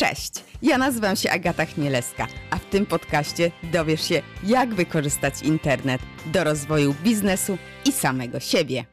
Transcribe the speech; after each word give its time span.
Cześć, 0.00 0.32
ja 0.62 0.78
nazywam 0.78 1.16
się 1.16 1.30
Agata 1.30 1.66
Chmielewska, 1.66 2.26
a 2.50 2.56
w 2.58 2.64
tym 2.64 2.86
podcaście 2.86 3.50
dowiesz 3.62 4.08
się, 4.08 4.22
jak 4.44 4.74
wykorzystać 4.74 5.42
internet 5.42 6.00
do 6.26 6.44
rozwoju 6.44 6.94
biznesu 6.94 7.58
i 7.84 7.92
samego 7.92 8.40
siebie. 8.40 8.84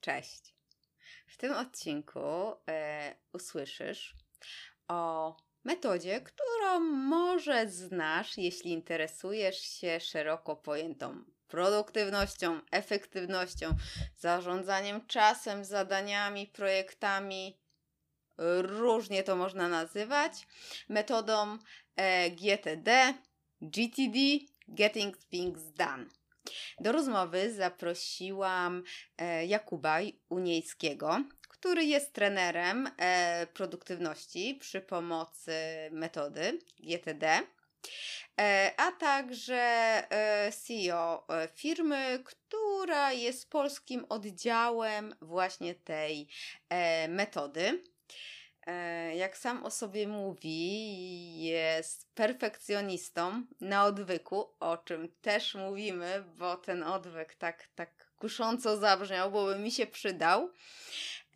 Cześć. 0.00 0.54
W 1.26 1.36
tym 1.36 1.52
odcinku 1.52 2.18
e, 2.68 3.14
usłyszysz 3.32 4.16
o 4.88 5.36
metodzie, 5.64 6.20
którą 6.20 6.80
może 6.80 7.68
znasz, 7.68 8.38
jeśli 8.38 8.70
interesujesz 8.70 9.60
się 9.60 10.00
szeroko 10.00 10.56
pojętą 10.56 11.24
produktywnością, 11.46 12.60
efektywnością, 12.70 13.74
zarządzaniem 14.16 15.06
czasem, 15.06 15.64
zadaniami, 15.64 16.46
projektami 16.46 17.58
różnie 18.62 19.22
to 19.22 19.36
można 19.36 19.68
nazywać, 19.68 20.46
metodą 20.88 21.58
e, 21.96 22.30
GTD, 22.30 23.14
GTD, 23.62 24.18
Getting 24.68 25.16
Things 25.16 25.72
Done. 25.72 26.06
Do 26.80 26.92
rozmowy 26.92 27.54
zaprosiłam 27.54 28.82
e, 29.18 29.46
Jakuba 29.46 29.98
Uniejskiego, 30.28 31.24
który 31.48 31.84
jest 31.84 32.12
trenerem 32.12 32.90
e, 32.96 33.46
produktywności 33.46 34.58
przy 34.60 34.80
pomocy 34.80 35.52
metody 35.90 36.58
GTD, 36.80 37.40
a 38.76 38.92
także 38.92 40.02
CEO 40.64 41.26
firmy, 41.54 42.22
która 42.24 43.12
jest 43.12 43.50
polskim 43.50 44.04
oddziałem 44.08 45.14
właśnie 45.20 45.74
tej 45.74 46.28
metody. 47.08 47.82
E, 48.68 49.16
jak 49.16 49.36
sam 49.36 49.64
o 49.64 49.70
sobie 49.70 50.08
mówi, 50.08 51.42
jest 51.42 52.14
perfekcjonistą 52.14 53.42
na 53.60 53.84
odwyku, 53.84 54.54
o 54.60 54.76
czym 54.76 55.08
też 55.20 55.54
mówimy, 55.54 56.24
bo 56.36 56.56
ten 56.56 56.82
odwyk 56.82 57.34
tak, 57.34 57.68
tak 57.74 58.12
kusząco 58.16 58.76
zabrzmiał, 58.76 59.30
bo 59.30 59.46
by 59.46 59.58
mi 59.58 59.70
się 59.70 59.86
przydał. 59.86 60.50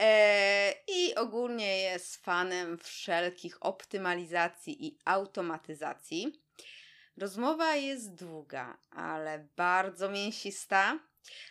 E, 0.01 0.75
I 0.89 1.15
ogólnie 1.15 1.79
jest 1.79 2.17
fanem 2.17 2.79
wszelkich 2.79 3.57
optymalizacji 3.61 4.87
i 4.87 4.99
automatyzacji. 5.05 6.43
Rozmowa 7.17 7.77
jest 7.77 8.15
długa, 8.15 8.79
ale 8.91 9.49
bardzo 9.57 10.09
mięsista. 10.09 10.99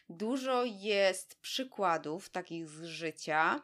Dużo 0.09 0.63
jest 0.65 1.39
przykładów 1.39 2.29
takich 2.29 2.69
z 2.69 2.83
życia 2.83 3.61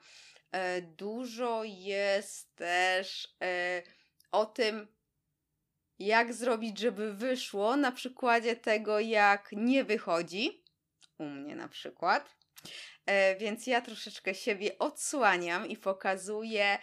dużo 0.81 1.63
jest 1.63 2.55
też 2.55 3.35
e, 3.41 3.83
o 4.31 4.45
tym, 4.45 4.87
jak 5.99 6.33
zrobić, 6.33 6.79
żeby 6.79 7.13
wyszło, 7.13 7.75
na 7.75 7.91
przykładzie 7.91 8.55
tego, 8.55 8.99
jak 8.99 9.49
nie 9.51 9.83
wychodzi. 9.83 10.63
U 11.17 11.25
mnie 11.25 11.55
na 11.55 11.67
przykład. 11.67 12.35
E, 13.05 13.35
więc 13.35 13.67
ja 13.67 13.81
troszeczkę 13.81 14.35
siebie 14.35 14.79
odsłaniam 14.79 15.67
i 15.67 15.77
pokazuję 15.77 16.77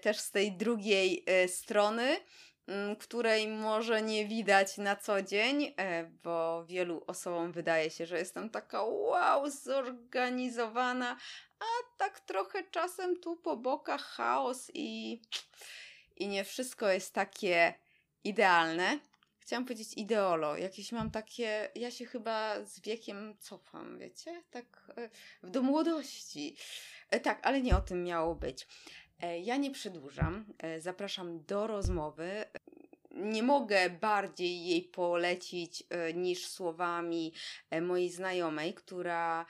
też 0.00 0.18
z 0.18 0.30
tej 0.30 0.56
drugiej 0.56 1.24
strony, 1.48 2.16
Mm, 2.68 2.96
której 2.96 3.48
może 3.48 4.02
nie 4.02 4.26
widać 4.26 4.78
na 4.78 4.96
co 4.96 5.22
dzień, 5.22 5.74
e, 5.76 6.04
bo 6.04 6.64
wielu 6.64 7.04
osobom 7.06 7.52
wydaje 7.52 7.90
się, 7.90 8.06
że 8.06 8.18
jestem 8.18 8.50
taka 8.50 8.82
wow, 8.82 9.50
zorganizowana, 9.50 11.16
a 11.60 11.98
tak 11.98 12.20
trochę 12.20 12.64
czasem 12.70 13.20
tu 13.20 13.36
po 13.36 13.56
bokach 13.56 14.02
chaos 14.02 14.70
i, 14.74 15.22
i 16.16 16.28
nie 16.28 16.44
wszystko 16.44 16.88
jest 16.88 17.14
takie 17.14 17.74
idealne. 18.24 18.98
Chciałam 19.38 19.64
powiedzieć 19.64 19.92
ideolo, 19.96 20.56
jakieś 20.56 20.92
mam 20.92 21.10
takie, 21.10 21.70
ja 21.74 21.90
się 21.90 22.06
chyba 22.06 22.64
z 22.64 22.80
wiekiem 22.80 23.36
cofam, 23.38 23.98
wiecie, 23.98 24.42
tak 24.50 24.92
e, 24.96 25.10
do 25.50 25.62
młodości. 25.62 26.56
E, 27.10 27.20
tak, 27.20 27.46
ale 27.46 27.62
nie 27.62 27.76
o 27.76 27.80
tym 27.80 28.04
miało 28.04 28.34
być. 28.34 28.66
E, 29.20 29.40
ja 29.40 29.56
nie 29.56 29.70
przedłużam, 29.70 30.44
zapraszam 30.78 31.44
do 31.44 31.66
rozmowy. 31.66 32.44
Nie 33.16 33.42
mogę 33.42 33.90
bardziej 33.90 34.66
jej 34.66 34.82
polecić 34.82 35.84
e, 35.90 36.14
niż 36.14 36.48
słowami 36.48 37.32
mojej 37.82 38.10
znajomej, 38.10 38.74
która 38.74 39.46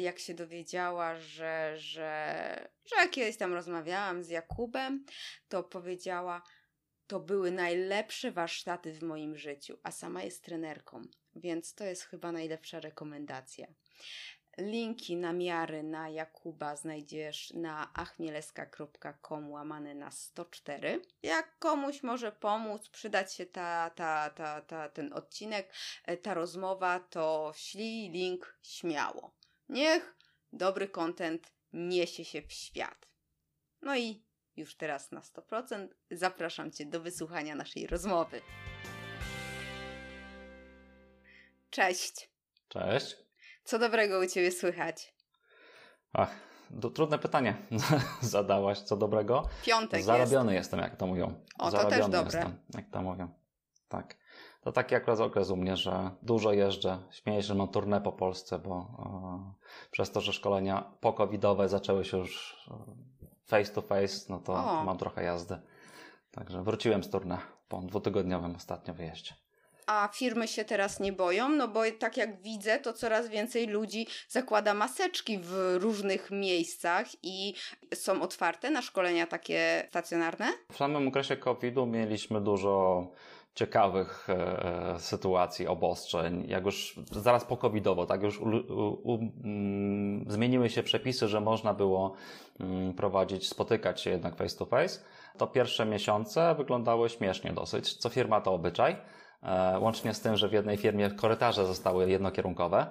jak 0.00 0.18
się 0.18 0.34
dowiedziała, 0.34 1.16
że, 1.16 1.74
że, 1.76 2.68
że 2.84 3.08
kiedyś 3.08 3.36
tam 3.36 3.54
rozmawiałam 3.54 4.22
z 4.22 4.28
Jakubem, 4.28 5.04
to 5.48 5.62
powiedziała, 5.62 6.42
to 7.08 7.20
były 7.20 7.50
najlepsze 7.50 8.32
warsztaty 8.32 8.92
w 8.92 9.02
moim 9.02 9.36
życiu, 9.36 9.78
a 9.82 9.90
sama 9.90 10.22
jest 10.22 10.44
trenerką, 10.44 11.02
więc 11.36 11.74
to 11.74 11.84
jest 11.84 12.02
chyba 12.02 12.32
najlepsza 12.32 12.80
rekomendacja. 12.80 13.66
Linki 14.58 15.16
na 15.16 15.32
miary 15.32 15.82
na 15.82 16.08
Jakuba 16.08 16.76
znajdziesz 16.76 17.50
na 17.50 17.94
achmieleska.com 17.94 19.50
łamane 19.50 19.94
na 19.94 20.10
104. 20.10 21.02
Jak 21.22 21.58
komuś 21.58 22.02
może 22.02 22.32
pomóc, 22.32 22.88
przydać 22.88 23.34
się 23.34 23.46
ta, 23.46 23.90
ta, 23.90 24.30
ta, 24.30 24.60
ta, 24.60 24.88
ten 24.88 25.12
odcinek, 25.12 25.72
e, 26.04 26.16
ta 26.16 26.34
rozmowa, 26.34 27.00
to 27.00 27.52
ślij 27.56 28.10
link 28.10 28.58
śmiało. 28.62 29.34
Niech 29.68 30.16
dobry 30.52 30.88
content 30.88 31.52
niesie 31.72 32.24
się 32.24 32.42
w 32.42 32.52
świat. 32.52 33.08
No 33.82 33.96
i 33.96 34.24
już 34.56 34.76
teraz 34.76 35.12
na 35.12 35.20
100% 35.20 35.88
zapraszam 36.10 36.72
Cię 36.72 36.86
do 36.86 37.00
wysłuchania 37.00 37.54
naszej 37.54 37.86
rozmowy. 37.86 38.40
Cześć. 41.70 42.30
Cześć. 42.68 43.27
Co 43.68 43.78
dobrego 43.78 44.18
u 44.18 44.26
Ciebie 44.26 44.50
słychać? 44.50 45.14
Ach, 46.12 46.30
to 46.80 46.90
trudne 46.90 47.18
pytanie 47.18 47.56
zadałaś. 48.20 48.80
Co 48.80 48.96
dobrego? 48.96 49.48
Piątek 49.64 50.02
Zarobiony 50.02 50.54
jest. 50.54 50.64
jestem, 50.64 50.80
jak 50.80 50.96
to 50.96 51.06
mówią. 51.06 51.34
O, 51.58 51.70
to 51.70 51.84
też 51.84 52.02
dobre. 52.02 52.20
jestem, 52.24 52.58
jak 52.74 52.90
to 52.90 53.02
mówią. 53.02 53.28
Tak. 53.88 54.16
To 54.60 54.72
taki 54.72 54.94
akurat 54.94 55.20
okres 55.20 55.50
u 55.50 55.56
mnie, 55.56 55.76
że 55.76 56.10
dużo 56.22 56.52
jeżdżę. 56.52 56.98
Śmieję 57.10 57.42
się, 57.42 57.46
że 57.48 57.54
mam 57.54 57.68
turnę 57.68 58.00
po 58.00 58.12
Polsce, 58.12 58.58
bo 58.58 58.74
e, 58.76 59.88
przez 59.90 60.10
to, 60.12 60.20
że 60.20 60.32
szkolenia 60.32 60.92
pokowidowe 61.00 61.68
zaczęły 61.68 62.04
się 62.04 62.18
już 62.18 62.56
e, 62.70 62.74
face 63.46 63.72
to 63.72 63.82
face, 63.82 64.26
no 64.28 64.38
to 64.38 64.52
o. 64.52 64.84
mam 64.84 64.98
trochę 64.98 65.22
jazdy. 65.22 65.58
Także 66.30 66.62
wróciłem 66.62 67.04
z 67.04 67.10
turnę 67.10 67.38
po 67.68 67.80
dwutygodniowym 67.80 68.56
ostatnio 68.56 68.94
wyjeździe 68.94 69.34
a 69.88 70.08
firmy 70.12 70.48
się 70.48 70.64
teraz 70.64 71.00
nie 71.00 71.12
boją, 71.12 71.48
no 71.48 71.68
bo 71.68 71.80
tak 71.98 72.16
jak 72.16 72.42
widzę, 72.42 72.78
to 72.78 72.92
coraz 72.92 73.28
więcej 73.28 73.66
ludzi 73.66 74.06
zakłada 74.28 74.74
maseczki 74.74 75.38
w 75.38 75.76
różnych 75.80 76.30
miejscach 76.30 77.06
i 77.22 77.54
są 77.94 78.22
otwarte 78.22 78.70
na 78.70 78.82
szkolenia 78.82 79.26
takie 79.26 79.84
stacjonarne? 79.88 80.46
W 80.72 80.76
samym 80.76 81.08
okresie 81.08 81.36
COVID-u 81.36 81.86
mieliśmy 81.86 82.40
dużo 82.40 83.06
ciekawych 83.54 84.28
e, 84.30 84.96
sytuacji, 84.98 85.66
obostrzeń, 85.66 86.44
jak 86.48 86.64
już 86.64 87.00
zaraz 87.12 87.44
po 87.44 87.56
covidowo, 87.56 88.06
tak 88.06 88.22
już 88.22 88.40
u, 88.40 88.44
u, 88.44 89.12
u, 89.12 89.18
mm, 89.44 90.30
zmieniły 90.30 90.70
się 90.70 90.82
przepisy, 90.82 91.28
że 91.28 91.40
można 91.40 91.74
było 91.74 92.14
mm, 92.60 92.94
prowadzić, 92.94 93.48
spotykać 93.48 94.00
się 94.00 94.10
jednak 94.10 94.36
face 94.36 94.58
to 94.58 94.66
face, 94.66 95.00
to 95.38 95.46
pierwsze 95.46 95.86
miesiące 95.86 96.54
wyglądały 96.54 97.08
śmiesznie 97.08 97.52
dosyć. 97.52 97.94
Co 97.94 98.08
firma 98.08 98.40
to 98.40 98.52
obyczaj. 98.52 98.96
E, 99.42 99.78
łącznie 99.78 100.14
z 100.14 100.20
tym, 100.20 100.36
że 100.36 100.48
w 100.48 100.52
jednej 100.52 100.76
firmie 100.76 101.10
korytarze 101.10 101.66
zostały 101.66 102.10
jednokierunkowe, 102.10 102.86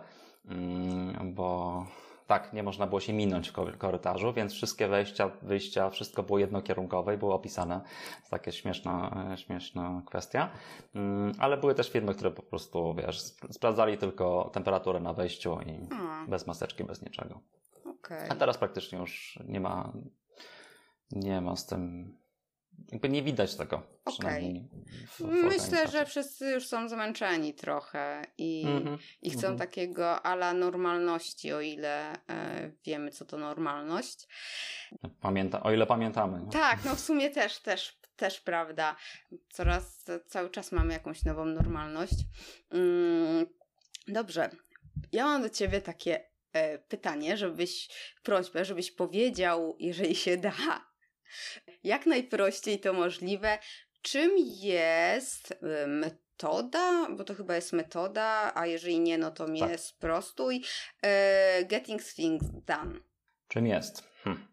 mm, 0.45 1.33
bo 1.33 1.85
tak, 2.27 2.53
nie 2.53 2.63
można 2.63 2.87
było 2.87 2.99
się 2.99 3.13
minąć 3.13 3.49
w 3.49 3.77
korytarzu, 3.77 4.33
więc 4.33 4.53
wszystkie 4.53 4.87
wejścia, 4.87 5.31
wyjścia, 5.41 5.89
wszystko 5.89 6.23
było 6.23 6.39
jednokierunkowe 6.39 7.15
i 7.15 7.17
było 7.17 7.35
opisane. 7.35 7.81
To 8.23 8.29
takie 8.29 8.51
śmieszna, 8.51 9.25
śmieszna 9.35 10.01
kwestia. 10.05 10.49
Mm, 10.95 11.31
ale 11.39 11.57
były 11.57 11.75
też 11.75 11.91
firmy, 11.91 12.15
które 12.15 12.31
po 12.31 12.41
prostu, 12.41 12.95
wiesz, 12.95 13.21
sprawdzali 13.51 13.97
tylko 13.97 14.49
temperaturę 14.53 14.99
na 14.99 15.13
wejściu 15.13 15.59
i 15.61 15.87
hmm. 15.89 16.27
bez 16.29 16.47
maseczki, 16.47 16.83
bez 16.83 17.01
niczego. 17.01 17.39
Okay. 17.85 18.29
A 18.29 18.35
teraz 18.35 18.57
praktycznie 18.57 18.99
już 18.99 19.39
nie 19.45 19.59
ma, 19.59 19.93
nie 21.11 21.41
ma 21.41 21.55
z 21.55 21.65
tym 21.65 22.13
jakby 22.91 23.09
nie 23.09 23.23
widać 23.23 23.55
tego. 23.55 23.83
Przynajmniej 24.05 24.69
w, 25.07 25.19
w 25.19 25.23
Myślę, 25.23 25.87
że 25.87 26.05
wszyscy 26.05 26.51
już 26.51 26.67
są 26.67 26.89
zmęczeni 26.89 27.53
trochę 27.53 28.21
i, 28.37 28.65
mm-hmm, 28.65 28.97
i 29.21 29.29
chcą 29.29 29.47
mm-hmm. 29.47 29.57
takiego 29.57 30.25
ala 30.25 30.53
normalności, 30.53 31.53
o 31.53 31.61
ile 31.61 32.13
e, 32.29 32.71
wiemy, 32.85 33.11
co 33.11 33.25
to 33.25 33.37
normalność. 33.37 34.27
Pamięta, 35.21 35.63
o 35.63 35.71
ile 35.71 35.85
pamiętamy. 35.85 36.39
No. 36.39 36.51
Tak, 36.51 36.85
no 36.85 36.95
w 36.95 36.99
sumie 36.99 37.29
też, 37.29 37.59
też, 37.59 37.99
też 38.15 38.41
prawda. 38.41 38.95
Coraz, 39.49 40.05
cały 40.27 40.49
czas 40.49 40.71
mamy 40.71 40.93
jakąś 40.93 41.23
nową 41.25 41.45
normalność. 41.45 42.15
Mm, 42.71 43.45
dobrze. 44.07 44.49
Ja 45.11 45.25
mam 45.25 45.41
do 45.41 45.49
ciebie 45.49 45.81
takie 45.81 46.23
e, 46.53 46.77
pytanie, 46.77 47.37
żebyś, 47.37 47.89
prośbę, 48.23 48.65
żebyś 48.65 48.91
powiedział, 48.91 49.75
jeżeli 49.79 50.15
się 50.15 50.37
da, 50.37 50.86
Jak 51.83 52.05
najprościej 52.05 52.79
to 52.79 52.93
możliwe. 52.93 53.59
Czym 54.01 54.31
jest 54.61 55.51
y, 55.51 55.87
metoda, 55.87 57.07
bo 57.09 57.23
to 57.23 57.35
chyba 57.35 57.55
jest 57.55 57.73
metoda, 57.73 58.51
a 58.55 58.65
jeżeli 58.65 58.99
nie, 58.99 59.17
no 59.17 59.31
to 59.31 59.47
mnie 59.47 59.67
tak. 59.67 59.79
sprostuj. 59.79 60.63
Y, 61.61 61.65
getting 61.65 62.03
things 62.03 62.45
done. 62.65 62.99
Czym 63.47 63.67
jest? 63.67 64.03
Hm. 64.23 64.47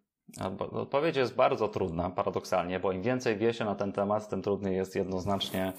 Odpowiedź 0.71 1.17
jest 1.17 1.35
bardzo 1.35 1.69
trudna, 1.69 2.11
paradoksalnie, 2.11 2.81
bo 2.81 2.93
im 2.93 3.03
więcej 3.03 3.37
wie 3.37 3.55
się 3.55 3.65
na 3.65 3.75
ten 3.75 3.93
temat, 3.93 4.29
tym 4.29 4.43
trudniej 4.43 4.76
jest 4.76 4.97
jednoznacznie 4.97 5.73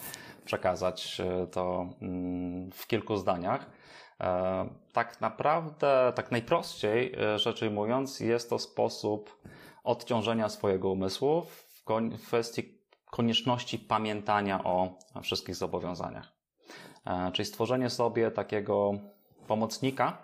przekazać 0.45 1.21
y, 1.44 1.47
to 1.47 1.89
mm, 2.01 2.71
w 2.71 2.88
kilku 2.88 3.18
zdaniach. 3.18 3.69
E, 4.21 4.69
tak 4.94 5.21
naprawdę, 5.21 6.13
tak 6.15 6.31
najprościej 6.31 7.15
rzecz 7.36 7.62
ujmując, 7.62 8.19
jest 8.19 8.50
to 8.50 8.59
sposób 8.59 9.38
odciążenia 9.85 10.49
swojego 10.49 10.89
umysłu 10.89 11.41
w 11.41 11.83
kwestii 12.27 12.75
konieczności 13.11 13.79
pamiętania 13.79 14.63
o 14.63 14.89
wszystkich 15.21 15.55
zobowiązaniach. 15.55 16.31
E, 17.05 17.31
czyli 17.31 17.45
stworzenie 17.45 17.89
sobie 17.89 18.31
takiego 18.31 18.93
pomocnika 19.47 20.17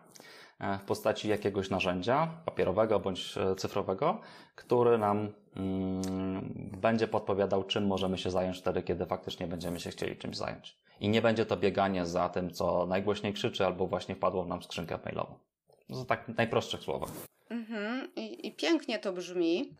e, 0.59 0.77
w 0.77 0.81
postaci 0.81 1.29
jakiegoś 1.29 1.69
narzędzia 1.69 2.27
papierowego 2.45 2.99
bądź 2.99 3.37
e, 3.37 3.55
cyfrowego, 3.55 4.21
który 4.55 4.97
nam 4.97 5.33
mm, 5.55 6.71
będzie 6.81 7.07
podpowiadał, 7.07 7.63
czym 7.63 7.87
możemy 7.87 8.17
się 8.17 8.31
zająć 8.31 8.59
wtedy, 8.59 8.83
kiedy 8.83 9.05
faktycznie 9.05 9.47
będziemy 9.47 9.79
się 9.79 9.89
chcieli 9.89 10.17
czymś 10.17 10.37
zająć. 10.37 10.77
I 10.99 11.09
nie 11.09 11.21
będzie 11.21 11.45
to 11.45 11.57
bieganie 11.57 12.05
za 12.05 12.29
tym, 12.29 12.51
co 12.51 12.85
najgłośniej 12.85 13.33
krzyczy 13.33 13.65
albo 13.65 13.87
właśnie 13.87 14.15
wpadło 14.15 14.45
nam 14.45 14.63
skrzynkę 14.63 14.99
mailową. 15.05 15.35
To 15.91 16.05
tak 16.05 16.27
najprostszych 16.27 16.81
słowach. 16.81 17.09
Mhm. 17.51 18.15
I, 18.15 18.47
I, 18.47 18.55
pięknie 18.55 18.99
to 18.99 19.13
brzmi. 19.13 19.75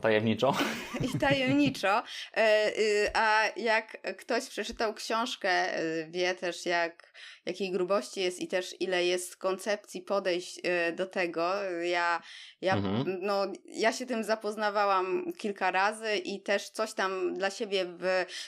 Tajemniczo. 0.00 0.54
I 1.14 1.18
tajemniczo. 1.18 2.02
E, 2.36 2.68
y, 2.78 3.10
a 3.14 3.42
jak 3.56 4.16
ktoś 4.16 4.48
przeczytał 4.48 4.94
książkę, 4.94 5.80
y, 5.80 6.08
wie 6.10 6.34
też 6.34 6.66
jak, 6.66 7.12
jakiej 7.46 7.70
grubości 7.70 8.20
jest 8.20 8.40
i 8.40 8.48
też 8.48 8.80
ile 8.80 9.04
jest 9.04 9.36
koncepcji 9.36 10.02
podejść 10.02 10.58
y, 10.58 10.92
do 10.92 11.06
tego. 11.06 11.62
Ja, 11.82 12.22
ja, 12.60 12.74
mhm. 12.76 13.18
no, 13.20 13.46
ja 13.64 13.92
się 13.92 14.06
tym 14.06 14.24
zapoznawałam 14.24 15.32
kilka 15.38 15.70
razy 15.70 16.16
i 16.16 16.42
też 16.42 16.68
coś 16.70 16.92
tam 16.92 17.34
dla 17.34 17.50
siebie 17.50 17.86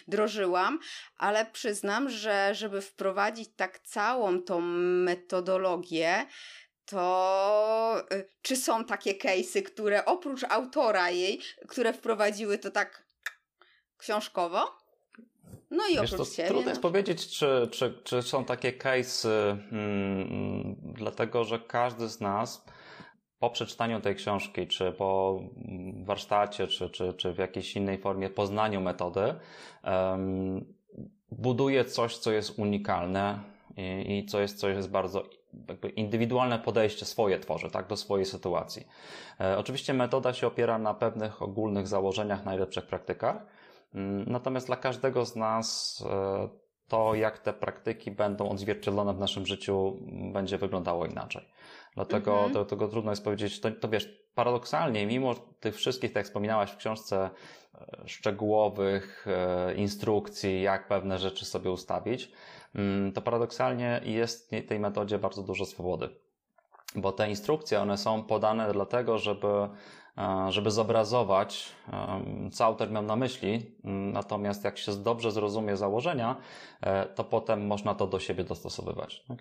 wdrożyłam, 0.06 0.78
ale 1.16 1.46
przyznam, 1.46 2.10
że 2.10 2.54
żeby 2.54 2.80
wprowadzić 2.80 3.48
tak 3.56 3.78
całą 3.78 4.42
tą 4.42 4.60
metodologię, 4.60 6.26
to 6.86 8.04
y, 8.12 8.28
czy 8.42 8.56
są 8.56 8.84
takie 8.84 9.14
case'y, 9.14 9.62
które 9.62 10.04
oprócz 10.04 10.44
autora 10.44 11.10
jej, 11.10 11.40
które 11.68 11.92
wprowadziły 11.92 12.58
to 12.58 12.70
tak 12.70 13.04
książkowo? 13.98 14.84
No 15.70 15.88
i 15.88 15.98
oprócz 15.98 16.36
to 16.36 16.44
Trudno 16.46 16.70
jest 16.70 16.82
no. 16.82 16.90
powiedzieć, 16.90 17.28
czy, 17.38 17.68
czy, 17.72 18.00
czy 18.04 18.22
są 18.22 18.44
takie 18.44 18.72
case'y, 18.72 19.58
hmm, 19.70 20.76
dlatego 20.80 21.44
że 21.44 21.58
każdy 21.58 22.08
z 22.08 22.20
nas 22.20 22.64
po 23.38 23.50
przeczytaniu 23.50 24.00
tej 24.00 24.14
książki, 24.14 24.66
czy 24.66 24.92
po 24.92 25.40
warsztacie, 26.04 26.66
czy, 26.66 26.90
czy, 26.90 27.12
czy 27.12 27.32
w 27.32 27.38
jakiejś 27.38 27.76
innej 27.76 27.98
formie 27.98 28.30
poznaniu 28.30 28.80
metody, 28.80 29.34
um, 29.84 30.74
buduje 31.30 31.84
coś, 31.84 32.18
co 32.18 32.32
jest 32.32 32.58
unikalne 32.58 33.40
i, 33.76 34.18
i 34.18 34.26
co 34.26 34.40
jest, 34.40 34.58
co 34.58 34.68
jest 34.68 34.90
bardzo 34.90 35.24
jakby 35.68 35.88
indywidualne 35.88 36.58
podejście 36.58 37.06
swoje 37.06 37.38
tworzy, 37.38 37.70
tak, 37.70 37.86
do 37.86 37.96
swojej 37.96 38.26
sytuacji. 38.26 38.86
E, 39.40 39.58
oczywiście 39.58 39.94
metoda 39.94 40.32
się 40.32 40.46
opiera 40.46 40.78
na 40.78 40.94
pewnych 40.94 41.42
ogólnych 41.42 41.88
założeniach, 41.88 42.44
najlepszych 42.44 42.86
praktykach, 42.86 43.46
mm, 43.94 44.24
natomiast 44.26 44.66
dla 44.66 44.76
każdego 44.76 45.26
z 45.26 45.36
nas 45.36 45.98
e, 46.10 46.48
to, 46.88 47.14
jak 47.14 47.38
te 47.38 47.52
praktyki 47.52 48.10
będą 48.10 48.48
odzwierciedlone 48.48 49.14
w 49.14 49.18
naszym 49.18 49.46
życiu, 49.46 49.98
będzie 50.32 50.58
wyglądało 50.58 51.06
inaczej. 51.06 51.48
Dlatego 51.94 52.44
mhm. 52.44 52.90
trudno 52.90 53.12
jest 53.12 53.24
powiedzieć, 53.24 53.60
to, 53.60 53.70
to 53.70 53.88
wiesz, 53.88 54.23
paradoksalnie, 54.34 55.06
mimo 55.06 55.34
tych 55.34 55.76
wszystkich, 55.76 56.10
tak 56.10 56.16
jak 56.16 56.26
wspominałaś 56.26 56.70
w 56.70 56.76
książce, 56.76 57.30
e, 57.74 58.08
szczegółowych 58.08 59.26
instrukcji, 59.76 60.62
jak 60.62 60.88
pewne 60.88 61.18
rzeczy 61.18 61.44
sobie 61.44 61.70
ustawić, 61.70 62.30
Mm, 62.74 63.12
to 63.12 63.22
paradoksalnie 63.22 64.00
jest 64.04 64.50
w 64.50 64.66
tej 64.66 64.80
metodzie 64.80 65.18
bardzo 65.18 65.42
dużo 65.42 65.66
swobody. 65.66 66.08
Bo 66.96 67.12
te 67.12 67.30
instrukcje, 67.30 67.80
one 67.80 67.98
są 67.98 68.22
podane 68.22 68.72
dlatego, 68.72 69.18
żeby, 69.18 69.48
e, 69.48 69.68
żeby 70.48 70.70
zobrazować, 70.70 71.72
co 72.52 72.64
autor 72.64 72.90
miał 72.90 73.02
na 73.02 73.16
myśli, 73.16 73.70
natomiast 74.12 74.64
jak 74.64 74.78
się 74.78 74.92
dobrze 74.92 75.32
zrozumie 75.32 75.76
założenia, 75.76 76.36
e, 76.80 77.06
to 77.06 77.24
potem 77.24 77.66
można 77.66 77.94
to 77.94 78.06
do 78.06 78.18
siebie 78.18 78.44
dostosowywać. 78.44 79.24
Tak 79.28 79.38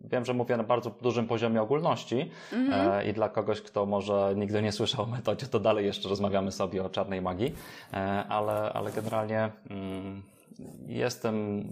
wiem, 0.00 0.24
że 0.24 0.34
mówię 0.34 0.56
na 0.56 0.64
bardzo 0.64 0.90
dużym 0.90 1.26
poziomie 1.26 1.62
ogólności 1.62 2.30
mm-hmm. 2.52 3.08
i 3.08 3.12
dla 3.12 3.28
kogoś, 3.28 3.60
kto 3.60 3.86
może 3.86 4.34
nigdy 4.36 4.62
nie 4.62 4.72
słyszał 4.72 5.04
o 5.04 5.06
metodzie, 5.08 5.46
to 5.46 5.60
dalej 5.60 5.86
jeszcze 5.86 6.08
rozmawiamy 6.08 6.52
sobie 6.52 6.84
o 6.84 6.90
czarnej 6.90 7.22
magii, 7.22 7.54
ale, 8.28 8.72
ale 8.72 8.92
generalnie 8.92 9.52
mm, 9.70 10.22
jestem 10.86 11.64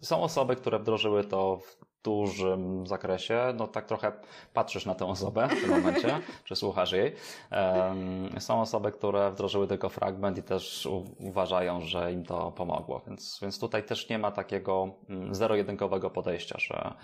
są 0.00 0.22
osoby, 0.22 0.56
które 0.56 0.78
wdrożyły 0.78 1.24
to 1.24 1.56
w 1.56 1.85
dużym 2.04 2.86
zakresie. 2.86 3.54
No 3.54 3.66
tak 3.66 3.86
trochę 3.86 4.12
patrzysz 4.52 4.86
na 4.86 4.94
tę 4.94 5.06
osobę 5.06 5.48
w 5.48 5.60
tym 5.60 5.70
momencie, 5.70 6.20
czy 6.44 6.56
słuchasz 6.56 6.92
jej. 6.92 7.14
Są 8.38 8.60
osoby, 8.60 8.92
które 8.92 9.30
wdrożyły 9.30 9.66
tylko 9.66 9.88
fragment 9.88 10.38
i 10.38 10.42
też 10.42 10.88
uważają, 11.18 11.80
że 11.80 12.12
im 12.12 12.24
to 12.24 12.52
pomogło. 12.52 13.02
Więc, 13.06 13.38
więc 13.42 13.58
tutaj 13.58 13.84
też 13.84 14.08
nie 14.08 14.18
ma 14.18 14.30
takiego 14.30 14.88
mm, 15.08 15.34
zero-jedynkowego 15.34 16.10
podejścia, 16.10 16.58
że 16.58 16.94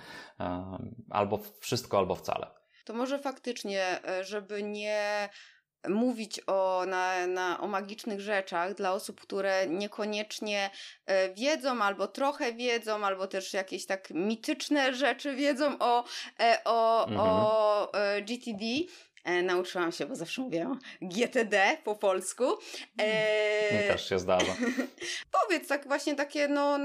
albo 1.11 1.39
wszystko, 1.61 1.99
albo 1.99 2.15
wcale. 2.15 2.47
To 2.85 2.93
może 2.95 3.19
faktycznie, 3.19 4.05
e, 4.05 4.25
żeby 4.25 4.63
nie 4.63 5.29
mówić 5.89 6.41
o, 6.47 6.85
na, 6.87 7.27
na, 7.27 7.61
o 7.61 7.67
magicznych 7.67 8.21
rzeczach 8.21 8.75
dla 8.75 8.93
osób, 8.93 9.21
które 9.21 9.67
niekoniecznie 9.67 10.71
e, 11.07 11.35
wiedzą, 11.35 11.83
albo 11.83 12.09
trochę 12.09 12.53
wiedzą, 12.53 13.07
albo 13.07 13.27
też 13.27 13.53
jakieś 13.53 13.87
tak 13.87 14.11
mityczne 14.11 14.95
rzeczy 14.95 15.35
wiedzą 15.35 15.79
o, 15.79 16.05
e, 16.41 16.61
o, 16.65 17.09
mhm. 17.09 17.21
o 17.21 17.95
e, 17.95 18.23
GTD. 18.23 18.65
Nauczyłam 19.43 19.93
się, 19.93 20.07
bo 20.07 20.17
zawsze 20.17 20.43
mówię 20.43 20.67
GTD 21.03 21.77
po 21.85 21.97
polsku. 21.97 22.45
E... 22.99 23.89
Też 23.89 24.09
się 24.09 24.19
zdarza. 24.19 24.57
Powiedz 25.43 25.69
tak 25.69 25.89
właśnie 25.89 26.15
takie 26.15 26.49
no, 26.49 26.79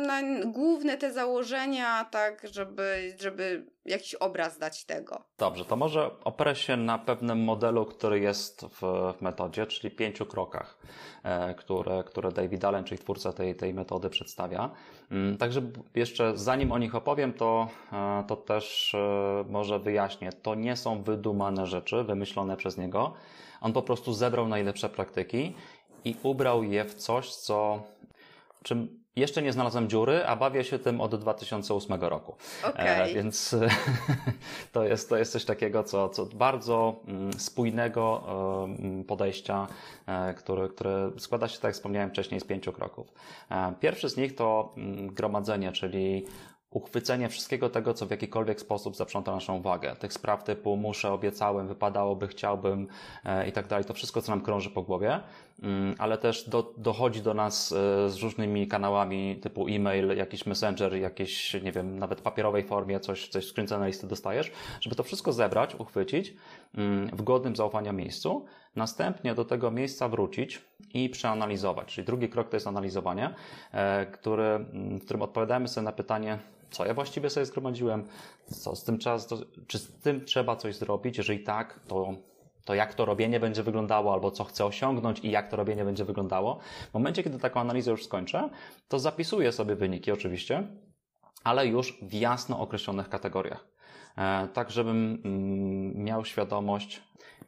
główne 0.46 0.98
te 0.98 1.14
założenia, 1.14 2.06
tak, 2.12 2.48
żeby, 2.52 3.16
żeby 3.20 3.66
jakiś 3.88 4.16
obraz 4.16 4.58
dać 4.58 4.86
tego. 4.86 5.22
Dobrze, 5.38 5.66
to 5.66 5.76
może 5.76 6.12
oprę 6.24 6.56
się 6.56 6.78
na 6.78 6.98
pewnym 6.98 7.44
modelu, 7.44 7.86
który 7.86 8.20
jest 8.20 8.66
w, 8.66 8.82
w 9.18 9.22
metodzie, 9.22 9.66
czyli 9.66 9.96
pięciu 9.96 10.26
krokach, 10.26 10.78
e, 11.24 11.56
które, 11.56 12.04
które 12.04 12.32
David 12.32 12.66
Allen, 12.66 12.84
czyli 12.84 13.00
twórca 13.00 13.34
tej, 13.34 13.56
tej 13.56 13.74
metody 13.74 14.10
przedstawia. 14.10 14.70
Mm, 15.12 15.38
także 15.38 15.62
jeszcze 15.96 16.38
zanim 16.38 16.72
o 16.72 16.78
nich 16.78 16.96
opowiem, 16.96 17.34
to, 17.34 17.68
e, 17.94 18.24
to 18.28 18.36
też 18.36 18.96
e, 18.96 19.46
może 19.50 19.80
wyjaśnię. 19.80 20.30
To 20.34 20.56
nie 20.56 20.76
są 20.76 21.04
wydumane 21.04 21.66
rzeczy, 21.66 22.04
wymyślone 22.04 22.58
przez 22.58 22.78
niego. 22.78 23.14
On 23.62 23.74
po 23.74 23.82
prostu 23.82 24.14
zebrał 24.14 24.48
najlepsze 24.48 24.90
praktyki 24.90 25.54
i 26.06 26.16
ubrał 26.24 26.64
je 26.64 26.86
w 26.86 26.96
coś, 26.96 27.36
co 27.36 27.84
czym 28.64 29.07
jeszcze 29.18 29.42
nie 29.42 29.54
znalazłem 29.54 29.90
dziury, 29.90 30.26
a 30.26 30.36
bawię 30.36 30.64
się 30.64 30.80
tym 30.80 31.02
od 31.02 31.16
2008 31.16 32.02
roku. 32.02 32.36
Okay. 32.64 32.90
E, 32.90 33.14
więc 33.14 33.56
to, 34.74 34.84
jest, 34.84 35.10
to 35.10 35.18
jest 35.18 35.32
coś 35.32 35.46
takiego, 35.46 35.84
co, 35.84 36.10
co 36.10 36.26
bardzo 36.26 36.96
mm, 37.08 37.34
spójnego 37.34 38.24
e, 39.00 39.04
podejścia, 39.04 39.68
e, 40.06 40.34
które, 40.34 40.70
które 40.70 41.12
składa 41.18 41.48
się, 41.48 41.56
tak 41.56 41.64
jak 41.64 41.74
wspomniałem 41.74 42.10
wcześniej, 42.10 42.40
z 42.40 42.44
pięciu 42.44 42.72
kroków. 42.72 43.14
Pierwszy 43.80 44.10
z 44.10 44.18
nich 44.18 44.36
to 44.36 44.74
mm, 44.78 45.08
gromadzenie, 45.08 45.72
czyli 45.72 46.26
uchwycenie 46.78 47.30
wszystkiego 47.30 47.70
tego, 47.70 47.94
co 47.94 48.06
w 48.06 48.12
jakikolwiek 48.12 48.62
sposób 48.62 48.96
zaprząta 48.96 49.32
naszą 49.32 49.58
uwagę. 49.58 49.96
Tych 49.96 50.14
spraw 50.14 50.44
typu 50.44 50.78
muszę, 50.78 51.12
obiecałem, 51.12 51.68
wypadałoby, 51.68 52.28
chciałbym 52.28 52.88
e, 53.26 53.48
i 53.48 53.52
tak 53.52 53.68
dalej. 53.68 53.86
To 53.86 53.94
wszystko, 53.94 54.22
co 54.22 54.32
nam 54.32 54.42
krąży 54.42 54.70
po 54.70 54.82
głowie, 54.84 55.20
mm, 55.64 55.96
ale 55.98 56.18
też 56.18 56.50
do, 56.50 56.74
dochodzi 56.78 57.22
do 57.22 57.34
nas 57.34 57.72
e, 57.72 58.10
z 58.10 58.18
różnymi 58.18 58.68
kanałami 58.68 59.36
typu 59.36 59.68
e-mail, 59.68 60.18
jakiś 60.18 60.46
messenger, 60.46 60.96
jakieś, 60.96 61.54
nie 61.54 61.72
wiem, 61.72 62.00
nawet 62.00 62.22
papierowej 62.22 62.64
formie, 62.64 63.00
coś, 63.00 63.28
coś 63.28 63.48
skrzynce 63.48 63.80
na 63.80 63.88
listy 63.88 64.08
dostajesz, 64.08 64.52
żeby 64.82 64.96
to 64.96 65.04
wszystko 65.04 65.34
zebrać, 65.34 65.76
uchwycić 65.76 66.34
mm, 66.76 67.08
w 67.08 67.22
godnym 67.22 67.56
zaufania 67.56 67.94
miejscu, 67.94 68.46
następnie 68.76 69.36
do 69.36 69.46
tego 69.46 69.72
miejsca 69.72 70.10
wrócić 70.10 70.62
i 70.94 71.10
przeanalizować. 71.10 71.88
Czyli 71.94 72.06
drugi 72.06 72.30
krok 72.30 72.50
to 72.50 72.56
jest 72.56 72.68
analizowanie, 72.68 73.34
e, 73.72 74.06
który, 74.06 74.44
mm, 74.44 75.00
w 75.00 75.06
którym 75.06 75.22
odpowiadamy 75.22 75.68
sobie 75.68 75.86
na 75.86 75.92
pytanie, 75.92 76.40
co 76.72 76.86
ja 76.86 76.94
właściwie 76.94 77.30
sobie 77.30 77.46
zgromadziłem, 77.46 78.04
co 78.46 78.76
z 78.76 78.84
tym 78.84 78.98
trzeba, 78.98 79.18
czy 79.68 79.80
z 79.80 79.92
tym 79.92 80.26
trzeba 80.26 80.56
coś 80.56 80.76
zrobić, 80.76 81.18
jeżeli 81.18 81.44
tak, 81.44 81.80
to 81.88 82.14
to 82.68 82.76
jak 82.76 82.94
to 82.94 83.06
robienie 83.06 83.40
będzie 83.40 83.64
wyglądało, 83.64 84.14
albo 84.14 84.32
co 84.32 84.44
chcę 84.44 84.66
osiągnąć 84.66 85.20
i 85.20 85.32
jak 85.32 85.50
to 85.50 85.58
robienie 85.58 85.86
będzie 85.86 86.06
wyglądało. 86.06 86.60
W 86.90 86.94
momencie, 86.94 87.24
kiedy 87.24 87.40
taką 87.40 87.60
analizę 87.60 87.92
już 87.92 88.06
skończę, 88.06 88.50
to 88.88 89.00
zapisuję 89.00 89.52
sobie 89.52 89.76
wyniki 89.76 90.12
oczywiście, 90.12 90.68
ale 91.44 91.68
już 91.68 91.98
w 92.02 92.14
jasno 92.14 92.60
określonych 92.60 93.10
kategoriach. 93.10 93.68
E, 94.18 94.48
tak, 94.54 94.72
żebym 94.72 95.22
mm, 95.26 96.04
miał 96.04 96.26
świadomość, 96.26 97.02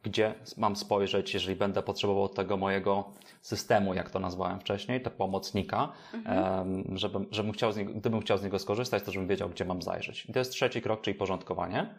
gdzie 0.03 0.33
mam 0.57 0.75
spojrzeć, 0.75 1.33
jeżeli 1.33 1.55
będę 1.55 1.81
potrzebował 1.81 2.29
tego 2.29 2.57
mojego 2.57 3.13
systemu, 3.41 3.93
jak 3.93 4.10
to 4.10 4.19
nazwałem 4.19 4.60
wcześniej, 4.60 5.01
te 5.01 5.10
pomocnika, 5.10 5.91
mhm. 6.13 6.98
żebym, 6.98 7.25
żebym 7.31 7.51
chciał 7.51 7.72
z 7.72 7.77
niego, 7.77 7.93
gdybym 7.93 8.22
chciał 8.22 8.38
z 8.38 8.43
niego 8.43 8.60
skorzystać, 8.60 9.03
to 9.03 9.12
żebym 9.12 9.27
wiedział, 9.27 9.50
gdzie 9.50 9.65
mam 9.65 9.81
zajrzeć. 9.81 10.25
I 10.25 10.34
to 10.34 10.39
jest 10.39 10.51
trzeci 10.51 10.81
krok, 10.81 11.01
czyli 11.01 11.15
porządkowanie. 11.15 11.96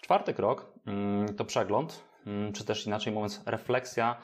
Czwarty 0.00 0.34
krok 0.34 0.66
mm, 0.86 1.34
to 1.34 1.44
przegląd, 1.44 2.02
mm, 2.26 2.52
czy 2.52 2.64
też 2.64 2.86
inaczej 2.86 3.12
mówiąc, 3.12 3.42
refleksja 3.46 4.16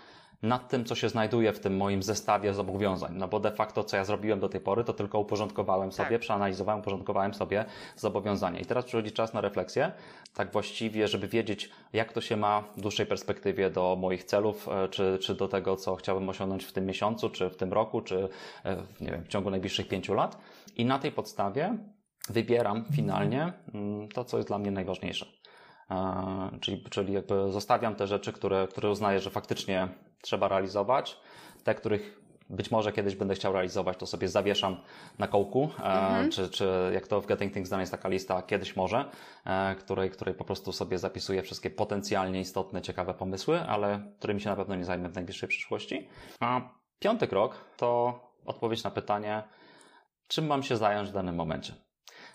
nad 0.43 0.69
tym, 0.69 0.85
co 0.85 0.95
się 0.95 1.09
znajduje 1.09 1.53
w 1.53 1.61
tym 1.61 1.77
moim 1.77 2.03
zestawie 2.03 2.55
zobowiązań. 2.55 3.13
No 3.17 3.29
bo 3.29 3.41
de 3.41 3.51
facto, 3.51 3.85
co 3.85 3.97
ja 3.97 4.05
zrobiłem 4.05 4.41
do 4.41 4.49
tej 4.49 4.61
pory, 4.61 4.85
to 4.85 4.93
tylko 4.93 5.19
uporządkowałem 5.19 5.93
sobie, 5.93 6.11
tak. 6.11 6.21
przeanalizowałem, 6.21 6.81
uporządkowałem 6.81 7.35
sobie 7.35 7.65
zobowiązania. 7.97 8.61
I 8.61 8.65
teraz 8.65 8.85
przychodzi 8.85 9.13
czas 9.13 9.35
na 9.35 9.41
refleksję, 9.41 9.93
tak 10.35 10.53
właściwie, 10.53 11.09
żeby 11.09 11.29
wiedzieć, 11.29 11.71
jak 11.93 12.13
to 12.13 12.21
się 12.21 12.37
ma 12.37 12.63
w 12.77 12.81
dłuższej 12.81 13.07
perspektywie 13.07 13.71
do 13.71 13.97
moich 14.01 14.25
celów, 14.25 14.69
e, 14.69 14.89
czy, 14.89 15.19
czy 15.21 15.35
do 15.35 15.49
tego, 15.49 15.77
co 15.77 15.97
chciałbym 15.97 16.29
osiągnąć 16.29 16.65
w 16.65 16.73
tym 16.73 16.87
miesiącu, 16.87 17.31
czy 17.31 17.51
w 17.51 17.57
tym 17.57 17.73
roku, 17.73 18.01
czy 18.01 18.29
e, 18.65 18.77
nie 19.01 19.11
wiem, 19.11 19.25
w 19.25 19.29
ciągu 19.29 19.51
najbliższych 19.51 19.89
pięciu 19.89 20.15
lat. 20.15 20.39
I 20.77 20.85
na 20.85 20.99
tej 20.99 21.13
podstawie 21.13 21.79
wybieram 22.29 22.85
finalnie 22.95 23.53
mm, 23.75 24.09
to, 24.09 24.25
co 24.25 24.37
jest 24.37 24.49
dla 24.49 24.59
mnie 24.59 24.71
najważniejsze. 24.71 25.27
E, 25.93 26.59
czyli, 26.61 26.85
czyli 26.91 27.13
jakby 27.13 27.53
zostawiam 27.53 27.95
te 27.95 28.07
rzeczy, 28.07 28.33
które, 28.33 28.69
które 28.69 28.91
uznaję, 28.91 29.21
że 29.21 29.31
faktycznie 29.31 29.89
trzeba 30.23 30.49
realizować. 30.49 31.21
Te, 31.65 31.75
których 31.75 32.23
być 32.51 32.71
może 32.71 32.93
kiedyś 32.93 33.17
będę 33.17 33.35
chciał 33.35 33.53
realizować, 33.53 33.97
to 33.97 34.07
sobie 34.07 34.29
zawieszam 34.29 34.77
na 35.19 35.29
kołku, 35.29 35.71
e, 35.79 35.83
mhm. 35.83 36.31
czy, 36.31 36.49
czy 36.49 36.91
jak 36.95 37.07
to 37.07 37.21
w 37.21 37.27
Getting 37.27 37.53
Things 37.53 37.71
Done 37.71 37.83
jest 37.83 37.93
taka 37.93 38.09
lista, 38.09 38.43
kiedyś 38.43 38.77
może, 38.77 39.11
e, 39.45 39.75
której, 39.75 40.11
której 40.11 40.35
po 40.35 40.45
prostu 40.45 40.73
sobie 40.73 40.99
zapisuję 40.99 41.43
wszystkie 41.43 41.71
potencjalnie 41.71 42.41
istotne, 42.41 42.83
ciekawe 42.83 43.15
pomysły, 43.15 43.61
ale 43.61 44.13
którymi 44.19 44.41
się 44.41 44.51
na 44.51 44.57
pewno 44.57 44.75
nie 44.75 44.85
zajmę 44.85 45.09
w 45.09 45.15
najbliższej 45.15 45.49
przyszłości. 45.49 46.09
A 46.41 46.61
piąty 46.99 47.29
krok 47.29 47.65
to 47.77 48.21
odpowiedź 48.47 48.85
na 48.85 48.91
pytanie, 48.91 49.43
czym 50.27 50.47
mam 50.47 50.63
się 50.63 50.77
zająć 50.77 51.09
w 51.09 51.13
danym 51.13 51.35
momencie. 51.35 51.75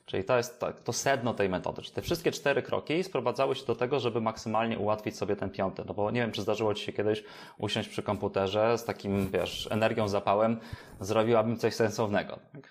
Czyli 0.07 0.23
to 0.23 0.37
jest 0.37 0.65
to 0.83 0.93
sedno 0.93 1.33
tej 1.33 1.49
metody. 1.49 1.81
Czyli 1.81 1.93
te 1.93 2.01
wszystkie 2.01 2.31
cztery 2.31 2.61
kroki 2.61 3.03
sprowadzały 3.03 3.55
się 3.55 3.65
do 3.65 3.75
tego, 3.75 3.99
żeby 3.99 4.21
maksymalnie 4.21 4.79
ułatwić 4.79 5.17
sobie 5.17 5.35
ten 5.35 5.49
piąty. 5.49 5.83
No 5.87 5.93
bo 5.93 6.11
nie 6.11 6.21
wiem, 6.21 6.31
czy 6.31 6.41
zdarzyło 6.41 6.73
Ci 6.73 6.85
się 6.85 6.93
kiedyś 6.93 7.23
usiąść 7.57 7.89
przy 7.89 8.03
komputerze 8.03 8.77
z 8.77 8.85
takim, 8.85 9.29
wiesz, 9.29 9.67
energią, 9.71 10.07
zapałem, 10.07 10.59
zrobiłabym 10.99 11.57
coś 11.57 11.73
sensownego. 11.73 12.39
Tak? 12.53 12.69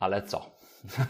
Ale 0.00 0.22
co? 0.22 0.46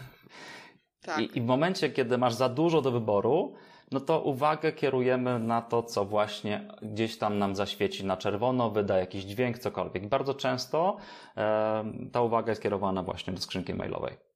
Tak. 1.01 1.19
I, 1.19 1.37
I 1.37 1.41
w 1.41 1.45
momencie, 1.45 1.89
kiedy 1.89 2.17
masz 2.17 2.33
za 2.33 2.49
dużo 2.49 2.81
do 2.81 2.91
wyboru, 2.91 3.55
no 3.91 3.99
to 3.99 4.21
uwagę 4.21 4.71
kierujemy 4.71 5.39
na 5.39 5.61
to, 5.61 5.83
co 5.83 6.05
właśnie 6.05 6.67
gdzieś 6.81 7.17
tam 7.17 7.39
nam 7.39 7.55
zaświeci 7.55 8.05
na 8.05 8.17
czerwono, 8.17 8.69
wyda 8.69 8.97
jakiś 8.97 9.23
dźwięk, 9.23 9.59
cokolwiek. 9.59 10.07
Bardzo 10.07 10.33
często 10.33 10.97
e, 11.37 11.85
ta 12.11 12.21
uwaga 12.21 12.51
jest 12.51 12.61
kierowana 12.61 13.03
właśnie 13.03 13.33
do 13.33 13.41
skrzynki 13.41 13.73
mailowej 13.73 14.26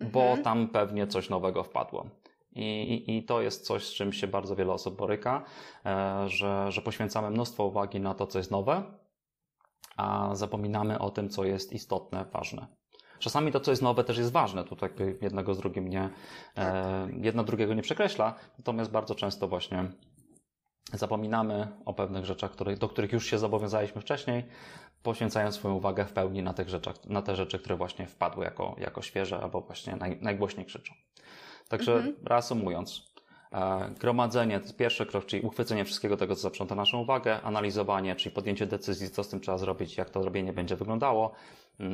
bo 0.00 0.22
mhm. 0.22 0.42
tam 0.42 0.68
pewnie 0.68 1.06
coś 1.06 1.28
nowego 1.28 1.64
wpadło. 1.64 2.06
I, 2.52 3.04
i, 3.16 3.24
to 3.24 3.42
jest 3.42 3.66
coś, 3.66 3.86
z 3.86 3.94
czym 3.94 4.12
się 4.12 4.26
bardzo 4.26 4.56
wiele 4.56 4.72
osób 4.72 4.96
boryka, 4.96 5.44
e, 5.86 6.28
że, 6.28 6.72
że 6.72 6.82
poświęcamy 6.82 7.30
mnóstwo 7.30 7.64
uwagi 7.64 8.00
na 8.00 8.14
to, 8.14 8.26
co 8.26 8.38
jest 8.38 8.50
nowe, 8.50 8.82
a 9.96 10.34
zapominamy 10.34 10.98
o 10.98 11.10
tym, 11.10 11.28
co 11.28 11.44
jest 11.44 11.72
istotne, 11.72 12.24
ważne. 12.32 12.66
Czasami 13.18 13.52
to, 13.52 13.60
co 13.60 13.70
jest 13.72 13.82
nowe, 13.82 14.04
też 14.04 14.18
jest 14.18 14.32
ważne. 14.32 14.64
Tu 14.64 14.76
jakby 14.82 15.18
jednego 15.20 15.54
z 15.54 15.58
drugim 15.58 15.88
nie, 15.88 16.02
e, 16.02 16.10
tak. 16.54 17.24
jedno 17.24 17.44
drugiego 17.44 17.74
nie 17.74 17.82
przekreśla, 17.82 18.34
natomiast 18.58 18.90
bardzo 18.90 19.14
często 19.14 19.48
właśnie 19.48 19.90
zapominamy 20.98 21.68
o 21.84 21.94
pewnych 21.94 22.24
rzeczach, 22.24 22.56
do 22.78 22.88
których 22.88 23.12
już 23.12 23.26
się 23.26 23.38
zobowiązaliśmy 23.38 24.00
wcześniej, 24.00 24.44
poświęcając 25.02 25.54
swoją 25.54 25.74
uwagę 25.74 26.04
w 26.04 26.12
pełni 26.12 26.42
na, 26.42 26.54
tych 26.54 26.68
rzeczach, 26.68 26.96
na 27.04 27.22
te 27.22 27.36
rzeczy, 27.36 27.58
które 27.58 27.76
właśnie 27.76 28.06
wpadły 28.06 28.44
jako, 28.44 28.76
jako 28.78 29.02
świeże 29.02 29.40
albo 29.40 29.60
właśnie 29.60 29.96
naj, 29.96 30.18
najgłośniej 30.20 30.66
krzyczą. 30.66 30.94
Także 31.68 31.94
mhm. 31.94 32.14
reasumując, 32.24 33.12
e, 33.52 33.90
gromadzenie 34.00 34.58
to 34.58 34.64
jest 34.64 34.76
pierwszy 34.76 35.06
krok, 35.06 35.26
czyli 35.26 35.42
uchwycenie 35.42 35.84
wszystkiego 35.84 36.16
tego, 36.16 36.34
co 36.34 36.40
zaprząta 36.40 36.74
naszą 36.74 36.98
uwagę, 36.98 37.42
analizowanie, 37.42 38.16
czyli 38.16 38.34
podjęcie 38.34 38.66
decyzji, 38.66 39.10
co 39.10 39.24
z 39.24 39.28
tym 39.28 39.40
trzeba 39.40 39.58
zrobić, 39.58 39.96
jak 39.96 40.10
to 40.10 40.24
robienie 40.24 40.52
będzie 40.52 40.76
wyglądało, 40.76 41.32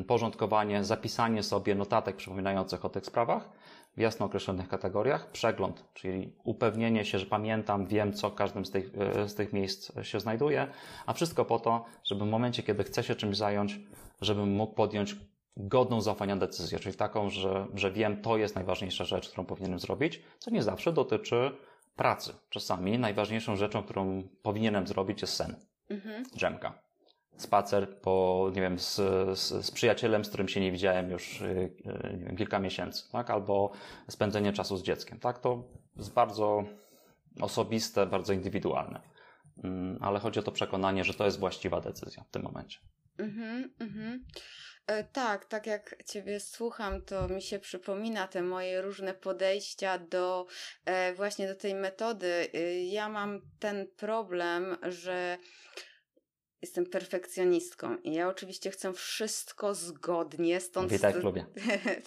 porządkowanie, 0.06 0.84
zapisanie 0.84 1.42
sobie 1.42 1.74
notatek 1.74 2.16
przypominających 2.16 2.84
o 2.84 2.88
tych 2.88 3.06
sprawach, 3.06 3.48
w 3.96 4.00
jasno 4.00 4.26
określonych 4.26 4.68
kategoriach, 4.68 5.30
przegląd, 5.30 5.84
czyli 5.94 6.32
upewnienie 6.44 7.04
się, 7.04 7.18
że 7.18 7.26
pamiętam, 7.26 7.86
wiem, 7.86 8.12
co 8.12 8.30
w 8.30 8.34
każdym 8.34 8.66
z 8.66 8.70
tych, 8.70 8.90
e, 8.98 9.28
z 9.28 9.34
tych 9.34 9.52
miejsc 9.52 9.92
się 10.02 10.20
znajduje, 10.20 10.66
a 11.06 11.12
wszystko 11.12 11.44
po 11.44 11.58
to, 11.58 11.84
żeby 12.04 12.24
w 12.24 12.28
momencie, 12.28 12.62
kiedy 12.62 12.84
chcę 12.84 13.02
się 13.02 13.14
czymś 13.14 13.36
zająć, 13.36 13.80
żebym 14.20 14.50
mógł 14.50 14.74
podjąć 14.74 15.16
godną 15.56 16.00
zaufania 16.00 16.36
decyzję, 16.36 16.78
czyli 16.78 16.96
taką, 16.96 17.30
że, 17.30 17.66
że 17.74 17.92
wiem, 17.92 18.22
to 18.22 18.36
jest 18.36 18.54
najważniejsza 18.54 19.04
rzecz, 19.04 19.28
którą 19.28 19.46
powinienem 19.46 19.78
zrobić, 19.78 20.22
co 20.38 20.50
nie 20.50 20.62
zawsze 20.62 20.92
dotyczy 20.92 21.50
pracy. 21.96 22.32
Czasami 22.50 22.98
najważniejszą 22.98 23.56
rzeczą, 23.56 23.82
którą 23.82 24.22
powinienem 24.42 24.86
zrobić 24.86 25.22
jest 25.22 25.34
sen. 25.34 25.56
Mhm. 25.90 26.22
Drzemka 26.34 26.85
spacer 27.36 28.00
po, 28.00 28.46
nie 28.54 28.60
wiem, 28.60 28.78
z, 28.78 28.94
z, 29.38 29.64
z, 29.64 29.70
przyjacielem, 29.70 30.24
z 30.24 30.28
którym 30.28 30.48
się 30.48 30.60
nie 30.60 30.72
widziałem 30.72 31.10
już 31.10 31.40
y, 31.40 31.44
y, 31.44 32.16
nie 32.18 32.24
wiem, 32.26 32.36
kilka 32.36 32.58
miesięcy, 32.58 33.10
tak? 33.12 33.30
Albo 33.30 33.72
spędzenie 34.08 34.52
czasu 34.52 34.76
z 34.76 34.82
dzieckiem, 34.82 35.20
tak? 35.20 35.38
To 35.38 35.64
jest 35.96 36.12
bardzo 36.12 36.64
osobiste, 37.40 38.06
bardzo 38.06 38.32
indywidualne. 38.32 39.00
Mm, 39.64 39.98
ale 40.00 40.18
chodzi 40.18 40.40
o 40.40 40.42
to 40.42 40.52
przekonanie, 40.52 41.04
że 41.04 41.14
to 41.14 41.24
jest 41.24 41.38
właściwa 41.38 41.80
decyzja 41.80 42.24
w 42.24 42.30
tym 42.30 42.42
momencie. 42.42 42.78
Mhm, 43.18 43.70
mhm. 43.80 44.24
E, 44.86 45.04
tak, 45.04 45.44
tak 45.44 45.66
jak 45.66 46.02
Ciebie 46.06 46.40
słucham, 46.40 47.02
to 47.02 47.28
mi 47.28 47.42
się 47.42 47.58
przypomina 47.58 48.28
te 48.28 48.42
moje 48.42 48.82
różne 48.82 49.14
podejścia 49.14 49.98
do 49.98 50.46
e, 50.84 51.14
właśnie 51.14 51.48
do 51.48 51.54
tej 51.54 51.74
metody. 51.74 52.48
E, 52.54 52.84
ja 52.84 53.08
mam 53.08 53.40
ten 53.58 53.86
problem, 53.96 54.76
że 54.82 55.38
Jestem 56.62 56.86
perfekcjonistką 56.86 57.96
i 57.96 58.12
ja 58.12 58.28
oczywiście 58.28 58.70
chcę 58.70 58.92
wszystko 58.92 59.74
zgodnie, 59.74 60.60
stąd... 60.60 60.92
Witaj 60.92 61.14
w 61.14 61.20
klubie. 61.20 61.46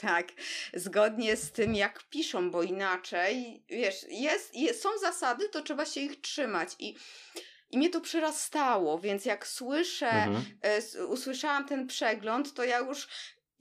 tak, 0.02 0.28
zgodnie 0.74 1.38
z 1.38 1.52
tym, 1.52 1.76
jak 1.76 2.04
piszą, 2.04 2.52
bo 2.52 2.64
inaczej, 2.64 3.64
wiesz, 3.70 4.06
jest, 4.10 4.56
jest, 4.56 4.82
są 4.82 4.90
zasady, 5.02 5.50
to 5.50 5.62
trzeba 5.62 5.86
się 5.86 6.02
ich 6.02 6.22
trzymać 6.22 6.70
i... 6.80 6.96
I 7.72 7.78
mnie 7.78 7.90
to 7.90 8.02
przerastało, 8.02 9.00
więc 9.00 9.26
jak 9.26 9.48
słyszę, 9.48 10.10
mhm. 10.10 10.44
e, 10.62 11.06
usłyszałam 11.06 11.68
ten 11.68 11.88
przegląd, 11.88 12.54
to 12.54 12.64
ja 12.64 12.80
już 12.80 13.08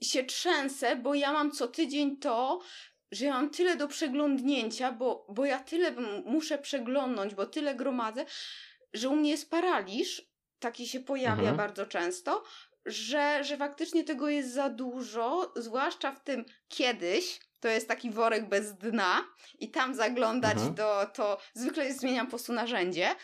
się 0.01 0.23
trzęsę, 0.23 0.95
bo 0.95 1.15
ja 1.15 1.33
mam 1.33 1.51
co 1.51 1.67
tydzień 1.67 2.17
to, 2.17 2.61
że 3.11 3.25
ja 3.25 3.33
mam 3.33 3.49
tyle 3.49 3.75
do 3.75 3.87
przeglądnięcia, 3.87 4.91
bo, 4.91 5.25
bo 5.29 5.45
ja 5.45 5.59
tyle 5.59 5.91
muszę 6.25 6.57
przeglądnąć, 6.57 7.35
bo 7.35 7.45
tyle 7.45 7.75
gromadzę, 7.75 8.25
że 8.93 9.09
u 9.09 9.15
mnie 9.15 9.31
jest 9.31 9.49
paraliż, 9.49 10.28
taki 10.59 10.87
się 10.87 10.99
pojawia 10.99 11.39
mhm. 11.39 11.57
bardzo 11.57 11.85
często, 11.85 12.43
że, 12.85 13.43
że 13.43 13.57
faktycznie 13.57 14.03
tego 14.03 14.29
jest 14.29 14.53
za 14.53 14.69
dużo, 14.69 15.53
zwłaszcza 15.55 16.11
w 16.11 16.23
tym 16.23 16.45
kiedyś, 16.67 17.39
to 17.59 17.67
jest 17.67 17.87
taki 17.87 18.11
worek 18.11 18.49
bez 18.49 18.73
dna 18.73 19.25
i 19.59 19.71
tam 19.71 19.95
zaglądać 19.95 20.53
mhm. 20.53 20.73
do, 20.73 21.05
to 21.13 21.37
zwykle 21.53 21.93
zmieniam 21.93 22.25
po 22.25 22.29
prostu 22.29 22.53
narzędzie. 22.53 23.15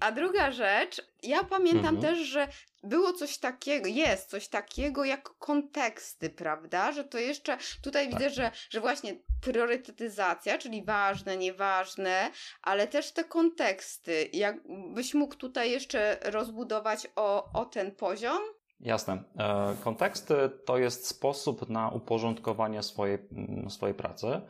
A 0.00 0.12
druga 0.12 0.52
rzecz, 0.52 1.02
ja 1.22 1.44
pamiętam 1.44 1.94
mhm. 1.94 2.00
też, 2.00 2.18
że 2.26 2.48
było 2.82 3.12
coś 3.12 3.38
takiego, 3.38 3.88
jest 3.88 4.30
coś 4.30 4.48
takiego 4.48 5.04
jak 5.04 5.22
konteksty, 5.38 6.30
prawda? 6.30 6.92
Że 6.92 7.04
to 7.04 7.18
jeszcze 7.18 7.58
tutaj 7.82 8.10
tak. 8.10 8.14
widzę, 8.14 8.30
że, 8.30 8.50
że 8.70 8.80
właśnie 8.80 9.16
priorytetyzacja, 9.42 10.58
czyli 10.58 10.84
ważne, 10.84 11.36
nieważne, 11.36 12.30
ale 12.62 12.88
też 12.88 13.12
te 13.12 13.24
konteksty. 13.24 14.30
Jakbyś 14.32 15.14
mógł 15.14 15.34
tutaj 15.34 15.70
jeszcze 15.70 16.18
rozbudować 16.22 17.06
o, 17.16 17.52
o 17.52 17.64
ten 17.64 17.94
poziom? 17.94 18.38
Jasne. 18.84 19.22
E, 19.38 19.74
konteksty 19.84 20.34
to 20.64 20.78
jest 20.78 21.06
sposób 21.06 21.68
na 21.68 21.88
uporządkowanie 21.88 22.82
swojej, 22.82 23.18
mm, 23.32 23.70
swojej 23.70 23.94
pracy 23.94 24.40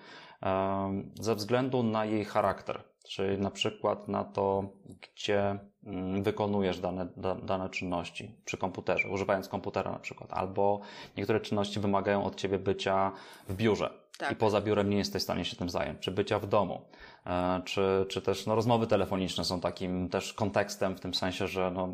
e, 0.42 1.02
ze 1.20 1.34
względu 1.34 1.82
na 1.82 2.04
jej 2.04 2.24
charakter, 2.24 2.82
czyli 3.08 3.38
na 3.38 3.50
przykład 3.50 4.08
na 4.08 4.24
to, 4.24 4.64
gdzie 5.00 5.58
mm, 5.84 6.22
wykonujesz 6.22 6.80
dane, 6.80 7.06
dane 7.42 7.68
czynności 7.68 8.34
przy 8.44 8.56
komputerze, 8.56 9.08
używając 9.08 9.48
komputera 9.48 9.92
na 9.92 9.98
przykład, 9.98 10.32
albo 10.32 10.80
niektóre 11.16 11.40
czynności 11.40 11.80
wymagają 11.80 12.24
od 12.24 12.34
ciebie 12.34 12.58
bycia 12.58 13.12
w 13.48 13.54
biurze 13.54 14.03
Tak. 14.18 14.32
i 14.32 14.36
poza 14.36 14.60
biurem 14.60 14.90
nie 14.90 14.96
jesteś 14.96 15.22
w 15.22 15.24
stanie 15.24 15.44
się 15.44 15.56
tym 15.56 15.70
zająć, 15.70 15.98
czy 15.98 16.10
bycia 16.10 16.38
w 16.38 16.46
domu, 16.46 16.80
e, 17.26 17.62
czy, 17.64 18.06
czy 18.08 18.22
też 18.22 18.46
no, 18.46 18.54
rozmowy 18.54 18.86
telefoniczne 18.86 19.44
są 19.44 19.60
takim 19.60 20.08
też 20.08 20.32
kontekstem 20.32 20.96
w 20.96 21.00
tym 21.00 21.14
sensie, 21.14 21.48
że 21.48 21.70
no, 21.70 21.88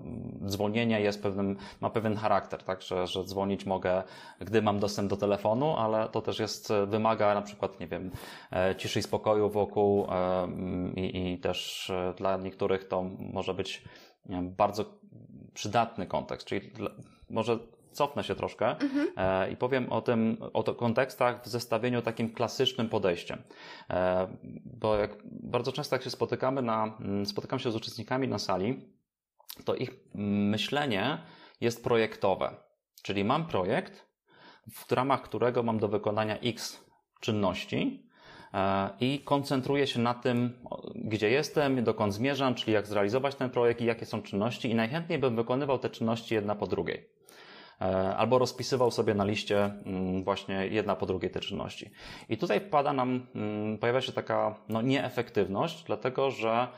dzwonienie 0.46 1.00
jest 1.00 1.22
pewnym, 1.22 1.56
ma 1.80 1.90
pewien 1.90 2.16
charakter, 2.16 2.62
tak, 2.62 2.82
że, 2.82 3.06
że 3.06 3.24
dzwonić 3.24 3.66
mogę, 3.66 4.02
gdy 4.40 4.62
mam 4.62 4.78
dostęp 4.78 5.10
do 5.10 5.16
telefonu, 5.16 5.76
ale 5.76 6.08
to 6.08 6.22
też 6.22 6.38
jest, 6.38 6.72
wymaga 6.86 7.34
na 7.34 7.42
przykład, 7.42 7.80
nie 7.80 7.86
wiem, 7.86 8.10
e, 8.52 8.76
ciszy 8.76 8.98
i 8.98 9.02
spokoju 9.02 9.50
wokół 9.50 10.06
e, 10.10 10.48
i, 10.96 11.32
i 11.32 11.38
też 11.38 11.92
dla 12.16 12.36
niektórych 12.36 12.88
to 12.88 13.02
może 13.18 13.54
być 13.54 13.84
bardzo 14.40 14.84
przydatny 15.54 16.06
kontekst, 16.06 16.46
czyli 16.46 16.70
może 17.30 17.58
cofnę 17.92 18.24
się 18.24 18.34
troszkę 18.34 18.78
mhm. 18.78 19.08
e, 19.16 19.52
i 19.52 19.56
powiem 19.56 19.92
o 19.92 20.02
tym, 20.02 20.36
o 20.52 20.74
kontekstach 20.74 21.44
w 21.44 21.48
zestawieniu 21.48 22.02
takim 22.02 22.32
klasycznym 22.32 22.88
podejściem. 22.88 23.42
E, 23.90 24.28
bo 24.64 24.96
jak 24.96 25.16
bardzo 25.24 25.72
często 25.72 25.96
jak 25.96 26.02
się 26.02 26.10
spotykamy 26.10 26.62
na, 26.62 26.96
mm, 27.00 27.26
spotykam 27.26 27.58
się 27.58 27.70
z 27.70 27.76
uczestnikami 27.76 28.28
na 28.28 28.38
sali, 28.38 28.80
to 29.64 29.74
ich 29.74 29.90
myślenie 30.14 31.18
jest 31.60 31.84
projektowe. 31.84 32.56
Czyli 33.02 33.24
mam 33.24 33.46
projekt, 33.46 34.06
w 34.72 34.92
ramach 34.92 35.22
którego 35.22 35.62
mam 35.62 35.78
do 35.78 35.88
wykonania 35.88 36.38
X 36.38 36.84
czynności, 37.20 38.06
e, 38.54 38.90
i 39.00 39.20
koncentruję 39.24 39.86
się 39.86 40.00
na 40.00 40.14
tym, 40.14 40.58
gdzie 40.94 41.30
jestem, 41.30 41.84
dokąd 41.84 42.14
zmierzam, 42.14 42.54
czyli 42.54 42.72
jak 42.72 42.86
zrealizować 42.86 43.34
ten 43.34 43.50
projekt 43.50 43.80
i 43.80 43.84
jakie 43.84 44.06
są 44.06 44.22
czynności, 44.22 44.70
i 44.70 44.74
najchętniej 44.74 45.18
bym 45.18 45.36
wykonywał 45.36 45.78
te 45.78 45.90
czynności 45.90 46.34
jedna 46.34 46.54
po 46.54 46.66
drugiej. 46.66 47.19
E, 47.80 48.16
albo 48.16 48.38
rozpisywał 48.38 48.90
sobie 48.90 49.14
na 49.14 49.24
liście 49.24 49.64
mm, 49.64 50.24
właśnie 50.24 50.66
jedna 50.66 50.96
po 50.96 51.06
drugiej 51.06 51.30
te 51.30 51.40
czynności. 51.40 51.90
I 52.28 52.36
tutaj 52.36 52.60
wpada 52.60 52.92
nam, 52.92 53.26
mm, 53.34 53.78
pojawia 53.78 54.00
się 54.00 54.12
taka 54.12 54.54
no, 54.68 54.82
nieefektywność, 54.82 55.84
dlatego 55.84 56.30
że 56.30 56.68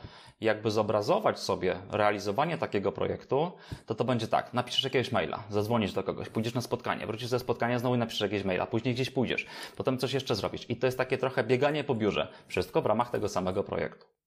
jakby 0.41 0.71
zobrazować 0.71 1.39
sobie 1.39 1.75
realizowanie 1.91 2.57
takiego 2.57 2.91
projektu, 2.91 3.51
to 3.85 3.95
to 3.95 4.03
będzie 4.03 4.27
tak, 4.27 4.53
napiszesz 4.53 4.83
jakiegoś 4.83 5.11
maila, 5.11 5.43
zadzwonisz 5.49 5.93
do 5.93 6.03
kogoś, 6.03 6.29
pójdziesz 6.29 6.53
na 6.53 6.61
spotkanie, 6.61 7.07
wrócisz 7.07 7.27
ze 7.27 7.39
spotkania, 7.39 7.79
znowu 7.79 7.97
napiszesz 7.97 8.21
jakieś 8.21 8.43
maila, 8.43 8.65
później 8.65 8.93
gdzieś 8.93 9.09
pójdziesz, 9.09 9.45
potem 9.77 9.97
coś 9.97 10.13
jeszcze 10.13 10.35
zrobisz. 10.35 10.69
I 10.69 10.75
to 10.75 10.87
jest 10.87 10.97
takie 10.97 11.17
trochę 11.17 11.43
bieganie 11.43 11.83
po 11.83 11.95
biurze. 11.95 12.27
Wszystko 12.47 12.81
w 12.81 12.85
ramach 12.85 13.09
tego 13.09 13.29
samego 13.29 13.63
projektu. 13.63 14.22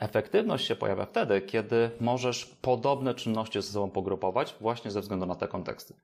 Efektywność 0.00 0.66
się 0.66 0.76
pojawia 0.76 1.06
wtedy, 1.06 1.40
kiedy 1.40 1.90
możesz 2.00 2.46
podobne 2.46 3.14
czynności 3.14 3.62
ze 3.62 3.72
sobą 3.72 3.90
pogrupować 3.90 4.54
właśnie 4.60 4.90
ze 4.90 5.00
względu 5.00 5.26
na 5.26 5.34
te 5.34 5.48
konteksty. 5.48 5.94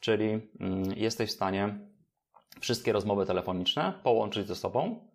Czyli 0.00 0.40
mm, 0.60 0.92
jesteś 0.96 1.30
w 1.30 1.32
stanie 1.32 1.78
wszystkie 2.60 2.92
rozmowy 2.92 3.26
telefoniczne 3.26 3.92
połączyć 4.02 4.48
ze 4.48 4.56
sobą 4.56 5.09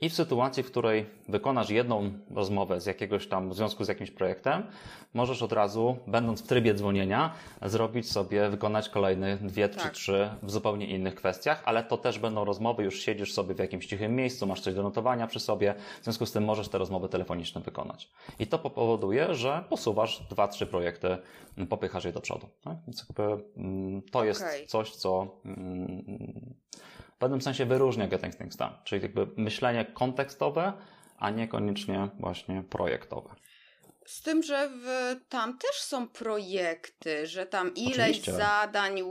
i 0.00 0.08
w 0.08 0.14
sytuacji, 0.14 0.62
w 0.62 0.66
której 0.66 1.06
wykonasz 1.28 1.70
jedną 1.70 2.12
rozmowę 2.30 2.80
z 2.80 2.86
jakiegoś 2.86 3.28
tam, 3.28 3.50
w 3.50 3.54
związku 3.54 3.84
z 3.84 3.88
jakimś 3.88 4.10
projektem, 4.10 4.62
możesz 5.14 5.42
od 5.42 5.52
razu, 5.52 5.96
będąc 6.06 6.42
w 6.42 6.46
trybie 6.46 6.74
dzwonienia, 6.74 7.32
zrobić 7.62 8.10
sobie, 8.10 8.48
wykonać 8.48 8.88
kolejne 8.88 9.36
dwie 9.36 9.68
tak. 9.68 9.82
czy 9.82 9.90
trzy 9.90 10.30
w 10.42 10.50
zupełnie 10.50 10.86
innych 10.86 11.14
kwestiach, 11.14 11.62
ale 11.64 11.84
to 11.84 11.98
też 11.98 12.18
będą 12.18 12.44
rozmowy, 12.44 12.84
już 12.84 13.00
siedzisz 13.00 13.32
sobie 13.32 13.54
w 13.54 13.58
jakimś 13.58 13.86
cichym 13.86 14.16
miejscu, 14.16 14.46
masz 14.46 14.60
coś 14.60 14.74
do 14.74 14.82
notowania 14.82 15.26
przy 15.26 15.40
sobie, 15.40 15.74
w 16.00 16.04
związku 16.04 16.26
z 16.26 16.32
tym 16.32 16.44
możesz 16.44 16.68
te 16.68 16.78
rozmowy 16.78 17.08
telefoniczne 17.08 17.60
wykonać. 17.60 18.10
I 18.38 18.46
to 18.46 18.58
powoduje, 18.58 19.34
że 19.34 19.64
posuwasz 19.68 20.22
dwa, 20.30 20.48
trzy 20.48 20.66
projekty, 20.66 21.18
popychasz 21.68 22.04
je 22.04 22.12
do 22.12 22.20
przodu. 22.20 22.48
Tak? 22.64 22.76
Więc 22.86 23.04
jakby, 23.08 23.44
mm, 23.56 24.02
to 24.02 24.24
jest 24.24 24.40
okay. 24.40 24.66
coś, 24.66 24.90
co 24.90 25.26
mm, 25.44 26.54
w 27.20 27.28
pewnym 27.28 27.42
sensie 27.42 27.66
wyróżnia 27.66 28.08
Getting 28.08 28.36
Things 28.36 28.56
Done, 28.56 28.78
czyli 28.84 29.02
jakby 29.02 29.26
myślenie 29.36 29.84
kontekstowe, 29.84 30.72
a 31.18 31.30
niekoniecznie 31.30 32.08
właśnie 32.20 32.62
projektowe. 32.70 33.34
Z 34.06 34.22
tym, 34.22 34.42
że 34.42 34.68
w, 34.68 35.16
tam 35.28 35.58
też 35.58 35.82
są 35.82 36.08
projekty, 36.08 37.26
że 37.26 37.46
tam 37.46 37.74
ileś 37.74 37.98
Oczywiście. 37.98 38.32
zadań 38.32 39.02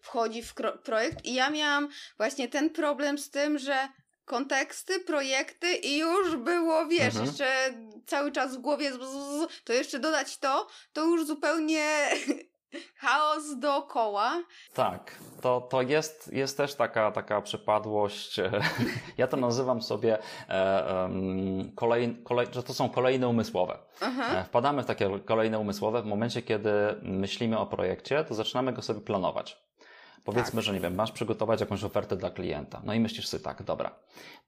wchodzi 0.00 0.42
w 0.42 0.54
projekt 0.84 1.24
i 1.24 1.34
ja 1.34 1.50
miałam 1.50 1.88
właśnie 2.16 2.48
ten 2.48 2.70
problem 2.70 3.18
z 3.18 3.30
tym, 3.30 3.58
że 3.58 3.88
konteksty, 4.24 5.00
projekty 5.00 5.74
i 5.74 5.98
już 5.98 6.36
było, 6.36 6.86
wiesz, 6.86 7.06
mhm. 7.06 7.26
jeszcze 7.26 7.46
cały 8.06 8.32
czas 8.32 8.56
w 8.56 8.60
głowie, 8.60 8.92
to 9.64 9.72
jeszcze 9.72 9.98
dodać 9.98 10.38
to, 10.38 10.66
to 10.92 11.04
już 11.04 11.26
zupełnie 11.26 12.08
chaos 12.96 13.58
dookoła. 13.58 14.42
Tak, 14.74 15.18
to, 15.40 15.60
to 15.60 15.82
jest, 15.82 16.32
jest 16.32 16.56
też 16.56 16.74
taka, 16.74 17.12
taka 17.12 17.40
przypadłość. 17.40 18.40
Ja 19.18 19.26
to 19.26 19.36
nazywam 19.36 19.82
sobie 19.82 20.18
e, 20.48 21.10
kolej, 21.74 22.16
kolej, 22.24 22.46
że 22.52 22.62
to 22.62 22.74
są 22.74 22.88
kolejne 22.88 23.28
umysłowe. 23.28 23.78
Aha. 24.00 24.40
E, 24.40 24.44
wpadamy 24.44 24.82
w 24.82 24.86
takie 24.86 25.18
kolejne 25.18 25.58
umysłowe 25.58 26.02
w 26.02 26.06
momencie, 26.06 26.42
kiedy 26.42 26.70
myślimy 27.02 27.58
o 27.58 27.66
projekcie, 27.66 28.24
to 28.24 28.34
zaczynamy 28.34 28.72
go 28.72 28.82
sobie 28.82 29.00
planować. 29.00 29.64
Powiedzmy, 30.24 30.54
tak. 30.54 30.64
że 30.64 30.72
nie 30.72 30.80
wiem, 30.80 30.94
masz 30.94 31.12
przygotować 31.12 31.60
jakąś 31.60 31.84
ofertę 31.84 32.16
dla 32.16 32.30
klienta. 32.30 32.82
No 32.84 32.94
i 32.94 33.00
myślisz 33.00 33.28
sobie 33.28 33.44
tak, 33.44 33.62
dobra, 33.62 33.90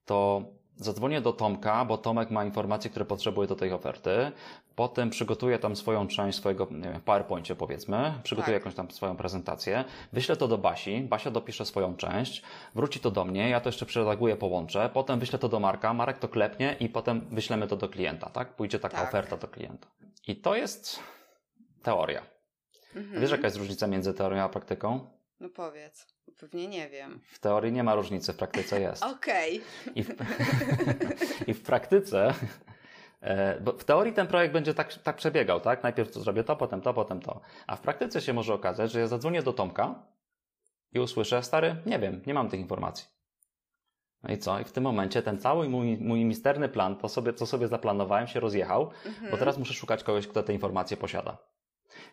to 0.05 0.43
Zadzwonię 0.77 1.21
do 1.21 1.33
Tomka, 1.33 1.85
bo 1.85 1.99
Tomek 1.99 2.31
ma 2.31 2.45
informacje, 2.45 2.91
które 2.91 3.05
potrzebuje 3.05 3.49
do 3.49 3.57
tej 3.57 3.73
oferty. 3.73 4.33
Potem 4.75 5.11
przygotuję 5.11 5.59
tam 5.59 5.77
swoją 5.77 6.09
część 6.09 6.39
swojego, 6.39 6.69
nie 6.71 6.89
wiem, 6.89 7.01
w 7.01 7.03
PowerPoincie 7.03 7.57
powiedzmy, 7.57 8.13
przygotuję 8.23 8.55
tak. 8.55 8.63
jakąś 8.63 8.75
tam 8.75 8.91
swoją 8.91 9.17
prezentację, 9.17 9.85
wyślę 10.13 10.37
to 10.37 10.49
do 10.49 10.59
Basi, 10.59 11.01
Basia 11.01 11.31
dopisze 11.31 11.67
swoją 11.67 11.97
część, 11.97 12.43
wróci 12.75 13.01
to 13.01 13.11
do 13.11 13.25
mnie, 13.25 13.49
ja 13.49 13.61
to 13.61 13.69
jeszcze 13.69 13.87
przeredaguję, 13.87 14.37
połączę, 14.37 14.91
potem 14.93 15.21
wyślę 15.21 15.39
to 15.39 15.49
do 15.49 15.61
Marka, 15.61 15.95
Marek 15.95 16.19
to 16.19 16.29
klepnie 16.29 16.77
i 16.81 16.89
potem 16.89 17.27
wyślemy 17.31 17.67
to 17.67 17.77
do 17.77 17.89
klienta, 17.89 18.31
tak? 18.31 18.57
Pójdzie 18.57 18.79
taka 18.79 18.97
tak. 18.97 19.09
oferta 19.09 19.37
do 19.37 19.49
klienta. 19.49 19.89
I 20.27 20.37
to 20.37 20.55
jest 20.55 21.01
teoria. 21.83 22.23
Mhm. 22.97 23.21
Wiesz, 23.21 23.31
jaka 23.31 23.45
jest 23.45 23.57
różnica 23.57 23.87
między 23.87 24.15
teorią 24.15 24.43
a 24.43 24.49
praktyką? 24.49 25.16
No 25.41 25.49
powiedz. 25.49 26.07
Pewnie 26.41 26.69
nie 26.69 26.89
wiem. 26.89 27.21
W 27.33 27.39
teorii 27.39 27.73
nie 27.73 27.85
ma 27.85 27.95
różnicy, 27.95 28.33
w 28.33 28.37
praktyce 28.37 28.81
jest. 28.81 29.03
Okej. 29.03 29.61
I, 29.95 30.03
w... 30.05 30.15
I 31.49 31.55
w 31.55 31.63
praktyce 31.63 32.35
e, 33.21 33.61
bo 33.61 33.73
w 33.73 33.85
teorii 33.85 34.13
ten 34.13 34.27
projekt 34.27 34.55
będzie 34.55 34.75
tak, 34.75 34.95
tak 34.95 35.17
przebiegał, 35.17 35.61
tak? 35.61 35.83
Najpierw 35.83 36.11
to 36.11 36.21
zrobię 36.21 36.45
to, 36.45 36.57
potem 36.57 36.81
to, 36.81 36.95
potem 36.95 37.21
to. 37.21 37.41
A 37.67 37.77
w 37.77 37.81
praktyce 37.81 38.21
się 38.21 38.33
może 38.33 38.55
okazać, 38.55 38.93
że 38.93 39.01
ja 39.01 39.07
zadzwonię 39.07 39.43
do 39.43 39.53
Tomka 39.53 39.95
i 40.93 41.01
usłyszę, 41.01 41.43
stary, 41.43 41.77
nie 41.87 41.99
wiem, 41.99 42.23
nie 42.27 42.35
mam 42.35 42.49
tych 42.49 42.61
informacji. 42.61 43.07
No 44.23 44.35
i 44.35 44.39
co? 44.39 44.61
I 44.61 44.65
w 44.65 44.73
tym 44.73 44.85
momencie 44.85 45.23
ten 45.23 45.39
cały 45.39 45.69
mój, 45.69 45.97
mój 45.97 46.25
misterny 46.25 46.69
plan, 46.69 46.97
to 46.97 47.09
sobie, 47.09 47.35
co 47.35 47.47
sobie 47.47 47.69
zaplanowałem, 47.69 48.27
się 48.27 48.41
rozjechał, 48.41 48.91
mhm. 49.07 49.31
bo 49.31 49.37
teraz 49.37 49.59
muszę 49.59 49.75
szukać 49.75 50.05
kogoś, 50.05 50.27
kto 50.27 50.43
te 50.43 50.53
informacje 50.53 50.97
posiada. 50.97 51.37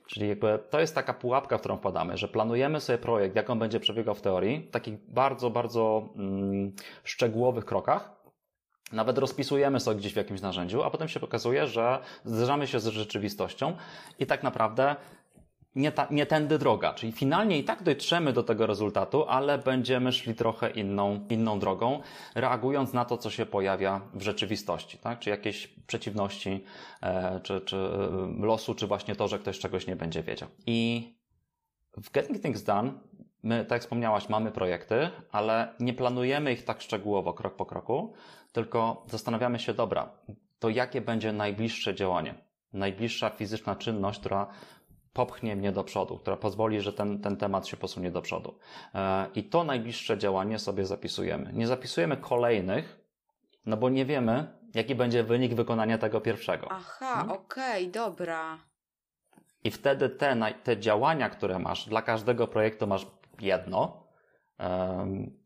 Czyli 0.07 0.29
jakby 0.29 0.59
to 0.69 0.79
jest 0.79 0.95
taka 0.95 1.13
pułapka, 1.13 1.57
w 1.57 1.59
którą 1.59 1.77
wpadamy, 1.77 2.17
że 2.17 2.27
planujemy 2.27 2.81
sobie 2.81 2.97
projekt, 2.97 3.35
jak 3.35 3.49
on 3.49 3.59
będzie 3.59 3.79
przebiegał 3.79 4.15
w 4.15 4.21
teorii, 4.21 4.59
w 4.67 4.71
takich 4.71 4.97
bardzo, 5.07 5.49
bardzo 5.49 6.09
mm, 6.15 6.71
szczegółowych 7.03 7.65
krokach, 7.65 8.23
nawet 8.91 9.17
rozpisujemy 9.17 9.79
sobie 9.79 9.97
gdzieś 9.97 10.13
w 10.13 10.17
jakimś 10.17 10.41
narzędziu, 10.41 10.83
a 10.83 10.89
potem 10.89 11.07
się 11.07 11.21
okazuje, 11.21 11.67
że 11.67 11.99
zderzamy 12.25 12.67
się 12.67 12.79
z 12.79 12.87
rzeczywistością 12.87 13.77
i 14.19 14.25
tak 14.25 14.43
naprawdę 14.43 14.95
nie, 15.75 15.91
ta, 15.91 16.07
nie 16.11 16.25
tędy 16.25 16.57
droga. 16.57 16.93
Czyli 16.93 17.11
finalnie 17.11 17.59
i 17.59 17.63
tak 17.63 17.83
dotrzemy 17.83 18.33
do 18.33 18.43
tego 18.43 18.67
rezultatu, 18.67 19.25
ale 19.27 19.57
będziemy 19.57 20.11
szli 20.11 20.35
trochę 20.35 20.69
inną, 20.69 21.25
inną 21.29 21.59
drogą, 21.59 22.01
reagując 22.35 22.93
na 22.93 23.05
to, 23.05 23.17
co 23.17 23.29
się 23.29 23.45
pojawia 23.45 24.01
w 24.13 24.21
rzeczywistości, 24.21 24.97
tak? 24.97 25.19
Czy 25.19 25.29
jakieś 25.29 25.67
przeciwności, 25.67 26.63
e, 27.01 27.39
czy, 27.43 27.61
czy 27.61 27.77
e, 27.77 28.45
losu, 28.45 28.75
czy 28.75 28.87
właśnie 28.87 29.15
to, 29.15 29.27
że 29.27 29.39
ktoś 29.39 29.59
czegoś 29.59 29.87
nie 29.87 29.95
będzie 29.95 30.23
wiedział. 30.23 30.49
I 30.65 31.09
w 31.97 32.11
Getting 32.11 32.41
Things 32.41 32.63
Done 32.63 32.91
my, 33.43 33.65
tak 33.65 33.71
jak 33.71 33.81
wspomniałaś, 33.81 34.29
mamy 34.29 34.51
projekty, 34.51 35.09
ale 35.31 35.73
nie 35.79 35.93
planujemy 35.93 36.53
ich 36.53 36.63
tak 36.63 36.81
szczegółowo, 36.81 37.33
krok 37.33 37.55
po 37.55 37.65
kroku, 37.65 38.13
tylko 38.51 39.05
zastanawiamy 39.09 39.59
się, 39.59 39.73
dobra, 39.73 40.09
to 40.59 40.69
jakie 40.69 41.01
będzie 41.01 41.33
najbliższe 41.33 41.95
działanie? 41.95 42.35
Najbliższa 42.73 43.29
fizyczna 43.29 43.75
czynność, 43.75 44.19
która 44.19 44.47
popchnie 45.13 45.55
mnie 45.55 45.71
do 45.71 45.83
przodu, 45.83 46.17
która 46.17 46.37
pozwoli, 46.37 46.81
że 46.81 46.93
ten, 46.93 47.21
ten 47.21 47.37
temat 47.37 47.67
się 47.67 47.77
posunie 47.77 48.11
do 48.11 48.21
przodu. 48.21 48.57
E, 48.95 49.27
I 49.35 49.43
to 49.43 49.63
najbliższe 49.63 50.17
działanie 50.17 50.59
sobie 50.59 50.85
zapisujemy. 50.85 51.53
Nie 51.53 51.67
zapisujemy 51.67 52.17
kolejnych, 52.17 52.99
no 53.65 53.77
bo 53.77 53.89
nie 53.89 54.05
wiemy, 54.05 54.47
jaki 54.73 54.95
będzie 54.95 55.23
wynik 55.23 55.53
wykonania 55.53 55.97
tego 55.97 56.21
pierwszego. 56.21 56.67
Aha, 56.71 57.15
hmm? 57.15 57.31
okej, 57.31 57.87
okay, 57.87 57.91
dobra. 57.91 58.57
I 59.63 59.71
wtedy 59.71 60.09
te, 60.09 60.53
te 60.63 60.77
działania, 60.77 61.29
które 61.29 61.59
masz, 61.59 61.89
dla 61.89 62.01
każdego 62.01 62.47
projektu 62.47 62.87
masz 62.87 63.07
jedno. 63.41 64.03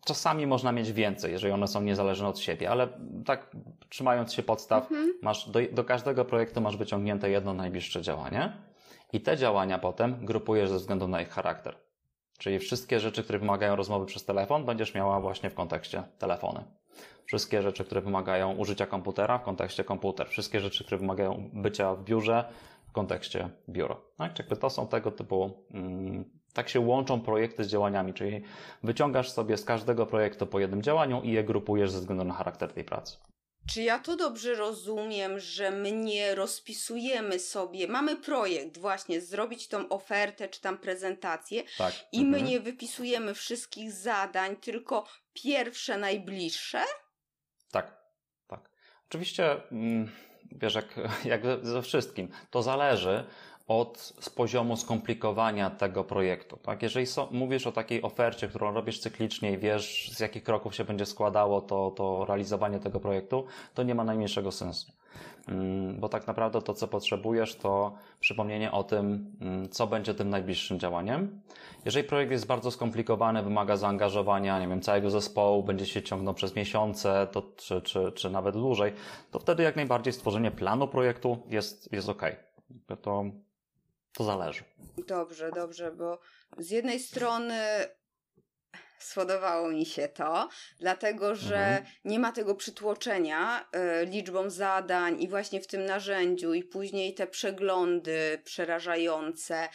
Czasami 0.05 0.47
można 0.47 0.71
mieć 0.71 0.91
więcej, 0.91 1.31
jeżeli 1.31 1.53
one 1.53 1.67
są 1.67 1.81
niezależne 1.81 2.27
od 2.27 2.39
siebie, 2.39 2.69
ale 2.69 2.87
tak 3.25 3.55
trzymając 3.89 4.33
się 4.33 4.43
podstaw, 4.43 4.91
mhm. 4.91 5.13
masz 5.21 5.49
do, 5.49 5.59
do 5.71 5.83
każdego 5.83 6.25
projektu 6.25 6.61
masz 6.61 6.77
wyciągnięte 6.77 7.29
jedno 7.29 7.53
najbliższe 7.53 8.01
działanie. 8.01 8.53
I 9.13 9.21
te 9.21 9.37
działania 9.37 9.77
potem 9.77 10.25
grupujesz 10.25 10.69
ze 10.69 10.75
względu 10.75 11.07
na 11.07 11.21
ich 11.21 11.29
charakter. 11.29 11.75
Czyli 12.37 12.59
wszystkie 12.59 12.99
rzeczy, 12.99 13.23
które 13.23 13.39
wymagają 13.39 13.75
rozmowy 13.75 14.05
przez 14.05 14.25
telefon, 14.25 14.65
będziesz 14.65 14.93
miała 14.93 15.19
właśnie 15.19 15.49
w 15.49 15.53
kontekście 15.53 16.03
telefony. 16.17 16.63
Wszystkie 17.25 17.61
rzeczy, 17.61 17.85
które 17.85 18.01
wymagają 18.01 18.55
użycia 18.55 18.85
komputera 18.85 19.37
w 19.37 19.43
kontekście 19.43 19.83
komputer. 19.83 20.29
Wszystkie 20.29 20.59
rzeczy, 20.59 20.83
które 20.83 20.97
wymagają 20.97 21.49
bycia 21.53 21.95
w 21.95 22.03
biurze 22.03 22.45
w 22.87 22.91
kontekście 22.91 23.49
biuro. 23.69 24.01
Tak? 24.17 24.39
Jakby 24.39 24.55
to 24.55 24.69
są 24.69 24.87
tego 24.87 25.11
typu, 25.11 25.65
mm, 25.71 26.25
tak 26.53 26.69
się 26.69 26.79
łączą 26.79 27.21
projekty 27.21 27.63
z 27.63 27.67
działaniami, 27.67 28.13
czyli 28.13 28.41
wyciągasz 28.83 29.29
sobie 29.29 29.57
z 29.57 29.65
każdego 29.65 30.05
projektu 30.05 30.47
po 30.47 30.59
jednym 30.59 30.81
działaniu 30.81 31.21
i 31.21 31.31
je 31.31 31.43
grupujesz 31.43 31.91
ze 31.91 31.99
względu 31.99 32.23
na 32.23 32.33
charakter 32.33 32.73
tej 32.73 32.83
pracy. 32.83 33.17
Czy 33.73 33.81
ja 33.81 33.99
to 33.99 34.15
dobrze 34.15 34.55
rozumiem, 34.55 35.39
że 35.39 35.71
my 35.71 35.91
nie 35.91 36.35
rozpisujemy 36.35 37.39
sobie, 37.39 37.87
mamy 37.87 38.15
projekt 38.15 38.77
właśnie, 38.77 39.21
zrobić 39.21 39.67
tą 39.67 39.89
ofertę 39.89 40.49
czy 40.49 40.61
tam 40.61 40.77
prezentację 40.77 41.63
Tak. 41.77 41.93
i 42.11 42.19
my 42.25 42.37
Mhm. 42.37 42.45
nie 42.45 42.59
wypisujemy 42.59 43.33
wszystkich 43.33 43.91
zadań, 43.91 44.55
tylko 44.55 45.07
pierwsze, 45.33 45.97
najbliższe? 45.97 46.83
Tak, 47.71 47.97
tak. 48.47 48.69
Oczywiście, 49.09 49.71
mm, 49.71 50.11
wiesz, 50.51 50.75
jak, 50.75 50.95
jak 51.25 51.41
ze 51.65 51.81
wszystkim, 51.81 52.29
to 52.49 52.63
zależy 52.63 53.23
od 53.67 54.13
z 54.19 54.29
poziomu 54.29 54.77
skomplikowania 54.77 55.69
tego 55.69 56.03
projektu. 56.03 56.57
Tak? 56.57 56.83
Jeżeli 56.83 57.05
so, 57.05 57.27
mówisz 57.31 57.67
o 57.67 57.71
takiej 57.71 58.01
ofercie, 58.01 58.47
którą 58.47 58.73
robisz 58.73 58.99
cyklicznie 58.99 59.51
i 59.51 59.57
wiesz, 59.57 60.11
z 60.13 60.19
jakich 60.19 60.43
kroków 60.43 60.75
się 60.75 60.83
będzie 60.83 61.05
składało 61.05 61.61
to, 61.61 61.91
to 61.91 62.25
realizowanie 62.25 62.79
tego 62.79 62.99
projektu, 62.99 63.45
to 63.73 63.83
nie 63.83 63.95
ma 63.95 64.03
najmniejszego 64.03 64.51
sensu. 64.51 64.91
Mm, 65.47 65.99
Bo 65.99 66.09
tak 66.09 66.27
naprawdę 66.27 66.61
to, 66.61 66.73
co 66.73 66.87
potrzebujesz, 66.87 67.55
to 67.55 67.95
przypomnienie 68.19 68.71
o 68.71 68.83
tym, 68.83 69.31
mm, 69.41 69.69
co 69.69 69.87
będzie 69.87 70.13
tym 70.13 70.29
najbliższym 70.29 70.79
działaniem. 70.79 71.41
Jeżeli 71.85 72.07
projekt 72.07 72.31
jest 72.31 72.45
bardzo 72.47 72.71
skomplikowany, 72.71 73.43
wymaga 73.43 73.77
zaangażowania, 73.77 74.59
nie 74.59 74.67
wiem, 74.67 74.81
całego 74.81 75.09
zespołu, 75.09 75.63
będzie 75.63 75.85
się 75.85 76.01
ciągnął 76.01 76.33
przez 76.33 76.55
miesiące, 76.55 77.27
to, 77.31 77.43
czy, 77.55 77.81
czy, 77.81 78.11
czy 78.11 78.29
nawet 78.29 78.55
dłużej, 78.55 78.93
to 79.31 79.39
wtedy 79.39 79.63
jak 79.63 79.75
najbardziej 79.75 80.13
stworzenie 80.13 80.51
planu 80.51 80.87
projektu 80.87 81.37
jest, 81.49 81.93
jest 81.93 82.09
ok. 82.09 82.21
To, 83.01 83.23
to 84.17 84.23
zależy. 84.23 84.63
Dobrze, 85.07 85.51
dobrze, 85.51 85.91
bo 85.91 86.19
z 86.57 86.69
jednej 86.69 86.99
strony 86.99 87.63
spodobało 88.99 89.69
mi 89.69 89.85
się 89.85 90.07
to, 90.07 90.49
dlatego 90.79 91.35
że 91.35 91.57
Mhm. 91.57 91.85
nie 92.05 92.19
ma 92.19 92.31
tego 92.31 92.55
przytłoczenia 92.55 93.65
y, 94.01 94.05
liczbą 94.05 94.49
zadań 94.49 95.21
i 95.21 95.27
właśnie 95.27 95.61
w 95.61 95.67
tym 95.67 95.85
narzędziu, 95.85 96.53
i 96.53 96.63
później 96.63 97.13
te 97.13 97.27
przeglądy 97.27 98.41
przerażające. 98.43 99.69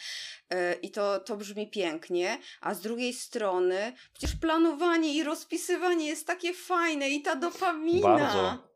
y, 0.53 0.73
I 0.81 0.91
to, 0.91 1.19
to 1.19 1.37
brzmi 1.37 1.69
pięknie, 1.71 2.37
a 2.61 2.73
z 2.73 2.81
drugiej 2.81 3.13
strony 3.13 3.93
przecież 4.13 4.35
planowanie 4.39 5.13
i 5.13 5.23
rozpisywanie 5.23 6.07
jest 6.07 6.27
takie 6.27 6.53
fajne 6.53 7.09
i 7.09 7.21
ta 7.21 7.35
dopamina. 7.35 8.07
Bardzo. 8.17 8.72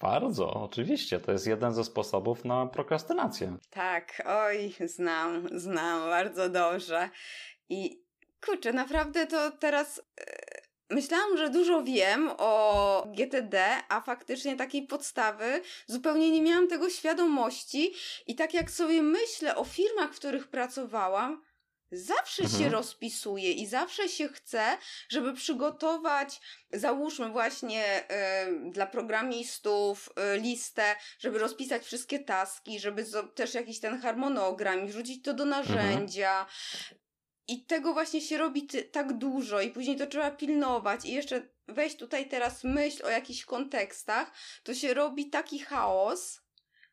Bardzo, 0.00 0.54
oczywiście. 0.54 1.20
To 1.20 1.32
jest 1.32 1.46
jeden 1.46 1.74
ze 1.74 1.84
sposobów 1.84 2.44
na 2.44 2.66
prokrastynację. 2.66 3.56
Tak, 3.70 4.22
oj, 4.26 4.74
znam, 4.86 5.48
znam 5.52 6.00
bardzo 6.10 6.48
dobrze. 6.48 7.10
I 7.68 8.04
kurczę, 8.46 8.72
naprawdę 8.72 9.26
to 9.26 9.50
teraz 9.50 9.98
e, 9.98 10.24
myślałam, 10.90 11.36
że 11.36 11.50
dużo 11.50 11.82
wiem 11.82 12.30
o 12.38 13.06
GTD, 13.16 13.76
a 13.88 14.00
faktycznie 14.00 14.56
takiej 14.56 14.86
podstawy 14.86 15.62
zupełnie 15.86 16.30
nie 16.30 16.42
miałam 16.42 16.68
tego 16.68 16.90
świadomości. 16.90 17.94
I 18.26 18.34
tak 18.34 18.54
jak 18.54 18.70
sobie 18.70 19.02
myślę 19.02 19.56
o 19.56 19.64
firmach, 19.64 20.14
w 20.14 20.18
których 20.18 20.48
pracowałam, 20.48 21.42
zawsze 21.96 22.42
się 22.42 22.48
Mhm. 22.54 22.72
rozpisuje 22.72 23.52
i 23.52 23.66
zawsze 23.66 24.08
się 24.08 24.28
chce, 24.28 24.78
żeby 25.08 25.34
przygotować, 25.34 26.40
załóżmy 26.72 27.28
właśnie 27.28 27.84
e, 28.10 28.46
dla 28.70 28.86
programistów 28.86 30.08
e, 30.16 30.38
listę, 30.38 30.96
żeby 31.18 31.38
rozpisać 31.38 31.82
wszystkie 31.84 32.18
taski, 32.18 32.80
żeby 32.80 33.04
zo- 33.04 33.28
też 33.28 33.54
jakiś 33.54 33.80
ten 33.80 34.00
harmonogram 34.00 34.84
i 34.84 34.88
wrzucić 34.88 35.24
to 35.24 35.34
do 35.34 35.44
narzędzia. 35.44 36.46
I 37.48 37.64
tego 37.66 37.92
właśnie 37.92 38.20
się 38.20 38.38
robi 38.38 38.66
ty- 38.66 38.82
tak 38.82 39.12
dużo 39.18 39.60
i 39.60 39.70
później 39.70 39.96
to 39.96 40.06
trzeba 40.06 40.30
pilnować 40.30 41.04
i 41.04 41.12
jeszcze 41.12 41.48
weź 41.68 41.96
tutaj 41.96 42.28
teraz 42.28 42.64
myśl 42.64 43.06
o 43.06 43.08
jakichś 43.10 43.44
kontekstach, 43.44 44.32
to 44.62 44.74
się 44.74 44.94
robi 44.94 45.30
taki 45.30 45.58
chaos, 45.58 46.40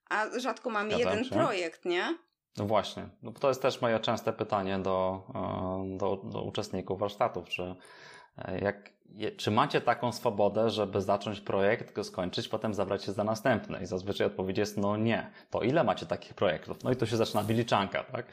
a 0.09 0.39
rzadko 0.39 0.69
mamy 0.69 0.99
jeden 0.99 1.23
się. 1.23 1.29
projekt, 1.29 1.85
nie? 1.85 2.17
No 2.57 2.65
właśnie. 2.65 3.09
No 3.23 3.31
to 3.31 3.47
jest 3.47 3.61
też 3.61 3.81
moje 3.81 3.99
częste 3.99 4.33
pytanie 4.33 4.79
do, 4.79 5.23
e, 5.35 5.97
do, 5.97 6.15
do 6.23 6.41
uczestników 6.41 6.99
warsztatów. 6.99 7.49
Czy, 7.49 7.75
e, 8.37 8.59
jak, 8.59 8.89
czy 9.37 9.51
macie 9.51 9.81
taką 9.81 10.11
swobodę, 10.11 10.69
żeby 10.69 11.01
zacząć 11.01 11.41
projekt, 11.41 11.93
go 11.93 12.03
skończyć, 12.03 12.47
potem 12.47 12.73
zabrać 12.73 13.03
się 13.03 13.11
za 13.11 13.23
następny? 13.23 13.79
I 13.81 13.85
zazwyczaj 13.85 14.27
odpowiedź 14.27 14.57
jest 14.57 14.77
no 14.77 14.97
nie. 14.97 15.31
To 15.49 15.61
ile 15.61 15.83
macie 15.83 16.05
takich 16.05 16.33
projektów? 16.33 16.83
No 16.83 16.91
i 16.91 16.95
tu 16.95 17.05
się 17.05 17.17
zaczyna 17.17 17.43
wyliczanka, 17.43 18.03
tak? 18.03 18.25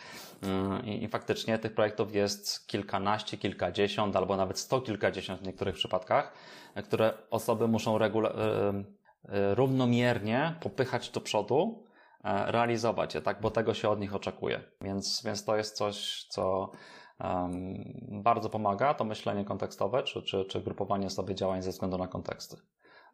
Mm, 0.42 0.86
I, 0.86 1.04
I 1.04 1.08
faktycznie 1.08 1.58
tych 1.58 1.74
projektów 1.74 2.14
jest 2.14 2.66
kilkanaście, 2.66 3.36
kilkadziesiąt, 3.36 4.16
albo 4.16 4.36
nawet 4.36 4.58
sto 4.58 4.80
kilkadziesiąt 4.80 5.40
w 5.40 5.46
niektórych 5.46 5.74
przypadkach, 5.74 6.32
e, 6.74 6.82
które 6.82 7.12
osoby 7.30 7.68
muszą 7.68 7.98
regula- 7.98 8.34
e, 8.34 8.84
e, 9.28 9.54
równomiernie 9.54 10.54
popychać 10.60 11.10
do 11.10 11.20
przodu, 11.20 11.82
e, 11.84 11.87
realizować 12.28 13.14
je, 13.14 13.22
tak? 13.22 13.40
Bo 13.40 13.50
tego 13.50 13.74
się 13.74 13.88
od 13.88 14.00
nich 14.00 14.14
oczekuje. 14.14 14.60
Więc, 14.80 15.22
więc 15.24 15.44
to 15.44 15.56
jest 15.56 15.76
coś, 15.76 16.26
co 16.28 16.70
em, 17.18 18.20
bardzo 18.22 18.50
pomaga, 18.50 18.94
to 18.94 19.04
myślenie 19.04 19.44
kontekstowe, 19.44 20.02
czy, 20.02 20.22
czy, 20.22 20.44
czy 20.44 20.60
grupowanie 20.60 21.10
sobie 21.10 21.34
działań 21.34 21.62
ze 21.62 21.70
względu 21.70 21.98
na 21.98 22.08
konteksty. 22.08 22.56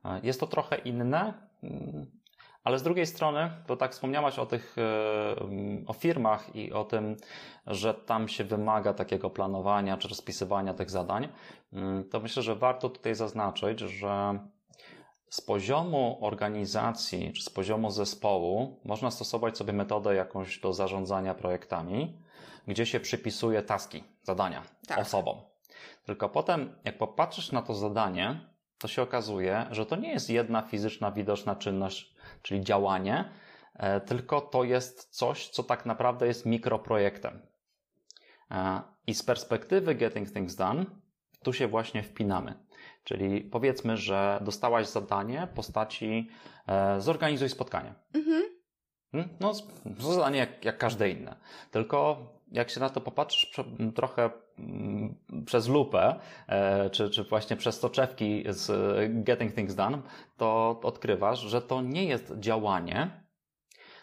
E, 0.05 0.21
Jest 0.23 0.41
to 0.41 0.47
trochę 0.47 0.77
inne, 0.77 1.35
mm, 1.63 2.07
ale 2.65 2.79
z 2.79 2.83
drugiej 2.83 3.07
strony, 3.07 3.51
bo 3.69 3.77
tak 3.77 3.93
wspomniałaś 3.93 4.39
o 4.39 4.47
tych, 4.47 4.77
e, 4.79 5.41
mm, 5.41 5.85
o 5.87 5.93
firmach 5.93 6.57
i 6.57 6.73
o 6.73 6.85
tym, 6.85 7.17
że 7.67 7.95
tam 7.95 8.29
się 8.29 8.45
wymaga 8.45 8.95
takiego 8.95 9.31
planowania 9.31 9.97
czy 9.97 10.09
rozpisywania 10.09 10.75
tych 10.75 10.91
zadań, 10.91 11.29
mm, 11.73 12.09
to 12.09 12.21
myślę, 12.21 12.43
że 12.43 12.57
warto 12.57 12.89
tutaj 12.89 13.15
zaznaczyć, 13.15 13.81
że 13.81 14.39
z 15.35 15.41
poziomu 15.41 16.19
organizacji 16.21 17.33
czy 17.33 17.43
z 17.43 17.51
poziomu 17.51 17.91
zespołu 17.91 18.81
można 18.85 19.11
stosować 19.11 19.59
sobie 19.59 19.73
metodę 19.73 20.15
jakąś 20.15 20.59
do 20.59 20.73
zarządzania 20.73 21.35
projektami, 21.35 22.19
gdzie 22.67 22.87
się 22.87 23.01
przypisuje 23.01 23.63
taski, 23.63 24.05
zadania 24.23 24.63
Tak. 24.87 24.99
osobom. 24.99 25.37
Tylko 26.07 26.29
potem, 26.29 26.75
jak 26.85 26.99
popatrzysz 26.99 27.53
na 27.53 27.63
to 27.63 27.75
zadanie, 27.75 28.41
to 28.79 28.89
się 28.89 29.03
okazuje, 29.03 29.67
że 29.71 29.87
to 29.87 29.97
nie 29.97 30.13
jest 30.13 30.31
jedna 30.31 30.63
fizyczna, 30.63 31.13
widoczna 31.13 31.57
czynność, 31.57 32.15
czyli 32.43 32.61
działanie, 32.61 33.31
e, 33.75 34.01
tylko 34.01 34.41
to 34.41 34.65
jest 34.65 35.17
coś, 35.17 35.49
co 35.49 35.63
tak 35.63 35.87
naprawdę 35.87 36.27
jest 36.27 36.47
mikroprojektem. 36.47 37.47
E, 38.51 38.83
I 39.07 39.15
z 39.15 39.23
perspektywy 39.23 39.95
Getting 39.95 40.33
Things 40.33 40.55
Done, 40.57 40.85
tu 41.43 41.53
się 41.53 41.69
właśnie 41.69 42.03
wpinamy. 42.03 42.65
Czyli 43.05 43.41
powiedzmy, 43.41 43.97
że 43.97 44.41
dostałaś 44.45 44.87
zadanie 44.87 45.47
w 45.47 45.55
postaci 45.55 46.29
e, 46.67 47.01
zorganizuj 47.01 47.49
spotkanie. 47.49 47.95
Mhm. 48.15 48.43
Hmm? 49.13 49.37
No, 49.41 49.53
to 50.01 50.13
zadanie 50.13 50.39
jak, 50.39 50.65
jak 50.65 50.79
każde 50.79 51.11
inne. 51.11 51.37
Tylko 51.71 52.27
jak 52.53 52.71
się 52.71 52.81
na 52.81 52.91
to 52.91 53.01
popatrzysz 53.01 53.53
trochę 53.95 54.31
mm, 54.59 55.15
przez 55.47 55.69
lupę, 55.69 56.21
e, 56.47 56.91
czy, 56.91 57.11
czy 57.11 57.25
właśnie 57.25 57.57
przez 57.57 57.81
soczewki 57.81 58.45
z 58.49 58.71
e, 58.71 59.09
Getting 59.09 59.55
Things 59.55 59.75
Done, 59.75 60.03
to 60.37 60.81
odkrywasz, 60.83 61.41
że 61.41 61.63
to 61.63 61.83
nie 61.83 62.05
jest 62.05 62.33
działanie, 62.39 63.25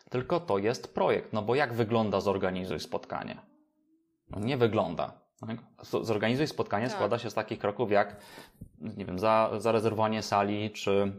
tylko 0.09 0.39
to 0.39 0.57
jest 0.57 0.93
projekt. 0.93 1.33
No 1.33 1.41
bo 1.41 1.55
jak 1.55 1.73
wygląda 1.73 2.21
zorganizuj 2.21 2.79
spotkanie? 2.79 3.37
No 4.29 4.39
nie 4.39 4.57
wygląda. 4.57 5.20
Zorganizuj 6.01 6.47
spotkanie 6.47 6.85
Tak. 6.85 6.95
składa 6.95 7.17
się 7.17 7.29
z 7.29 7.33
takich 7.33 7.59
kroków 7.59 7.91
jak, 7.91 8.15
nie 8.81 9.05
wiem, 9.05 9.19
za, 9.19 9.51
zarezerwowanie 9.57 10.21
sali, 10.21 10.71
czy 10.71 11.11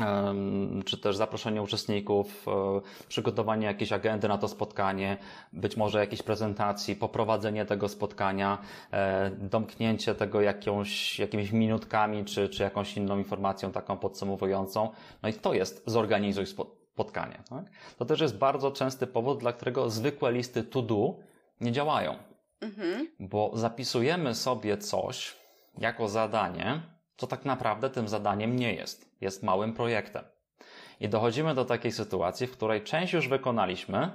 em, 0.00 0.82
czy 0.86 0.98
też 0.98 1.16
zaproszenie 1.16 1.62
uczestników, 1.62 2.46
e, 2.48 2.80
przygotowanie 3.08 3.66
jakiejś 3.66 3.92
agendy 3.92 4.28
na 4.28 4.38
to 4.38 4.48
spotkanie, 4.48 5.16
być 5.52 5.76
może 5.76 5.98
jakiejś 5.98 6.22
prezentacji, 6.22 6.96
poprowadzenie 6.96 7.64
tego 7.64 7.88
spotkania, 7.88 8.58
e, 8.92 9.30
domknięcie 9.30 10.14
tego 10.14 10.40
jakąś, 10.40 11.18
jakimiś 11.18 11.52
minutkami, 11.52 12.24
czy, 12.24 12.48
czy 12.48 12.62
jakąś 12.62 12.96
inną 12.96 13.18
informacją 13.18 13.72
taką 13.72 13.98
podsumowującą. 13.98 14.90
No 15.22 15.28
i 15.28 15.32
to 15.34 15.54
jest 15.54 15.82
zorganizuj 15.86 16.44
spo- 16.44 16.66
spotkanie. 16.92 17.42
Tak? 17.50 17.64
To 17.98 18.04
też 18.04 18.20
jest 18.20 18.38
bardzo 18.38 18.70
częsty 18.70 19.06
powód, 19.06 19.38
dla 19.40 19.52
którego 19.52 19.90
zwykłe 19.90 20.32
listy 20.32 20.64
to 20.64 20.82
do 20.82 21.14
nie 21.60 21.72
działają 21.72 22.14
Mhm. 22.62 23.08
bo 23.20 23.50
zapisujemy 23.54 24.34
sobie 24.34 24.78
coś 24.78 25.36
jako 25.78 26.08
zadanie, 26.08 26.80
co 27.16 27.26
tak 27.26 27.44
naprawdę 27.44 27.90
tym 27.90 28.08
zadaniem 28.08 28.56
nie 28.56 28.74
jest. 28.74 29.12
Jest 29.20 29.42
małym 29.42 29.74
projektem. 29.74 30.24
I 31.00 31.08
dochodzimy 31.08 31.54
do 31.54 31.64
takiej 31.64 31.92
sytuacji, 31.92 32.46
w 32.46 32.52
której 32.52 32.82
część 32.82 33.12
już 33.12 33.28
wykonaliśmy, 33.28 34.10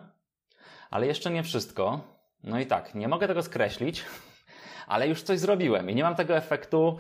ale 0.90 1.08
jeszcze 1.08 1.32
nie 1.32 1.44
wszystko. 1.44 2.00
No 2.44 2.60
i 2.60 2.66
tak, 2.66 2.96
nie 2.96 3.08
mogę 3.08 3.28
tego 3.28 3.44
skreślić, 3.44 4.06
ale 4.88 5.08
już 5.08 5.22
coś 5.22 5.40
zrobiłem 5.40 5.90
i 5.90 5.96
nie 5.96 6.04
mam 6.04 6.16
tego 6.16 6.38
efektu, 6.38 6.98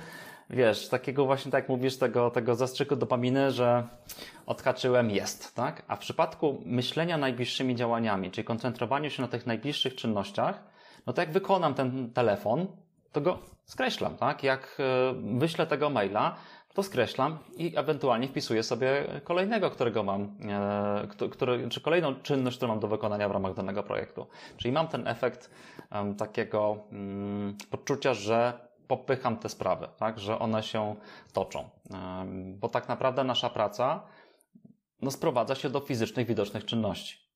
wiesz, 0.49 0.89
takiego 0.89 1.25
właśnie, 1.25 1.51
tak 1.51 1.69
mówisz, 1.69 1.97
tego, 1.97 2.31
tego 2.31 2.55
zastrzyku 2.55 2.95
dopaminy, 2.95 3.51
że 3.51 3.87
odhaczyłem, 4.45 5.11
jest, 5.11 5.55
tak? 5.55 5.83
A 5.87 5.95
w 5.95 5.99
przypadku 5.99 6.61
myślenia 6.65 7.17
najbliższymi 7.17 7.75
działaniami, 7.75 8.31
czyli 8.31 8.45
koncentrowaniu 8.45 9.09
się 9.09 9.21
na 9.21 9.27
tych 9.27 9.45
najbliższych 9.45 9.95
czynnościach, 9.95 10.76
no 11.07 11.13
to 11.13 11.21
jak 11.21 11.31
wykonam 11.31 11.73
ten 11.73 12.13
telefon, 12.13 12.67
to 13.11 13.21
go 13.21 13.39
skreślam, 13.65 14.15
tak? 14.15 14.43
Jak 14.43 14.77
e, 14.79 15.13
wyślę 15.39 15.67
tego 15.67 15.89
maila, 15.89 16.35
to 16.73 16.83
skreślam 16.83 17.37
i 17.57 17.77
ewentualnie 17.77 18.27
wpisuję 18.27 18.63
sobie 18.63 19.03
kolejnego, 19.23 19.69
którego 19.69 20.03
mam, 20.03 20.37
e, 20.49 21.27
który, 21.31 21.69
czy 21.69 21.81
kolejną 21.81 22.15
czynność, 22.15 22.57
którą 22.57 22.71
mam 22.71 22.79
do 22.79 22.87
wykonania 22.87 23.29
w 23.29 23.31
ramach 23.31 23.53
danego 23.53 23.83
projektu. 23.83 24.27
Czyli 24.57 24.71
mam 24.71 24.87
ten 24.87 25.07
efekt 25.07 25.51
takiego 26.17 26.69
um, 26.91 27.57
poczucia, 27.69 28.13
że 28.13 28.67
popycham 28.87 29.37
te 29.37 29.49
sprawy, 29.49 29.87
tak? 29.97 30.19
że 30.19 30.39
one 30.39 30.63
się 30.63 30.95
toczą. 31.33 31.69
Bo 32.35 32.69
tak 32.69 32.87
naprawdę 32.87 33.23
nasza 33.23 33.49
praca 33.49 34.03
no, 35.01 35.11
sprowadza 35.11 35.55
się 35.55 35.69
do 35.69 35.79
fizycznych, 35.79 36.27
widocznych 36.27 36.65
czynności. 36.65 37.26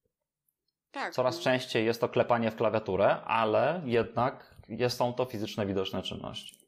Tak. 0.91 1.13
Coraz 1.13 1.39
częściej 1.39 1.85
jest 1.85 2.01
to 2.01 2.09
klepanie 2.09 2.51
w 2.51 2.55
klawiaturę, 2.55 3.21
ale 3.21 3.81
jednak 3.85 4.55
są 4.89 5.13
to 5.13 5.25
fizyczne, 5.25 5.65
widoczne 5.65 6.03
czynności. 6.03 6.61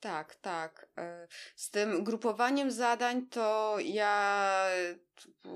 Tak, 0.00 0.34
tak. 0.34 0.88
E, 0.98 1.28
z 1.56 1.70
tym 1.70 2.04
grupowaniem 2.04 2.70
zadań 2.70 3.26
to 3.26 3.76
ja. 3.84 4.66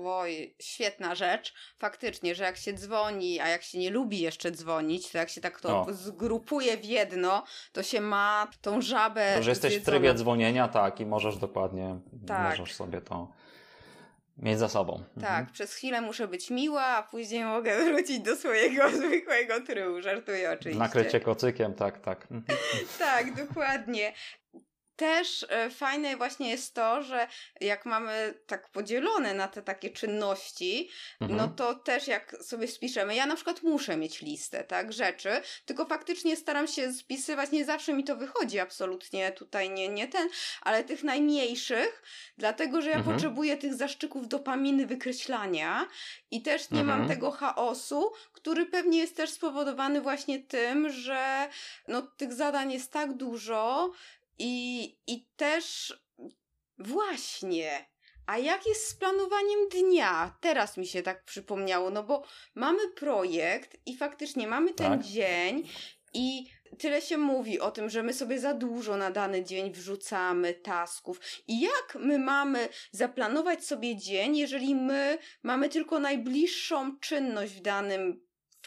Oj, 0.05 0.55
świetna 0.61 1.15
rzecz. 1.15 1.53
Faktycznie, 1.77 2.35
że 2.35 2.43
jak 2.43 2.57
się 2.57 2.73
dzwoni, 2.73 3.39
a 3.39 3.47
jak 3.47 3.63
się 3.63 3.77
nie 3.79 3.89
lubi 3.89 4.19
jeszcze 4.19 4.51
dzwonić, 4.51 5.11
to 5.11 5.17
jak 5.17 5.29
się 5.29 5.41
tak 5.41 5.61
to 5.61 5.81
o. 5.81 5.93
zgrupuje 5.93 6.77
w 6.77 6.85
jedno, 6.85 7.43
to 7.71 7.83
się 7.83 8.01
ma 8.01 8.47
tą 8.61 8.81
żabę. 8.81 9.35
To, 9.37 9.43
że 9.43 9.51
jesteś 9.51 9.77
w 9.77 9.85
trybie 9.85 10.13
dzwonienia, 10.13 10.67
tak, 10.67 10.99
i 10.99 11.05
możesz 11.05 11.37
dokładnie, 11.37 11.99
tak. 12.27 12.49
możesz 12.49 12.75
sobie 12.75 13.01
to 13.01 13.31
mieć 14.37 14.59
za 14.59 14.69
sobą. 14.69 15.03
Tak, 15.13 15.23
mhm. 15.23 15.45
przez 15.53 15.73
chwilę 15.73 16.01
muszę 16.01 16.27
być 16.27 16.49
miła, 16.49 16.83
a 16.83 17.03
później 17.03 17.45
mogę 17.45 17.77
wrócić 17.85 18.19
do 18.19 18.35
swojego 18.35 18.89
zwykłego 18.97 19.61
trybu. 19.61 20.01
Żartuję 20.01 20.51
oczywiście. 20.51 20.79
Nakrycie 20.79 21.19
kocykiem, 21.19 21.73
tak, 21.73 21.99
tak. 21.99 22.27
Mhm. 22.31 22.59
tak, 22.99 23.47
dokładnie 23.47 24.13
też 24.95 25.45
e, 25.49 25.69
fajne 25.69 26.17
właśnie 26.17 26.49
jest 26.49 26.73
to, 26.73 27.03
że 27.03 27.27
jak 27.61 27.85
mamy 27.85 28.33
tak 28.47 28.69
podzielone 28.69 29.33
na 29.33 29.47
te 29.47 29.61
takie 29.61 29.89
czynności, 29.89 30.89
no 31.19 31.27
mhm. 31.27 31.41
no 31.41 31.55
to 31.55 31.75
też 31.75 32.07
jak 32.07 32.35
sobie 32.41 32.67
spiszemy, 32.67 33.15
ja 33.15 33.25
na 33.25 33.35
przykład 33.35 33.63
muszę 33.63 33.97
mieć 33.97 34.21
listę, 34.21 34.63
tak, 34.63 34.93
rzeczy, 34.93 35.29
tylko 35.65 35.85
faktycznie 35.85 36.35
staram 36.35 36.67
się 36.67 36.93
spisywać, 36.93 37.51
nie 37.51 37.65
zawsze 37.65 37.93
mi 37.93 38.03
to 38.03 38.15
wychodzi 38.15 38.59
absolutnie 38.59 39.31
tutaj, 39.31 39.69
nie, 39.69 39.89
nie 39.89 40.07
ten, 40.07 40.29
ale 40.61 40.83
tych 40.83 41.03
najmniejszych, 41.03 42.03
dlatego, 42.37 42.81
że 42.81 42.89
ja 42.89 42.97
mhm. 42.97 43.15
potrzebuję 43.15 43.57
tych 43.57 43.73
zaszczyków 43.73 44.27
dopaminy 44.27 44.85
wykreślania 44.85 45.87
i 46.31 46.41
też 46.41 46.71
nie 46.71 46.81
mhm. 46.81 46.99
mam 46.99 47.07
tego 47.07 47.31
chaosu, 47.31 48.11
który 48.33 48.65
pewnie 48.65 48.99
jest 48.99 49.15
też 49.15 49.29
spowodowany 49.29 50.01
właśnie 50.01 50.39
tym, 50.39 50.89
że 50.89 51.49
no 51.87 52.01
tych 52.01 52.33
zadań 52.33 52.71
jest 52.71 52.91
tak 52.91 53.13
dużo, 53.13 53.91
i, 54.39 54.83
I 55.07 55.27
też 55.35 55.93
właśnie. 56.77 57.85
A 58.25 58.37
jak 58.37 58.65
jest 58.65 58.87
z 58.87 58.95
planowaniem 58.95 59.69
dnia? 59.71 60.37
Teraz 60.41 60.77
mi 60.77 60.87
się 60.87 61.03
tak 61.03 61.23
przypomniało, 61.23 61.89
no 61.89 62.03
bo 62.03 62.23
mamy 62.55 62.91
projekt 62.95 63.77
i 63.85 63.97
faktycznie 63.97 64.47
mamy 64.47 64.73
ten 64.73 64.91
tak. 64.91 65.03
dzień 65.03 65.69
i 66.13 66.45
tyle 66.79 67.01
się 67.01 67.17
mówi 67.17 67.59
o 67.59 67.71
tym, 67.71 67.89
że 67.89 68.03
my 68.03 68.13
sobie 68.13 68.39
za 68.39 68.53
dużo 68.53 68.97
na 68.97 69.11
dany 69.11 69.43
dzień 69.43 69.71
wrzucamy 69.71 70.53
tasków. 70.53 71.19
I 71.47 71.61
jak 71.61 71.97
my 71.99 72.19
mamy 72.19 72.69
zaplanować 72.91 73.65
sobie 73.65 73.95
dzień, 73.95 74.37
jeżeli 74.37 74.75
my 74.75 75.17
mamy 75.43 75.69
tylko 75.69 75.99
najbliższą 75.99 76.99
czynność 76.99 77.53
w 77.53 77.61
danym 77.61 78.24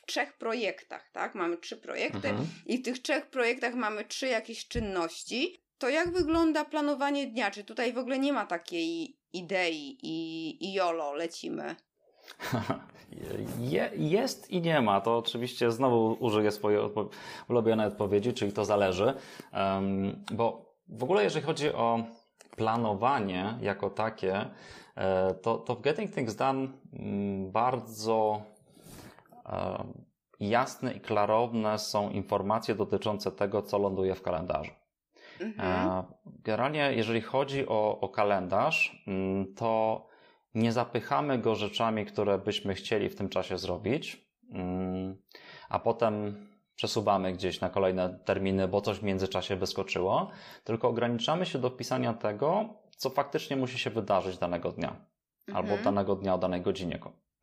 trzech 0.08 0.32
projektach, 0.32 1.10
tak? 1.12 1.34
Mamy 1.34 1.56
trzy 1.56 1.76
projekty 1.76 2.28
mhm. 2.28 2.48
i 2.66 2.78
w 2.78 2.82
tych 2.82 3.02
trzech 3.02 3.26
projektach 3.26 3.74
mamy 3.74 4.04
trzy 4.04 4.26
jakieś 4.26 4.68
czynności. 4.68 5.62
To 5.78 5.88
jak 5.88 6.12
wygląda 6.12 6.64
planowanie 6.64 7.26
dnia? 7.26 7.50
Czy 7.50 7.64
tutaj 7.64 7.92
w 7.92 7.98
ogóle 7.98 8.18
nie 8.18 8.32
ma 8.32 8.46
takiej 8.46 9.16
idei 9.32 9.98
i, 10.02 10.56
i 10.64 10.72
jolo 10.72 11.12
lecimy? 11.14 11.76
Je, 13.60 13.90
jest 13.96 14.50
i 14.50 14.60
nie 14.60 14.80
ma. 14.80 15.00
To 15.00 15.18
oczywiście 15.18 15.72
znowu 15.72 16.16
użyję 16.20 16.50
swojej 16.50 16.78
odpo 16.80 17.08
ulubionej 17.48 17.86
odpowiedzi, 17.86 18.32
czyli 18.32 18.52
to 18.52 18.64
zależy. 18.64 19.14
Um, 19.52 20.24
bo 20.32 20.74
w 20.88 21.02
ogóle 21.02 21.24
jeżeli 21.24 21.46
chodzi 21.46 21.72
o 21.72 22.04
planowanie 22.56 23.58
jako 23.60 23.90
takie, 23.90 24.46
e, 24.96 25.34
to, 25.34 25.56
to 25.56 25.74
w 25.74 25.80
Getting 25.80 26.14
Things 26.14 26.34
Done 26.34 26.68
mm, 26.92 27.50
bardzo 27.50 28.42
jasne 30.40 30.92
i 30.92 31.00
klarowne 31.00 31.78
są 31.78 32.10
informacje 32.10 32.74
dotyczące 32.74 33.32
tego, 33.32 33.62
co 33.62 33.78
ląduje 33.78 34.14
w 34.14 34.22
kalendarzu. 34.22 34.72
Mhm. 35.40 36.04
Generalnie, 36.26 36.92
jeżeli 36.92 37.20
chodzi 37.20 37.68
o, 37.68 38.00
o 38.00 38.08
kalendarz, 38.08 39.02
mm, 39.06 39.54
to 39.54 40.06
nie 40.54 40.72
zapychamy 40.72 41.38
go 41.38 41.54
rzeczami, 41.54 42.06
które 42.06 42.38
byśmy 42.38 42.74
chcieli 42.74 43.08
w 43.08 43.16
tym 43.16 43.28
czasie 43.28 43.58
zrobić, 43.58 44.28
mm, 44.52 45.16
a 45.68 45.78
potem 45.78 46.46
przesuwamy 46.76 47.32
gdzieś 47.32 47.60
na 47.60 47.68
kolejne 47.68 48.18
terminy, 48.24 48.68
bo 48.68 48.80
coś 48.80 48.98
w 48.98 49.02
międzyczasie 49.02 49.56
wyskoczyło, 49.56 50.30
tylko 50.64 50.88
ograniczamy 50.88 51.46
się 51.46 51.58
do 51.58 51.70
pisania 51.70 52.14
tego, 52.14 52.68
co 52.96 53.10
faktycznie 53.10 53.56
musi 53.56 53.78
się 53.78 53.90
wydarzyć 53.90 54.38
danego 54.38 54.72
dnia 54.72 54.96
mhm. 55.48 55.56
albo 55.56 55.84
danego 55.84 56.16
dnia 56.16 56.34
o 56.34 56.38
danej 56.38 56.60
godzinie 56.60 56.98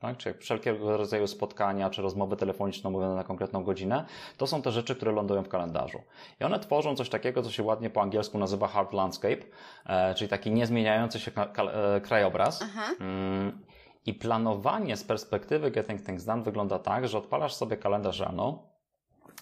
tak? 0.05 0.17
Czy 0.17 0.33
wszelkiego 0.33 0.97
rodzaju 0.97 1.27
spotkania, 1.27 1.89
czy 1.89 2.01
rozmowy 2.01 2.35
telefoniczne 2.35 2.89
mówione 2.89 3.15
na 3.15 3.23
konkretną 3.23 3.63
godzinę, 3.63 4.05
to 4.37 4.47
są 4.47 4.61
te 4.61 4.71
rzeczy, 4.71 4.95
które 4.95 5.11
lądują 5.11 5.43
w 5.43 5.49
kalendarzu. 5.49 6.01
I 6.41 6.43
one 6.43 6.59
tworzą 6.59 6.95
coś 6.95 7.09
takiego, 7.09 7.43
co 7.43 7.51
się 7.51 7.63
ładnie 7.63 7.89
po 7.89 8.01
angielsku 8.01 8.37
nazywa 8.37 8.67
hard 8.67 8.93
landscape, 8.93 9.37
e, 9.85 10.15
czyli 10.15 10.29
taki 10.29 10.51
niezmieniający 10.51 11.19
się 11.19 11.31
e, 11.35 12.01
krajobraz. 12.01 12.63
Mm, 12.99 13.65
I 14.05 14.13
planowanie 14.13 14.97
z 14.97 15.03
perspektywy 15.03 15.71
Getting 15.71 16.05
Things 16.05 16.25
Done 16.25 16.43
wygląda 16.43 16.79
tak, 16.79 17.07
że 17.07 17.17
odpalasz 17.17 17.53
sobie 17.53 17.77
kalendarz 17.77 18.19
rano, 18.19 18.63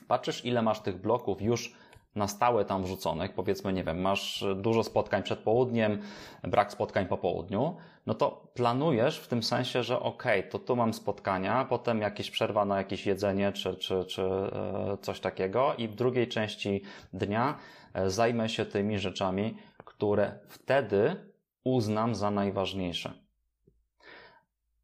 patrzysz 0.07 0.45
ile 0.45 0.61
masz 0.61 0.79
tych 0.79 1.01
bloków 1.01 1.41
już 1.41 1.73
na 2.15 2.27
stałe 2.27 2.65
tam 2.65 2.83
wrzuconych, 2.83 3.33
powiedzmy, 3.33 3.73
nie 3.73 3.83
wiem, 3.83 4.01
masz 4.01 4.45
dużo 4.55 4.83
spotkań 4.83 5.23
przed 5.23 5.39
południem, 5.39 6.01
brak 6.43 6.71
spotkań 6.71 7.05
po 7.05 7.17
południu, 7.17 7.77
no 8.05 8.13
to 8.13 8.51
planujesz 8.53 9.19
w 9.19 9.27
tym 9.27 9.43
sensie, 9.43 9.83
że 9.83 9.99
okay, 9.99 10.43
to 10.43 10.59
tu 10.59 10.75
mam 10.75 10.93
spotkania, 10.93 11.65
potem 11.65 12.01
jakieś 12.01 12.31
przerwa 12.31 12.65
na 12.65 12.77
jakieś 12.77 13.05
jedzenie 13.05 13.51
czy, 13.51 13.75
czy, 13.75 14.05
czy 14.05 14.21
e, 14.21 14.97
coś 15.01 15.19
takiego 15.19 15.75
i 15.77 15.87
w 15.87 15.95
drugiej 15.95 16.27
części 16.27 16.81
dnia 17.13 17.57
e, 17.93 18.09
zajmę 18.09 18.49
się 18.49 18.65
tymi 18.65 18.99
rzeczami, 18.99 19.57
które 19.85 20.39
wtedy 20.47 21.15
uznam 21.63 22.15
za 22.15 22.31
najważniejsze. 22.31 23.13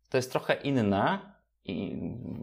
To 0.09 0.17
jest 0.17 0.31
trochę 0.31 0.53
inne, 0.53 1.19
i 1.69 1.99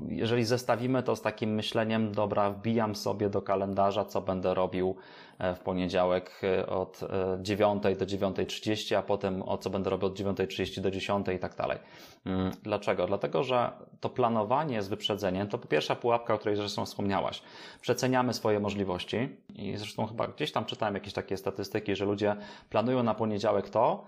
jeżeli 0.09 0.45
zestawimy 0.45 1.03
to 1.03 1.17
z 1.17 1.23
takim 1.23 1.55
myśleniem, 1.55 2.13
dobra, 2.13 2.51
wbijam 2.51 2.95
sobie 2.95 3.31
do 3.31 3.43
kalendarza, 3.43 4.05
co 4.05 4.21
będę 4.21 4.55
robił 4.55 4.97
e, 5.39 5.55
w 5.55 5.61
poniedziałek 5.61 6.41
e, 6.43 6.67
od 6.67 7.01
9 7.41 7.87
e, 7.87 7.97
do 7.97 8.07
9.30, 8.07 8.95
a 8.95 9.03
potem 9.03 9.43
o 9.43 9.59
co 9.59 9.71
będę 9.71 9.91
robił 9.91 10.09
od 10.09 10.19
9.30 10.19 10.81
do 10.81 10.91
10 10.91 11.27
i 11.37 11.39
tak 11.39 11.57
dalej. 11.57 11.79
Mm, 12.27 12.51
dlaczego? 12.63 13.07
Dlatego, 13.07 13.43
że 13.43 13.71
to 14.01 14.11
planowanie 14.11 14.83
z 14.83 14.89
wyprzedzeniem 14.89 15.49
to 15.49 15.59
pierwsza 15.59 15.97
pułapka, 15.97 16.35
o 16.35 16.39
której 16.39 16.57
zresztą 16.57 16.85
wspomniałaś. 16.85 17.43
Przeceniamy 17.81 18.35
swoje 18.35 18.61
możliwości 18.61 19.29
i 19.55 19.77
zresztą 19.77 20.07
chyba 20.07 20.29
gdzieś 20.29 20.53
tam 20.53 20.65
czytałem 20.65 20.95
jakieś 20.95 21.13
takie 21.13 21.37
statystyki, 21.37 21.97
że 21.97 22.05
ludzie 22.05 22.37
planują 22.71 23.03
na 23.03 23.15
poniedziałek 23.15 23.71
to, 23.71 24.05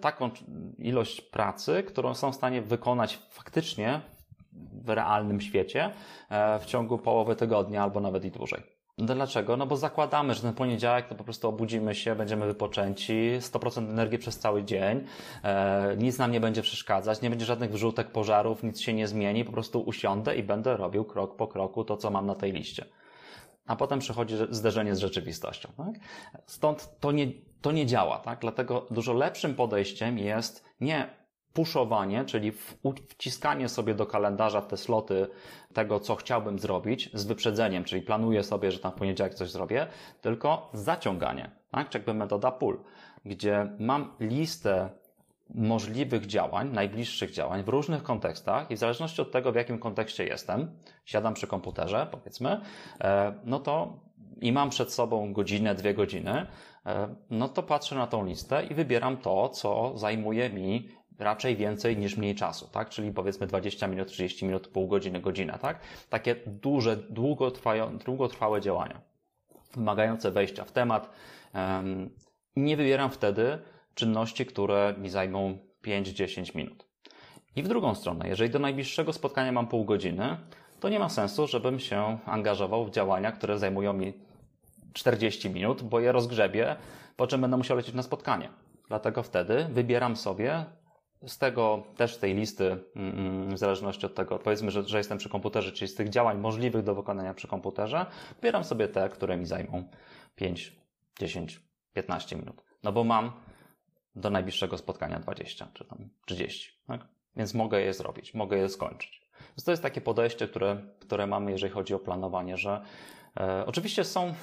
taką 0.00 0.30
ilość 0.78 1.20
pracy, 1.20 1.82
którą 1.82 2.14
są 2.14 2.32
w 2.32 2.34
stanie 2.34 2.62
wykonać 2.62 3.18
faktycznie 3.30 4.00
w 4.84 4.88
realnym 4.88 5.40
świecie 5.40 5.90
e, 6.30 6.58
w 6.58 6.64
ciągu 6.64 6.98
połowy 6.98 7.36
tygodnia 7.36 7.82
albo 7.82 8.00
nawet 8.00 8.24
i 8.24 8.30
dłużej. 8.30 8.62
Dlaczego? 8.98 9.56
No 9.56 9.66
bo 9.66 9.76
zakładamy, 9.76 10.34
że 10.34 10.42
ten 10.42 10.54
poniedziałek 10.54 11.08
to 11.08 11.14
po 11.14 11.24
prostu 11.24 11.48
obudzimy 11.48 11.94
się, 11.94 12.14
będziemy 12.14 12.46
wypoczęci, 12.46 13.38
100% 13.40 13.90
energii 13.90 14.18
przez 14.18 14.38
cały 14.38 14.64
dzień, 14.64 15.04
e, 15.44 15.96
nic 15.98 16.18
nam 16.18 16.32
nie 16.32 16.40
będzie 16.40 16.62
przeszkadzać, 16.62 17.22
nie 17.22 17.30
będzie 17.30 17.46
żadnych 17.46 17.72
wrzutek, 17.72 18.10
pożarów, 18.10 18.62
nic 18.62 18.80
się 18.80 18.92
nie 18.92 19.08
zmieni, 19.08 19.44
po 19.44 19.52
prostu 19.52 19.80
usiądę 19.80 20.36
i 20.36 20.42
będę 20.42 20.76
robił 20.76 21.04
krok 21.04 21.36
po 21.36 21.46
kroku 21.46 21.84
to, 21.84 21.96
co 21.96 22.10
mam 22.10 22.26
na 22.26 22.34
tej 22.34 22.52
liście. 22.52 22.84
A 23.66 23.76
potem 23.76 23.98
przychodzi 23.98 24.34
zderzenie 24.50 24.94
z 24.94 24.98
rzeczywistością. 24.98 25.68
Tak? 25.76 25.94
Stąd 26.46 27.00
to 27.00 27.12
nie, 27.12 27.26
to 27.60 27.72
nie 27.72 27.86
działa. 27.86 28.18
Tak? 28.18 28.38
Dlatego 28.40 28.86
dużo 28.90 29.12
lepszym 29.12 29.54
podejściem 29.54 30.18
jest 30.18 30.64
nie 30.80 31.21
puszowanie, 31.54 32.24
czyli 32.24 32.52
wciskanie 33.08 33.68
sobie 33.68 33.94
do 33.94 34.06
kalendarza 34.06 34.62
te 34.62 34.76
sloty 34.76 35.26
tego, 35.72 36.00
co 36.00 36.14
chciałbym 36.14 36.58
zrobić 36.58 37.10
z 37.14 37.24
wyprzedzeniem, 37.24 37.84
czyli 37.84 38.02
planuję 38.02 38.42
sobie, 38.42 38.72
że 38.72 38.78
tam 38.78 38.92
w 38.92 38.94
poniedziałek 38.94 39.34
coś 39.34 39.50
zrobię, 39.50 39.86
tylko 40.20 40.70
zaciąganie, 40.72 41.50
tak? 41.70 41.88
Czy 41.88 41.98
jakby 41.98 42.14
metoda 42.14 42.50
pull, 42.50 42.80
gdzie 43.24 43.72
mam 43.78 44.12
listę 44.20 44.90
możliwych 45.54 46.26
działań, 46.26 46.72
najbliższych 46.72 47.30
działań 47.30 47.62
w 47.62 47.68
różnych 47.68 48.02
kontekstach 48.02 48.70
i 48.70 48.76
w 48.76 48.78
zależności 48.78 49.22
od 49.22 49.32
tego, 49.32 49.52
w 49.52 49.54
jakim 49.54 49.78
kontekście 49.78 50.24
jestem, 50.24 50.70
siadam 51.04 51.34
przy 51.34 51.46
komputerze, 51.46 52.06
powiedzmy, 52.10 52.60
e, 53.00 53.34
no 53.44 53.58
to 53.58 54.00
i 54.40 54.52
mam 54.52 54.70
przed 54.70 54.92
sobą 54.92 55.32
godzinę, 55.32 55.74
dwie 55.74 55.94
godziny, 55.94 56.46
e, 56.86 57.14
no 57.30 57.48
to 57.48 57.62
patrzę 57.62 57.94
na 57.94 58.06
tą 58.06 58.24
listę 58.24 58.66
i 58.66 58.74
wybieram 58.74 59.16
to, 59.16 59.48
co 59.48 59.98
zajmuje 59.98 60.50
mi 60.50 60.88
raczej 61.22 61.56
więcej 61.56 61.96
niż 61.96 62.16
mniej 62.16 62.34
czasu, 62.34 62.68
tak? 62.72 62.88
Czyli 62.88 63.12
powiedzmy 63.12 63.46
20 63.46 63.86
minut, 63.86 64.08
30 64.08 64.46
minut, 64.46 64.68
pół 64.68 64.88
godziny, 64.88 65.20
godzina, 65.20 65.58
tak? 65.58 65.80
Takie 66.08 66.36
duże, 66.46 66.96
długotrwałe 68.04 68.60
działania, 68.60 69.00
wymagające 69.74 70.30
wejścia 70.30 70.64
w 70.64 70.72
temat. 70.72 71.10
Nie 72.56 72.76
wybieram 72.76 73.10
wtedy 73.10 73.58
czynności, 73.94 74.46
które 74.46 74.94
mi 74.98 75.08
zajmą 75.08 75.58
5-10 75.84 76.56
minut. 76.56 76.86
I 77.56 77.62
w 77.62 77.68
drugą 77.68 77.94
stronę, 77.94 78.28
jeżeli 78.28 78.50
do 78.50 78.58
najbliższego 78.58 79.12
spotkania 79.12 79.52
mam 79.52 79.66
pół 79.66 79.84
godziny, 79.84 80.36
to 80.80 80.88
nie 80.88 80.98
ma 80.98 81.08
sensu, 81.08 81.46
żebym 81.46 81.80
się 81.80 82.18
angażował 82.26 82.84
w 82.84 82.90
działania, 82.90 83.32
które 83.32 83.58
zajmują 83.58 83.92
mi 83.92 84.12
40 84.92 85.50
minut, 85.50 85.82
bo 85.82 86.00
je 86.00 86.12
rozgrzebię, 86.12 86.76
po 87.16 87.26
czym 87.26 87.40
będę 87.40 87.56
musiał 87.56 87.76
lecieć 87.76 87.94
na 87.94 88.02
spotkanie. 88.02 88.48
Dlatego 88.88 89.22
wtedy 89.22 89.66
wybieram 89.70 90.16
sobie 90.16 90.64
z 91.26 91.38
tego, 91.38 91.82
też 91.96 92.16
tej 92.16 92.34
listy, 92.34 92.76
mm, 92.96 93.54
w 93.54 93.58
zależności 93.58 94.06
od 94.06 94.14
tego, 94.14 94.38
powiedzmy, 94.38 94.70
że, 94.70 94.88
że 94.88 94.98
jestem 94.98 95.18
przy 95.18 95.28
komputerze, 95.28 95.72
czyli 95.72 95.88
z 95.88 95.94
tych 95.94 96.08
działań 96.08 96.38
możliwych 96.38 96.84
do 96.84 96.94
wykonania 96.94 97.34
przy 97.34 97.48
komputerze, 97.48 98.06
wybieram 98.36 98.64
sobie 98.64 98.88
te, 98.88 99.08
które 99.08 99.36
mi 99.36 99.46
zajmą 99.46 99.84
5, 100.34 100.76
10, 101.20 101.60
15 101.92 102.36
minut. 102.36 102.64
No 102.82 102.92
bo 102.92 103.04
mam 103.04 103.32
do 104.16 104.30
najbliższego 104.30 104.78
spotkania 104.78 105.18
20 105.18 105.68
czy 105.74 105.84
tam 105.84 106.08
30, 106.26 106.72
tak? 106.86 107.00
Więc 107.36 107.54
mogę 107.54 107.80
je 107.80 107.94
zrobić, 107.94 108.34
mogę 108.34 108.58
je 108.58 108.68
skończyć. 108.68 109.22
Więc 109.48 109.64
to 109.64 109.70
jest 109.70 109.82
takie 109.82 110.00
podejście, 110.00 110.48
które, 110.48 110.82
które 111.00 111.26
mamy, 111.26 111.50
jeżeli 111.50 111.72
chodzi 111.72 111.94
o 111.94 111.98
planowanie, 111.98 112.56
że 112.56 112.82
e, 113.40 113.66
oczywiście 113.66 114.04
są 114.04 114.34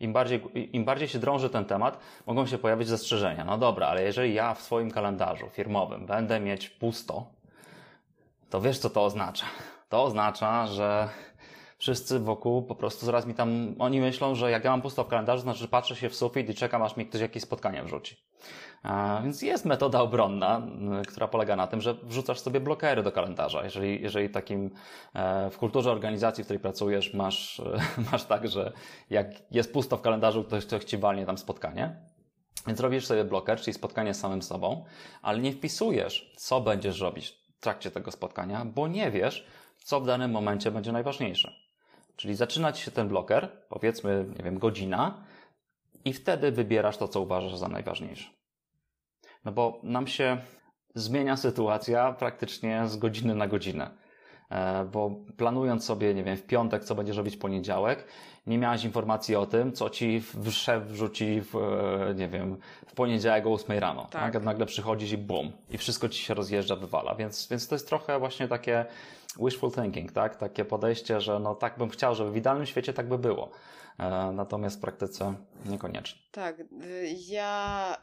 im 0.00 0.12
bardziej, 0.12 0.42
im 0.72 0.84
bardziej 0.84 1.08
się 1.08 1.18
drąży 1.18 1.50
ten 1.50 1.64
temat, 1.64 1.98
mogą 2.26 2.46
się 2.46 2.58
pojawić 2.58 2.88
zastrzeżenia. 2.88 3.44
No 3.44 3.58
dobra, 3.58 3.86
ale 3.86 4.02
jeżeli 4.02 4.34
ja 4.34 4.54
w 4.54 4.62
swoim 4.62 4.90
kalendarzu 4.90 5.48
firmowym 5.50 6.06
będę 6.06 6.40
mieć 6.40 6.68
pusto, 6.68 7.26
to 8.50 8.60
wiesz, 8.60 8.78
co 8.78 8.90
to 8.90 9.04
oznacza? 9.04 9.46
To 9.88 10.02
oznacza, 10.02 10.66
że 10.66 11.08
wszyscy 11.78 12.18
wokół 12.18 12.62
po 12.62 12.74
prostu 12.74 13.06
zaraz 13.06 13.26
mi 13.26 13.34
tam, 13.34 13.74
oni 13.78 14.00
myślą, 14.00 14.34
że 14.34 14.50
jak 14.50 14.64
ja 14.64 14.70
mam 14.70 14.82
pusto 14.82 15.04
w 15.04 15.08
kalendarzu, 15.08 15.42
znaczy, 15.42 15.68
patrzę 15.68 15.96
się 15.96 16.08
w 16.08 16.14
sufit 16.14 16.50
i 16.50 16.54
czekam, 16.54 16.82
aż 16.82 16.96
mi 16.96 17.06
ktoś 17.06 17.20
jakieś 17.20 17.42
spotkanie 17.42 17.82
wrzuci. 17.82 18.27
Więc 19.22 19.42
jest 19.42 19.64
metoda 19.64 20.00
obronna, 20.00 20.62
która 21.08 21.28
polega 21.28 21.56
na 21.56 21.66
tym, 21.66 21.80
że 21.80 21.94
wrzucasz 21.94 22.40
sobie 22.40 22.60
blokery 22.60 23.02
do 23.02 23.12
kalendarza. 23.12 23.64
Jeżeli, 23.64 24.02
jeżeli 24.02 24.30
takim 24.30 24.70
e, 25.14 25.50
w 25.50 25.58
kulturze 25.58 25.92
organizacji, 25.92 26.44
w 26.44 26.46
której 26.46 26.60
pracujesz, 26.60 27.14
masz, 27.14 27.62
masz 28.12 28.24
tak, 28.24 28.48
że 28.48 28.72
jak 29.10 29.26
jest 29.50 29.72
pusto 29.72 29.96
w 29.96 30.02
kalendarzu, 30.02 30.44
ktoś, 30.44 30.66
ktoś 30.66 30.84
ci 30.84 30.98
walnie 30.98 31.26
tam 31.26 31.38
spotkanie, 31.38 31.96
więc 32.66 32.80
robisz 32.80 33.06
sobie 33.06 33.24
bloker, 33.24 33.60
czyli 33.60 33.74
spotkanie 33.74 34.14
z 34.14 34.20
samym 34.20 34.42
sobą, 34.42 34.84
ale 35.22 35.38
nie 35.38 35.52
wpisujesz, 35.52 36.32
co 36.36 36.60
będziesz 36.60 37.00
robić 37.00 37.28
w 37.28 37.60
trakcie 37.60 37.90
tego 37.90 38.10
spotkania, 38.10 38.64
bo 38.64 38.88
nie 38.88 39.10
wiesz, 39.10 39.46
co 39.84 40.00
w 40.00 40.06
danym 40.06 40.30
momencie 40.30 40.70
będzie 40.70 40.92
najważniejsze. 40.92 41.52
Czyli 42.16 42.34
zaczyna 42.34 42.72
ci 42.72 42.82
się 42.82 42.90
ten 42.90 43.08
bloker, 43.08 43.48
powiedzmy, 43.68 44.26
nie 44.36 44.44
wiem, 44.44 44.58
godzina, 44.58 45.24
i 46.04 46.12
wtedy 46.12 46.52
wybierasz 46.52 46.96
to, 46.96 47.08
co 47.08 47.20
uważasz 47.20 47.56
za 47.56 47.68
najważniejsze. 47.68 48.37
No 49.44 49.52
bo 49.52 49.80
nam 49.82 50.06
się 50.06 50.38
zmienia 50.94 51.36
sytuacja 51.36 52.12
praktycznie 52.12 52.82
z 52.86 52.96
godziny 52.96 53.34
na 53.34 53.46
godzinę. 53.46 53.90
E, 54.50 54.84
bo 54.84 55.10
planując 55.36 55.84
sobie, 55.84 56.14
nie 56.14 56.24
wiem, 56.24 56.36
w 56.36 56.42
piątek, 56.42 56.84
co 56.84 56.94
będziesz 56.94 57.16
robić 57.16 57.36
w 57.36 57.38
poniedziałek, 57.38 58.04
nie 58.46 58.58
miałaś 58.58 58.84
informacji 58.84 59.36
o 59.36 59.46
tym, 59.46 59.72
co 59.72 59.90
ci 59.90 60.22
szef 60.50 60.84
wrzuci 60.84 61.40
w, 61.40 61.56
e, 61.56 62.14
nie 62.14 62.28
wiem, 62.28 62.56
w 62.86 62.94
poniedziałek 62.94 63.46
o 63.46 63.52
8 63.52 63.78
rano. 63.78 64.06
Tak. 64.10 64.32
tak? 64.32 64.42
Nagle 64.42 64.66
przychodzisz 64.66 65.12
i 65.12 65.18
bum, 65.18 65.52
i 65.70 65.78
wszystko 65.78 66.08
ci 66.08 66.22
się 66.22 66.34
rozjeżdża, 66.34 66.76
wywala. 66.76 67.14
Więc, 67.14 67.48
więc 67.50 67.68
to 67.68 67.74
jest 67.74 67.88
trochę 67.88 68.18
właśnie 68.18 68.48
takie 68.48 68.84
wishful 69.40 69.72
thinking, 69.72 70.12
tak? 70.12 70.36
Takie 70.36 70.64
podejście, 70.64 71.20
że 71.20 71.38
no 71.38 71.54
tak 71.54 71.78
bym 71.78 71.88
chciał, 71.88 72.14
żeby 72.14 72.30
w 72.30 72.36
idealnym 72.36 72.66
świecie 72.66 72.92
tak 72.92 73.08
by 73.08 73.18
było. 73.18 73.50
E, 73.98 74.32
natomiast 74.32 74.76
w 74.76 74.80
praktyce 74.80 75.34
niekoniecznie. 75.66 76.22
Tak, 76.30 76.60
y, 76.60 76.64
ja 77.26 77.96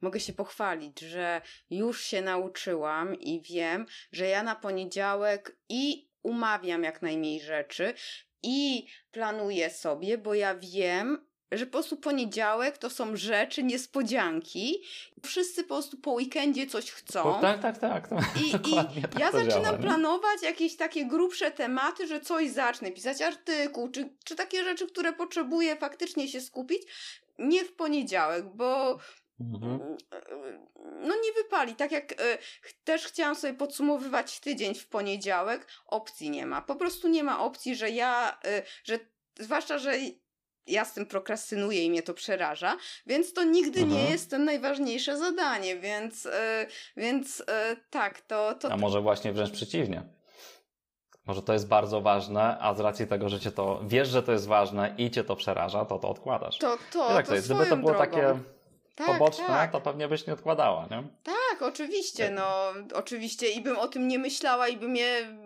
mogę 0.00 0.20
się 0.20 0.32
pochwalić, 0.32 1.00
że 1.00 1.40
już 1.70 2.00
się 2.00 2.22
nauczyłam 2.22 3.14
i 3.14 3.42
wiem, 3.42 3.86
że 4.12 4.26
ja 4.26 4.42
na 4.42 4.56
poniedziałek 4.56 5.58
i 5.68 6.08
umawiam 6.22 6.84
jak 6.84 7.02
najmniej 7.02 7.40
rzeczy 7.40 7.94
i 8.42 8.86
planuję 9.10 9.70
sobie, 9.70 10.18
bo 10.18 10.34
ja 10.34 10.54
wiem, 10.54 11.27
że 11.52 11.66
po 11.66 11.72
prostu 11.72 11.96
poniedziałek 11.96 12.78
to 12.78 12.90
są 12.90 13.16
rzeczy, 13.16 13.62
niespodzianki. 13.62 14.82
Wszyscy 15.26 15.62
po 15.62 15.68
prostu 15.68 15.96
po 15.96 16.12
weekendzie 16.12 16.66
coś 16.66 16.90
chcą. 16.90 17.22
tak, 17.60 17.78
tak, 17.78 18.08
tak. 18.08 18.08
I, 18.44 18.48
i 18.70 18.74
tak 18.74 19.18
ja 19.18 19.32
zaczynam 19.32 19.62
działa, 19.62 19.78
planować 19.78 20.42
jakieś 20.42 20.76
takie 20.76 21.06
grubsze 21.06 21.50
tematy, 21.50 22.06
że 22.06 22.20
coś 22.20 22.50
zacznę, 22.50 22.90
pisać 22.90 23.22
artykuł, 23.22 23.88
czy, 23.88 24.08
czy 24.24 24.34
takie 24.34 24.64
rzeczy, 24.64 24.86
które 24.86 25.12
potrzebuję 25.12 25.76
faktycznie 25.76 26.28
się 26.28 26.40
skupić, 26.40 26.82
nie 27.38 27.64
w 27.64 27.72
poniedziałek, 27.72 28.44
bo 28.54 28.98
Mhm. 29.40 29.96
No 31.00 31.14
nie 31.14 31.32
wypali. 31.32 31.74
Tak 31.74 31.92
jak 31.92 32.12
y, 32.12 32.38
też 32.84 33.04
chciałam 33.06 33.36
sobie 33.36 33.54
podsumowywać 33.54 34.40
tydzień 34.40 34.74
w 34.74 34.88
poniedziałek, 34.88 35.66
opcji 35.86 36.30
nie 36.30 36.46
ma. 36.46 36.62
Po 36.62 36.76
prostu 36.76 37.08
nie 37.08 37.24
ma 37.24 37.40
opcji, 37.40 37.76
że 37.76 37.90
ja, 37.90 38.38
y, 38.46 38.62
że 38.84 38.98
zwłaszcza, 39.38 39.78
że 39.78 39.92
ja 40.68 40.84
z 40.84 40.94
tym 40.94 41.06
prokrastynuję 41.06 41.84
i 41.84 41.90
mnie 41.90 42.02
to 42.02 42.14
przeraża, 42.14 42.76
więc 43.06 43.32
to 43.32 43.44
nigdy 43.44 43.80
mhm. 43.80 44.02
nie 44.02 44.10
jest 44.10 44.30
to 44.30 44.38
najważniejsze 44.38 45.18
zadanie, 45.18 45.76
więc, 45.76 46.24
yy, 46.24 46.30
więc 46.96 47.38
yy, 47.38 47.44
tak, 47.90 48.20
to, 48.20 48.54
to... 48.54 48.72
A 48.72 48.76
może 48.76 49.00
właśnie 49.00 49.32
wręcz 49.32 49.50
przeciwnie. 49.50 50.02
Może 51.26 51.42
to 51.42 51.52
jest 51.52 51.68
bardzo 51.68 52.00
ważne, 52.00 52.58
a 52.60 52.74
z 52.74 52.80
racji 52.80 53.06
tego, 53.06 53.28
że 53.28 53.40
cię 53.40 53.52
to 53.52 53.80
wiesz, 53.86 54.08
że 54.08 54.22
to 54.22 54.32
jest 54.32 54.46
ważne 54.46 54.94
i 54.98 55.10
cię 55.10 55.24
to 55.24 55.36
przeraża, 55.36 55.84
to 55.84 55.98
to 55.98 56.08
odkładasz. 56.08 56.58
To, 56.58 56.78
to, 56.92 57.08
tak 57.08 57.26
to, 57.26 57.30
to 57.30 57.34
jest. 57.34 57.46
Gdyby 57.48 57.66
to 57.66 57.76
było 57.76 57.92
drogą. 57.92 58.04
takie 58.04 58.38
tak, 58.94 59.06
poboczne, 59.06 59.46
tak. 59.46 59.72
to 59.72 59.80
pewnie 59.80 60.08
byś 60.08 60.26
nie 60.26 60.32
odkładała, 60.32 60.86
nie? 60.90 61.02
Tak, 61.22 61.62
oczywiście, 61.62 62.30
no 62.30 62.72
oczywiście 62.94 63.50
i 63.50 63.60
bym 63.60 63.78
o 63.78 63.88
tym 63.88 64.08
nie 64.08 64.18
myślała 64.18 64.68
i 64.68 64.76
bym 64.76 64.96
je 64.96 65.38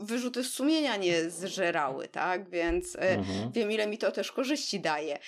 wyrzuty 0.00 0.44
sumienia 0.44 0.96
nie 0.96 1.30
zżerały, 1.30 2.08
tak? 2.08 2.50
Więc 2.50 2.96
e, 2.96 3.00
mhm. 3.00 3.52
wiem, 3.52 3.72
ile 3.72 3.86
mi 3.86 3.98
to 3.98 4.12
też 4.12 4.32
korzyści 4.32 4.80
daje. 4.80 5.18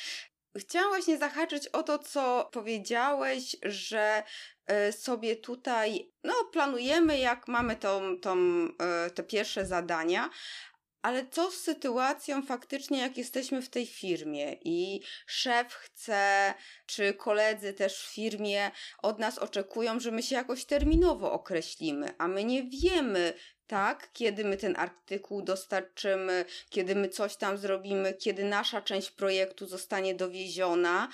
Chciałam 0.59 0.89
właśnie 0.89 1.19
zahaczyć 1.19 1.69
o 1.69 1.83
to, 1.83 1.99
co 1.99 2.49
powiedziałeś, 2.53 3.57
że 3.63 4.23
e, 4.67 4.93
sobie 4.93 5.37
tutaj, 5.37 6.11
no, 6.25 6.35
planujemy, 6.53 7.19
jak 7.19 7.49
mamy 7.49 7.77
tą, 7.77 8.21
tą, 8.21 8.39
e, 8.81 9.11
te 9.11 9.23
pierwsze 9.23 9.67
zadania, 9.67 10.31
ale 11.03 11.27
co 11.27 11.51
z 11.51 11.55
sytuacją 11.55 12.43
faktycznie, 12.43 12.99
jak 12.99 13.17
jesteśmy 13.17 13.63
w 13.63 13.69
tej 13.69 13.87
firmie 13.87 14.57
i 14.65 15.01
szef 15.27 15.75
chce, 15.75 16.55
czy 16.87 17.15
koledzy 17.15 17.73
też 17.73 17.99
w 17.99 18.15
firmie 18.15 18.71
od 19.03 19.19
nas 19.19 19.39
oczekują, 19.39 20.01
że 20.01 20.11
my 20.11 20.23
się 20.23 20.35
jakoś 20.35 20.65
terminowo 20.65 21.33
określimy, 21.33 22.15
a 22.19 22.29
my 22.29 22.45
nie 22.45 22.63
wiemy, 22.63 23.35
tak, 23.67 24.13
kiedy 24.13 24.45
my 24.45 24.57
ten 24.57 24.77
artykuł 24.77 25.43
dostarczymy, 25.43 26.45
kiedy 26.71 26.95
my 26.95 27.09
coś 27.09 27.37
tam 27.37 27.59
zrobimy, 27.59 28.15
kiedy 28.15 28.45
nasza 28.45 28.83
część 28.83 29.11
projektu 29.11 29.67
zostanie 29.67 30.15
dowieziona, 30.15 31.09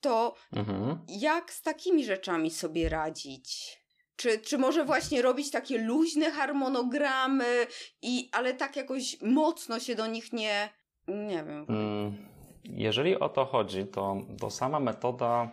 to 0.00 0.34
mhm. 0.52 0.98
jak 1.08 1.52
z 1.52 1.62
takimi 1.62 2.04
rzeczami 2.04 2.50
sobie 2.50 2.88
radzić? 2.88 3.78
Czy, 4.16 4.38
czy 4.38 4.58
może 4.58 4.84
właśnie 4.84 5.22
robić 5.22 5.50
takie 5.50 5.78
luźne 5.78 6.30
harmonogramy, 6.30 7.66
i, 8.02 8.28
ale 8.32 8.54
tak 8.54 8.76
jakoś 8.76 9.16
mocno 9.22 9.80
się 9.80 9.94
do 9.94 10.06
nich 10.06 10.32
nie. 10.32 10.68
Nie 11.08 11.44
wiem. 11.44 11.66
Mm, 11.68 12.28
jeżeli 12.64 13.18
o 13.18 13.28
to 13.28 13.44
chodzi, 13.44 13.86
to, 13.86 14.16
to 14.40 14.50
sama 14.50 14.80
metoda 14.80 15.50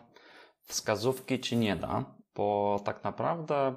wskazówki 0.63 1.39
ci 1.39 1.57
nie 1.57 1.75
da, 1.75 2.05
bo 2.35 2.79
tak 2.85 3.03
naprawdę 3.03 3.75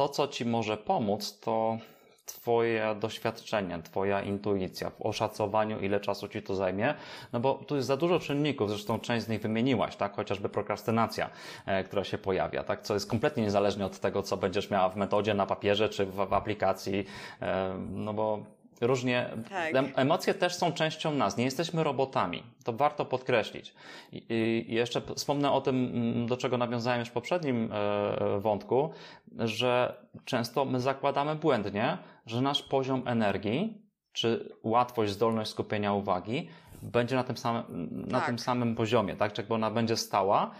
to, 0.00 0.08
co 0.08 0.28
ci 0.28 0.46
może 0.46 0.76
pomóc, 0.76 1.40
to 1.40 1.78
Twoje 2.26 2.96
doświadczenie, 3.00 3.82
Twoja 3.82 4.22
intuicja 4.22 4.90
w 4.90 5.02
oszacowaniu, 5.02 5.80
ile 5.80 6.00
czasu 6.00 6.28
Ci 6.28 6.42
to 6.42 6.54
zajmie, 6.54 6.94
no 7.32 7.40
bo 7.40 7.54
tu 7.54 7.76
jest 7.76 7.88
za 7.88 7.96
dużo 7.96 8.20
czynników, 8.20 8.70
zresztą 8.70 9.00
część 9.00 9.26
z 9.26 9.28
nich 9.28 9.40
wymieniłaś, 9.40 9.96
tak? 9.96 10.16
Chociażby 10.16 10.48
prokrastynacja, 10.48 11.30
e, 11.66 11.84
która 11.84 12.04
się 12.04 12.18
pojawia, 12.18 12.64
tak? 12.64 12.82
Co 12.82 12.94
jest 12.94 13.10
kompletnie 13.10 13.42
niezależne 13.42 13.86
od 13.86 13.98
tego, 13.98 14.22
co 14.22 14.36
będziesz 14.36 14.70
miała 14.70 14.88
w 14.88 14.96
metodzie, 14.96 15.34
na 15.34 15.46
papierze 15.46 15.88
czy 15.88 16.06
w, 16.06 16.14
w 16.14 16.32
aplikacji, 16.32 17.04
e, 17.42 17.74
no 17.90 18.14
bo 18.14 18.38
różnie. 18.80 19.30
Tak. 19.48 19.74
Emocje 19.96 20.34
też 20.34 20.54
są 20.54 20.72
częścią 20.72 21.14
nas, 21.14 21.36
nie 21.36 21.44
jesteśmy 21.44 21.84
robotami. 21.84 22.42
To 22.64 22.72
warto 22.72 23.04
podkreślić. 23.04 23.74
I, 24.12 24.64
jeszcze 24.68 25.02
wspomnę 25.16 25.52
o 25.52 25.60
tym, 25.60 25.90
mm, 25.94 26.26
do 26.26 26.36
czego 26.36 26.58
nawiązałem 26.58 27.00
już 27.00 27.08
w 27.08 27.12
poprzednim 27.12 27.72
e, 27.72 28.40
wątku, 28.40 28.90
że 29.38 30.02
często 30.24 30.64
my 30.64 30.80
zakładamy 30.80 31.34
błędnie, 31.34 31.98
że 32.26 32.40
nasz 32.40 32.62
poziom 32.62 33.02
energii, 33.06 33.82
czy 34.12 34.56
łatwość, 34.62 35.12
zdolność 35.12 35.50
skupienia 35.50 35.92
uwagi 35.92 36.48
będzie 36.82 37.16
na 37.16 37.24
tym 37.24 37.36
samym, 37.36 37.64
na 38.08 38.18
Tak. 38.18 38.26
tym 38.26 38.38
samym 38.38 38.74
poziomie, 38.74 39.16
tak? 39.16 39.32
Czy 39.32 39.42
jakby 39.42 39.54
ona 39.54 39.70
będzie 39.70 39.96
stała 39.96 40.50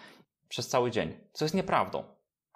przez 0.49 0.69
cały 0.69 0.91
dzień. 0.91 1.13
Co 1.33 1.45
jest 1.45 1.55
nieprawdą. 1.55 2.05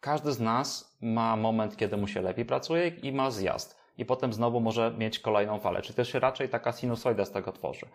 Każdy 0.01 0.33
z 0.33 0.41
nas 0.41 0.97
ma 1.01 1.37
moment, 1.37 1.77
kiedy 1.77 1.97
mu 1.97 2.07
się 2.07 2.23
lepiej 2.23 2.45
pracuje 2.45 2.89
i 2.89 3.13
ma 3.13 3.31
zjazd. 3.31 3.84
I 3.99 4.05
potem 4.05 4.33
znowu 4.33 4.61
może 4.61 4.95
mieć 4.99 5.19
kolejną 5.19 5.59
falę. 5.61 5.83
Czyli 5.83 5.95
to 5.95 6.05
się 6.05 6.19
raczej 6.21 6.49
taka 6.49 6.73
sinusoida 6.73 7.25
z 7.25 7.31
tego 7.31 7.53
tworzy. 7.53 7.87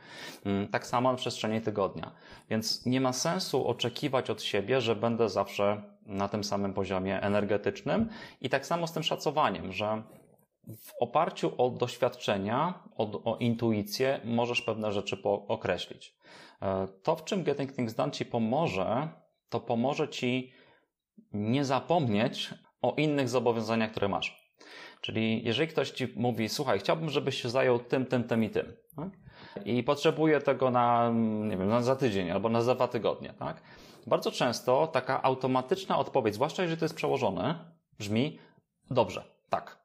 Mm, 0.45 0.67
Tak 0.67 0.87
samo 0.87 1.11
na 1.11 1.17
przestrzeni 1.17 1.61
tygodnia. 1.61 2.11
Więc 2.49 2.85
nie 2.85 3.01
ma 3.01 3.13
sensu 3.13 3.67
oczekiwać 3.67 4.29
od 4.29 4.41
siebie, 4.41 4.81
że 4.81 4.95
będę 4.95 5.29
zawsze 5.29 5.81
na 6.05 6.27
tym 6.27 6.43
samym 6.43 6.73
poziomie 6.73 7.21
energetycznym. 7.21 8.09
I 8.41 8.49
tak 8.49 8.65
samo 8.65 8.87
z 8.87 8.93
tym 8.93 9.03
szacowaniem, 9.03 9.71
że 9.71 10.03
w 10.67 10.91
oparciu 11.01 11.51
o 11.57 11.69
doświadczenia, 11.69 12.73
o, 12.97 13.23
o 13.31 13.37
intuicję, 13.37 14.19
możesz 14.23 14.61
pewne 14.61 14.91
rzeczy 14.91 15.17
określić. 15.47 16.15
E, 16.61 16.87
To, 17.03 17.15
w 17.15 17.23
czym 17.23 17.43
Getting 17.43 17.71
Things 17.75 17.93
Done 17.93 18.11
Ci 18.11 18.25
pomoże, 18.25 19.09
to 19.49 19.59
pomoże 19.59 20.09
Ci 20.09 20.51
nie 21.33 21.65
zapomnieć 21.65 22.53
o 22.81 22.93
innych 22.97 23.29
zobowiązaniach, 23.29 23.91
które 23.91 24.07
masz. 24.07 24.38
Czyli 25.01 25.45
jeżeli 25.45 25.67
ktoś 25.67 25.91
Ci 25.91 26.13
mówi, 26.15 26.49
słuchaj, 26.49 26.79
chciałbym, 26.79 27.09
żebyś 27.09 27.41
się 27.41 27.49
zajął 27.49 27.79
tym, 27.79 28.05
tym, 28.05 28.23
tym 28.23 28.43
i 28.43 28.49
tym. 28.49 28.73
Tak? 28.95 29.09
I 29.65 29.83
potrzebuję 29.83 30.41
tego 30.41 30.71
na, 30.71 31.11
nie 31.43 31.57
wiem, 31.57 31.67
na 31.67 31.81
za 31.81 31.95
tydzień 31.95 32.31
albo 32.31 32.49
na 32.49 32.61
za 32.61 32.75
dwa 32.75 32.87
tygodnie. 32.87 33.33
Tak? 33.39 33.61
Bardzo 34.07 34.31
często 34.31 34.87
taka 34.87 35.23
automatyczna 35.23 35.97
odpowiedź, 35.97 36.33
zwłaszcza 36.33 36.61
jeżeli 36.61 36.79
to 36.79 36.85
jest 36.85 36.95
przełożone, 36.95 37.59
brzmi 37.99 38.39
dobrze, 38.91 39.23
tak. 39.49 39.79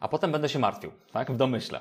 A 0.00 0.08
potem 0.08 0.32
będę 0.32 0.48
się 0.48 0.58
martwił, 0.58 0.90
tak, 1.12 1.32
w 1.32 1.36
domyśle. 1.36 1.80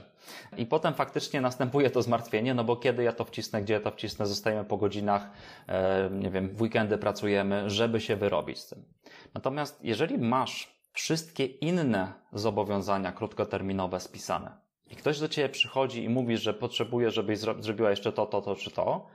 I 0.57 0.65
potem 0.65 0.93
faktycznie 0.93 1.41
następuje 1.41 1.89
to 1.89 2.01
zmartwienie, 2.01 2.53
no 2.53 2.63
bo 2.63 2.75
kiedy 2.75 3.03
ja 3.03 3.13
to 3.13 3.25
wcisnę, 3.25 3.61
gdzie 3.61 3.73
ja 3.73 3.79
to 3.79 3.91
wcisnę, 3.91 4.25
zostajemy 4.25 4.65
po 4.65 4.77
godzinach, 4.77 5.29
e, 5.67 6.09
nie 6.11 6.29
wiem, 6.29 6.49
w 6.55 6.61
weekendy 6.61 6.97
pracujemy, 6.97 7.69
żeby 7.69 8.01
się 8.01 8.15
wyrobić 8.15 8.59
z 8.59 8.69
tym. 8.69 8.85
Natomiast 9.33 9.83
jeżeli 9.83 10.17
masz 10.17 10.72
wszystkie 10.93 11.45
inne 11.45 12.13
zobowiązania 12.33 13.11
krótkoterminowe 13.11 13.99
spisane 13.99 14.63
i 14.91 14.95
ktoś 14.95 15.19
do 15.19 15.29
ciebie 15.29 15.49
przychodzi 15.49 16.03
i 16.03 16.09
mówi, 16.09 16.37
że 16.37 16.53
potrzebuje, 16.53 17.11
żebyś 17.11 17.39
zro- 17.39 17.63
zrobiła 17.63 17.89
jeszcze 17.89 18.11
to, 18.11 18.25
to, 18.25 18.41
to 18.41 18.55
czy 18.55 18.71
to 18.71 19.07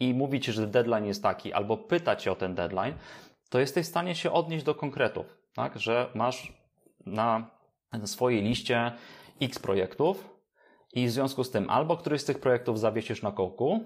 i 0.00 0.14
mówi 0.14 0.40
ci, 0.40 0.52
że 0.52 0.66
deadline 0.66 1.06
jest 1.06 1.22
taki, 1.22 1.52
albo 1.52 1.76
pyta 1.76 2.16
cię 2.16 2.32
o 2.32 2.36
ten 2.36 2.54
deadline, 2.54 2.94
to 3.48 3.58
jesteś 3.58 3.86
w 3.86 3.88
stanie 3.88 4.14
się 4.14 4.32
odnieść 4.32 4.64
do 4.64 4.74
konkretów, 4.74 5.26
tak? 5.54 5.78
Że 5.78 6.10
masz 6.14 6.52
na 7.06 7.50
swojej 8.04 8.42
liście 8.42 8.92
X 9.40 9.58
projektów 9.58 10.36
i 10.92 11.06
w 11.06 11.10
związku 11.10 11.44
z 11.44 11.50
tym 11.50 11.70
albo 11.70 11.96
któryś 11.96 12.20
z 12.20 12.24
tych 12.24 12.38
projektów 12.38 12.80
zawiesisz 12.80 13.22
na 13.22 13.32
kołku 13.32 13.80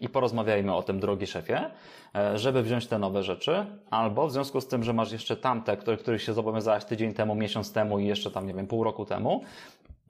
i 0.00 0.08
porozmawiajmy 0.08 0.74
o 0.74 0.82
tym, 0.82 1.00
drogi 1.00 1.26
szefie, 1.26 1.70
e, 2.14 2.38
żeby 2.38 2.62
wziąć 2.62 2.86
te 2.86 2.98
nowe 2.98 3.22
rzeczy, 3.22 3.66
albo 3.90 4.26
w 4.26 4.32
związku 4.32 4.60
z 4.60 4.68
tym, 4.68 4.84
że 4.84 4.92
masz 4.92 5.12
jeszcze 5.12 5.36
tamte, 5.36 5.76
które, 5.76 5.96
których 5.96 6.22
się 6.22 6.32
zobowiązałaś 6.32 6.84
tydzień 6.84 7.14
temu, 7.14 7.34
miesiąc 7.34 7.72
temu 7.72 7.98
i 7.98 8.06
jeszcze 8.06 8.30
tam, 8.30 8.46
nie 8.46 8.54
wiem, 8.54 8.66
pół 8.66 8.84
roku 8.84 9.04
temu, 9.04 9.42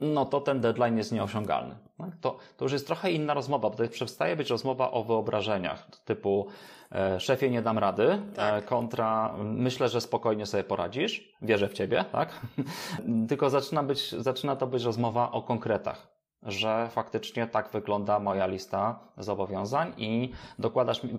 no 0.00 0.26
to 0.26 0.40
ten 0.40 0.60
deadline 0.60 0.96
jest 0.98 1.12
nieosiągalny. 1.12 1.74
tak? 1.98 2.08
To, 2.20 2.38
to 2.56 2.64
już 2.64 2.72
jest 2.72 2.86
trochę 2.86 3.12
inna 3.12 3.34
rozmowa, 3.34 3.70
bo 3.70 3.76
to 3.76 3.88
przestaje 3.88 4.36
być 4.36 4.50
rozmowa 4.50 4.90
o 4.90 5.04
wyobrażeniach, 5.04 5.86
typu 6.04 6.46
e, 6.92 7.20
szefie 7.20 7.50
nie 7.50 7.62
dam 7.62 7.78
rady, 7.78 8.18
Tak. 8.34 8.64
e, 8.64 8.66
kontra 8.66 9.34
myślę, 9.38 9.88
że 9.88 10.00
spokojnie 10.00 10.46
sobie 10.46 10.64
poradzisz, 10.64 11.34
wierzę 11.42 11.68
w 11.68 11.72
ciebie, 11.72 12.04
tak? 12.12 12.40
Tylko 13.28 13.50
zaczyna, 13.50 13.82
być, 13.82 14.12
zaczyna 14.12 14.56
to 14.56 14.66
być 14.66 14.84
rozmowa 14.84 15.30
o 15.32 15.42
konkretach 15.42 16.13
że 16.44 16.88
faktycznie 16.90 17.46
tak 17.46 17.70
wygląda 17.70 18.18
moja 18.18 18.46
lista 18.46 19.00
zobowiązań 19.18 19.92
i 19.96 20.32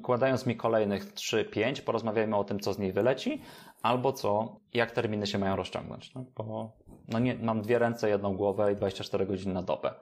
dokładając 0.01 0.45
mi 0.45 0.55
kolejnych 0.55 1.13
3-5, 1.13 1.81
porozmawiajmy 1.81 2.35
o 2.35 2.43
tym, 2.43 2.59
co 2.59 2.73
z 2.73 2.79
niej 2.79 2.91
wyleci, 2.93 3.41
albo 3.81 4.13
co, 4.13 4.55
jak 4.73 4.91
terminy 4.91 5.27
się 5.27 5.39
mają 5.39 5.55
rozciągnąć. 5.55 6.13
No, 6.13 6.25
bo 6.35 6.71
no 7.07 7.19
nie, 7.19 7.35
mam 7.35 7.61
dwie 7.61 7.79
ręce, 7.79 8.09
jedną 8.09 8.37
głowę 8.37 8.73
i 8.73 8.75
24 8.75 9.25
godziny 9.25 9.53
na 9.53 9.61
dobę. 9.61 9.93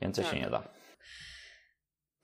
Więcej 0.00 0.24
Tak. 0.24 0.34
się 0.34 0.40
nie 0.40 0.50
da. 0.50 0.62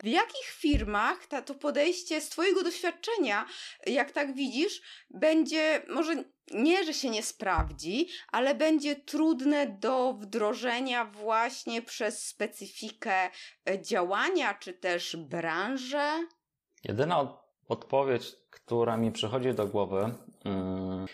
W 0.03 0.07
jakich 0.07 0.47
firmach 0.47 1.27
ta, 1.27 1.43
to 1.43 1.55
podejście 1.55 2.21
z 2.21 2.29
Twojego 2.29 2.63
doświadczenia, 2.63 3.47
jak 3.87 4.13
tak 4.13 4.35
widzisz, 4.35 4.83
będzie 5.11 5.83
może 5.89 6.25
nie, 6.51 6.85
że 6.85 6.95
się 6.95 7.11
nie 7.11 7.23
sprawdzi, 7.23 8.09
ale 8.33 8.55
będzie 8.55 8.97
trudne 8.97 9.67
do 9.67 10.13
wdrożenia 10.13 11.05
właśnie 11.05 11.83
przez 11.83 12.27
specyfikę 12.27 13.31
e, 13.71 13.83
działania 13.83 14.55
czy 14.55 14.73
też 14.73 15.17
branżę? 15.17 16.27
Jedyna 16.85 17.21
od, 17.21 17.45
odpowiedź, 17.69 18.37
która 18.51 18.97
mi 18.97 19.13
przychodzi 19.13 19.55
do 19.55 19.67
głowy, 19.67 20.15
mm, 20.45 21.07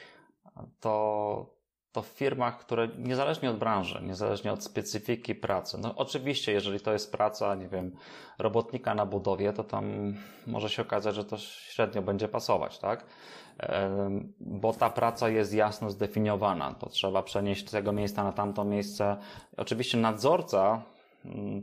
to, 0.81 1.56
to 1.97 2.03
w 2.03 2.07
firmach, 2.07 2.59
które 2.59 2.89
niezależnie 2.99 3.51
od 3.51 3.57
branży, 3.57 4.01
niezależnie 4.03 4.53
od 4.53 4.65
specyfiki 4.65 5.35
pracy, 5.35 5.79
no 5.79 5.95
oczywiście, 5.97 6.53
jeżeli 6.53 6.81
to 6.81 6.93
jest 6.93 7.13
praca, 7.13 7.55
nie 7.55 7.69
wiem, 7.69 7.97
robotnika 8.39 8.95
na 8.95 9.07
budowie, 9.07 9.53
to 9.53 9.65
tam 9.65 10.15
może 10.47 10.69
się 10.71 10.83
okazać, 10.83 11.15
że 11.15 11.25
to 11.25 11.39
średnio 11.39 12.03
będzie 12.03 12.29
pasować, 12.29 12.79
tak? 12.79 13.05
Bo 14.41 14.73
ta 14.73 14.91
praca 14.91 15.29
jest 15.29 15.55
jasno 15.55 15.91
zdefiniowana. 15.91 16.75
To 16.75 16.89
trzeba 16.89 17.23
przenieść 17.23 17.69
z 17.69 17.71
tego 17.71 17.93
miejsca 17.93 18.25
na 18.25 18.33
tamto 18.33 18.65
miejsce. 18.65 19.17
Oczywiście 19.57 19.99
nadzorca 19.99 20.83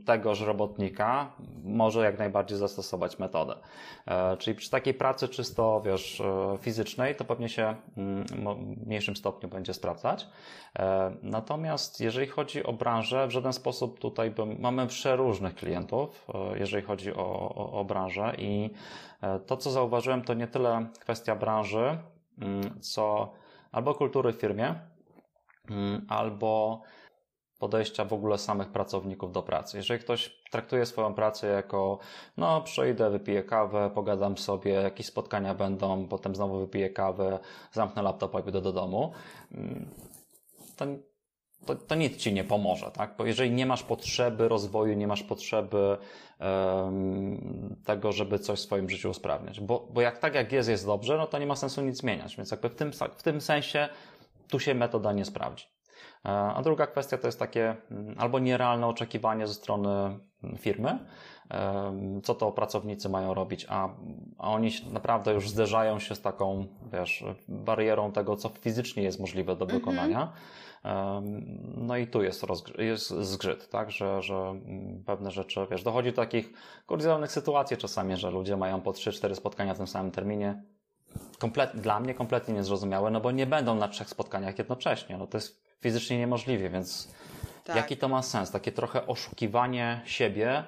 tegoż 0.05 0.41
robotnika 0.41 1.32
może 1.64 2.03
jak 2.03 2.20
najbardziej 2.20 2.57
zastosować 2.57 3.20
metodę. 3.20 3.55
E, 4.07 4.38
Czyli 4.38 4.55
przy 4.57 4.70
takiej 4.70 4.93
pracy 4.93 5.28
czysto, 5.28 5.82
wiesz, 5.86 6.22
e, 6.22 6.57
fizycznej, 6.61 7.16
to 7.16 7.26
pewnie 7.26 7.49
się 7.49 7.76
mm, 7.97 8.26
w 8.82 8.88
mniejszym 8.88 9.16
stopniu 9.16 9.49
będzie 9.49 9.74
sprawdzać. 9.74 10.28
E, 10.80 11.11
Natomiast 11.24 12.01
jeżeli 12.01 12.28
chodzi 12.28 12.64
o 12.64 12.74
branżę, 12.74 13.28
w 13.28 13.32
żaden 13.32 13.53
sposób 13.53 13.99
tutaj 13.99 14.34
mamy 14.59 14.88
przeróżnych 14.88 15.55
klientów, 15.55 16.28
jeżeli 16.55 16.84
chodzi 16.84 17.14
o, 17.14 17.55
o, 17.55 17.72
o 17.72 17.86
branżę 17.86 18.34
i 18.38 18.70
to, 19.45 19.57
co 19.57 19.72
zauważyłem, 19.72 20.22
to 20.22 20.34
nie 20.34 20.47
tyle 20.47 20.86
kwestia 20.99 21.36
branży, 21.36 21.97
mm, 22.41 22.82
co 22.82 23.34
albo 23.72 23.95
kultury 23.95 24.34
w 24.34 24.36
firmie, 24.36 24.76
mm, 25.70 26.05
albo 26.09 26.82
podejścia 27.64 28.05
w 28.05 28.14
ogóle 28.14 28.38
samych 28.38 28.68
pracowników 28.68 29.32
do 29.32 29.43
pracy. 29.43 29.78
Jeżeli 29.78 29.99
ktoś 29.99 30.36
traktuje 30.51 30.86
swoją 30.86 31.14
pracę 31.14 31.47
jako, 31.47 31.99
no, 32.38 32.61
przejdę, 32.61 33.09
wypiję 33.09 33.43
kawę, 33.43 33.91
pogadam 33.95 34.38
sobie, 34.38 34.72
jakieś 34.72 35.05
spotkania 35.05 35.53
będą, 35.53 36.07
potem 36.07 36.36
znowu 36.36 36.59
wypiję 36.59 36.89
kawę, 36.89 37.39
zamknę 37.72 38.01
laptopa 38.01 38.39
i 38.39 38.43
pójdę 38.43 38.61
do 38.61 38.74
domu, 38.74 39.11
mm, 39.51 39.89
to, 40.78 40.86
to, 41.66 41.76
to 41.76 41.95
nic 41.95 42.18
ci 42.18 42.34
nie 42.34 42.43
pomoże, 42.43 42.91
tak? 42.91 43.16
Bo 43.18 43.26
jeżeli 43.26 43.51
nie 43.51 43.66
masz 43.66 43.84
potrzeby 43.84 44.47
rozwoju, 44.47 44.93
nie 44.93 45.07
masz 45.07 45.24
potrzeby 45.24 45.97
em, 46.39 47.76
tego, 47.86 48.11
żeby 48.11 48.39
coś 48.39 48.59
w 48.59 48.64
swoim 48.64 48.89
życiu 48.89 49.09
usprawniać. 49.09 49.59
Bo, 49.59 49.88
bo 49.93 50.01
jak 50.01 50.18
tak 50.20 50.36
jak 50.36 50.51
jest, 50.51 50.70
jest 50.70 50.86
dobrze, 50.86 51.18
no 51.18 51.28
to 51.28 51.39
nie 51.39 51.45
ma 51.45 51.55
sensu 51.55 51.82
nic 51.82 51.97
zmieniać. 51.97 52.36
Więc 52.36 52.51
jakby 52.51 52.70
w 52.70 52.76
tym, 52.76 52.91
w 53.18 53.24
tym 53.24 53.41
sensie 53.41 53.89
tu 54.47 54.59
się 54.59 54.76
metoda 54.76 55.14
nie 55.14 55.26
sprawdzi. 55.26 55.72
A 56.24 56.61
druga 56.63 56.88
kwestia 56.88 57.17
to 57.17 57.28
jest 57.28 57.39
takie 57.39 57.76
mm, 57.91 58.15
albo 58.17 58.39
nierealne 58.39 58.88
oczekiwanie 58.88 59.47
ze 59.47 59.53
strony 59.53 59.89
mm, 59.89 60.57
firmy, 60.57 60.99
co 62.24 62.36
to 62.36 62.51
pracownicy 62.51 63.09
mają 63.09 63.34
robić, 63.34 63.65
a, 63.69 63.89
a 64.38 64.51
oni 64.51 64.71
naprawdę 64.91 65.34
już 65.34 65.49
zderzają 65.49 65.99
się 65.99 66.15
z 66.15 66.21
taką, 66.21 66.67
wiesz, 66.93 67.24
barierą 67.47 68.11
tego, 68.11 68.36
co 68.36 68.49
fizycznie 68.49 69.03
jest 69.03 69.19
możliwe 69.19 69.55
do 69.55 69.65
Mhm. 69.65 69.80
wykonania. 69.80 70.34
No 71.78 71.97
i 71.97 72.07
tu 72.07 72.24
jest, 72.24 72.45
jest 72.78 73.09
zgrzyt, 73.09 73.69
tak, 73.69 73.91
że, 73.91 74.21
że 74.21 74.36
mm, 74.36 75.03
pewne 75.05 75.32
rzeczy, 75.32 75.67
wiesz, 75.71 75.84
dochodzi 75.84 76.09
do 76.09 76.15
takich 76.15 76.53
kuriozalnych 76.88 77.32
sytuacji 77.32 77.78
czasami, 77.78 78.17
że 78.17 78.32
ludzie 78.32 78.57
mają 78.57 78.82
po 78.82 78.91
3-4 78.91 79.36
spotkania 79.36 79.74
w 79.74 79.78
tym 79.78 79.88
samym 79.88 80.11
terminie. 80.11 80.63
Komplet, 81.39 81.71
dla 81.76 81.99
mnie 81.99 82.13
kompletnie 82.13 82.53
niezrozumiałe, 82.53 83.11
no 83.11 83.21
bo 83.21 83.32
nie 83.32 83.45
będą 83.45 83.76
na 83.76 83.88
trzech 83.88 84.09
spotkaniach 84.09 84.57
jednocześnie. 84.57 85.17
No 85.17 85.28
to 85.28 85.38
jest 85.38 85.62
fizycznie 85.84 86.17
niemożliwie, 86.17 86.69
więc 86.69 87.13
tak. 87.63 87.75
jaki 87.75 87.97
to 87.97 88.07
ma 88.07 88.21
sens? 88.21 88.51
Takie 88.51 88.71
trochę 88.71 89.07
oszukiwanie 89.07 90.01
siebie, 90.05 90.63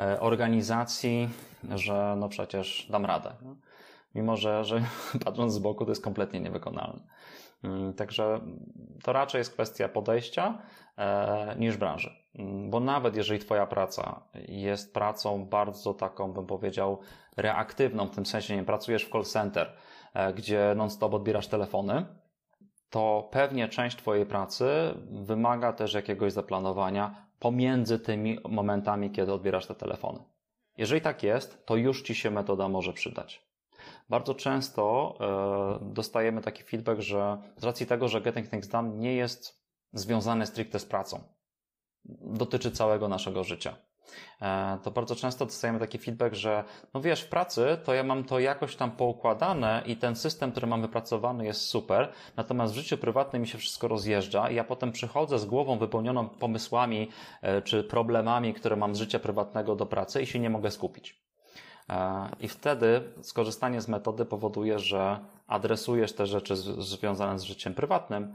e, 0.00 0.20
organizacji, 0.20 1.28
że 1.74 2.14
no 2.18 2.28
przecież 2.28 2.86
dam 2.90 3.06
radę. 3.06 3.32
No? 3.42 3.56
Mimo, 4.14 4.36
że, 4.36 4.64
że 4.64 4.82
patrząc 5.24 5.52
z 5.52 5.58
boku 5.58 5.84
to 5.84 5.90
jest 5.90 6.04
kompletnie 6.04 6.40
niewykonalne. 6.40 7.00
Mm, 7.64 7.94
także 7.94 8.40
to 9.02 9.12
raczej 9.12 9.38
jest 9.38 9.52
kwestia 9.52 9.88
podejścia 9.88 10.58
e, 10.98 11.56
niż 11.58 11.76
branży. 11.76 12.10
Mm, 12.34 12.70
bo 12.70 12.80
nawet 12.80 13.16
jeżeli 13.16 13.40
Twoja 13.40 13.66
praca 13.66 14.20
jest 14.48 14.94
pracą 14.94 15.44
bardzo 15.44 15.94
taką, 15.94 16.32
bym 16.32 16.46
powiedział, 16.46 16.98
reaktywną, 17.36 18.06
w 18.06 18.14
tym 18.14 18.26
sensie 18.26 18.56
nie 18.56 18.64
pracujesz 18.64 19.04
w 19.04 19.10
call 19.10 19.24
center, 19.24 19.72
e, 20.14 20.34
gdzie 20.34 20.74
non-stop 20.76 21.14
odbierasz 21.14 21.46
telefony, 21.46 22.06
to 22.90 23.28
pewnie 23.32 23.68
część 23.68 23.96
Twojej 23.96 24.26
pracy 24.26 24.66
wymaga 25.10 25.72
też 25.72 25.94
jakiegoś 25.94 26.32
zaplanowania 26.32 27.26
pomiędzy 27.38 27.98
tymi 27.98 28.38
momentami, 28.48 29.10
kiedy 29.10 29.32
odbierasz 29.32 29.66
te 29.66 29.74
telefony. 29.74 30.18
Jeżeli 30.76 31.00
tak 31.00 31.22
jest, 31.22 31.66
to 31.66 31.76
już 31.76 32.02
Ci 32.02 32.14
się 32.14 32.30
metoda 32.30 32.68
może 32.68 32.92
przydać. 32.92 33.50
Bardzo 34.08 34.34
często 34.34 35.14
e, 35.80 35.94
dostajemy 35.94 36.40
taki 36.40 36.62
feedback, 36.62 37.00
że 37.00 37.38
z 37.56 37.64
racji 37.64 37.86
tego, 37.86 38.08
że 38.08 38.20
Getting 38.20 38.50
Things 38.50 38.68
Done 38.68 38.98
nie 38.98 39.14
jest 39.14 39.64
związany 39.92 40.46
stricte 40.46 40.78
z 40.78 40.84
pracą, 40.84 41.22
dotyczy 42.20 42.70
całego 42.70 43.08
naszego 43.08 43.44
życia. 43.44 43.76
E, 44.42 44.78
to 44.82 44.90
bardzo 44.90 45.16
często 45.16 45.46
dostajemy 45.46 45.78
taki 45.78 45.98
feedback, 45.98 46.34
że 46.34 46.64
no 46.94 47.00
wiesz, 47.00 47.22
w 47.22 47.28
pracy 47.28 47.78
to 47.84 47.94
ja 47.94 48.02
mam 48.02 48.24
to 48.24 48.38
jakoś 48.38 48.76
tam 48.76 48.90
poukładane 48.90 49.82
i 49.86 49.96
ten 49.96 50.16
system, 50.16 50.50
który 50.50 50.66
mam 50.66 50.82
wypracowany 50.82 51.44
jest 51.44 51.60
super, 51.60 52.12
natomiast 52.36 52.72
w 52.72 52.76
życiu 52.76 52.98
prywatnym 52.98 53.42
mi 53.42 53.48
się 53.48 53.58
wszystko 53.58 53.88
rozjeżdża 53.88 54.50
i 54.50 54.54
ja 54.54 54.64
potem 54.64 54.92
przychodzę 54.92 55.38
z 55.38 55.44
głową 55.44 55.78
wypełnioną 55.78 56.28
pomysłami 56.28 57.08
e, 57.42 57.62
czy 57.62 57.84
problemami, 57.84 58.54
które 58.54 58.76
mam 58.76 58.94
z 58.94 58.98
życia 58.98 59.18
prywatnego 59.18 59.76
do 59.76 59.86
pracy 59.86 60.22
i 60.22 60.26
się 60.26 60.38
nie 60.38 60.50
mogę 60.50 60.70
skupić. 60.70 61.20
E, 61.90 62.28
I 62.40 62.48
wtedy 62.48 63.02
skorzystanie 63.22 63.80
z 63.80 63.88
metody 63.88 64.24
powoduje, 64.24 64.78
że 64.78 65.18
adresujesz 65.46 66.12
te 66.12 66.26
rzeczy 66.26 66.56
związane 66.56 67.38
z 67.38 67.42
życiem 67.42 67.74
prywatnym 67.74 68.34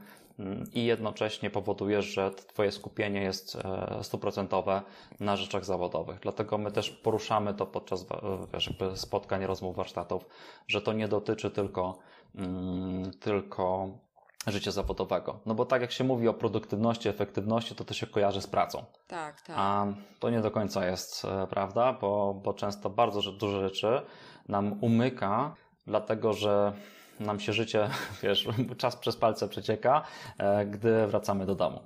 i 0.74 0.86
jednocześnie 0.86 1.50
powodujesz, 1.50 2.06
że 2.06 2.32
Twoje 2.32 2.72
skupienie 2.72 3.22
jest 3.22 3.56
e, 3.56 4.04
stuprocentowe 4.04 4.82
na 5.20 5.36
rzeczach 5.36 5.66
zawodowych. 5.66 6.20
Dlatego 6.20 6.58
my 6.58 6.72
też 6.72 6.90
poruszamy 6.90 7.54
to 7.54 7.66
podczas 7.66 8.06
wiesz, 8.54 8.74
spotkań, 8.96 9.46
rozmów, 9.46 9.76
warsztatów, 9.76 10.26
że 10.68 10.82
to 10.82 10.94
nie 10.94 11.08
dotyczy 11.08 11.52
tylko, 11.52 11.98
mm, 12.36 13.12
tylko 13.12 13.90
życia 14.48 14.72
zawodowego. 14.72 15.40
No 15.46 15.56
bo 15.56 15.66
tak 15.66 15.82
jak 15.82 15.92
się 15.92 16.04
mówi 16.04 16.28
o 16.28 16.34
produktywności, 16.34 17.10
efektywności, 17.10 17.76
to 17.76 17.86
to 17.86 17.94
się 17.94 18.08
kojarzy 18.08 18.42
z 18.42 18.48
pracą. 18.48 18.86
Tak, 19.08 19.42
tak. 19.42 19.56
A 19.60 19.88
to 20.20 20.30
nie 20.30 20.42
do 20.42 20.52
końca 20.52 20.86
jest 20.86 21.26
e, 21.26 21.48
prawda, 21.48 21.94
bo, 21.94 22.34
bo 22.44 22.54
często 22.54 22.90
bardzo 22.90 23.32
dużo 23.32 23.62
rzeczy 23.62 24.02
nam 24.48 24.84
umyka, 24.84 25.56
dlatego 25.88 26.34
że 26.34 26.74
nam 27.20 27.40
się 27.40 27.54
życie, 27.54 27.90
wiesz, 28.24 28.48
czas 28.78 28.96
przez 28.96 29.16
palce 29.16 29.48
przecieka, 29.48 30.06
e, 30.38 30.66
gdy 30.66 31.08
wracamy 31.08 31.46
do 31.46 31.56
domu. 31.56 31.80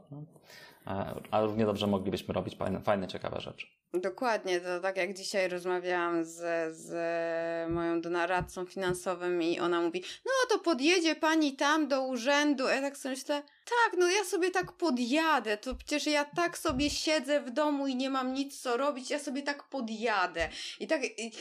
Ale 1.31 1.45
równie 1.47 1.65
dobrze 1.65 1.87
moglibyśmy 1.87 2.33
robić 2.33 2.55
fajne, 2.55 2.81
fajne 2.81 3.07
ciekawe 3.07 3.41
rzeczy. 3.41 3.67
Dokładnie, 3.93 4.61
to 4.61 4.79
tak 4.79 4.97
jak 4.97 5.13
dzisiaj 5.13 5.49
rozmawiałam 5.49 6.25
z, 6.25 6.37
z 6.77 7.71
moją 7.71 8.01
donaradcą 8.01 8.65
finansowym 8.65 9.41
i 9.41 9.59
ona 9.59 9.81
mówi, 9.81 10.03
no 10.25 10.31
to 10.49 10.59
podjedzie 10.59 11.15
pani 11.15 11.55
tam 11.55 11.87
do 11.87 12.01
urzędu, 12.01 12.67
ja 12.67 12.81
tak 12.81 12.97
sobie 12.97 13.15
myślę, 13.15 13.43
tak, 13.65 13.99
no 13.99 14.09
ja 14.09 14.23
sobie 14.23 14.51
tak 14.51 14.71
podjadę, 14.71 15.57
to 15.57 15.75
przecież 15.75 16.07
ja 16.07 16.25
tak 16.25 16.57
sobie 16.57 16.89
siedzę 16.89 17.41
w 17.41 17.51
domu 17.51 17.87
i 17.87 17.95
nie 17.95 18.09
mam 18.09 18.33
nic 18.33 18.61
co 18.61 18.77
robić, 18.77 19.09
ja 19.09 19.19
sobie 19.19 19.41
tak 19.41 19.63
podjadę. 19.63 20.49
I 20.79 20.87
tak... 20.87 21.01
I, 21.19 21.31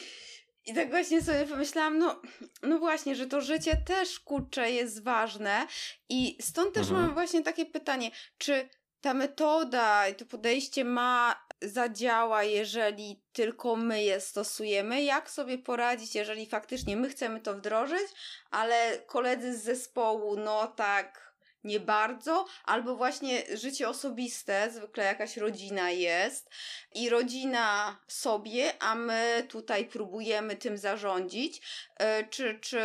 i 0.69 0.75
tak 0.75 0.91
właśnie 0.91 1.23
sobie 1.23 1.47
pomyślałam, 1.47 1.99
no, 1.99 2.21
no 2.63 2.79
właśnie, 2.79 3.17
że 3.17 3.27
to 3.27 3.41
życie 3.41 3.77
też 3.77 4.21
kurczę 4.21 4.71
jest 4.71 5.03
ważne 5.03 5.67
i 6.09 6.39
stąd 6.41 6.75
też 6.75 6.89
mhm. 6.89 7.03
mam 7.03 7.15
właśnie 7.15 7.43
takie 7.43 7.67
pytanie, 7.67 8.11
czy 8.39 8.69
ta 9.01 9.15
metoda 9.15 10.09
i 10.09 10.15
to 10.15 10.27
podejście 10.27 10.85
ma 10.85 11.47
zadziała, 11.63 12.43
jeżeli 12.43 13.23
tylko 13.33 13.77
my 13.77 14.03
je 14.03 14.21
stosujemy, 14.21 15.03
jak 15.03 15.31
sobie 15.31 15.59
poradzić, 15.59 16.15
jeżeli 16.15 16.47
faktycznie 16.47 16.97
my 16.97 17.09
chcemy 17.09 17.41
to 17.41 17.55
wdrożyć, 17.55 18.09
ale 18.51 18.99
koledzy 19.07 19.59
z 19.59 19.63
zespołu, 19.63 20.37
no 20.37 20.67
tak, 20.67 21.28
nie 21.65 21.81
bardzo, 21.81 22.47
albo 22.65 22.97
właśnie 22.97 23.57
życie 23.57 23.89
osobiste, 23.89 24.71
zwykle 24.71 25.05
jakaś 25.05 25.37
rodzina 25.37 25.91
jest 25.91 26.51
i 26.95 27.11
rodzina 27.11 27.99
sobie, 28.07 28.83
a 28.83 28.95
my 28.95 29.47
tutaj 29.49 29.87
próbujemy 29.87 30.57
tym 30.57 30.79
zarządzić, 30.79 31.63
e, 31.97 32.25
czy, 32.25 32.59
czy 32.61 32.81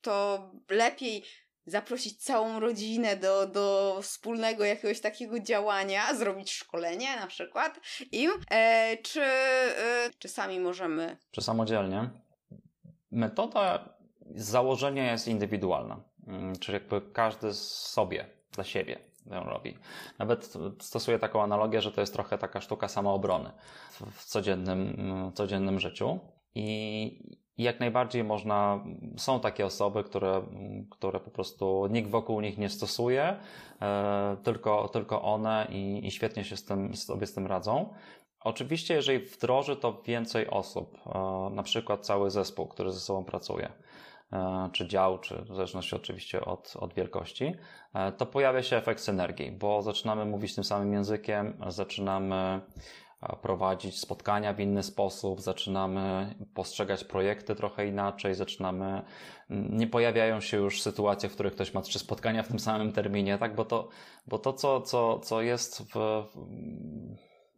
to 0.00 0.50
lepiej 0.70 1.24
zaprosić 1.66 2.24
całą 2.24 2.60
rodzinę 2.60 3.16
do, 3.16 3.46
do 3.46 3.98
wspólnego 4.02 4.64
jakiegoś 4.64 5.00
takiego 5.00 5.40
działania, 5.40 6.14
zrobić 6.14 6.52
szkolenie 6.52 7.16
na 7.16 7.26
przykład 7.26 7.80
im, 8.12 8.30
e, 8.50 8.96
czy, 8.96 9.22
e, 9.22 10.10
czy 10.18 10.28
sami 10.28 10.60
możemy? 10.60 11.16
Czy 11.30 11.40
samodzielnie? 11.40 12.10
Metoda 13.10 13.94
z 14.34 14.44
założenia 14.44 15.12
jest 15.12 15.28
indywidualna, 15.28 16.00
czyli 16.60 16.74
jakby 16.74 17.00
każdy 17.00 17.54
sobie, 17.54 18.26
dla 18.52 18.64
siebie 18.64 18.98
ją 19.30 19.44
robi. 19.44 19.78
Nawet 20.18 20.52
stosuję 20.80 21.18
taką 21.18 21.42
analogię, 21.42 21.80
że 21.80 21.92
to 21.92 22.00
jest 22.00 22.12
trochę 22.12 22.38
taka 22.38 22.60
sztuka 22.60 22.88
samoobrony 22.88 23.50
w, 24.12 24.24
codziennym, 24.24 24.96
w 25.30 25.34
codziennym 25.34 25.80
życiu. 25.80 26.20
I 26.54 27.34
jak 27.58 27.80
najbardziej 27.80 28.24
można, 28.24 28.84
są 29.16 29.40
takie 29.40 29.66
osoby, 29.66 30.04
które, 30.04 30.42
które 30.90 31.20
po 31.20 31.30
prostu 31.30 31.86
nikt 31.90 32.10
wokół 32.10 32.40
nich 32.40 32.58
nie 32.58 32.68
stosuje, 32.68 33.36
e, 33.82 34.36
tylko, 34.42 34.88
tylko 34.88 35.22
one 35.22 35.66
i, 35.70 36.06
i 36.06 36.10
świetnie 36.10 36.44
się 36.44 36.56
z 36.56 36.64
tym, 36.64 36.96
sobie 36.96 37.26
z 37.26 37.34
tym 37.34 37.46
radzą. 37.46 37.94
Oczywiście, 38.40 38.94
jeżeli 38.94 39.18
wdroży 39.18 39.76
to 39.76 40.02
więcej 40.02 40.50
osób, 40.50 40.98
e, 41.06 41.50
na 41.54 41.62
przykład 41.62 42.06
cały 42.06 42.30
zespół, 42.30 42.66
który 42.66 42.92
ze 42.92 43.00
sobą 43.00 43.24
pracuje, 43.24 43.72
czy 44.72 44.88
dział, 44.88 45.18
czy 45.18 45.42
w 45.42 45.54
zależności 45.54 45.96
oczywiście 45.96 46.44
od, 46.44 46.76
od 46.76 46.94
wielkości, 46.94 47.54
to 48.16 48.26
pojawia 48.26 48.62
się 48.62 48.76
efekt 48.76 49.00
synergii, 49.00 49.52
bo 49.52 49.82
zaczynamy 49.82 50.24
mówić 50.24 50.54
tym 50.54 50.64
samym 50.64 50.92
językiem, 50.92 51.58
zaczynamy 51.68 52.60
prowadzić 53.42 54.00
spotkania 54.00 54.52
w 54.52 54.60
inny 54.60 54.82
sposób, 54.82 55.40
zaczynamy 55.40 56.34
postrzegać 56.54 57.04
projekty 57.04 57.54
trochę 57.54 57.86
inaczej, 57.86 58.34
zaczynamy, 58.34 59.02
nie 59.50 59.86
pojawiają 59.86 60.40
się 60.40 60.56
już 60.56 60.82
sytuacje, 60.82 61.28
w 61.28 61.34
których 61.34 61.52
ktoś 61.52 61.74
ma 61.74 61.82
trzy 61.82 61.98
spotkania 61.98 62.42
w 62.42 62.48
tym 62.48 62.58
samym 62.58 62.92
terminie, 62.92 63.38
tak? 63.38 63.54
Bo 63.54 63.64
to, 63.64 63.88
bo 64.26 64.38
to 64.38 64.52
co, 64.52 64.80
co, 64.80 65.18
co 65.18 65.42
jest 65.42 65.82
w, 65.82 66.24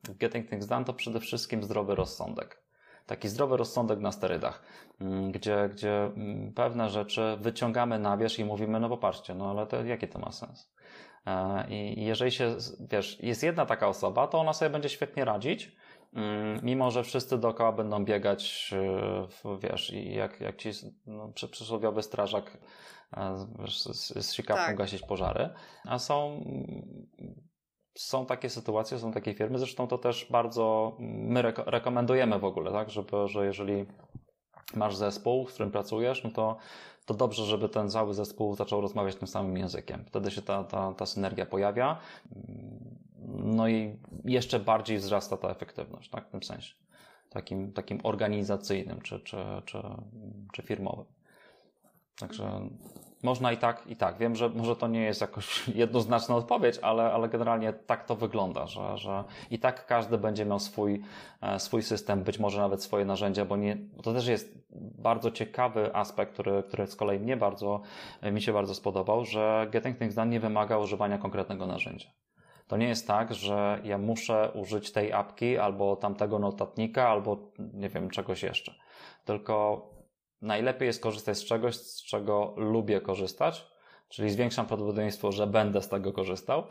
w 0.04 0.16
Getting 0.16 0.50
Things 0.50 0.66
Done, 0.66 0.84
to 0.84 0.94
przede 0.94 1.20
wszystkim 1.20 1.62
zdrowy 1.62 1.94
rozsądek. 1.94 2.63
Taki 3.06 3.28
zdrowy 3.28 3.56
rozsądek 3.56 4.00
na 4.00 4.12
sterydach, 4.12 4.62
mm, 5.00 5.32
gdzie, 5.32 5.68
gdzie 5.72 6.04
mm, 6.04 6.52
pewne 6.52 6.90
rzeczy 6.90 7.36
wyciągamy 7.40 7.98
na 7.98 8.16
wierzch 8.16 8.38
i 8.38 8.44
mówimy, 8.44 8.80
no 8.80 8.88
popatrzcie, 8.88 9.34
no 9.34 9.50
ale 9.50 9.66
to, 9.66 9.84
jaki 9.84 10.08
to 10.08 10.18
ma 10.18 10.32
sens? 10.32 10.72
E, 11.26 11.66
I 11.68 12.04
jeżeli 12.04 12.32
się, 12.32 12.56
wiesz, 12.90 13.18
jest 13.22 13.42
jedna 13.42 13.66
taka 13.66 13.88
osoba, 13.88 14.26
to 14.26 14.40
ona 14.40 14.52
sobie 14.52 14.70
będzie 14.70 14.88
świetnie 14.88 15.24
radzić, 15.24 15.76
mm, 16.14 16.60
mimo 16.62 16.90
że 16.90 17.04
wszyscy 17.04 17.38
dookoła 17.38 17.72
będą 17.72 18.04
biegać, 18.04 18.74
e, 19.44 19.58
wiesz, 19.58 19.92
i 19.92 20.14
jak, 20.14 20.40
jak 20.40 20.56
ci 20.56 20.70
no, 21.06 21.32
przysłowiowy 21.50 22.02
strażak 22.02 22.58
e, 23.16 23.46
wiesz, 23.58 23.82
z, 23.82 24.26
z 24.26 24.32
sikawką 24.32 24.66
tak. 24.66 24.76
gasić 24.76 25.02
pożary. 25.02 25.50
A 25.84 25.98
są, 25.98 26.44
są 27.94 28.26
takie 28.26 28.50
sytuacje, 28.50 28.98
są 28.98 29.12
takie 29.12 29.34
firmy, 29.34 29.58
zresztą 29.58 29.88
to 29.88 29.98
też 29.98 30.26
bardzo 30.30 30.96
my 30.98 31.42
reko 31.42 31.64
rekomendujemy 31.66 32.38
w 32.38 32.44
ogóle, 32.44 32.72
tak, 32.72 32.90
żeby, 32.90 33.28
że 33.28 33.46
jeżeli 33.46 33.86
masz 34.74 34.96
zespół, 34.96 35.46
w 35.46 35.48
którym 35.48 35.70
pracujesz, 35.70 36.24
no 36.24 36.30
to 36.30 36.56
to 37.06 37.14
dobrze, 37.14 37.44
żeby 37.44 37.68
ten 37.68 37.90
cały 37.90 38.14
zespół 38.14 38.54
zaczął 38.54 38.80
rozmawiać 38.80 39.16
tym 39.16 39.28
samym 39.28 39.56
językiem. 39.56 40.04
Wtedy 40.06 40.30
się 40.30 40.42
ta, 40.42 40.64
ta, 40.64 40.92
ta 40.92 41.06
synergia 41.06 41.46
pojawia. 41.46 42.00
No 43.28 43.68
i 43.68 43.98
jeszcze 44.24 44.60
bardziej 44.60 44.98
wzrasta 44.98 45.36
ta 45.36 45.48
efektywność, 45.48 46.10
tak, 46.10 46.28
w 46.28 46.30
tym 46.30 46.42
sensie. 46.42 46.74
Takim, 47.30 47.72
takim 47.72 48.00
organizacyjnym 48.02 49.00
czy, 49.00 49.20
czy, 49.20 49.36
czy, 49.64 49.78
czy 50.52 50.62
firmowym. 50.62 51.04
Także 52.18 52.68
można 53.24 53.52
i 53.52 53.56
tak, 53.56 53.86
i 53.86 53.96
tak. 53.96 54.18
Wiem, 54.18 54.36
że 54.36 54.48
może 54.48 54.76
to 54.76 54.88
nie 54.88 55.02
jest 55.02 55.20
jakoś 55.20 55.68
jednoznaczna 55.84 56.36
odpowiedź, 56.36 56.78
ale, 56.82 57.12
ale 57.12 57.28
generalnie 57.28 57.72
tak 57.72 58.04
to 58.04 58.16
wygląda, 58.16 58.66
że, 58.66 58.98
że 58.98 59.24
i 59.50 59.58
tak 59.58 59.86
każdy 59.86 60.18
będzie 60.18 60.44
miał 60.44 60.58
swój, 60.58 61.02
e, 61.42 61.60
swój 61.60 61.82
system, 61.82 62.22
być 62.22 62.38
może 62.38 62.60
nawet 62.60 62.82
swoje 62.82 63.04
narzędzia, 63.04 63.44
bo 63.44 63.56
nie, 63.56 63.78
to 64.02 64.12
też 64.12 64.26
jest 64.26 64.58
bardzo 64.98 65.30
ciekawy 65.30 65.96
aspekt, 65.96 66.32
który, 66.32 66.62
który 66.62 66.86
z 66.86 66.96
kolei 66.96 67.18
mnie 67.18 67.36
bardzo, 67.36 67.80
mi 68.22 68.42
się 68.42 68.52
bardzo 68.52 68.74
spodobał, 68.74 69.24
że 69.24 69.66
Getting 69.70 69.98
Things 69.98 70.14
Done 70.14 70.30
nie 70.30 70.40
wymaga 70.40 70.78
używania 70.78 71.18
konkretnego 71.18 71.66
narzędzia. 71.66 72.08
To 72.66 72.76
nie 72.76 72.88
jest 72.88 73.06
tak, 73.06 73.34
że 73.34 73.80
ja 73.84 73.98
muszę 73.98 74.50
użyć 74.54 74.92
tej 74.92 75.12
apki 75.12 75.58
albo 75.58 75.96
tamtego 75.96 76.38
notatnika, 76.38 77.08
albo 77.08 77.38
nie 77.58 77.88
wiem, 77.88 78.10
czegoś 78.10 78.42
jeszcze. 78.42 78.74
Tylko 79.24 79.86
najlepiej 80.44 80.86
jest 80.86 81.02
korzystać 81.02 81.38
z 81.38 81.44
czegoś, 81.44 81.76
z 81.76 82.02
czego 82.02 82.54
lubię 82.56 83.00
korzystać, 83.00 83.74
czyli 84.08 84.30
zwiększam 84.30 84.66
prawdopodobieństwo, 84.66 85.32
że 85.32 85.46
będę 85.46 85.82
z 85.82 85.88
tego 85.88 86.12
korzystał, 86.12 86.62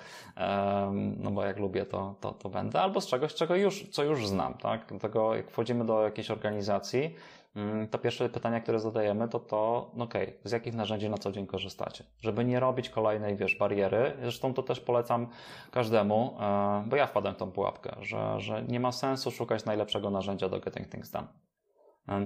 no 1.17 1.32
bo 1.32 1.43
jak 1.43 1.59
lubię, 1.59 1.86
to, 1.86 2.15
to, 2.21 2.32
to 2.32 2.49
będę, 2.49 2.82
albo 2.82 3.01
z 3.01 3.07
czegoś, 3.07 3.34
czego 3.34 3.55
już, 3.55 3.89
co 3.89 4.03
już 4.03 4.28
znam, 4.28 4.53
tak? 4.53 4.86
Dlatego 4.89 5.36
jak 5.36 5.51
wchodzimy 5.51 5.86
do 5.86 6.03
jakiejś 6.03 6.32
organizacji, 6.32 7.15
mm, 7.55 7.88
to 7.88 7.97
pierwsze 7.97 8.30
pytania, 8.30 8.59
które 8.59 8.80
zadajemy, 8.80 9.30
to 9.30 9.39
to, 9.39 9.91
no 9.93 10.03
okej, 10.03 10.24
okay, 10.24 10.39
z 10.43 10.51
jakich 10.51 10.74
narzędzi 10.74 11.09
na 11.09 11.17
co 11.17 11.32
dzień 11.32 11.47
korzystacie? 11.47 12.03
Żeby 12.21 12.45
nie 12.45 12.59
robić 12.59 12.89
kolejnej, 12.89 13.36
wiesz, 13.36 13.55
bariery. 13.55 14.13
Zresztą 14.21 14.53
to 14.53 14.63
też 14.63 14.80
polecam 14.80 15.28
każdemu, 15.71 16.38
e, 16.39 16.84
bo 16.88 16.95
ja 16.95 17.07
wpadłem 17.07 17.36
w 17.36 17.38
tą 17.38 17.51
pułapkę, 17.51 17.95
że, 18.01 18.39
że 18.39 18.63
nie 18.63 18.80
ma 18.80 18.91
sensu 18.91 19.32
szukać 19.32 19.65
najlepszego 19.65 20.09
narzędzia 20.09 20.49
do 20.49 20.59
Getting 20.59 20.88
Things 20.88 21.11
Done. 21.11 21.28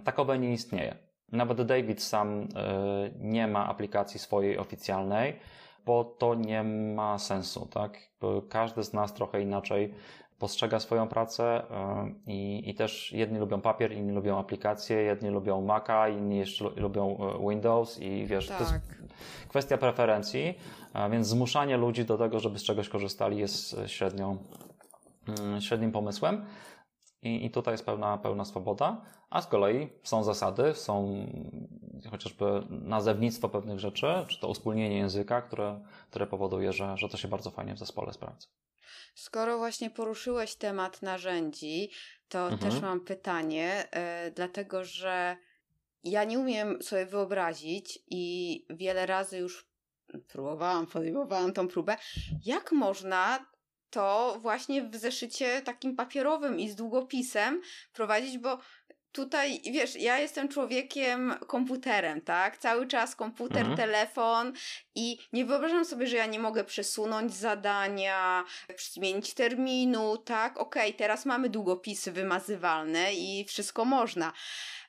Takowe 0.03 0.39
nie 0.39 0.53
istnieje. 0.53 1.06
Nawet 1.31 1.61
David 1.61 2.03
sam 2.03 2.39
e, 2.39 2.47
nie 3.19 3.47
ma 3.47 3.67
aplikacji 3.67 4.19
swojej 4.19 4.57
oficjalnej, 4.57 5.39
bo 5.85 6.03
to 6.03 6.35
nie 6.35 6.63
ma 6.63 7.19
sensu, 7.19 7.65
tak? 7.65 7.97
Każdy 8.49 8.83
z 8.83 8.93
nas 8.93 9.13
trochę 9.13 9.41
inaczej 9.41 9.93
postrzega 10.39 10.79
swoją 10.79 11.07
pracę 11.07 11.43
e, 11.71 12.11
i, 12.27 12.69
i 12.69 12.75
też 12.75 13.11
jedni 13.11 13.39
lubią 13.39 13.61
papier, 13.61 13.91
inni 13.91 14.11
lubią 14.11 14.39
aplikacje, 14.39 14.97
jedni 14.97 15.29
lubią 15.29 15.61
Maca, 15.61 16.09
inni 16.09 16.37
jeszcze 16.37 16.65
lubią 16.75 17.17
e, 17.17 17.49
Windows 17.49 17.99
i 17.99 18.25
wiesz, 18.25 18.47
tak. 18.47 18.57
to 18.57 18.63
jest 18.63 18.73
tak. 18.73 18.97
kwestia 19.47 19.77
preferencji, 19.77 20.57
więc 21.11 21.27
zmuszanie 21.27 21.77
ludzi 21.77 22.05
do 22.05 22.17
tego, 22.17 22.39
żeby 22.39 22.59
z 22.59 22.63
czegoś 22.63 22.89
korzystali 22.89 23.37
jest 23.37 23.75
średnią, 23.87 24.37
średnim 25.59 25.91
pomysłem. 25.91 26.45
I, 27.21 27.45
I 27.45 27.51
tutaj 27.51 27.73
jest 27.73 27.85
pełna, 27.85 28.17
pełna 28.17 28.45
swoboda, 28.45 29.01
a 29.29 29.41
z 29.41 29.47
kolei 29.47 29.89
są 30.03 30.23
zasady, 30.23 30.75
są 30.75 31.25
chociażby 32.11 32.45
nazewnictwo 32.69 33.49
pewnych 33.49 33.79
rzeczy, 33.79 34.07
czy 34.27 34.39
to 34.39 34.47
uspólnienie 34.47 34.97
języka, 34.97 35.41
które, 35.41 35.85
które 36.09 36.27
powoduje, 36.27 36.73
że, 36.73 36.97
że 36.97 37.09
to 37.09 37.17
się 37.17 37.27
bardzo 37.27 37.51
fajnie 37.51 37.73
w 37.73 37.79
zespole 37.79 38.13
sprawdza. 38.13 38.47
Skoro 39.15 39.57
właśnie 39.57 39.89
poruszyłeś 39.89 40.55
temat 40.55 41.01
narzędzi, 41.01 41.89
to 42.29 42.49
mhm. 42.49 42.71
też 42.71 42.81
mam 42.81 42.99
pytanie, 42.99 43.87
yy, 44.25 44.31
dlatego 44.31 44.83
że 44.83 45.37
ja 46.03 46.23
nie 46.23 46.39
umiem 46.39 46.81
sobie 46.81 47.05
wyobrazić 47.05 47.99
i 48.09 48.65
wiele 48.69 49.05
razy 49.05 49.37
już 49.37 49.67
próbowałam, 50.27 50.87
podejmowałam 50.87 51.53
tą 51.53 51.67
próbę, 51.67 51.97
jak 52.45 52.71
można 52.71 53.45
to 53.97 54.37
właśnie 54.41 54.83
w 54.83 54.95
zeszycie 54.95 55.61
takim 55.61 55.95
papierowym 55.95 56.59
i 56.59 56.69
z 56.69 56.75
długopisem 56.75 57.61
prowadzić, 57.93 58.37
bo 58.37 58.59
tutaj, 59.11 59.61
wiesz, 59.71 59.95
ja 59.95 60.19
jestem 60.19 60.47
człowiekiem 60.47 61.33
komputerem, 61.47 62.21
tak? 62.21 62.57
Cały 62.57 62.87
czas 62.87 63.15
komputer, 63.15 63.57
mhm. 63.57 63.77
telefon 63.77 64.53
i 64.95 65.17
nie 65.33 65.45
wyobrażam 65.45 65.85
sobie, 65.85 66.07
że 66.07 66.17
ja 66.17 66.25
nie 66.25 66.39
mogę 66.39 66.63
przesunąć 66.63 67.33
zadania, 67.33 68.43
zmienić 68.93 69.33
terminu, 69.33 70.17
tak? 70.17 70.57
Okej, 70.57 70.87
okay, 70.87 70.97
teraz 70.97 71.25
mamy 71.25 71.49
długopisy 71.49 72.11
wymazywalne 72.11 73.13
i 73.13 73.45
wszystko 73.45 73.85
można. 73.85 74.33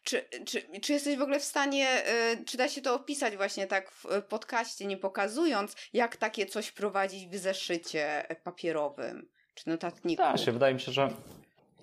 Czy, 0.04 0.24
czy, 0.46 0.80
czy 0.80 0.92
jesteś 0.92 1.16
w 1.16 1.22
ogóle 1.22 1.40
w 1.40 1.44
stanie, 1.44 2.02
y, 2.32 2.44
czy 2.44 2.56
da 2.56 2.68
się 2.68 2.80
to 2.82 2.94
opisać 2.94 3.36
właśnie 3.36 3.66
tak 3.66 3.90
w 3.90 4.22
podcaście, 4.28 4.86
nie 4.86 4.96
pokazując, 4.96 5.76
jak 5.92 6.16
takie 6.16 6.46
coś 6.46 6.72
prowadzić 6.72 7.28
w 7.28 7.36
zeszycie 7.36 8.26
papierowym 8.44 9.28
czy 9.54 9.68
notatniku? 9.68 10.22
Tak, 10.22 10.38
się 10.38 10.52
wydaje 10.52 10.74
mi 10.74 10.80
się, 10.80 10.92
że 10.92 11.10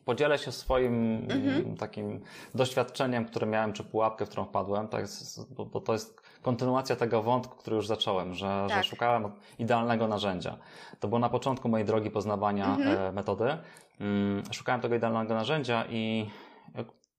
podzielę 0.05 0.37
się 0.37 0.51
swoim 0.51 1.15
mhm. 1.31 1.77
takim 1.77 2.21
doświadczeniem, 2.55 3.25
które 3.25 3.47
miałem, 3.47 3.73
czy 3.73 3.83
pułapkę, 3.83 4.25
w 4.25 4.29
którą 4.29 4.45
wpadłem, 4.45 4.87
tak, 4.87 5.05
bo, 5.49 5.65
bo 5.65 5.81
to 5.81 5.93
jest 5.93 6.21
kontynuacja 6.41 6.95
tego 6.95 7.23
wątku, 7.23 7.55
który 7.55 7.75
już 7.75 7.87
zacząłem, 7.87 8.33
że, 8.33 8.65
tak. 8.69 8.83
że 8.83 8.89
szukałem 8.89 9.31
idealnego 9.59 10.07
narzędzia. 10.07 10.57
To 10.99 11.07
było 11.07 11.19
na 11.19 11.29
początku 11.29 11.69
mojej 11.69 11.85
drogi 11.85 12.11
poznawania 12.11 12.75
mhm. 12.75 12.97
e, 12.97 13.11
metody. 13.11 13.57
Mm, 13.99 14.43
szukałem 14.51 14.81
tego 14.81 14.95
idealnego 14.95 15.33
narzędzia 15.33 15.85
i 15.89 16.29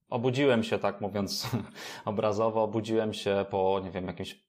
obudziłem 0.09 0.63
się, 0.63 0.79
tak 0.79 1.01
mówiąc 1.01 1.47
obrazowo, 2.05 2.63
obudziłem 2.63 3.13
się 3.13 3.45
po, 3.49 3.81
nie 3.83 3.91
wiem, 3.91 4.07
jakimś 4.07 4.47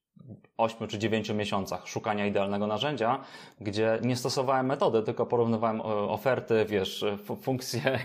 8 0.59 0.87
czy 0.87 0.99
9 0.99 1.29
miesiącach 1.29 1.87
szukania 1.87 2.25
idealnego 2.25 2.67
narzędzia, 2.67 3.19
gdzie 3.61 3.99
nie 4.01 4.15
stosowałem 4.15 4.65
metody, 4.65 5.03
tylko 5.03 5.25
porównywałem 5.25 5.79
e, 5.79 5.83
oferty, 5.83 6.65
wiesz, 6.65 7.05
funkcje 7.41 7.81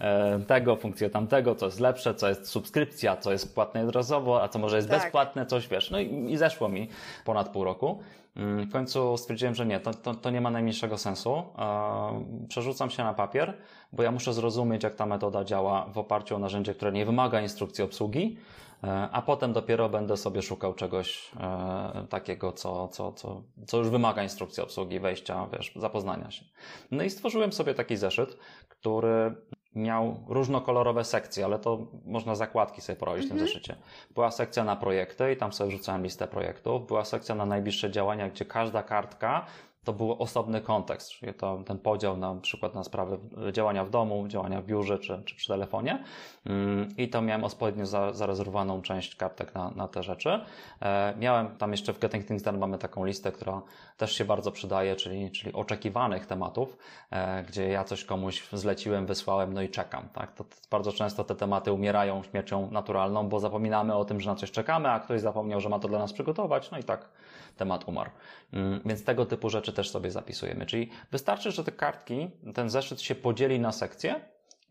e, 0.00 0.40
tego, 0.46 0.76
funkcje 0.76 1.10
tamtego, 1.10 1.54
co 1.54 1.66
jest 1.66 1.80
lepsze, 1.80 2.14
co 2.14 2.28
jest 2.28 2.48
subskrypcja, 2.48 3.16
co 3.16 3.32
jest 3.32 3.54
płatne 3.54 3.80
jednorazowo, 3.80 4.42
a 4.42 4.48
co 4.48 4.58
może 4.58 4.76
jest 4.76 4.88
tak. 4.88 5.02
bezpłatne, 5.02 5.46
coś 5.46 5.68
wiesz. 5.68 5.90
No 5.90 6.00
i, 6.00 6.32
i 6.32 6.36
zeszło 6.36 6.68
mi 6.68 6.88
ponad 7.24 7.48
pół 7.48 7.64
roku. 7.64 7.98
Mm, 8.36 8.64
w 8.64 8.72
końcu 8.72 9.16
stwierdziłem, 9.16 9.54
że 9.54 9.66
nie, 9.66 9.80
to, 9.80 9.94
to, 9.94 10.14
to 10.14 10.30
nie 10.30 10.40
ma 10.40 10.50
najmniejszego 10.50 10.98
sensu. 10.98 11.42
E, 11.58 12.46
przerzucam 12.48 12.90
się 12.90 13.04
na 13.04 13.14
papier, 13.14 13.54
bo 13.92 14.02
ja 14.02 14.10
muszę 14.10 14.32
zrozumieć, 14.32 14.82
jak 14.82 14.94
ta 14.94 15.06
metoda 15.06 15.44
działa 15.44 15.86
w 15.92 15.98
oparciu 15.98 16.36
o 16.36 16.38
narzędzie, 16.38 16.74
które 16.74 16.92
nie 16.92 17.06
wymaga 17.06 17.40
instrukcji 17.40 17.84
obsługi, 17.84 18.36
e, 18.84 19.08
a 19.12 19.22
potem 19.22 19.52
dopiero 19.52 19.88
będę 19.88 20.16
sobie 20.16 20.42
szukał 20.42 20.74
czegoś 20.74 21.30
e, 21.40 21.95
takiego, 22.10 22.52
co, 22.52 22.88
co, 22.88 23.12
co, 23.12 23.42
co 23.66 23.78
już 23.78 23.88
wymaga 23.88 24.22
instrukcji 24.22 24.62
obsługi, 24.62 25.00
wejścia, 25.00 25.48
wiesz, 25.52 25.72
zapoznania 25.76 26.30
się. 26.30 26.44
No 26.90 27.04
i 27.04 27.10
stworzyłem 27.10 27.52
sobie 27.52 27.74
taki 27.74 27.96
zeszyt, 27.96 28.38
który 28.68 29.34
miał 29.74 30.24
różnokolorowe 30.28 31.04
sekcje, 31.04 31.44
ale 31.44 31.58
to 31.58 31.86
można 32.04 32.34
zakładki 32.34 32.80
sobie 32.80 32.96
porobić 32.96 33.24
w 33.24 33.28
tym 33.28 33.36
mhm. 33.36 33.48
zeszycie. 33.48 33.76
Była 34.14 34.30
sekcja 34.30 34.64
na 34.64 34.76
projekty 34.76 35.32
i 35.32 35.36
tam 35.36 35.52
sobie 35.52 35.70
wrzucałem 35.70 36.02
listę 36.02 36.28
projektów. 36.28 36.86
Była 36.86 37.04
sekcja 37.04 37.34
na 37.34 37.46
najbliższe 37.46 37.90
działania, 37.90 38.28
gdzie 38.28 38.44
każda 38.44 38.82
kartka 38.82 39.46
to 39.86 39.92
był 39.92 40.12
osobny 40.12 40.60
kontekst, 40.60 41.10
czyli 41.10 41.34
to, 41.34 41.62
ten 41.66 41.78
podział 41.78 42.16
na 42.16 42.34
przykład 42.34 42.74
na 42.74 42.84
sprawy 42.84 43.18
działania 43.52 43.84
w 43.84 43.90
domu, 43.90 44.28
działania 44.28 44.60
w 44.60 44.66
biurze 44.66 44.98
czy, 44.98 45.22
czy 45.24 45.36
przy 45.36 45.48
telefonie. 45.48 46.04
Mm, 46.46 46.88
I 46.96 47.08
to 47.08 47.22
miałem 47.22 47.44
odpowiednio 47.44 47.86
za, 47.86 48.12
zarezerwowaną 48.12 48.82
część 48.82 49.16
kartek 49.16 49.54
na, 49.54 49.70
na 49.70 49.88
te 49.88 50.02
rzeczy. 50.02 50.40
E, 50.82 51.14
miałem 51.18 51.56
tam 51.56 51.70
jeszcze 51.70 51.92
w 51.92 51.98
Getting 51.98 52.26
Things 52.26 52.42
Done 52.42 52.58
mamy 52.58 52.78
taką 52.78 53.04
listę, 53.04 53.32
która 53.32 53.62
też 53.96 54.12
się 54.12 54.24
bardzo 54.24 54.52
przydaje, 54.52 54.96
czyli, 54.96 55.30
czyli 55.30 55.52
oczekiwanych 55.52 56.26
tematów, 56.26 56.76
e, 57.10 57.42
gdzie 57.42 57.68
ja 57.68 57.84
coś 57.84 58.04
komuś 58.04 58.48
zleciłem, 58.52 59.06
wysłałem, 59.06 59.52
no 59.52 59.62
i 59.62 59.68
czekam. 59.68 60.08
Tak? 60.12 60.32
To 60.32 60.44
bardzo 60.70 60.92
często 60.92 61.24
te 61.24 61.34
tematy 61.34 61.72
umierają 61.72 62.22
śmiercią 62.22 62.70
naturalną, 62.70 63.28
bo 63.28 63.40
zapominamy 63.40 63.94
o 63.94 64.04
tym, 64.04 64.20
że 64.20 64.30
na 64.30 64.36
coś 64.36 64.50
czekamy, 64.50 64.90
a 64.90 65.00
ktoś 65.00 65.20
zapomniał, 65.20 65.60
że 65.60 65.68
ma 65.68 65.78
to 65.78 65.88
dla 65.88 65.98
nas 65.98 66.12
przygotować, 66.12 66.70
no 66.70 66.78
i 66.78 66.84
tak 66.84 67.08
temat 67.56 67.88
umarł. 67.88 68.10
Mm, 68.52 68.80
więc 68.84 69.04
tego 69.04 69.26
typu 69.26 69.50
rzeczy 69.50 69.72
też 69.72 69.90
sobie 69.90 70.10
zapisujemy. 70.10 70.66
Czyli 70.66 70.90
wystarczy, 71.10 71.50
że 71.50 71.64
te 71.64 71.72
kartki, 71.72 72.30
ten 72.54 72.70
zeszyt 72.70 73.00
się 73.00 73.14
podzieli 73.14 73.60
na 73.60 73.72
sekcje 73.72 74.20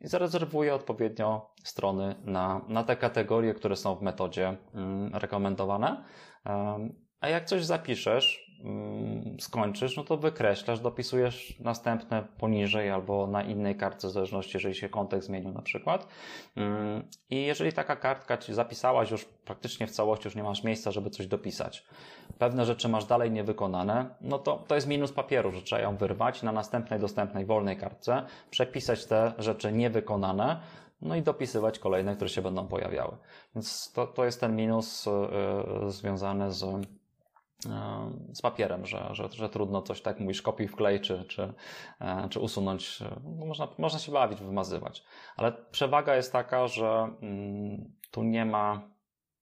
i 0.02 0.08
zarezerwuje 0.08 0.76
odpowiednio 0.76 1.50
strony 1.64 2.16
na, 2.24 2.62
na 2.68 2.84
te 2.84 2.96
kategorie, 2.96 3.54
które 3.54 3.76
są 3.76 3.96
w 3.96 4.02
metodzie 4.02 4.58
mm, 4.74 5.16
rekomendowane. 5.16 6.04
A 7.20 7.30
jak 7.30 7.46
coś 7.46 7.66
zapiszesz, 7.66 8.45
skończysz, 9.40 9.98
no 9.98 10.04
to 10.04 10.18
wykreślasz, 10.18 10.80
dopisujesz 10.80 11.60
następne 11.60 12.24
poniżej 12.38 12.90
albo 12.90 13.28
na 13.28 13.44
innej 13.44 13.76
kartce, 13.76 14.08
w 14.08 14.12
zależności, 14.12 14.52
jeżeli 14.54 14.76
się 14.76 14.90
kontekst 14.90 15.28
zmienił 15.28 15.52
na 15.52 15.62
przykład. 15.62 16.08
Mm, 16.56 17.04
I 17.30 17.42
jeżeli 17.46 17.74
taka 17.74 17.96
kartka 17.96 18.38
ci 18.38 18.54
zapisałaś 18.54 19.12
już 19.12 19.26
praktycznie 19.26 19.88
w 19.88 19.92
całości, 19.92 20.28
już 20.28 20.36
nie 20.36 20.44
masz 20.44 20.64
miejsca, 20.64 20.92
żeby 20.92 21.10
coś 21.10 21.28
dopisać, 21.28 21.86
pewne 22.40 22.66
rzeczy 22.66 22.90
masz 22.90 23.06
dalej 23.06 23.32
niewykonane, 23.32 24.16
no 24.22 24.40
to 24.40 24.64
to 24.68 24.76
jest 24.76 24.88
minus 24.88 25.12
papieru, 25.12 25.52
że 25.52 25.62
trzeba 25.62 25.82
ją 25.82 25.98
wyrwać 25.98 26.44
na 26.44 26.52
następnej 26.52 27.00
dostępnej 27.00 27.46
wolnej 27.46 27.78
kartce, 27.78 28.26
przepisać 28.50 29.06
te 29.06 29.34
rzeczy 29.38 29.72
niewykonane, 29.72 30.60
no 31.02 31.16
i 31.16 31.22
dopisywać 31.22 31.80
kolejne, 31.80 32.16
które 32.16 32.30
się 32.30 32.42
będą 32.42 32.68
pojawiały. 32.68 33.18
Więc 33.56 33.92
to, 33.92 34.08
to 34.08 34.26
jest 34.26 34.42
ten 34.42 34.56
minus 34.56 35.06
yy, 35.06 35.92
związany 35.92 36.52
z 36.52 36.88
z 38.34 38.42
papierem, 38.42 38.86
że, 38.86 39.10
że, 39.12 39.30
że 39.32 39.50
trudno 39.50 39.82
coś 39.82 40.02
tak 40.02 40.20
mówisz, 40.20 40.42
kopiuj 40.42 40.68
wklej, 40.68 41.02
czy, 41.02 41.24
czy, 41.24 41.54
e, 42.02 42.28
czy 42.30 42.40
usunąć. 42.40 43.00
No, 43.24 43.46
można, 43.46 43.68
można 43.78 44.00
się 44.00 44.12
bawić, 44.12 44.40
wymazywać. 44.42 45.04
Ale 45.36 45.52
przewaga 45.52 46.16
jest 46.16 46.32
taka, 46.32 46.68
że 46.68 47.16
mm, 47.22 47.94
tu 48.12 48.24
nie 48.24 48.46
ma 48.46 48.90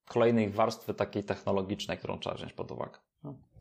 kolejnej 0.08 0.50
warstwy 0.50 0.94
takiej 0.94 1.24
technologicznej, 1.24 1.98
którą 1.98 2.20
trzeba 2.20 2.36
wziąć 2.36 2.54
pod 2.54 2.72
uwagę. 2.72 3.00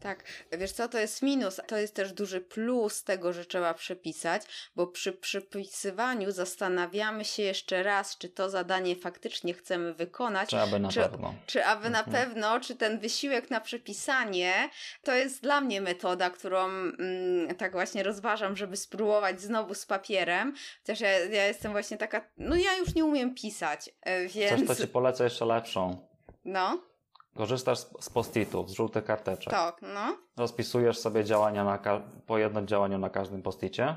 Tak, 0.02 0.24
wiesz 0.52 0.72
co, 0.72 0.88
to 0.88 0.98
jest 0.98 1.22
minus. 1.22 1.60
To 1.66 1.76
jest 1.76 1.94
też 1.94 2.12
duży 2.12 2.40
plus 2.40 3.04
tego, 3.04 3.32
że 3.32 3.44
trzeba 3.44 3.74
przepisać, 3.74 4.42
bo 4.76 4.86
przy 4.86 5.12
przypisywaniu 5.12 6.30
zastanawiamy 6.32 7.24
się 7.24 7.42
jeszcze 7.42 7.82
raz, 7.82 8.18
czy 8.18 8.28
to 8.28 8.50
zadanie 8.50 8.96
faktycznie 8.96 9.54
chcemy 9.54 9.94
wykonać. 9.94 10.50
Czy 10.50 10.58
aby 10.58 10.78
na 10.78 10.88
czy, 10.88 11.00
pewno. 11.00 11.34
Czy 11.46 11.64
aby 11.64 11.90
na 11.90 11.98
Mhm. 12.04 12.16
pewno, 12.16 12.60
czy 12.60 12.76
ten 12.76 12.98
wysiłek 12.98 13.50
na 13.50 13.60
przepisanie 13.60 14.68
to 15.02 15.14
jest 15.14 15.42
dla 15.42 15.60
mnie 15.60 15.80
metoda, 15.80 16.30
którą 16.30 16.64
mm, 16.64 17.54
tak 17.56 17.72
właśnie 17.72 18.02
rozważam, 18.02 18.56
żeby 18.56 18.76
spróbować 18.76 19.40
znowu 19.40 19.74
z 19.74 19.86
papierem. 19.86 20.54
Chociaż 20.80 21.00
ja, 21.00 21.10
ja 21.18 21.46
jestem 21.46 21.72
właśnie 21.72 21.96
taka, 21.96 22.28
no 22.36 22.56
ja 22.56 22.76
już 22.76 22.94
nie 22.94 23.04
umiem 23.04 23.34
pisać, 23.34 23.90
e, 24.02 24.26
więc. 24.26 24.66
Coś, 24.66 24.76
to 24.76 24.82
ci 24.82 24.88
polecę 24.88 25.24
jeszcze 25.24 25.44
lepszą. 25.44 26.08
No, 26.44 26.91
Korzystasz 27.36 27.78
z, 27.78 28.10
post-itów, 28.10 28.70
z 28.70 28.72
żółtych 28.72 29.04
karteczek. 29.04 29.52
tak, 29.52 29.82
no. 29.82 30.16
Rozpisujesz 30.36 30.98
sobie 30.98 31.24
działania 31.24 31.64
na 31.64 31.78
po 32.26 32.38
jednym 32.38 32.66
działaniu 32.66 32.98
na 32.98 33.10
każdym 33.10 33.42
posticie, 33.42 33.96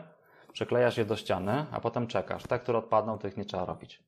przyklejasz 0.53 0.97
je 0.97 1.05
do 1.05 1.15
ściany, 1.15 1.65
a 1.71 1.79
potem 1.79 2.07
czekasz. 2.07 2.43
Te, 2.43 2.59
które 2.59 2.77
odpadną, 2.77 3.17
tych 3.17 3.38
nie 3.38 3.45
trzeba 3.45 3.65
robić. 3.65 4.03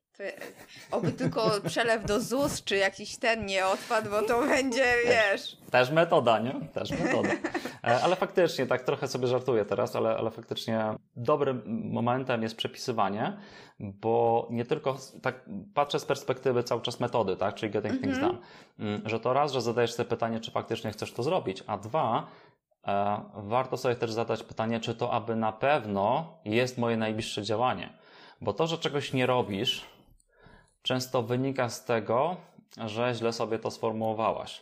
Oby 0.92 1.12
tylko 1.12 1.52
przelew 1.68 2.06
do 2.06 2.20
ZUS, 2.22 2.64
czy 2.64 2.76
jakiś 2.78 3.18
ten 3.18 3.46
nie 3.46 3.66
odpadł, 3.68 4.10
bo 4.10 4.22
to 4.22 4.42
będzie, 4.42 4.86
wiesz. 5.06 5.58
Też 5.72 5.92
metoda, 5.92 6.40
nie? 6.40 6.54
Też 6.74 6.92
metoda. 6.92 7.30
E, 7.84 8.02
Ale 8.04 8.16
faktycznie, 8.16 8.66
tak 8.66 8.82
trochę 8.84 9.08
sobie 9.08 9.28
żartuję 9.28 9.66
teraz, 9.66 9.96
ale, 9.96 10.18
ale 10.18 10.32
faktycznie 10.32 10.84
dobrym 11.16 11.62
momentem 11.92 12.44
jest 12.44 12.56
przepisywanie, 12.56 13.38
bo 13.80 14.48
nie 14.52 14.66
tylko, 14.66 14.98
tak 15.22 15.36
patrzę 15.74 16.00
z 16.00 16.06
perspektywy 16.06 16.64
cały 16.64 16.82
czas 16.82 17.00
metody, 17.00 17.36
tak, 17.38 17.56
czyli 17.56 17.72
getting 17.72 18.02
things 18.02 18.18
Mhm. 18.18 18.32
done, 18.34 18.46
Mm, 18.80 19.02
że 19.10 19.20
to 19.20 19.34
raz, 19.34 19.52
że 19.52 19.62
zadajesz 19.62 19.94
sobie 19.94 20.10
pytanie, 20.10 20.40
czy 20.40 20.52
faktycznie 20.52 20.92
chcesz 20.92 21.14
to 21.14 21.24
zrobić, 21.24 21.64
a 21.68 21.78
dwa, 21.78 22.28
e, 22.88 23.22
warto 23.36 23.78
sobie 23.78 23.96
też 23.96 24.12
zadać 24.12 24.44
pytanie, 24.44 24.80
czy 24.80 24.96
to 24.96 25.12
aby 25.12 25.36
na 25.36 25.52
pewno 25.52 26.34
jest 26.46 26.78
moje 26.78 26.98
najbliższe 26.98 27.44
działanie. 27.44 27.94
Bo 28.42 28.54
to, 28.54 28.68
że 28.68 28.78
czegoś 28.78 29.14
nie 29.14 29.26
robisz, 29.26 29.86
często 30.88 31.24
wynika 31.24 31.70
z 31.70 31.86
tego, 31.86 32.36
że 32.86 33.14
źle 33.14 33.34
sobie 33.34 33.60
to 33.60 33.72
sformułowałaś. 33.72 34.62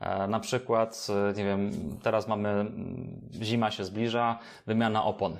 E, 0.00 0.26
Na 0.26 0.40
przykład, 0.40 1.06
e, 1.30 1.32
nie 1.36 1.44
wiem, 1.44 1.70
teraz 2.02 2.28
mamy, 2.28 2.48
mm, 2.48 3.20
zima 3.42 3.70
się 3.70 3.84
zbliża, 3.84 4.38
wymiana 4.66 5.04
opon. 5.04 5.36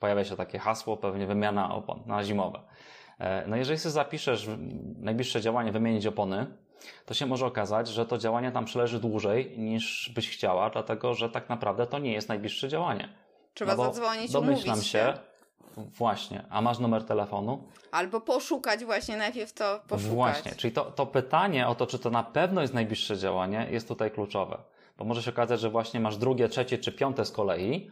Pojawia 0.00 0.24
się 0.24 0.36
takie 0.36 0.58
hasło, 0.58 0.96
pewnie 0.96 1.26
wymiana 1.26 1.74
opon 1.74 2.02
na 2.06 2.24
zimowe. 2.24 2.60
E, 3.18 3.46
No 3.46 3.56
jeżeli 3.56 3.78
sobie 3.78 3.92
zapiszesz 3.92 4.48
najbliższe 4.98 5.40
działanie 5.40 5.72
wymienić 5.72 6.06
opony, 6.06 6.46
to 7.06 7.14
się 7.14 7.26
może 7.26 7.46
okazać, 7.46 7.88
że 7.88 8.06
to 8.06 8.18
działanie 8.18 8.52
tam 8.52 8.64
przeleży 8.64 9.00
dłużej 9.00 9.58
niż 9.58 10.12
byś 10.14 10.30
chciała, 10.30 10.70
dlatego 10.70 11.14
że 11.14 11.30
tak 11.30 11.48
naprawdę 11.48 11.86
to 11.86 11.98
nie 11.98 12.12
jest 12.12 12.28
najbliższe 12.28 12.68
działanie. 12.68 13.08
Trzeba 13.54 13.76
No 13.76 13.84
zadzwonić, 13.84 14.32
Domyślam 14.32 14.74
umówić 14.74 14.90
się, 14.90 15.14
właśnie, 15.76 16.44
a 16.50 16.62
masz 16.62 16.78
numer 16.78 17.04
telefonu? 17.04 17.62
Albo 17.90 18.20
poszukać 18.20 18.84
właśnie, 18.84 19.16
najpierw 19.16 19.52
to 19.52 19.80
poszukać. 19.88 20.12
Właśnie, 20.12 20.52
czyli 20.52 20.72
to, 20.72 20.84
to 20.84 21.06
pytanie 21.06 21.68
o 21.68 21.74
to, 21.74 21.86
czy 21.86 21.98
to 21.98 22.10
na 22.10 22.22
pewno 22.22 22.60
jest 22.60 22.74
najbliższe 22.74 23.18
działanie, 23.18 23.66
jest 23.70 23.88
tutaj 23.88 24.10
kluczowe. 24.10 24.58
Bo 24.98 25.04
może 25.04 25.22
się 25.22 25.30
okazać, 25.30 25.60
że 25.60 25.70
właśnie 25.70 26.00
masz 26.00 26.16
drugie, 26.16 26.48
trzecie 26.48 26.78
czy 26.78 26.92
piąte 26.92 27.24
z 27.24 27.32
kolei 27.32 27.90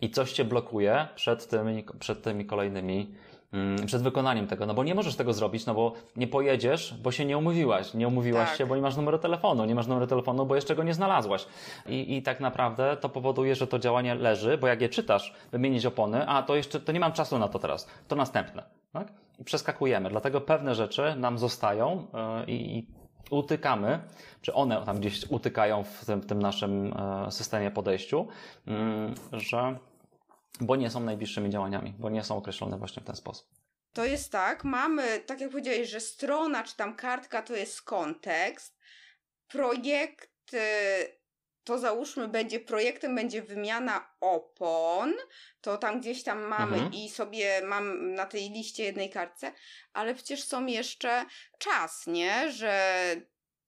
i 0.00 0.10
coś 0.10 0.32
cię 0.32 0.44
blokuje 0.44 1.08
przed 1.14 1.48
tymi, 1.48 1.84
przed 1.98 2.22
tymi 2.22 2.44
kolejnymi, 2.46 3.14
mm, 3.52 3.86
przed 3.86 4.02
wykonaniem 4.02 4.46
tego. 4.46 4.66
No 4.66 4.74
bo 4.74 4.84
nie 4.84 4.94
możesz 4.94 5.16
tego 5.16 5.32
zrobić, 5.32 5.66
no 5.66 5.74
bo 5.74 5.92
nie 6.16 6.26
pojedziesz, 6.26 6.94
bo 7.02 7.12
się 7.12 7.24
nie 7.24 7.38
umówiłaś. 7.38 7.94
Nie 7.94 8.08
umówiłaś 8.08 8.48
Tak. 8.48 8.58
się, 8.58 8.66
bo 8.66 8.76
nie 8.76 8.82
masz 8.82 8.96
numeru 8.96 9.18
telefonu. 9.18 9.64
Nie 9.64 9.74
masz 9.74 9.86
numeru 9.86 10.06
telefonu, 10.06 10.46
bo 10.46 10.54
jeszcze 10.54 10.76
go 10.76 10.82
nie 10.82 10.94
znalazłaś. 10.94 11.46
I, 11.86 12.16
I 12.16 12.22
tak 12.22 12.40
naprawdę 12.40 12.96
to 13.00 13.08
powoduje, 13.08 13.54
że 13.54 13.66
to 13.66 13.78
działanie 13.78 14.14
leży, 14.14 14.58
bo 14.58 14.66
jak 14.66 14.80
je 14.80 14.88
czytasz, 14.88 15.34
wymienić 15.52 15.86
opony, 15.86 16.26
a 16.28 16.42
to 16.42 16.56
jeszcze, 16.56 16.80
to 16.80 16.92
nie 16.92 17.00
mam 17.00 17.12
czasu 17.12 17.38
na 17.38 17.48
to 17.48 17.58
teraz. 17.58 17.88
To 18.08 18.16
następne. 18.16 18.62
Tak? 18.92 19.08
I 19.38 19.44
przeskakujemy. 19.44 20.10
Dlatego 20.10 20.40
pewne 20.40 20.74
rzeczy 20.74 21.14
nam 21.16 21.38
zostają 21.38 22.06
yy, 22.46 22.54
i, 22.54 22.78
i 22.78 22.86
utykamy, 23.30 24.00
czy 24.42 24.54
one 24.54 24.84
tam 24.86 25.00
gdzieś 25.00 25.30
utykają 25.30 25.84
w 25.84 26.04
tym, 26.04 26.20
w 26.20 26.26
tym 26.26 26.42
naszym 26.42 26.92
e, 26.92 27.30
systemie 27.30 27.70
podejściu, 27.70 28.28
mm, 28.66 29.14
że 29.32 29.78
bo 30.60 30.76
nie 30.76 30.90
są 30.90 31.00
najbliższymi 31.00 31.50
działaniami, 31.50 31.94
bo 31.98 32.10
nie 32.10 32.24
są 32.24 32.36
określone 32.36 32.78
właśnie 32.78 33.02
w 33.02 33.04
ten 33.04 33.16
sposób. 33.16 33.46
To 33.92 34.04
jest 34.04 34.32
tak, 34.32 34.64
mamy, 34.64 35.20
tak 35.20 35.40
jak 35.40 35.50
powiedziałeś, 35.50 35.90
że 35.90 36.00
strona 36.00 36.64
czy 36.64 36.76
tam 36.76 36.96
kartka 36.96 37.42
to 37.42 37.56
jest 37.56 37.82
kontekst. 37.82 38.78
Projekt, 39.48 40.54
y, 40.54 40.58
to 41.64 41.78
załóżmy, 41.78 42.28
będzie 42.28 42.60
projektem, 42.60 43.14
będzie 43.14 43.42
wymiana 43.42 44.10
opon. 44.20 45.14
To 45.60 45.76
tam 45.76 46.00
gdzieś 46.00 46.22
tam 46.22 46.42
mamy 46.42 46.74
Mhm. 46.76 46.92
i 46.94 47.08
sobie 47.08 47.60
mam 47.64 48.14
na 48.14 48.26
tej 48.26 48.50
liście 48.50 48.84
jednej 48.84 49.10
kartce, 49.10 49.52
ale 49.92 50.14
przecież 50.14 50.44
są 50.44 50.66
jeszcze 50.66 51.24
czas, 51.58 52.06
nie? 52.06 52.52
Że 52.52 52.94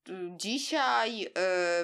y, 0.09 0.13
dzisiaj, 0.37 1.23
y, 1.27 1.31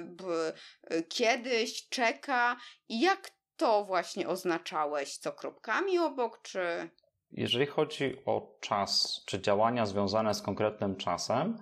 b- 0.00 0.52
y, 0.92 1.02
kiedyś 1.02 1.88
czeka. 1.88 2.56
I 2.88 3.00
jak 3.00 3.30
to 3.56 3.84
właśnie 3.84 4.28
oznaczałeś? 4.28 5.16
Co 5.18 5.32
kropkami 5.32 5.98
obok, 5.98 6.42
czy. 6.42 6.90
Jeżeli 7.30 7.66
chodzi 7.66 8.16
o 8.26 8.56
czas, 8.60 9.22
czy 9.26 9.40
działania 9.40 9.86
związane 9.86 10.34
z 10.34 10.42
konkretnym 10.42 10.96
czasem, 10.96 11.58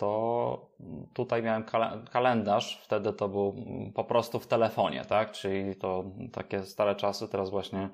to 0.00 0.66
tutaj 1.14 1.42
miałem 1.42 1.64
kale- 1.64 2.04
kalendarz, 2.10 2.80
wtedy 2.84 3.12
to 3.12 3.28
był 3.28 3.54
po 3.94 4.04
prostu 4.04 4.38
w 4.40 4.46
telefonie, 4.46 5.04
tak? 5.04 5.32
Czyli 5.32 5.76
to 5.76 6.04
takie 6.32 6.62
stare 6.62 6.94
czasy, 6.94 7.28
teraz 7.28 7.50
właśnie 7.50 7.88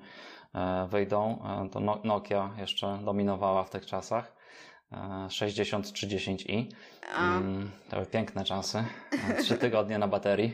e, 0.55 0.87
wyjdą. 0.89 1.39
E, 1.65 1.69
To 1.69 1.79
No- 1.79 1.99
Nokia 2.03 2.49
jeszcze 2.57 2.99
dominowała 3.05 3.63
w 3.63 3.69
tych 3.69 3.85
czasach. 3.85 4.33
E, 4.91 4.97
6030i. 5.29 6.65
A, 7.15 7.37
Mm, 7.37 7.71
To 7.89 7.95
były 7.95 8.05
piękne 8.07 8.43
czasy. 8.45 8.83
E, 9.29 9.33
Trzy 9.43 9.57
tygodnie 9.57 9.97
na 9.97 10.07
baterii. 10.07 10.53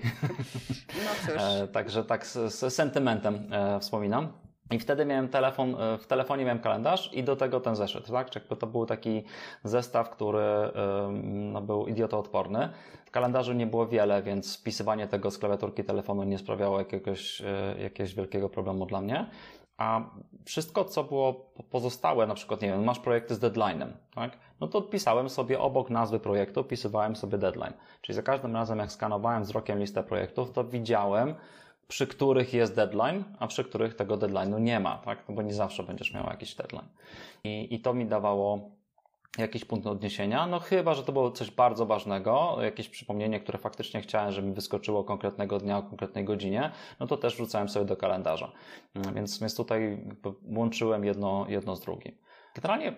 no 1.05 1.11
cóż. 1.25 1.41
E, 1.41 1.67
Także 1.67 2.03
tak 2.03 2.25
z, 2.27 2.53
z 2.53 2.73
sentymentem 2.73 3.49
e, 3.53 3.79
wspominam. 3.79 4.31
I 4.73 4.79
wtedy 4.79 5.05
miałem 5.05 5.29
telefon, 5.29 5.75
e, 5.75 5.97
w 5.97 6.07
telefonie 6.07 6.45
miałem 6.45 6.59
kalendarz 6.59 7.13
i 7.13 7.23
do 7.23 7.35
tego 7.35 7.59
ten 7.59 7.75
zeszyt, 7.75 8.07
tak? 8.07 8.29
To 8.59 8.67
był 8.67 8.85
taki 8.85 9.23
zestaw, 9.63 10.09
który 10.09 10.43
no, 11.23 11.61
był 11.61 11.87
idiotoodporny. 11.87 12.69
W 13.05 13.11
kalendarzu 13.11 13.53
nie 13.53 13.67
było 13.67 13.87
wiele, 13.87 14.23
więc 14.23 14.57
wpisywanie 14.57 15.07
tego 15.07 15.31
z 15.31 15.37
klawiaturki 15.37 15.83
telefonu 15.83 16.23
nie 16.23 16.37
sprawiało 16.37 16.79
jakiegoś, 16.79 17.41
e, 17.41 17.75
jakiegoś 17.81 18.15
wielkiego 18.15 18.49
problemu 18.49 18.85
dla 18.85 19.01
mnie. 19.01 19.29
A 19.77 20.01
wszystko, 20.45 20.85
co 20.85 21.03
było 21.03 21.33
po- 21.33 21.63
pozostałe, 21.63 22.27
na 22.27 22.33
przykład, 22.35 22.61
nie 22.61 22.67
wiem, 22.67 22.83
masz 22.83 22.99
projekty 22.99 23.35
z 23.35 23.39
deadline'em, 23.39 23.87
tak? 24.15 24.37
No 24.59 24.67
to 24.67 24.77
odpisałem 24.77 25.29
sobie 25.29 25.59
obok 25.59 25.89
nazwy 25.89 26.19
projektu, 26.19 26.63
wpisywałem 26.63 27.15
sobie 27.15 27.37
deadline. 27.37 27.73
Czyli 28.01 28.15
za 28.15 28.21
każdym 28.21 28.53
razem, 28.53 28.79
jak 28.79 28.91
skanowałem 28.91 29.43
wzrokiem 29.43 29.79
listę 29.79 30.03
projektów, 30.03 30.51
to 30.51 30.63
widziałem, 30.63 31.35
przy 31.93 32.07
których 32.07 32.53
jest 32.53 32.75
deadline, 32.75 33.23
a 33.39 33.47
przy 33.47 33.63
których 33.63 33.95
tego 33.95 34.17
deadline'u 34.17 34.61
nie 34.61 34.79
ma, 34.79 34.97
tak? 34.97 35.29
No 35.29 35.35
bo 35.35 35.41
nie 35.41 35.53
zawsze 35.53 35.83
będziesz 35.83 36.13
miał 36.13 36.25
jakiś 36.25 36.55
deadline. 36.55 36.87
I, 37.43 37.75
I 37.75 37.79
to 37.79 37.93
mi 37.93 38.05
dawało 38.05 38.71
jakiś 39.37 39.65
punkt 39.65 39.87
odniesienia, 39.87 40.47
no 40.47 40.59
chyba, 40.59 40.93
że 40.93 41.03
to 41.03 41.11
było 41.11 41.31
coś 41.31 41.51
bardzo 41.51 41.85
ważnego, 41.85 42.57
jakieś 42.61 42.89
przypomnienie, 42.89 43.39
które 43.39 43.59
faktycznie 43.59 44.01
chciałem, 44.01 44.31
żeby 44.31 44.47
mi 44.47 44.53
wyskoczyło 44.53 45.03
konkretnego 45.03 45.59
dnia 45.59 45.77
o 45.77 45.83
konkretnej 45.83 46.25
godzinie, 46.25 46.71
no 46.99 47.07
to 47.07 47.17
też 47.17 47.35
wrzucałem 47.35 47.69
sobie 47.69 47.85
do 47.85 47.97
kalendarza. 47.97 48.51
Mm, 48.95 49.13
Więc, 49.15 49.39
więc 49.39 49.55
tutaj 49.55 50.05
łączyłem 50.55 51.05
jedno, 51.05 51.45
jedno 51.49 51.75
z 51.75 51.81
drugim. 51.81 52.17
Generalnie 52.55 52.95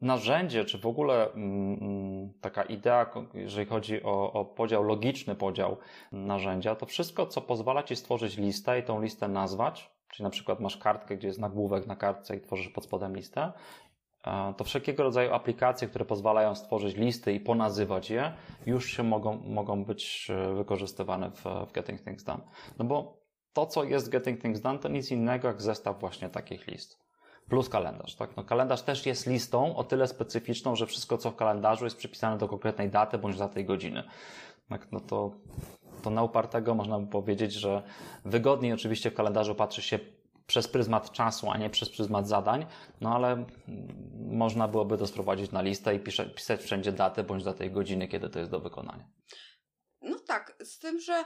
narzędzie, 0.00 0.64
czy 0.64 0.78
w 0.78 0.86
ogóle 0.86 1.32
mm, 1.32 1.78
mm, 1.80 2.32
taka 2.40 2.62
idea, 2.62 3.10
jeżeli 3.34 3.66
chodzi 3.66 4.02
o, 4.02 4.32
o 4.32 4.44
podział, 4.44 4.82
logiczny 4.82 5.34
podział 5.34 5.76
narzędzia, 6.12 6.74
to 6.74 6.86
wszystko, 6.86 7.26
co 7.26 7.40
pozwala 7.40 7.82
Ci 7.82 7.96
stworzyć 7.96 8.36
listę 8.36 8.78
i 8.78 8.82
tą 8.82 9.02
listę 9.02 9.28
nazwać, 9.28 9.90
czyli 10.08 10.24
na 10.24 10.30
przykład 10.30 10.60
masz 10.60 10.76
kartkę, 10.76 11.16
gdzie 11.16 11.28
jest 11.28 11.40
nagłówek 11.40 11.86
na 11.86 11.96
kartce 11.96 12.36
i 12.36 12.40
tworzysz 12.40 12.68
pod 12.68 12.84
spodem 12.84 13.16
listę, 13.16 13.52
e, 14.26 14.54
to 14.56 14.64
wszelkiego 14.64 15.02
rodzaju 15.02 15.32
aplikacje, 15.32 15.88
które 15.88 16.04
pozwalają 16.04 16.54
stworzyć 16.54 16.96
listy 16.96 17.32
i 17.32 17.40
ponazywać 17.40 18.10
je, 18.10 18.32
już 18.66 18.90
się 18.90 19.02
mogą, 19.02 19.38
mogą 19.38 19.84
być 19.84 20.30
e, 20.30 20.54
wykorzystywane 20.54 21.30
w, 21.30 21.44
w 21.68 21.72
Getting 21.72 22.04
Things 22.04 22.24
Done. 22.24 22.42
No 22.78 22.84
bo 22.84 23.20
to, 23.52 23.66
co 23.66 23.84
jest 23.84 24.08
Getting 24.08 24.42
Things 24.42 24.60
Done, 24.60 24.78
to 24.78 24.88
nic 24.88 25.10
innego 25.10 25.48
jak 25.48 25.62
zestaw 25.62 26.00
właśnie 26.00 26.28
takich 26.28 26.66
list 26.66 27.05
plus 27.48 27.68
kalendarz. 27.68 28.14
Tak? 28.14 28.36
No, 28.36 28.44
kalendarz 28.44 28.82
też 28.82 29.06
jest 29.06 29.26
listą 29.26 29.76
o 29.76 29.84
tyle 29.84 30.08
specyficzną, 30.08 30.76
że 30.76 30.86
wszystko, 30.86 31.18
co 31.18 31.30
w 31.30 31.36
kalendarzu 31.36 31.84
jest 31.84 31.96
przypisane 31.96 32.38
do 32.38 32.48
konkretnej 32.48 32.90
daty 32.90 33.18
bądź 33.18 33.38
daty 33.38 33.60
i 33.60 33.64
godziny. 33.64 34.02
Tak? 34.68 34.92
No 34.92 35.00
to, 35.00 35.30
to 36.02 36.10
na 36.10 36.22
upartego 36.22 36.74
można 36.74 36.98
by 36.98 37.06
powiedzieć, 37.06 37.52
że 37.52 37.82
wygodniej 38.24 38.72
oczywiście 38.72 39.10
w 39.10 39.14
kalendarzu 39.14 39.54
patrzy 39.54 39.82
się 39.82 39.98
przez 40.46 40.68
pryzmat 40.68 41.12
czasu, 41.12 41.50
a 41.50 41.56
nie 41.56 41.70
przez 41.70 41.90
pryzmat 41.90 42.28
zadań, 42.28 42.66
no 43.00 43.14
ale 43.14 43.44
można 44.28 44.68
byłoby 44.68 44.98
to 44.98 45.06
sprowadzić 45.06 45.52
na 45.52 45.62
listę 45.62 45.94
i 45.94 46.00
pisać 46.34 46.60
wszędzie 46.60 46.92
datę 46.92 47.24
bądź 47.24 47.44
datę 47.44 47.66
i 47.66 47.70
godziny, 47.70 48.08
kiedy 48.08 48.28
to 48.28 48.38
jest 48.38 48.50
do 48.50 48.60
wykonania. 48.60 49.04
No 50.00 50.18
tak, 50.18 50.56
z 50.60 50.78
tym, 50.78 51.00
że 51.00 51.24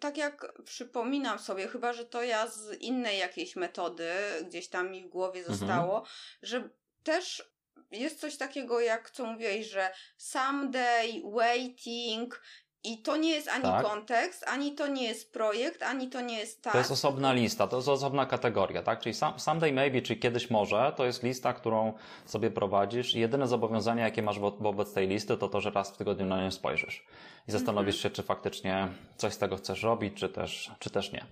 tak 0.00 0.16
jak 0.16 0.62
przypominam 0.64 1.38
sobie, 1.38 1.68
chyba 1.68 1.92
że 1.92 2.04
to 2.04 2.22
ja 2.22 2.46
z 2.46 2.80
innej 2.80 3.18
jakiejś 3.18 3.56
metody 3.56 4.10
gdzieś 4.46 4.68
tam 4.68 4.90
mi 4.90 5.04
w 5.04 5.08
głowie 5.08 5.40
mhm. 5.40 5.58
zostało, 5.58 5.98
mhm. 5.98 6.16
że 6.42 6.68
też 7.02 7.54
jest 7.90 8.20
coś 8.20 8.36
takiego, 8.36 8.80
jak 8.80 9.10
co 9.10 9.26
mówiłeś, 9.26 9.66
że 9.66 9.90
someday, 10.16 11.22
waiting, 11.24 12.42
i 12.84 12.98
to 12.98 13.16
nie 13.16 13.30
jest 13.30 13.48
ani 13.48 13.62
tak. 13.62 13.86
kontekst, 13.86 14.44
ani 14.48 14.72
to 14.72 14.86
nie 14.86 15.04
jest 15.04 15.32
projekt, 15.32 15.82
ani 15.82 16.08
to 16.08 16.20
nie 16.20 16.38
jest 16.38 16.62
tak. 16.62 16.72
To 16.72 16.78
jest 16.78 16.90
osobna 16.90 17.32
lista, 17.32 17.66
to 17.66 17.76
jest 17.76 17.88
osobna 17.88 18.26
kategoria, 18.26 18.82
tak? 18.82 19.00
Czyli 19.00 19.14
someday 19.36 19.72
maybe, 19.72 20.02
czyli 20.02 20.20
kiedyś 20.20 20.50
może, 20.50 20.92
to 20.96 21.06
jest 21.06 21.22
lista, 21.22 21.52
którą 21.52 21.92
sobie 22.26 22.50
prowadzisz 22.50 23.14
i 23.14 23.20
jedyne 23.20 23.46
zobowiązanie, 23.46 24.02
jakie 24.02 24.22
masz 24.22 24.38
wo 24.38 24.50
wobec 24.50 24.92
tej 24.92 25.08
listy, 25.08 25.36
to 25.36 25.48
to, 25.48 25.60
że 25.60 25.70
raz 25.70 25.90
w 25.90 25.96
tygodniu 25.96 26.26
na 26.26 26.42
nią 26.42 26.50
spojrzysz 26.50 27.06
i 27.48 27.52
zastanowisz 27.52 28.02
się, 28.02 28.10
czy 28.10 28.22
faktycznie 28.22 28.88
coś 29.16 29.32
z 29.32 29.38
tego 29.38 29.56
chcesz 29.56 29.82
robić, 29.82 30.14
czy 30.14 30.28
też, 30.28 30.70
czy 30.78 30.90
też 30.90 31.12
nie. 31.12 31.26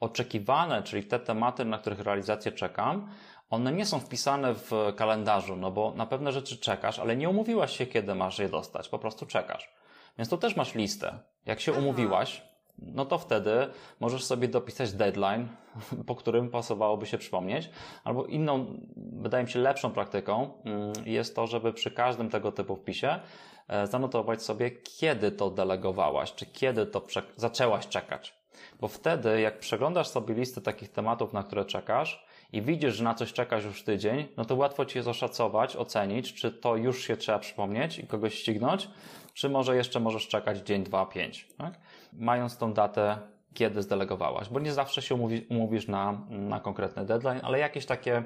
Oczekiwane, 0.00 0.82
czyli 0.82 1.04
te 1.04 1.18
tematy, 1.18 1.64
na 1.64 1.78
których 1.78 2.00
realizację 2.00 2.52
czekam, 2.52 3.08
one 3.50 3.72
nie 3.72 3.86
są 3.86 4.00
wpisane 4.00 4.54
w 4.54 4.72
kalendarzu, 4.96 5.56
no 5.56 5.70
bo 5.70 5.92
na 5.94 6.06
pewne 6.06 6.32
rzeczy 6.32 6.58
czekasz, 6.58 6.98
ale 6.98 7.16
nie 7.16 7.28
umówiłaś 7.28 7.76
się, 7.76 7.86
kiedy 7.86 8.14
masz 8.14 8.38
je 8.38 8.48
dostać, 8.48 8.88
po 8.88 8.98
prostu 8.98 9.26
czekasz. 9.26 9.76
Więc 10.18 10.28
to 10.28 10.38
też 10.38 10.56
masz 10.56 10.74
listę. 10.74 11.18
Jak 11.46 11.60
się 11.60 11.72
umówiłaś, 11.72 12.42
no 12.78 13.04
to 13.04 13.18
wtedy 13.18 13.50
możesz 14.00 14.24
sobie 14.24 14.48
dopisać 14.48 14.92
deadline, 14.92 15.48
po 16.06 16.14
którym 16.14 16.50
pasowałoby 16.50 17.06
się 17.06 17.18
przypomnieć. 17.18 17.70
Albo 18.04 18.24
inną, 18.26 18.80
wydaje 18.96 19.44
mi 19.44 19.50
się, 19.50 19.58
lepszą 19.58 19.90
praktyką 19.90 20.50
mm, 20.64 20.92
jest 21.06 21.36
to, 21.36 21.46
żeby 21.46 21.72
przy 21.72 21.90
każdym 21.90 22.30
tego 22.30 22.52
typu 22.52 22.76
wpisie 22.76 23.20
e, 23.68 23.86
zanotować 23.86 24.42
sobie, 24.42 24.70
kiedy 24.70 25.30
to 25.30 25.50
delegowałaś, 25.50 26.34
czy 26.34 26.46
kiedy 26.46 26.86
to 26.86 27.06
zaczęłaś 27.36 27.88
czekać. 27.88 28.34
Bo 28.80 28.88
wtedy, 28.88 29.40
jak 29.40 29.58
przeglądasz 29.58 30.08
sobie 30.08 30.34
listę 30.34 30.60
takich 30.60 30.92
tematów, 30.92 31.32
na 31.32 31.42
które 31.42 31.64
czekasz, 31.64 32.26
i 32.52 32.62
widzisz, 32.62 32.94
że 32.94 33.04
na 33.04 33.14
coś 33.14 33.32
czekasz 33.32 33.64
już 33.64 33.82
tydzień, 33.82 34.28
no 34.36 34.44
to 34.44 34.54
łatwo 34.54 34.84
ci 34.84 34.98
jest 34.98 35.08
oszacować, 35.08 35.76
ocenić, 35.76 36.34
czy 36.34 36.52
to 36.52 36.76
już 36.76 37.04
się 37.04 37.16
trzeba 37.16 37.38
przypomnieć 37.38 37.98
i 37.98 38.06
kogoś 38.06 38.34
ścignąć, 38.34 38.88
czy 39.36 39.48
może 39.48 39.76
jeszcze 39.76 40.00
możesz 40.00 40.28
czekać 40.28 40.58
dzień, 40.58 40.84
dwa, 40.84 41.06
pięć, 41.06 41.48
tak? 41.58 41.74
Mając 42.12 42.58
tą 42.58 42.72
datę, 42.72 43.18
kiedy 43.54 43.82
zdelegowałaś, 43.82 44.48
bo 44.48 44.60
nie 44.60 44.72
zawsze 44.72 45.02
się 45.02 45.14
umówi, 45.14 45.46
umówisz 45.50 45.88
na, 45.88 46.20
na 46.28 46.60
konkretny 46.60 47.04
deadline, 47.04 47.40
ale 47.42 47.58
jakieś 47.58 47.86
takie 47.86 48.22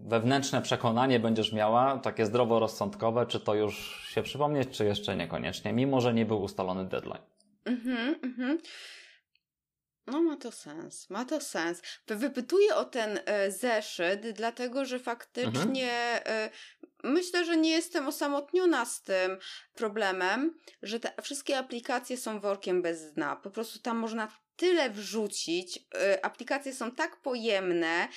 wewnętrzne 0.00 0.62
przekonanie 0.62 1.20
będziesz 1.20 1.52
miała, 1.52 1.98
takie 1.98 2.26
zdroworozsądkowe, 2.26 3.26
czy 3.26 3.40
to 3.40 3.54
już 3.54 4.04
się 4.08 4.22
przypomnieć, 4.22 4.68
czy 4.70 4.84
jeszcze 4.84 5.16
niekoniecznie, 5.16 5.72
mimo 5.72 6.00
że 6.00 6.14
nie 6.14 6.26
był 6.26 6.42
ustalony 6.42 6.84
deadline. 6.84 7.22
Mhm, 7.64 8.14
mhm. 8.22 8.58
No, 10.06 10.22
ma 10.22 10.36
to 10.36 10.52
sens, 10.52 11.10
ma 11.10 11.24
to 11.24 11.40
sens. 11.40 11.82
Wypytuję 12.06 12.74
o 12.74 12.84
ten 12.84 13.20
e, 13.24 13.50
zeszyt, 13.50 14.30
dlatego 14.30 14.84
że 14.84 14.98
faktycznie 14.98 15.92
mhm. 15.92 16.22
e, 16.26 16.50
myślę, 17.04 17.44
że 17.44 17.56
nie 17.56 17.70
jestem 17.70 18.08
osamotniona 18.08 18.84
z 18.84 19.02
tym 19.02 19.38
problemem, 19.74 20.58
że 20.82 21.00
te 21.00 21.22
wszystkie 21.22 21.58
aplikacje 21.58 22.16
są 22.16 22.40
workiem 22.40 22.82
bez 22.82 23.12
dna. 23.12 23.36
Po 23.36 23.50
prostu 23.50 23.78
tam 23.78 23.96
można 23.96 24.28
tyle 24.56 24.90
wrzucić. 24.90 25.76
Y, 25.76 26.22
aplikacje 26.22 26.74
są 26.74 26.90
tak 26.90 27.16
pojemne 27.16 28.08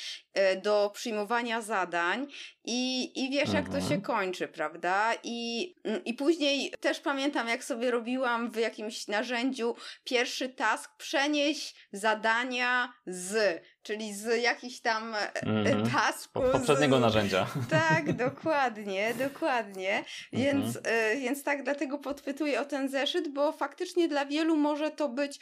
y, 0.53 0.61
do 0.61 0.91
przyjmowania 0.93 1.61
zadań 1.61 2.27
i, 2.65 3.11
i 3.25 3.29
wiesz, 3.29 3.53
jak 3.53 3.65
to 3.69 3.79
się 3.79 3.95
mhm. 3.95 4.01
kończy, 4.01 4.47
prawda? 4.47 5.13
I, 5.23 5.75
mm, 5.83 6.03
I 6.03 6.13
później 6.13 6.73
też 6.79 6.99
pamiętam, 6.99 7.47
jak 7.47 7.63
sobie 7.63 7.91
robiłam 7.91 8.51
w 8.51 8.55
jakimś 8.55 9.07
narzędziu 9.07 9.75
pierwszy 10.03 10.49
task, 10.49 10.91
przenieść 10.97 11.75
zadania 11.91 12.93
z, 13.05 13.61
czyli 13.81 14.13
z 14.13 14.41
jakichś 14.41 14.79
tam 14.79 15.13
-hmm. 15.13 15.91
tasków. 15.91 16.43
Poprzedniego 16.51 16.97
z... 16.97 17.01
narzędzia. 17.01 17.47
Tak, 17.69 18.13
dokładnie, 18.27 19.13
dokładnie. 19.13 20.03
Więc, 20.33 20.77
mm 20.77 20.83
-hmm. 20.83 21.19
więc 21.19 21.43
tak, 21.43 21.63
dlatego 21.63 21.97
podpytuję 21.97 22.61
o 22.61 22.65
ten 22.65 22.89
zeszyt, 22.89 23.27
bo 23.27 23.51
faktycznie 23.51 24.07
dla 24.07 24.25
wielu 24.25 24.57
może 24.57 24.91
to 24.91 25.09
być 25.09 25.39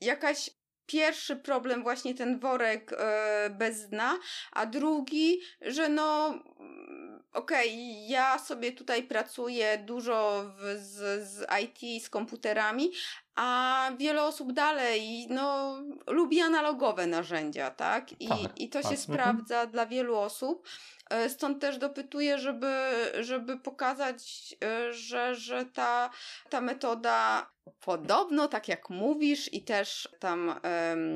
jakaś 0.00 0.50
pierwszy 0.86 1.36
problem 1.36 1.82
właśnie 1.82 2.14
ten 2.14 2.40
worek 2.40 2.92
e, 2.92 3.50
bez 3.50 3.88
dna, 3.88 4.18
a 4.52 4.66
drugi, 4.66 5.40
że 5.60 5.88
no 5.88 6.28
mm, 6.60 7.22
okej, 7.32 7.68
okay, 7.68 8.08
ja 8.08 8.38
sobie 8.38 8.72
tutaj 8.72 9.02
pracuję 9.02 9.78
dużo 9.78 10.44
w, 10.56 10.78
z, 10.78 11.28
z 11.28 11.46
IT, 11.64 12.04
z 12.04 12.10
komputerami, 12.10 12.92
a 13.34 13.90
wiele 13.98 14.22
osób 14.22 14.52
dalej 14.52 15.26
no, 15.30 15.78
lubi 16.06 16.40
analogowe 16.40 17.06
narzędzia, 17.06 17.70
tak? 17.70 18.20
I, 18.20 18.28
tak, 18.28 18.60
i 18.60 18.68
to 18.68 18.82
tak. 18.82 18.92
się 18.92 18.98
mhm. 18.98 18.98
sprawdza 18.98 19.66
dla 19.66 19.86
wielu 19.86 20.16
osób. 20.16 20.68
E, 21.10 21.30
stąd 21.30 21.60
też 21.60 21.78
dopytuję, 21.78 22.38
żeby, 22.38 22.90
żeby 23.20 23.58
pokazać, 23.58 24.54
e, 24.64 24.92
że, 24.92 25.34
że 25.34 25.64
ta, 25.64 26.10
ta 26.50 26.60
metoda 26.60 27.50
podobno, 27.80 28.48
tak 28.48 28.68
jak 28.68 28.90
mówisz, 28.90 29.52
i 29.52 29.62
też 29.62 30.08
tam 30.18 30.60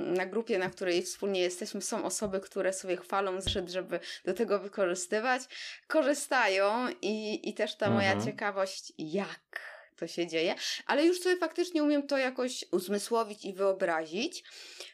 na 0.07 0.26
grupie, 0.26 0.59
na 0.59 0.70
której 0.70 1.03
wspólnie 1.03 1.40
jesteśmy, 1.40 1.82
są 1.82 2.05
osoby, 2.05 2.40
które 2.40 2.72
sobie 2.72 2.97
chwalą 2.97 3.40
zrzut, 3.40 3.68
żeby 3.70 4.01
do 4.24 4.34
tego 4.34 4.59
wykorzystywać, 4.59 5.43
korzystają 5.86 6.88
i, 7.03 7.49
i 7.49 7.55
też 7.55 7.76
ta 7.76 7.90
moja 7.90 8.12
mhm. 8.12 8.26
ciekawość, 8.26 8.93
jak 8.99 9.61
to 9.97 10.07
się 10.07 10.26
dzieje, 10.26 10.55
ale 10.86 11.07
już 11.07 11.20
sobie 11.20 11.36
faktycznie 11.36 11.82
umiem 11.82 12.07
to 12.07 12.18
jakoś 12.18 12.64
uzmysłowić 12.70 13.45
i 13.45 13.53
wyobrazić. 13.53 14.45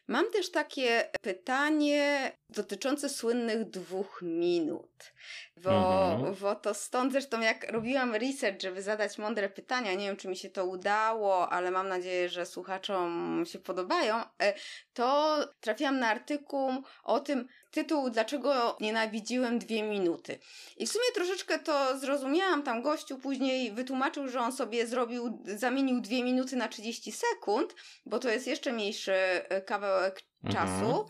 Mam 0.09 0.30
też 0.30 0.50
takie 0.50 1.11
pytanie 1.20 2.32
dotyczące 2.50 3.09
słynnych 3.09 3.64
dwóch 3.64 4.22
minut. 4.22 5.12
Bo, 5.56 6.12
mhm. 6.12 6.34
bo 6.40 6.54
to 6.54 6.74
stąd 6.74 7.12
zresztą 7.12 7.40
jak 7.40 7.72
robiłam 7.72 8.14
research, 8.14 8.62
żeby 8.62 8.82
zadać 8.82 9.18
mądre 9.18 9.48
pytania, 9.48 9.94
nie 9.94 10.06
wiem 10.06 10.16
czy 10.16 10.28
mi 10.28 10.36
się 10.36 10.50
to 10.50 10.66
udało, 10.66 11.52
ale 11.52 11.70
mam 11.70 11.88
nadzieję, 11.88 12.28
że 12.28 12.46
słuchaczom 12.46 13.42
się 13.46 13.59
podobają, 13.59 14.16
e, 14.42 14.54
to 14.94 15.38
trafiłam 15.61 15.98
na 15.98 16.09
artykuł 16.09 16.70
o 17.04 17.20
tym, 17.20 17.48
tytuł 17.70 18.11
Dlaczego 18.11 18.76
nienawidziłem 18.80 19.59
dwie 19.59 19.82
minuty. 19.82 20.38
I 20.76 20.86
w 20.86 20.92
sumie 20.92 21.04
troszeczkę 21.14 21.59
to 21.59 21.98
zrozumiałam, 21.98 22.62
tam 22.62 22.82
gościu 22.82 23.18
później 23.18 23.72
wytłumaczył, 23.72 24.28
że 24.28 24.40
on 24.40 24.52
sobie 24.52 24.86
zrobił, 24.86 25.42
zamienił 25.44 26.00
dwie 26.00 26.24
minuty 26.24 26.56
na 26.56 26.68
30 26.68 27.12
sekund, 27.12 27.74
bo 28.06 28.18
to 28.18 28.28
jest 28.28 28.46
jeszcze 28.46 28.72
mniejszy 28.72 29.12
e, 29.12 29.62
kawałek 29.99 30.22
mhm. 30.44 30.66
czasu, 30.66 31.07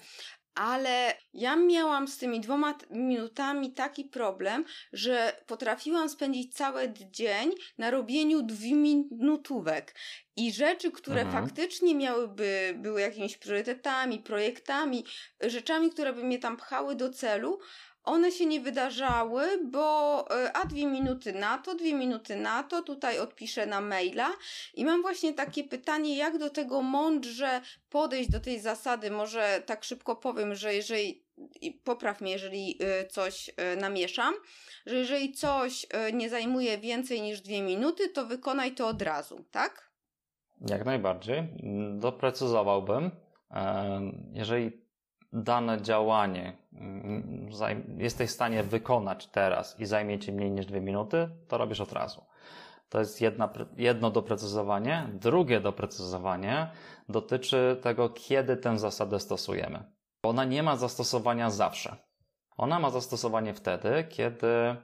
ale 0.55 1.15
ja 1.33 1.57
miałam 1.57 2.09
z 2.09 2.19
tymi 2.19 2.41
dwoma 2.41 2.75
minutami 2.91 3.73
taki 3.73 4.05
problem, 4.05 4.65
że 4.93 5.43
potrafiłam 5.47 6.09
spędzić 6.09 6.55
cały 6.55 6.93
dzień 7.11 7.53
na 7.79 7.91
robieniu 7.91 8.43
dwuminutówek. 8.43 9.95
I 10.37 10.53
rzeczy, 10.53 10.93
które 10.93 11.21
mhm. 11.21 11.45
faktycznie 11.45 11.95
miałyby, 11.95 12.75
były 12.77 13.01
jakimiś 13.01 13.37
priorytetami, 13.37 14.19
projektami, 14.19 15.05
rzeczami, 15.41 15.91
które 15.91 16.13
by 16.13 16.25
mnie 16.25 16.39
tam 16.39 16.57
pchały 16.57 16.95
do 16.95 17.11
celu, 17.11 17.59
one 18.05 18.33
się 18.33 18.47
nie 18.47 18.61
wydarzały, 18.61 19.43
bo 19.65 20.25
e, 20.31 20.53
a 20.57 20.67
dwie 20.67 20.87
minuty 20.87 21.33
na 21.33 21.59
to, 21.59 21.75
dwie 21.75 21.95
minuty 21.95 22.37
na 22.37 22.63
to, 22.63 22.83
tutaj 22.83 23.19
odpiszę 23.19 23.67
na 23.67 23.81
maila 23.81 24.31
i 24.75 24.85
mam 24.85 25.03
właśnie 25.03 25.35
takie 25.35 25.65
pytanie, 25.65 26.17
jak 26.17 26.39
do 26.39 26.51
tego 26.51 26.83
mądrze 26.83 27.61
podejść 27.91 28.31
do 28.31 28.41
tej 28.41 28.61
zasady, 28.61 29.11
może 29.11 29.63
tak 29.67 29.85
szybko 29.85 30.17
powiem, 30.17 30.55
że 30.55 30.75
jeżeli, 30.75 31.25
popraw 31.85 32.21
mnie, 32.21 32.33
jeżeli 32.33 32.79
e, 32.81 33.07
coś 33.07 33.51
e, 33.57 33.77
namieszam, 33.77 34.35
że 34.87 34.97
jeżeli 34.97 35.33
coś 35.33 35.87
nie 36.13 36.29
zajmuje 36.29 36.79
więcej 36.79 37.21
niż 37.23 37.41
dwie 37.41 37.63
minuty, 37.63 38.09
to 38.09 38.27
wykonaj 38.27 38.75
to 38.75 38.89
od 38.89 39.03
razu, 39.03 39.45
tak? 39.51 39.89
Jak 40.61 40.85
najbardziej. 40.85 41.49
Doprecyzowałbym. 41.99 43.11
Jeżeli 44.33 44.88
dane 45.33 45.83
działanie 45.83 46.57
mm, 46.73 47.49
jesteś 47.99 48.31
w 48.31 48.35
stanie 48.35 48.63
wykonać 48.63 49.27
teraz 49.27 49.81
i 49.81 49.87
zajmie 49.87 50.19
ci 50.19 50.33
mniej 50.33 50.51
niż 50.51 50.67
dwie 50.67 50.81
minuty, 50.81 51.29
to 51.49 51.59
robisz 51.59 51.81
od 51.81 51.93
razu. 51.93 52.25
To 52.89 52.99
jest 52.99 53.21
jedna, 53.21 53.53
jedno 53.77 54.11
doprecyzowanie. 54.11 55.09
Drugie 55.13 55.61
doprecyzowanie 55.61 56.71
dotyczy 57.09 57.77
tego, 57.83 58.09
kiedy 58.09 58.57
tę 58.57 58.79
zasadę 58.79 59.21
stosujemy. 59.21 59.85
Ona 60.23 60.45
nie 60.45 60.63
ma 60.63 60.77
zastosowania 60.77 61.51
zawsze. 61.51 61.97
Ona 62.57 62.79
ma 62.79 62.91
zastosowanie 62.91 63.55
wtedy, 63.55 64.05
kiedy 64.09 64.77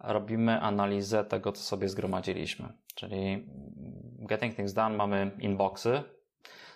robimy 0.00 0.60
analizę 0.60 1.24
tego, 1.24 1.52
co 1.52 1.62
sobie 1.62 1.88
zgromadziliśmy. 1.88 2.72
Czyli 2.94 3.48
Getting 4.18 4.56
Things 4.56 4.72
Done 4.72 4.96
mamy 4.96 5.30
inboxy, 5.38 6.02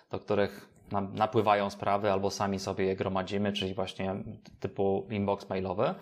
do 0.09 0.19
których 0.19 0.70
napływają 1.13 1.69
sprawy 1.69 2.11
albo 2.11 2.31
sami 2.31 2.59
sobie 2.59 2.85
je 2.85 2.95
gromadzimy, 2.95 3.53
czyli 3.53 3.73
właśnie 3.73 4.15
typu 4.59 5.07
inbox 5.09 5.49
mailowy. 5.49 5.95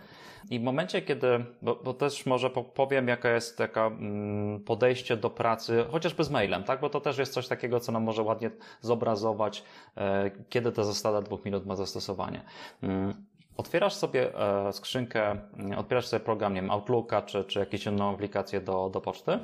I 0.50 0.60
w 0.60 0.64
momencie, 0.64 1.02
kiedy, 1.02 1.46
bo, 1.62 1.76
bo 1.76 1.94
też 1.94 2.26
może 2.26 2.50
powiem, 2.50 3.08
jaka 3.08 3.30
jest 3.30 3.58
taka 3.58 3.88
mm, 3.88 4.64
podejście 4.64 5.18
do 5.18 5.30
pracy, 5.30 5.86
chociażby 5.92 6.24
z 6.24 6.30
mailem, 6.30 6.64
tak? 6.64 6.82
Bo 6.82 6.90
to 6.90 7.02
też 7.02 7.18
jest 7.18 7.34
coś 7.34 7.48
takiego, 7.48 7.80
co 7.80 7.92
nam 7.92 8.04
może 8.04 8.24
ładnie 8.24 8.52
zobrazować, 8.82 9.64
e, 9.98 10.32
kiedy 10.50 10.72
ta 10.72 10.84
zasada 10.84 11.22
dwóch 11.22 11.46
minut 11.46 11.66
ma 11.66 11.76
zastosowanie. 11.76 12.42
Mm, 12.84 13.26
otwierasz 13.58 13.94
sobie 13.94 14.40
e, 14.40 14.74
skrzynkę, 14.74 15.32
mm, 15.32 15.80
otwierasz 15.80 16.08
sobie 16.08 16.20
program, 16.20 16.54
nie 16.54 16.62
wiem, 16.62 16.72
Outlooka 16.72 17.22
czy, 17.22 17.44
czy 17.44 17.60
jakąś 17.60 17.86
inną 17.86 18.14
aplikację 18.14 18.62
do, 18.62 18.90
do 18.90 19.02
poczty 19.02 19.40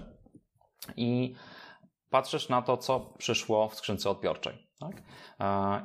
i 0.97 1.35
patrzysz 2.09 2.49
na 2.49 2.61
to, 2.61 2.77
co 2.77 2.99
przyszło 2.99 3.69
w 3.69 3.75
skrzynce 3.75 4.09
odbiorczej. 4.09 4.64
Tak? 4.79 5.01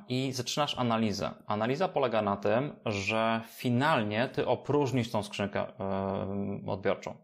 I 0.09 0.33
zaczynasz 0.33 0.79
analizę. 0.79 1.31
Analiza 1.47 1.89
polega 1.89 2.23
na 2.23 2.37
tym, 2.37 2.77
że 2.87 3.41
finalnie 3.49 4.29
ty 4.29 4.47
opróżnisz 4.47 5.11
tą 5.11 5.23
skrzynkę 5.23 5.61
e, 5.61 6.67
odbiorczą. 6.67 7.15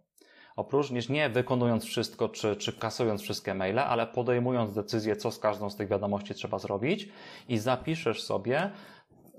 Opróżnisz 0.56 1.08
nie 1.08 1.28
wykonując 1.28 1.84
wszystko, 1.84 2.28
czy, 2.28 2.56
czy 2.56 2.72
kasując 2.72 3.22
wszystkie 3.22 3.54
maile, 3.54 3.78
ale 3.78 4.06
podejmując 4.06 4.74
decyzję, 4.74 5.16
co 5.16 5.30
z 5.30 5.38
każdą 5.38 5.70
z 5.70 5.76
tych 5.76 5.88
wiadomości 5.88 6.34
trzeba 6.34 6.58
zrobić 6.58 7.08
i 7.48 7.58
zapiszesz 7.58 8.22
sobie 8.22 8.70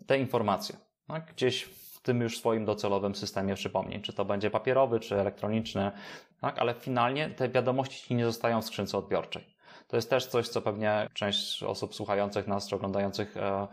te 0.08 0.20
informacje. 0.20 0.78
Tak? 1.08 1.34
Gdzieś 1.34 1.64
w 1.64 2.02
tym 2.02 2.22
już 2.22 2.38
swoim 2.38 2.66
docelowym 2.66 3.16
systemie 3.16 3.56
przypomnień, 3.56 4.02
czy 4.02 4.14
to 4.14 4.26
będzie 4.26 4.50
papierowy, 4.50 5.00
czy 5.00 5.20
elektroniczny, 5.20 5.92
tak? 6.42 6.60
ale 6.60 6.74
finalnie 6.74 7.30
te 7.30 7.50
wiadomości 7.50 8.08
ci 8.08 8.16
nie 8.16 8.26
zostają 8.26 8.62
w 8.62 8.66
skrzynce 8.66 8.98
odbiorczej. 8.98 9.57
To 9.88 9.96
jest 9.96 10.10
też 10.10 10.26
coś, 10.26 10.48
co 10.48 10.62
pewnie 10.62 11.10
część 11.14 11.64
osób 11.64 11.96
słuchających 11.96 12.48
nas 12.48 12.68
czy 12.68 12.76
oglądających 12.76 13.38
e, 13.38 13.68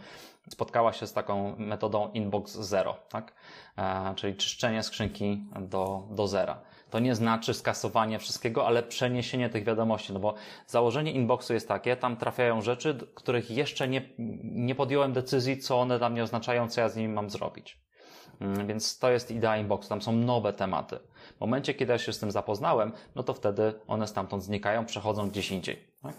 spotkała 0.48 0.92
się 0.92 1.06
z 1.06 1.12
taką 1.12 1.56
metodą 1.56 2.10
inbox 2.12 2.52
zero, 2.52 2.96
tak? 3.08 3.34
E, 3.78 4.14
czyli 4.16 4.36
czyszczenie 4.36 4.82
skrzynki 4.82 5.44
do, 5.60 6.02
do 6.10 6.28
zera. 6.28 6.60
To 6.90 6.98
nie 6.98 7.14
znaczy 7.14 7.54
skasowanie 7.54 8.18
wszystkiego, 8.18 8.66
ale 8.66 8.82
przeniesienie 8.82 9.48
tych 9.48 9.64
wiadomości, 9.64 10.12
no 10.12 10.20
bo 10.20 10.34
założenie 10.66 11.12
inboxu 11.12 11.54
jest 11.54 11.68
takie, 11.68 11.96
tam 11.96 12.16
trafiają 12.16 12.62
rzeczy, 12.62 12.98
których 13.14 13.50
jeszcze 13.50 13.88
nie, 13.88 14.02
nie 14.44 14.74
podjąłem 14.74 15.12
decyzji, 15.12 15.58
co 15.58 15.80
one 15.80 15.98
dla 15.98 16.10
mnie 16.10 16.22
oznaczają, 16.22 16.68
co 16.68 16.80
ja 16.80 16.88
z 16.88 16.96
nimi 16.96 17.14
mam 17.14 17.30
zrobić. 17.30 17.78
Mm, 18.40 18.66
więc 18.66 18.98
to 18.98 19.10
jest 19.10 19.30
idea 19.30 19.56
inboxu, 19.56 19.88
tam 19.88 20.02
są 20.02 20.12
nowe 20.12 20.52
tematy. 20.52 20.98
W 21.36 21.40
momencie, 21.40 21.74
kiedy 21.74 21.92
ja 21.92 21.98
się 21.98 22.12
z 22.12 22.18
tym 22.18 22.30
zapoznałem, 22.30 22.92
no 23.14 23.22
to 23.22 23.34
wtedy 23.34 23.74
one 23.86 24.06
stamtąd 24.06 24.42
znikają, 24.42 24.86
przechodzą 24.86 25.28
gdzieś 25.28 25.50
indziej. 25.50 25.93
Tak? 26.04 26.14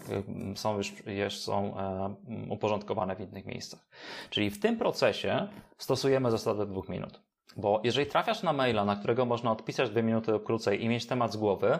Są 0.54 0.76
już, 0.76 0.92
już 1.06 1.38
są 1.38 1.78
e, 1.78 2.14
uporządkowane 2.50 3.16
w 3.16 3.20
innych 3.20 3.46
miejscach. 3.46 3.80
Czyli 4.30 4.50
w 4.50 4.60
tym 4.60 4.76
procesie 4.76 5.48
stosujemy 5.78 6.30
zasadę 6.30 6.66
dwóch 6.66 6.88
minut. 6.88 7.20
Bo 7.56 7.80
jeżeli 7.84 8.06
trafiasz 8.06 8.42
na 8.42 8.52
maila, 8.52 8.84
na 8.84 8.96
którego 8.96 9.24
można 9.24 9.52
odpisać 9.52 9.90
dwie 9.90 10.02
minuty 10.02 10.32
krócej 10.44 10.84
i 10.84 10.88
mieć 10.88 11.06
temat 11.06 11.32
z 11.32 11.36
głowy, 11.36 11.78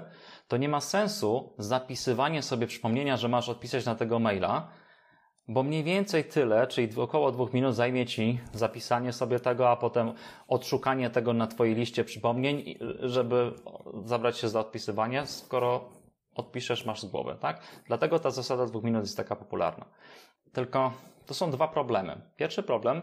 to 0.48 0.57
nie 0.57 0.68
ma 0.68 0.80
sensu 0.80 1.52
zapisywanie 1.59 2.42
sobie 2.42 2.66
przypomnienia, 2.66 3.16
że 3.16 3.28
masz 3.28 3.48
odpisać 3.48 3.84
na 3.84 3.94
tego 3.94 4.18
maila, 4.18 4.68
bo 5.48 5.62
mniej 5.62 5.84
więcej 5.84 6.24
tyle, 6.24 6.66
czyli 6.66 6.96
około 6.96 7.32
dwóch 7.32 7.52
minut 7.52 7.74
zajmie 7.74 8.07
Ci 8.07 8.40
zapisanie 8.52 9.12
sobie 9.12 9.40
tego, 9.40 9.70
a 9.70 9.76
potem 9.76 10.12
odszukanie 10.48 11.11
tego 11.11 11.32
na 11.32 11.46
Twojej 11.46 11.74
liście 11.74 12.04
przypomnień, 12.04 12.78
żeby 13.00 13.52
zabrać 14.04 14.38
się 14.38 14.48
za 14.48 14.61
odpisywanie, 14.61 15.26
skoro 15.26 15.88
odpiszesz, 16.37 16.84
masz 16.84 17.01
z 17.01 17.05
głowy, 17.05 17.37
tak? 17.41 17.61
Dlatego 17.87 18.18
ta 18.18 18.30
zasada 18.30 18.66
dwóch 18.66 18.84
minut 18.84 19.03
jest 19.03 19.16
taka 19.16 19.37
popularna. 19.37 19.84
Tylko 20.53 20.93
to 21.26 21.34
są 21.34 21.51
dwa 21.51 21.68
problemy. 21.68 22.20
Pierwszy 22.37 22.62
problem 22.62 23.03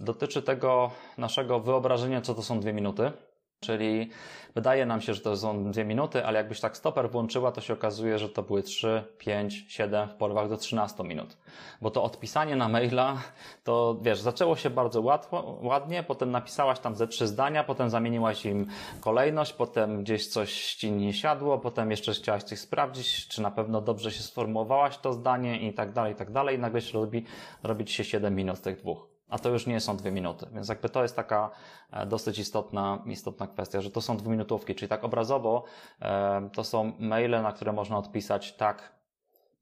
dotyczy 0.00 0.42
tego 0.42 0.90
naszego 1.18 1.60
wyobrażenia, 1.60 2.20
co 2.20 2.34
to 2.34 2.42
są 2.42 2.60
dwie 2.60 2.72
minuty. 2.72 3.12
Czyli 3.60 4.10
wydaje 4.54 4.86
nam 4.86 5.00
się, 5.00 5.14
że 5.14 5.20
to 5.20 5.36
są 5.36 5.70
dwie 5.70 5.84
minuty, 5.84 6.26
ale 6.26 6.38
jakbyś 6.38 6.60
tak 6.60 6.76
stoper 6.76 7.10
włączyła, 7.10 7.52
to 7.52 7.60
się 7.60 7.72
okazuje, 7.72 8.18
że 8.18 8.28
to 8.28 8.42
były 8.42 8.62
3, 8.62 9.04
5, 9.18 9.64
7, 9.68 10.08
w 10.08 10.14
porwach 10.14 10.48
do 10.48 10.56
13 10.56 11.04
minut. 11.04 11.36
Bo 11.80 11.90
to 11.90 12.02
odpisanie 12.02 12.56
na 12.56 12.68
maila, 12.68 13.18
to 13.64 13.98
wiesz, 14.02 14.20
zaczęło 14.20 14.56
się 14.56 14.70
bardzo 14.70 15.00
łatwo, 15.00 15.58
ładnie, 15.62 16.02
potem 16.02 16.30
napisałaś 16.30 16.78
tam 16.78 16.96
ze 16.96 17.08
trzy 17.08 17.26
zdania, 17.26 17.64
potem 17.64 17.90
zamieniłaś 17.90 18.46
im 18.46 18.66
kolejność, 19.00 19.52
potem 19.52 20.02
gdzieś 20.02 20.26
coś 20.26 20.74
ci 20.74 20.92
nie 20.92 21.12
siadło, 21.12 21.58
potem 21.58 21.90
jeszcze 21.90 22.12
chciałaś 22.12 22.42
coś 22.42 22.58
sprawdzić, 22.58 23.28
czy 23.28 23.42
na 23.42 23.50
pewno 23.50 23.80
dobrze 23.80 24.12
się 24.12 24.22
sformułowałaś 24.22 24.98
to 24.98 25.12
zdanie 25.12 25.68
i 25.68 25.72
tak 25.72 25.92
dalej, 25.92 26.12
i 26.12 26.16
tak 26.16 26.30
dalej, 26.30 26.56
i 26.56 26.58
nagle 26.58 26.80
się 26.80 26.98
robi, 26.98 27.24
robi 27.62 27.84
ci 27.84 27.94
się 27.94 28.04
7 28.04 28.34
minut 28.34 28.58
z 28.58 28.60
tych 28.60 28.76
dwóch 28.76 29.09
a 29.30 29.38
to 29.38 29.48
już 29.48 29.66
nie 29.66 29.80
są 29.80 29.96
dwie 29.96 30.12
minuty. 30.12 30.46
Więc 30.52 30.68
jakby 30.68 30.88
to 30.88 31.02
jest 31.02 31.16
taka 31.16 31.50
e, 31.90 32.06
dosyć 32.06 32.38
istotna, 32.38 33.02
istotna 33.06 33.46
kwestia, 33.46 33.80
że 33.80 33.90
to 33.90 34.00
są 34.00 34.16
dwuminutówki, 34.16 34.74
czyli 34.74 34.88
tak 34.88 35.04
obrazowo 35.04 35.64
e, 36.02 36.50
to 36.52 36.64
są 36.64 36.92
maile, 36.98 37.42
na 37.42 37.52
które 37.52 37.72
można 37.72 37.98
odpisać 37.98 38.52
tak, 38.52 38.92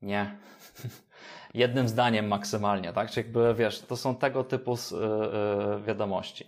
nie, 0.02 0.36
jednym 1.54 1.88
zdaniem 1.88 2.28
maksymalnie, 2.28 2.92
tak? 2.92 3.10
Czyli 3.10 3.26
jakby 3.26 3.54
wiesz, 3.54 3.80
to 3.80 3.96
są 3.96 4.14
tego 4.14 4.44
typu 4.44 4.74
e, 4.74 5.80
wiadomości. 5.80 6.46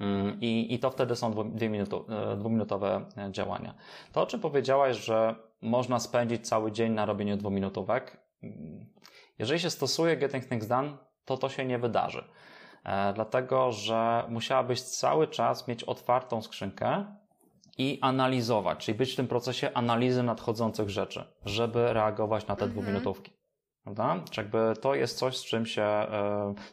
Mm, 0.00 0.40
I, 0.40 0.74
I 0.74 0.78
to 0.78 0.90
wtedy 0.90 1.16
są 1.16 1.52
dwuminutowe 2.36 3.04
działania. 3.30 3.74
To, 4.12 4.22
o 4.22 4.26
czym 4.26 4.40
powiedziałaś, 4.40 4.96
że 4.96 5.34
można 5.62 6.00
spędzić 6.00 6.48
cały 6.48 6.72
dzień 6.72 6.92
na 6.92 7.06
robieniu 7.06 7.36
dwuminutówek, 7.36 8.16
mm, 8.42 8.86
jeżeli 9.38 9.60
się 9.60 9.70
stosuje 9.70 10.16
Getting 10.16 10.48
Things 10.48 10.66
Done, 10.66 10.96
to 11.24 11.36
to 11.36 11.48
się 11.48 11.64
nie 11.64 11.78
wydarzy. 11.78 12.24
E, 12.84 13.12
dlatego 13.12 13.72
że 13.72 14.24
musiałabyś 14.28 14.82
cały 14.82 15.28
czas 15.28 15.68
mieć 15.68 15.84
otwartą 15.84 16.42
skrzynkę 16.42 17.04
i 17.78 17.98
analizować, 18.00 18.84
czyli 18.84 18.98
być 18.98 19.12
w 19.12 19.16
tym 19.16 19.28
procesie 19.28 19.70
analizy 19.74 20.22
nadchodzących 20.22 20.90
rzeczy, 20.90 21.24
żeby 21.44 21.92
reagować 21.92 22.46
na 22.46 22.56
te 22.56 22.64
mhm. 22.64 22.70
dwuminutówki. 22.70 23.32
Prawda? 23.84 24.20
Czy 24.30 24.40
jakby 24.40 24.74
to 24.80 24.94
jest 24.94 25.18
coś, 25.18 25.36
z 25.36 25.44
czym 25.44 25.66
się. 25.66 26.06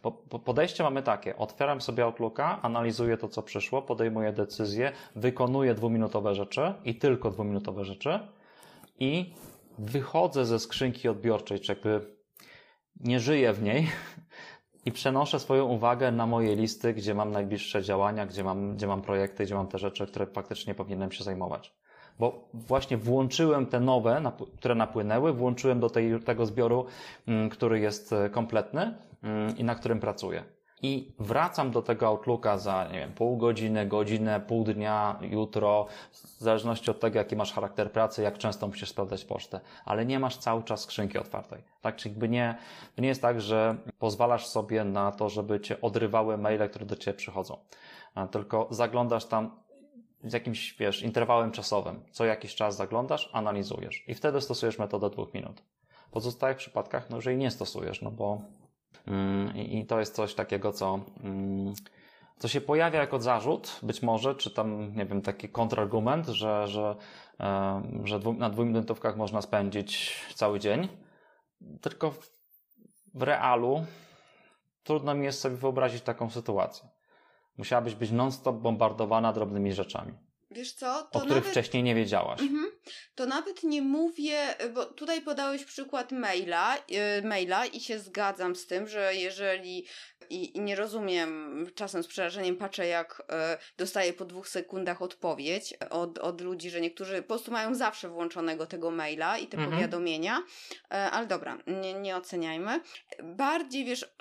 Bo 0.03 0.23
e, 0.33 0.39
podejście 0.39 0.83
mamy 0.83 1.03
takie: 1.03 1.37
otwieram 1.37 1.81
sobie 1.81 2.03
Outlooka, 2.03 2.59
analizuję 2.61 3.17
to, 3.17 3.27
co 3.27 3.43
przyszło, 3.43 3.81
podejmuję 3.81 4.33
decyzję, 4.33 4.91
wykonuję 5.15 5.73
dwuminutowe 5.73 6.35
rzeczy 6.35 6.73
i 6.83 6.95
tylko 6.95 7.31
dwuminutowe 7.31 7.85
rzeczy 7.85 8.19
i 8.99 9.33
wychodzę 9.77 10.45
ze 10.45 10.59
skrzynki 10.59 11.09
odbiorczej, 11.09 11.59
czy 11.59 11.71
jakby 11.71 12.15
nie 12.99 13.19
żyję 13.19 13.53
w 13.53 13.63
niej, 13.63 13.87
i 14.89 14.91
przenoszę 14.91 15.39
swoją 15.39 15.65
uwagę 15.65 16.11
na 16.11 16.25
moje 16.25 16.55
listy, 16.55 16.93
gdzie 16.93 17.13
mam 17.13 17.31
najbliższe 17.31 17.83
działania, 17.83 18.25
gdzie 18.25 18.43
mam, 18.43 18.75
gdzie 18.75 18.87
mam 18.87 19.01
projekty, 19.01 19.43
gdzie 19.43 19.55
mam 19.55 19.67
te 19.67 19.77
rzeczy, 19.77 20.07
które 20.07 20.25
faktycznie 20.25 20.75
powinienem 20.75 21.11
się 21.11 21.23
zajmować. 21.23 21.73
Bo 22.19 22.49
właśnie 22.53 22.97
włączyłem 22.97 23.65
te 23.65 23.79
nowe, 23.79 24.31
które 24.57 24.75
napłynęły, 24.75 25.33
włączyłem 25.33 25.79
do 25.79 25.89
tej, 25.89 26.19
tego 26.19 26.45
zbioru, 26.45 26.85
mm, 27.27 27.49
który 27.49 27.79
jest 27.79 28.13
e, 28.13 28.29
kompletny 28.29 28.97
mm, 29.23 29.57
i 29.57 29.63
na 29.63 29.75
którym 29.75 29.99
pracuję 29.99 30.43
i 30.81 31.11
wracam 31.19 31.71
do 31.71 31.81
tego 31.81 32.07
Outlooka 32.07 32.57
za, 32.57 32.87
nie 32.91 32.99
wiem, 32.99 33.13
pół 33.13 33.37
godziny, 33.37 33.85
godzinę, 33.85 34.39
pół 34.39 34.63
dnia, 34.63 35.19
jutro, 35.21 35.87
w 36.11 36.43
zależności 36.43 36.91
od 36.91 36.99
tego, 36.99 37.17
jaki 37.17 37.35
masz 37.35 37.53
charakter 37.53 37.91
pracy, 37.91 38.21
jak 38.21 38.37
często 38.37 38.67
musisz 38.67 38.89
sprawdzać 38.89 39.25
pocztę, 39.25 39.59
ale 39.85 40.05
nie 40.05 40.19
masz 40.19 40.37
cały 40.37 40.63
czas 40.63 40.81
skrzynki 40.81 41.17
otwartej. 41.17 41.63
Tak, 41.81 41.95
czyli 41.95 42.13
jakby 42.13 42.29
nie, 42.29 42.55
to 42.95 43.01
nie 43.01 43.07
jest 43.07 43.21
tak, 43.21 43.41
że 43.41 43.75
pozwalasz 43.99 44.47
sobie 44.47 44.83
na 44.83 45.11
to, 45.11 45.29
żeby 45.29 45.59
cię 45.59 45.81
odrywały 45.81 46.37
maile, 46.37 46.69
które 46.69 46.85
do 46.85 46.95
ciebie 46.95 47.17
przychodzą, 47.17 47.57
tylko 48.31 48.67
zaglądasz 48.69 49.25
tam 49.25 49.51
z 50.23 50.33
jakimś, 50.33 50.73
wiesz, 50.73 51.03
interwałem 51.03 51.51
czasowym. 51.51 52.03
Co 52.11 52.25
jakiś 52.25 52.55
czas 52.55 52.75
zaglądasz, 52.75 53.29
analizujesz 53.33 54.03
i 54.07 54.13
wtedy 54.13 54.41
stosujesz 54.41 54.79
metodę 54.79 55.09
dwóch 55.09 55.33
minut. 55.33 55.61
W 56.07 56.11
pozostałych 56.11 56.57
przypadkach, 56.57 57.09
no, 57.09 57.15
jeżeli 57.15 57.37
nie 57.37 57.51
stosujesz, 57.51 58.01
no 58.01 58.11
bo 58.11 58.41
I 59.55 59.85
to 59.85 59.99
jest 59.99 60.15
coś 60.15 60.33
takiego, 60.33 60.71
co, 60.73 60.99
mm, 61.23 61.73
co 62.37 62.47
się 62.47 62.61
pojawia 62.61 62.99
jako 62.99 63.19
zarzut, 63.19 63.79
być 63.83 64.01
może, 64.01 64.35
czy 64.35 64.51
tam, 64.51 64.95
nie 64.95 65.05
wiem, 65.05 65.21
taki 65.21 65.49
kontrargument, 65.49 66.27
że, 66.27 66.67
że, 66.67 66.95
że 68.03 68.19
na 68.37 68.49
dwuminutówkach 68.49 69.17
można 69.17 69.41
spędzić 69.41 70.21
cały 70.35 70.59
dzień. 70.59 70.87
Tylko 71.81 72.13
w 73.13 73.21
realu 73.21 73.85
trudno 74.83 75.15
mi 75.15 75.25
jest 75.25 75.39
sobie 75.39 75.55
wyobrazić 75.55 76.01
taką 76.01 76.29
sytuację. 76.29 76.89
Musiałabyś 77.57 77.95
być 77.95 78.11
non-stop 78.11 78.55
bombardowana 78.55 79.33
drobnymi 79.33 79.73
rzeczami. 79.73 80.13
Wiesz 80.51 80.73
co? 80.73 81.03
To 81.03 81.09
o 81.11 81.19
których 81.19 81.35
nawet... 81.35 81.51
wcześniej 81.51 81.83
nie 81.83 81.95
wiedziałaś. 81.95 82.41
Mhm. 82.41 82.71
To 83.15 83.25
nawet 83.25 83.63
nie 83.63 83.81
mówię, 83.81 84.55
bo 84.73 84.85
tutaj 84.85 85.21
podałeś 85.21 85.65
przykład 85.65 86.11
maila, 86.11 86.77
yy, 86.89 87.27
maila 87.27 87.65
i 87.65 87.79
się 87.79 87.99
zgadzam 87.99 88.55
z 88.55 88.67
tym, 88.67 88.87
że 88.87 89.15
jeżeli 89.15 89.85
i, 90.29 90.57
i 90.57 90.61
nie 90.61 90.75
rozumiem, 90.75 91.65
czasem 91.75 92.03
z 92.03 92.07
przerażeniem 92.07 92.55
patrzę, 92.55 92.87
jak 92.87 93.21
y, 93.21 93.75
dostaję 93.77 94.13
po 94.13 94.25
dwóch 94.25 94.49
sekundach 94.49 95.01
odpowiedź 95.01 95.73
od, 95.89 96.17
od 96.17 96.41
ludzi, 96.41 96.69
że 96.69 96.81
niektórzy 96.81 97.21
po 97.21 97.27
prostu 97.27 97.51
mają 97.51 97.75
zawsze 97.75 98.09
włączonego 98.09 98.65
tego 98.65 98.91
maila 98.91 99.37
i 99.37 99.47
te 99.47 99.57
mhm. 99.57 99.75
powiadomienia, 99.75 100.37
y, 100.39 100.85
ale 100.89 101.27
dobra, 101.27 101.57
nie, 101.67 101.93
nie 101.93 102.15
oceniajmy. 102.15 102.79
Bardziej 103.23 103.85
wiesz. 103.85 104.15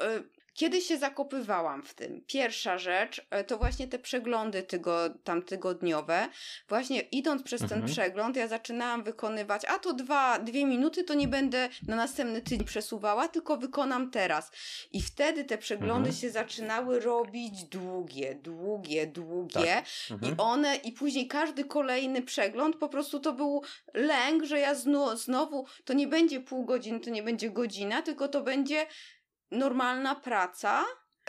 Kiedy 0.59 0.81
się 0.81 0.99
zakopywałam 0.99 1.83
w 1.83 1.95
tym? 1.95 2.23
Pierwsza 2.27 2.79
rzecz 2.79 3.27
e, 3.31 3.45
to 3.45 3.59
właśnie 3.59 3.89
te 3.89 3.99
przeglądy 3.99 4.63
tygo, 4.63 5.11
tam 5.25 5.43
tygodniowe. 5.43 6.29
Właśnie 6.69 7.01
idąc 7.01 7.43
przez 7.43 7.63
mhm. 7.63 7.81
ten 7.81 7.91
przegląd, 7.91 8.37
ja 8.37 8.49
zaczynałam 8.49 9.03
wykonywać, 9.05 9.65
a 9.65 9.79
to 9.79 9.93
dwa, 9.93 10.39
dwie 10.39 10.65
minuty, 10.65 11.05
to 11.05 11.15
nie 11.15 11.29
będę 11.29 11.69
na 11.89 11.97
następny 11.97 12.43
tydzień 12.43 12.65
przesuwała, 12.65 13.29
tylko 13.29 13.57
wykonam 13.57 14.11
teraz. 14.11 14.51
I 14.93 15.03
wtedy 15.03 15.45
te 15.45 15.59
przeglądy 15.59 16.09
mhm. 16.09 16.17
się 16.17 16.31
zaczynały 16.31 17.01
robić 17.01 17.65
długie, 17.65 18.35
długie, 18.35 19.07
długie. 19.07 19.53
Tak. 19.53 19.85
Mhm. 20.11 20.33
I 20.33 20.37
one, 20.39 20.77
i 20.77 20.93
później 20.93 21.27
każdy 21.27 21.65
kolejny 21.65 22.23
przegląd, 22.23 22.77
po 22.77 22.89
prostu 22.89 23.21
to 23.21 23.33
był 23.33 23.63
lęk, 23.95 24.45
że 24.45 24.61
ja 24.61 24.75
znowu, 24.75 25.17
znowu 25.17 25.67
to 25.85 25.93
nie 25.93 26.07
będzie 26.07 26.41
pół 26.41 26.65
godziny, 26.65 27.01
to 27.01 27.11
nie 27.11 27.23
będzie 27.23 27.51
godzina, 27.51 28.03
tylko 28.03 28.29
to 28.29 28.41
będzie 28.41 28.87
normalna 29.51 30.15
praca, 30.21 30.85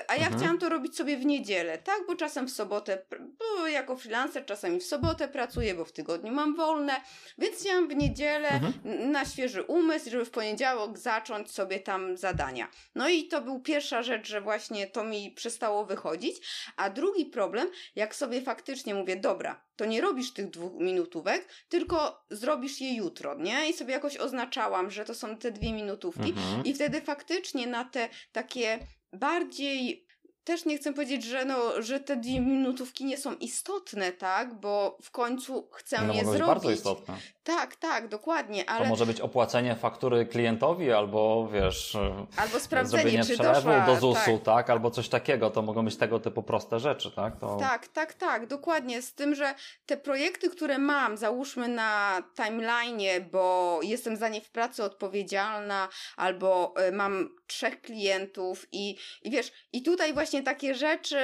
a 0.07 0.15
ja 0.15 0.21
mhm. 0.21 0.37
chciałam 0.37 0.57
to 0.57 0.69
robić 0.69 0.95
sobie 0.95 1.17
w 1.17 1.25
niedzielę, 1.25 1.77
tak? 1.77 1.99
Bo 2.07 2.15
czasem 2.15 2.47
w 2.47 2.51
sobotę, 2.51 3.05
bo 3.39 3.67
jako 3.67 3.97
freelancer 3.97 4.45
czasami 4.45 4.79
w 4.79 4.85
sobotę 4.85 5.27
pracuję, 5.27 5.75
bo 5.75 5.85
w 5.85 5.91
tygodniu 5.91 6.33
mam 6.33 6.55
wolne, 6.55 6.93
więc 7.37 7.57
chciałam 7.57 7.87
w 7.87 7.95
niedzielę 7.95 8.49
mhm. 8.49 9.11
na 9.11 9.25
świeży 9.25 9.63
umysł, 9.63 10.09
żeby 10.09 10.25
w 10.25 10.31
poniedziałek 10.31 10.97
zacząć 10.97 11.51
sobie 11.51 11.79
tam 11.79 12.17
zadania. 12.17 12.67
No 12.95 13.09
i 13.09 13.27
to 13.27 13.41
był 13.41 13.59
pierwsza 13.59 14.03
rzecz, 14.03 14.27
że 14.27 14.41
właśnie 14.41 14.87
to 14.87 15.03
mi 15.03 15.31
przestało 15.31 15.85
wychodzić, 15.85 16.35
a 16.77 16.89
drugi 16.89 17.25
problem, 17.25 17.67
jak 17.95 18.15
sobie 18.15 18.41
faktycznie 18.41 18.95
mówię, 18.95 19.15
dobra, 19.15 19.61
to 19.75 19.85
nie 19.85 20.01
robisz 20.01 20.33
tych 20.33 20.49
dwóch 20.49 20.73
minutówek, 20.73 21.47
tylko 21.69 22.25
zrobisz 22.29 22.81
je 22.81 22.95
jutro, 22.95 23.35
nie? 23.35 23.69
I 23.69 23.73
sobie 23.73 23.93
jakoś 23.93 24.17
oznaczałam, 24.17 24.91
że 24.91 25.05
to 25.05 25.15
są 25.15 25.37
te 25.37 25.51
dwie 25.51 25.73
minutówki 25.73 26.29
mhm. 26.29 26.63
i 26.65 26.73
wtedy 26.73 27.01
faktycznie 27.01 27.67
na 27.67 27.85
te 27.85 28.09
takie 28.31 28.79
bardziej 29.13 30.09
też 30.43 30.65
nie 30.65 30.77
chcę 30.77 30.93
powiedzieć, 30.93 31.23
że, 31.23 31.45
no, 31.45 31.81
że 31.81 31.99
te 31.99 32.17
dwie 32.17 32.41
minutówki 32.41 33.05
nie 33.05 33.17
są 33.17 33.35
istotne, 33.35 34.11
tak? 34.11 34.59
Bo 34.59 34.97
w 35.01 35.11
końcu 35.11 35.69
chcę 35.71 36.07
no, 36.07 36.13
je 36.13 36.25
zrobić. 36.25 36.47
bardzo 36.47 36.71
istotne. 36.71 37.17
Tak, 37.49 37.75
tak, 37.75 38.07
dokładnie, 38.07 38.69
ale... 38.69 38.83
To 38.83 38.89
może 38.89 39.05
być 39.05 39.21
opłacenie 39.21 39.75
faktury 39.75 40.25
klientowi, 40.25 40.91
albo 40.91 41.47
wiesz... 41.53 41.97
Albo 42.37 42.59
sprawdzenie, 42.59 43.01
zrobienie 43.01 43.25
czy 43.25 43.33
przelewu 43.33 43.55
doszła, 43.55 43.85
do 43.85 43.95
ZUS-u, 43.95 44.37
tak. 44.37 44.43
tak. 44.43 44.69
Albo 44.69 44.91
coś 44.91 45.09
takiego, 45.09 45.49
to 45.49 45.61
mogą 45.61 45.85
być 45.85 45.97
tego 45.97 46.19
typu 46.19 46.43
proste 46.43 46.79
rzeczy, 46.79 47.11
tak? 47.11 47.39
To... 47.39 47.57
Tak, 47.59 47.87
tak, 47.87 48.13
tak, 48.13 48.47
dokładnie, 48.47 49.01
z 49.01 49.13
tym, 49.13 49.35
że 49.35 49.55
te 49.85 49.97
projekty, 49.97 50.49
które 50.49 50.77
mam, 50.77 51.17
załóżmy 51.17 51.67
na 51.67 52.23
timeline'ie, 52.37 53.21
bo 53.31 53.79
jestem 53.83 54.17
za 54.17 54.29
nie 54.29 54.41
w 54.41 54.49
pracy 54.49 54.83
odpowiedzialna, 54.83 55.89
albo 56.17 56.73
y, 56.87 56.91
mam 56.91 57.29
trzech 57.47 57.81
klientów 57.81 58.67
i, 58.71 58.97
i 59.21 59.31
wiesz, 59.31 59.51
i 59.73 59.83
tutaj 59.83 60.13
właśnie 60.13 60.43
takie 60.43 60.75
rzeczy, 60.75 61.19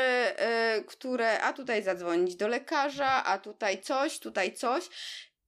y, 0.80 0.84
które, 0.84 1.42
a 1.42 1.54
tutaj 1.54 1.84
zadzwonić 1.84 2.36
do 2.36 2.48
lekarza, 2.48 3.24
a 3.24 3.38
tutaj 3.38 3.82
coś, 3.82 4.20
tutaj 4.20 4.54
coś, 4.54 4.90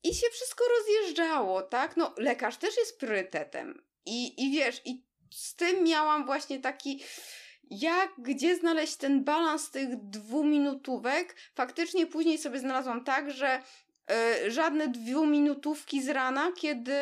i 0.03 0.15
się 0.15 0.27
wszystko 0.31 0.63
rozjeżdżało, 0.79 1.61
tak? 1.61 1.97
No, 1.97 2.13
lekarz 2.17 2.57
też 2.57 2.77
jest 2.77 2.99
priorytetem. 2.99 3.81
I, 4.05 4.45
i 4.45 4.51
wiesz, 4.51 4.81
i 4.85 5.03
z 5.31 5.55
tym 5.55 5.83
miałam 5.83 6.25
właśnie 6.25 6.59
taki 6.59 7.03
jak, 7.69 8.13
gdzie 8.17 8.55
znaleźć 8.55 8.95
ten 8.95 9.23
balans 9.23 9.71
tych 9.71 9.95
dwuminutówek. 9.95 11.35
Faktycznie 11.55 12.07
później 12.07 12.37
sobie 12.37 12.59
znalazłam 12.59 13.03
tak, 13.03 13.31
że 13.31 13.61
y, 14.45 14.51
żadne 14.51 14.87
dwuminutówki 14.87 16.03
z 16.03 16.09
rana, 16.09 16.51
kiedy 16.57 16.93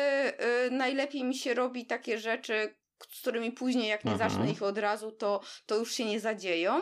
y, 0.66 0.70
najlepiej 0.70 1.24
mi 1.24 1.34
się 1.34 1.54
robi 1.54 1.86
takie 1.86 2.18
rzeczy, 2.18 2.74
z 3.12 3.20
którymi 3.20 3.52
później, 3.52 3.88
jak 3.88 4.04
nie 4.04 4.12
mhm. 4.12 4.30
zacznę 4.30 4.50
ich 4.50 4.62
od 4.62 4.78
razu, 4.78 5.12
to, 5.12 5.40
to 5.66 5.76
już 5.76 5.94
się 5.94 6.04
nie 6.04 6.20
zadzieją 6.20 6.80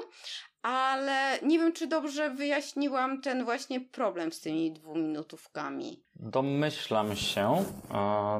ale 0.65 1.39
nie 1.43 1.59
wiem, 1.59 1.73
czy 1.73 1.87
dobrze 1.87 2.31
wyjaśniłam 2.31 3.21
ten 3.21 3.45
właśnie 3.45 3.81
problem 3.81 4.33
z 4.33 4.41
tymi 4.41 4.73
dwuminutówkami. 4.73 6.03
Domyślam 6.17 7.17
się, 7.17 7.65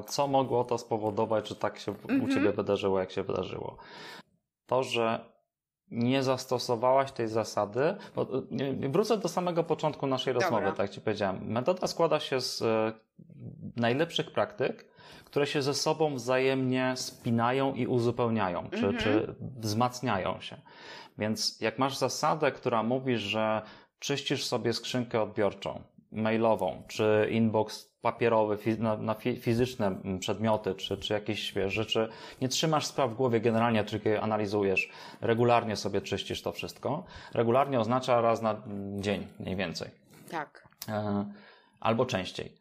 co 0.07 0.29
mogło 0.29 0.65
to 0.65 0.79
spowodować, 0.79 1.49
że 1.49 1.57
tak 1.57 1.79
się 1.79 1.93
u 1.93 2.11
mhm. 2.11 2.31
Ciebie 2.31 2.53
wydarzyło, 2.53 3.01
jak 3.01 3.11
się 3.11 3.23
wydarzyło. 3.23 3.77
To, 4.67 4.83
że 4.83 5.35
nie 5.91 6.23
zastosowałaś 6.23 7.13
tej 7.13 7.29
zasady, 7.29 7.95
bo 8.15 8.27
wrócę 8.89 9.19
do 9.19 9.29
samego 9.29 9.65
początku 9.65 10.07
naszej 10.07 10.35
Dobra. 10.35 10.49
rozmowy, 10.49 10.77
tak 10.77 10.91
Ci 10.91 11.01
powiedziałem. 11.01 11.47
Metoda 11.47 11.87
składa 11.87 12.21
się 12.21 12.41
z 12.41 12.63
e, 12.63 12.93
najlepszych 13.77 14.33
praktyk, 14.33 14.89
które 15.25 15.47
się 15.47 15.63
ze 15.63 15.75
sobą 15.75 16.15
wzajemnie 16.15 16.93
spinają 16.97 17.75
i 17.75 17.87
uzupełniają, 17.87 18.69
czy, 18.71 18.87
mhm. 18.87 18.97
czy 18.97 19.35
wzmacniają 19.41 20.41
się. 20.41 20.61
Więc 21.19 21.61
jak 21.61 21.79
masz 21.79 21.97
zasadę, 21.97 22.53
która 22.53 22.83
mówi, 22.83 23.19
że 23.19 23.63
czyścisz 23.99 24.45
sobie 24.45 24.73
skrzynkę 24.73 25.23
odbiorczą, 25.23 25.83
mailową, 26.13 26.83
czy 26.89 27.29
inbox 27.31 27.95
papierowy, 28.01 28.59
na, 28.79 28.97
na 28.97 29.15
fizyczne 29.15 29.97
przedmioty, 30.21 30.75
czy, 30.75 30.97
czy 30.97 31.13
jakieś 31.13 31.53
wiesz, 31.53 31.73
rzeczy, 31.73 32.09
nie 32.41 32.49
trzymasz 32.49 32.87
spraw 32.87 33.11
w 33.11 33.15
głowie 33.15 33.41
generalnie, 33.41 33.85
tylko 33.85 34.09
je 34.09 34.21
analizujesz, 34.21 34.89
regularnie 35.21 35.77
sobie 35.77 36.01
czyścisz 36.01 36.43
to 36.43 36.53
wszystko. 36.53 37.05
Regularnie 37.35 37.81
oznacza 37.81 38.21
raz 38.21 38.43
na 38.43 38.63
dzień, 38.99 39.27
mniej 39.41 39.57
więcej. 39.57 39.91
Tak. 40.31 40.69
E, 40.89 41.25
albo 41.81 42.07
częściej. 42.07 42.53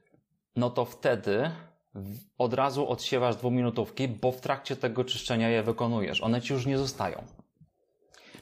No 0.55 0.69
to 0.69 0.85
wtedy 0.85 1.51
od 2.37 2.53
razu 2.53 2.89
odsiewasz 2.89 3.35
dwuminutówki, 3.35 4.07
bo 4.07 4.31
w 4.31 4.41
trakcie 4.41 4.75
tego 4.75 5.03
czyszczenia 5.03 5.49
je 5.49 5.63
wykonujesz. 5.63 6.23
One 6.23 6.41
ci 6.41 6.53
już 6.53 6.65
nie 6.65 6.77
zostają. 6.77 7.23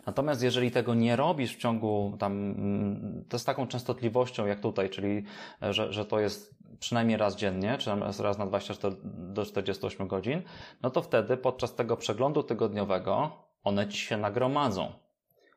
Natomiast 0.05 0.43
jeżeli 0.43 0.71
tego 0.71 0.93
nie 0.93 1.15
robisz 1.15 1.55
w 1.55 1.59
ciągu 1.59 2.15
tam, 2.19 2.31
mm, 2.31 3.25
to 3.29 3.39
z 3.39 3.43
taką 3.43 3.67
częstotliwością 3.67 4.45
jak 4.45 4.59
tutaj, 4.59 4.89
czyli 4.89 5.23
że, 5.61 5.93
że 5.93 6.05
to 6.05 6.19
jest 6.19 6.55
przynajmniej 6.79 7.17
raz 7.17 7.35
dziennie, 7.35 7.77
czy 7.77 7.91
raz 8.23 8.37
na 8.37 8.45
24 8.45 8.95
do 9.03 9.45
48 9.45 10.07
godzin, 10.07 10.41
no 10.81 10.89
to 10.89 11.01
wtedy 11.01 11.37
podczas 11.37 11.75
tego 11.75 11.97
przeglądu 11.97 12.43
tygodniowego 12.43 13.31
one 13.63 13.87
ci 13.87 13.97
się 13.97 14.17
nagromadzą. 14.17 14.91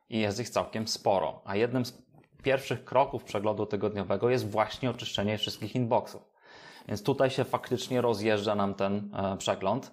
I 0.09 0.19
jest 0.19 0.39
ich 0.39 0.49
całkiem 0.49 0.87
sporo. 0.87 1.41
A 1.45 1.55
jednym 1.55 1.85
z 1.85 2.03
pierwszych 2.43 2.85
kroków 2.85 3.23
przeglądu 3.23 3.65
tygodniowego 3.65 4.29
jest 4.29 4.49
właśnie 4.49 4.89
oczyszczenie 4.89 5.37
wszystkich 5.37 5.75
inboxów. 5.75 6.35
Więc 6.87 7.03
tutaj 7.03 7.29
się 7.29 7.43
faktycznie 7.43 8.01
rozjeżdża 8.01 8.55
nam 8.55 8.73
ten 8.73 9.11
e, 9.13 9.37
przegląd. 9.37 9.91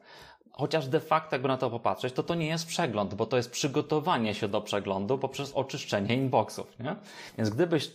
Chociaż 0.53 0.87
de 0.87 1.01
facto, 1.01 1.35
jakby 1.35 1.49
na 1.49 1.57
to 1.57 1.71
popatrzeć, 1.71 2.15
to 2.15 2.23
to 2.23 2.35
nie 2.35 2.47
jest 2.47 2.67
przegląd, 2.67 3.15
bo 3.15 3.27
to 3.27 3.37
jest 3.37 3.51
przygotowanie 3.51 4.35
się 4.35 4.49
do 4.49 4.61
przeglądu 4.61 5.19
poprzez 5.19 5.53
oczyszczenie 5.53 6.15
inboxów, 6.15 6.79
nie? 6.81 6.97
Więc 7.39 7.51
gdybyś 7.51 7.91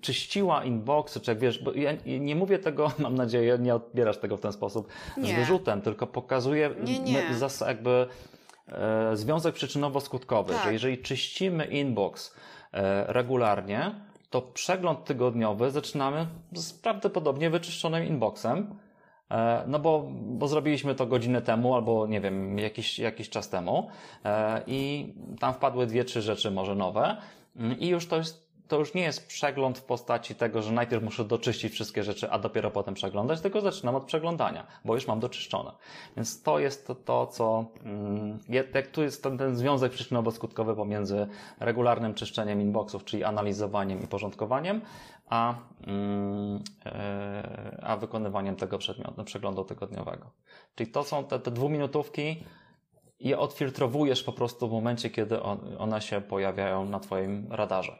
czyściła 0.00 0.64
inboxy, 0.64 1.20
czy 1.20 1.30
jak 1.30 1.38
wiesz, 1.38 1.58
bo 1.58 1.72
ja 1.72 1.92
nie 2.06 2.36
mówię 2.36 2.58
tego, 2.58 2.92
mam 2.98 3.14
nadzieję, 3.14 3.58
nie 3.58 3.74
odbierasz 3.74 4.18
tego 4.18 4.36
w 4.36 4.40
ten 4.40 4.52
sposób 4.52 4.88
nie. 5.16 5.34
z 5.34 5.36
wyrzutem, 5.36 5.82
tylko 5.82 6.06
pokazuję 6.06 6.70
nie, 6.84 6.98
nie. 6.98 7.24
jakby 7.66 8.06
e, 8.68 9.16
związek 9.16 9.54
przyczynowo-skutkowy, 9.54 10.52
tak. 10.52 10.64
że 10.64 10.72
jeżeli 10.72 10.98
czyścimy 10.98 11.64
inbox 11.64 12.34
e, 12.72 13.12
regularnie, 13.12 13.94
to 14.30 14.42
przegląd 14.42 15.04
tygodniowy 15.04 15.70
zaczynamy 15.70 16.26
z 16.52 16.72
prawdopodobnie 16.72 17.50
wyczyszczonym 17.50 18.06
inboxem, 18.06 18.74
no 19.66 19.78
bo, 19.78 20.08
bo 20.12 20.48
zrobiliśmy 20.48 20.94
to 20.94 21.06
godzinę 21.06 21.42
temu, 21.42 21.74
albo 21.74 22.06
nie 22.06 22.20
wiem, 22.20 22.58
jakiś, 22.58 22.98
jakiś 22.98 23.30
czas 23.30 23.48
temu 23.48 23.88
e, 24.24 24.62
i 24.66 25.12
tam 25.40 25.54
wpadły 25.54 25.86
dwie, 25.86 26.04
trzy 26.04 26.22
rzeczy 26.22 26.50
może 26.50 26.74
nowe 26.74 27.16
i 27.78 27.88
już 27.88 28.06
to 28.06 28.16
jest 28.16 28.52
to 28.72 28.78
już 28.78 28.94
nie 28.94 29.02
jest 29.02 29.26
przegląd 29.26 29.78
w 29.78 29.84
postaci 29.84 30.34
tego, 30.34 30.62
że 30.62 30.72
najpierw 30.72 31.04
muszę 31.04 31.24
doczyścić 31.24 31.72
wszystkie 31.72 32.04
rzeczy, 32.04 32.30
a 32.30 32.38
dopiero 32.38 32.70
potem 32.70 32.94
przeglądać, 32.94 33.40
tylko 33.40 33.60
zaczynam 33.60 33.94
od 33.94 34.04
przeglądania, 34.04 34.66
bo 34.84 34.94
już 34.94 35.06
mam 35.06 35.20
doczyszczone. 35.20 35.72
Więc 36.16 36.42
to 36.42 36.58
jest 36.58 36.86
to, 36.86 36.94
to 36.94 37.26
co, 37.26 37.64
mm, 37.84 38.38
jak 38.72 38.86
tu 38.86 39.02
jest 39.02 39.22
ten, 39.22 39.38
ten 39.38 39.56
związek 39.56 39.92
przyczynowo-skutkowy 39.92 40.76
pomiędzy 40.76 41.26
regularnym 41.60 42.14
czyszczeniem 42.14 42.60
inboxów, 42.60 43.04
czyli 43.04 43.24
analizowaniem 43.24 44.02
i 44.02 44.06
porządkowaniem, 44.06 44.80
a, 45.26 45.54
mm, 45.86 46.62
e, 46.86 47.78
a 47.82 47.96
wykonywaniem 47.96 48.56
tego 48.56 48.78
przedmiotu, 48.78 49.24
przeglądu 49.24 49.64
tygodniowego. 49.64 50.30
Czyli 50.74 50.90
to 50.90 51.04
są 51.04 51.24
te, 51.24 51.40
te 51.40 51.50
dwuminutówki, 51.50 52.44
je 53.20 53.38
odfiltrowujesz 53.38 54.22
po 54.22 54.32
prostu 54.32 54.68
w 54.68 54.72
momencie, 54.72 55.10
kiedy 55.10 55.42
one 55.78 56.02
się 56.02 56.20
pojawiają 56.20 56.84
na 56.84 57.00
Twoim 57.00 57.46
radarze. 57.50 57.98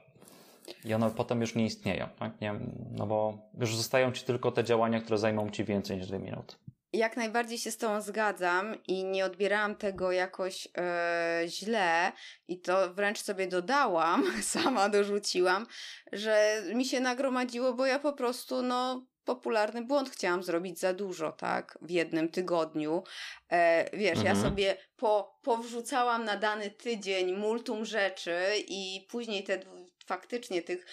i 0.85 0.95
one 0.95 1.11
potem 1.11 1.41
już 1.41 1.55
nie 1.55 1.65
istnieją, 1.65 2.09
tak? 2.19 2.41
Nie, 2.41 2.55
no 2.91 3.07
bo 3.07 3.39
już 3.61 3.77
zostają 3.77 4.13
ci 4.13 4.25
tylko 4.25 4.53
te 4.53 4.65
działania, 4.65 5.01
które 5.01 5.19
zajmą 5.19 5.51
ci 5.51 5.65
więcej 5.65 5.97
niż 5.97 6.07
dwie 6.07 6.19
minuty. 6.19 6.57
Jak 6.93 7.17
najbardziej 7.17 7.59
się 7.59 7.71
z 7.71 7.77
Tobą 7.77 8.01
zgadzam 8.01 8.85
i 8.85 9.05
nie 9.05 9.25
odbierałam 9.25 9.77
tego 9.77 10.13
jakoś 10.13 10.69
e, 10.79 11.43
źle 11.47 12.13
i 12.49 12.61
to 12.61 12.95
wręcz 12.95 13.23
sobie 13.23 13.47
dodałam, 13.47 14.25
sama 14.43 14.89
dorzuciłam, 14.89 15.67
że 16.13 16.63
mi 16.75 16.85
się 16.85 17.01
nagromadziło, 17.01 17.75
bo 17.75 17.87
ja 17.87 17.99
po 17.99 18.13
prostu 18.13 18.63
no 18.63 19.07
popularny 19.25 19.83
błąd 19.83 20.11
chciałam 20.11 20.43
zrobić 20.43 20.79
za 20.81 20.93
dużo, 20.93 21.33
tak, 21.33 21.79
w 21.83 21.91
jednym 21.91 22.29
tygodniu. 22.29 23.03
E, 23.49 23.97
wiesz, 23.97 24.19
mhm. 24.19 24.37
ja 24.37 24.43
sobie 24.43 24.77
po, 24.97 25.39
powrzucałam 25.43 26.25
na 26.25 26.37
dany 26.37 26.71
tydzień 26.71 27.37
multum 27.37 27.85
rzeczy 27.85 28.39
i 28.69 29.07
później 29.11 29.45
te 29.45 29.61
faktycznie 30.07 30.63
tych 30.63 30.87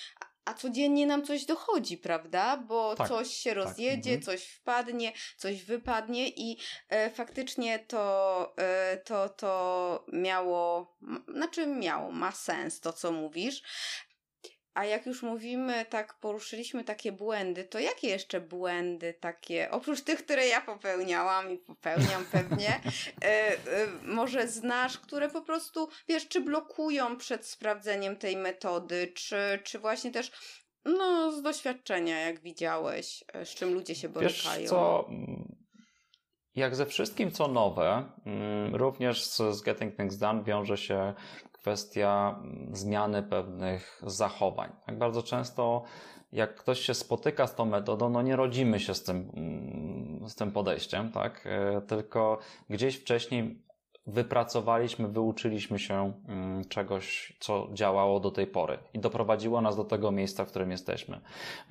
a 0.45 0.53
codziennie 0.53 1.07
nam 1.07 1.25
coś 1.25 1.45
dochodzi, 1.45 1.97
prawda? 1.97 2.57
Bo 2.57 2.95
tak, 2.95 3.07
coś 3.07 3.33
się 3.33 3.49
tak, 3.49 3.57
rozjedzie, 3.57 4.15
tak. 4.15 4.25
coś 4.25 4.45
wpadnie, 4.45 5.13
coś 5.37 5.63
wypadnie 5.63 6.29
i 6.29 6.57
e, 6.89 7.09
faktycznie 7.09 7.79
to, 7.79 8.53
e, 8.57 8.97
to, 8.97 9.29
to 9.29 10.05
miało, 10.13 10.97
znaczy 11.27 11.67
miało, 11.67 12.11
ma 12.11 12.31
sens 12.31 12.79
to, 12.79 12.93
co 12.93 13.11
mówisz. 13.11 13.61
A 14.73 14.85
jak 14.85 15.05
już 15.05 15.23
mówimy, 15.23 15.85
tak 15.85 16.19
poruszyliśmy 16.19 16.83
takie 16.83 17.11
błędy, 17.11 17.63
to 17.63 17.79
jakie 17.79 18.07
jeszcze 18.07 18.41
błędy 18.41 19.13
takie, 19.13 19.71
oprócz 19.71 20.01
tych, 20.01 20.23
które 20.25 20.47
ja 20.47 20.61
popełniałam 20.61 21.51
i 21.51 21.57
popełniam 21.57 22.25
pewnie, 22.31 22.81
e, 23.23 23.51
e, 23.51 23.57
może 24.03 24.47
znasz, 24.47 24.97
które 24.97 25.29
po 25.29 25.41
prostu, 25.41 25.89
wiesz, 26.07 26.27
czy 26.27 26.41
blokują 26.41 27.17
przed 27.17 27.45
sprawdzeniem 27.45 28.15
tej 28.15 28.37
metody, 28.37 29.11
czy, 29.15 29.59
czy 29.63 29.79
właśnie 29.79 30.11
też 30.11 30.31
no, 30.85 31.31
z 31.31 31.41
doświadczenia, 31.41 32.19
jak 32.19 32.41
widziałeś, 32.41 33.23
e, 33.33 33.45
z 33.45 33.49
czym 33.49 33.73
ludzie 33.73 33.95
się 33.95 34.09
borykają. 34.09 34.59
Wiesz 34.59 34.69
co, 34.69 35.09
jak 36.55 36.75
ze 36.75 36.85
wszystkim, 36.85 37.31
co 37.31 37.47
nowe, 37.47 38.11
mm, 38.25 38.75
również 38.75 39.23
z, 39.23 39.55
z 39.55 39.61
Getting 39.61 39.95
Things 39.95 40.17
Done 40.17 40.43
wiąże 40.43 40.77
się 40.77 41.13
kwestia 41.61 42.39
mm, 42.43 42.75
zmiany 42.75 43.23
pewnych 43.23 44.01
zachowań. 44.05 44.71
Tak 44.85 44.97
bardzo 44.97 45.23
często, 45.23 45.83
jak 46.31 46.55
ktoś 46.55 46.79
się 46.79 46.93
spotyka 46.93 47.47
z 47.47 47.55
tą 47.55 47.65
metodą, 47.65 48.09
no 48.09 48.21
nie 48.21 48.35
rodzimy 48.35 48.79
się 48.79 48.93
z 48.93 49.03
tym, 49.03 49.31
mm, 49.35 50.29
z 50.29 50.35
tym 50.35 50.51
podejściem, 50.51 51.11
tak? 51.11 51.43
E, 51.45 51.81
tylko 51.81 52.39
gdzieś 52.69 52.95
wcześniej 52.95 53.61
wypracowaliśmy, 54.07 55.07
wyuczyliśmy 55.07 55.79
się 55.79 56.13
mm, 56.27 56.65
czegoś, 56.65 57.37
co 57.39 57.67
działało 57.73 58.19
do 58.19 58.31
tej 58.31 58.47
pory 58.47 58.77
i 58.93 58.99
doprowadziło 58.99 59.61
nas 59.61 59.75
do 59.75 59.83
tego 59.83 60.11
miejsca, 60.11 60.45
w 60.45 60.47
którym 60.47 60.71
jesteśmy. 60.71 61.21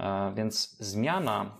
E, 0.00 0.32
więc 0.34 0.76
zmiana 0.80 1.50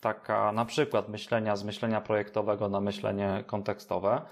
taka 0.00 0.52
na 0.52 0.64
przykład 0.64 1.08
myślenia 1.08 1.56
z 1.56 1.64
myślenia 1.64 2.00
projektowego 2.00 2.68
na 2.68 2.80
myślenie 2.80 3.44
kontekstowe, 3.46 4.22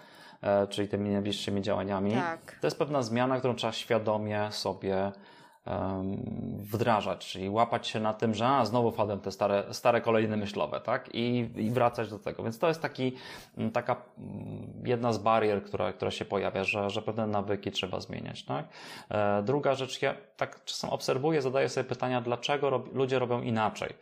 czyli 0.69 0.89
tymi 0.89 1.11
najbliższymi 1.11 1.63
działaniami. 1.63 2.13
Tak. 2.13 2.59
To 2.61 2.67
jest 2.67 2.79
pewna 2.79 3.03
zmiana, 3.03 3.39
którą 3.39 3.55
trzeba 3.55 3.73
świadomie 3.73 4.49
sobie 4.53 5.13
wdrażać, 6.59 7.27
czyli 7.27 7.51
łapać 7.51 7.89
się 7.89 8.01
na 8.01 8.15
tym, 8.15 8.35
że 8.35 8.49
a, 8.49 8.65
znowu 8.65 8.91
wpadłem 8.91 9.21
te 9.21 9.33
stare, 9.33 9.65
stare 9.71 10.01
kolejne 10.01 10.37
myślowe, 10.37 10.81
tak? 10.81 11.15
I, 11.15 11.51
I 11.57 11.71
wracać 11.71 12.11
do 12.11 12.19
tego. 12.19 12.43
Więc 12.43 12.59
to 12.59 12.69
jest 12.69 12.83
taki, 12.83 13.13
taka 13.73 13.97
jedna 14.85 15.13
z 15.13 15.19
barier, 15.19 15.63
która, 15.63 15.93
która 15.93 16.11
się 16.11 16.25
pojawia, 16.25 16.65
że, 16.65 16.91
że 16.91 17.03
pewne 17.03 17.27
nawyki 17.27 17.71
trzeba 17.71 18.01
zmieniać, 18.01 18.45
tak? 18.45 18.67
E, 19.11 19.43
druga 19.43 19.75
rzecz, 19.75 20.03
ja 20.03 20.15
tak 20.37 20.65
czasem 20.65 20.91
obserwuję, 20.91 21.43
zadaję 21.43 21.69
sobie 21.69 21.85
pytania, 21.85 22.21
dlaczego 22.21 22.71
rob, 22.71 22.95
ludzie 22.95 23.19
robią 23.19 23.43
inaczej 23.43 23.95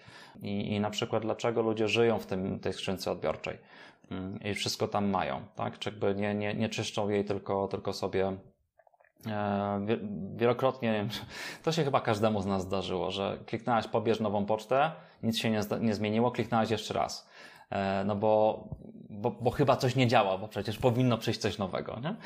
I, 0.43 0.75
i 0.75 0.81
na 0.81 0.91
przykład 0.91 1.23
dlaczego 1.23 1.63
ludzie 1.63 1.89
żyją 1.89 2.19
w 2.19 2.27
tym, 2.27 2.61
tej 2.61 2.73
skrzynce 2.73 3.13
odbiorczej. 3.13 3.59
Mm, 4.13 4.39
i 4.45 4.55
wszystko 4.55 4.89
tam 4.89 5.09
mają, 5.09 5.43
tak? 5.55 5.79
Czy 5.79 5.91
jakby 5.91 6.15
nie, 6.15 6.35
nie, 6.35 6.55
nie 6.55 6.69
czyszczą 6.69 7.09
jej, 7.09 7.25
tylko, 7.25 7.69
tylko 7.69 7.93
sobie 7.93 8.37
e, 9.27 9.87
wielokrotnie, 10.37 11.09
to 11.65 11.73
się 11.73 11.85
chyba 11.85 12.01
każdemu 12.01 12.43
z 12.43 12.47
nas 12.47 12.63
zdarzyło, 12.63 13.11
że 13.11 13.39
kliknąłeś 13.47 13.89
pobierz 13.89 14.21
nową 14.21 14.47
pocztę, 14.47 14.93
nic 15.23 15.39
się 15.39 15.51
nie, 15.51 15.61
nie 15.81 15.95
zmieniło, 15.95 16.31
kliknąłeś 16.31 16.71
jeszcze 16.71 16.95
raz. 16.95 17.29
E, 17.71 18.05
no 18.05 18.17
bo, 18.17 18.65
bo, 19.11 19.31
bo 19.31 19.51
chyba 19.51 19.77
coś 19.77 19.97
nie 19.97 20.07
działa, 20.07 20.39
bo 20.39 20.49
przecież 20.49 20.79
powinno 20.79 21.19
przyjść 21.19 21.41
coś 21.41 21.59
nowego. 21.59 22.01
Nie? 22.03 22.17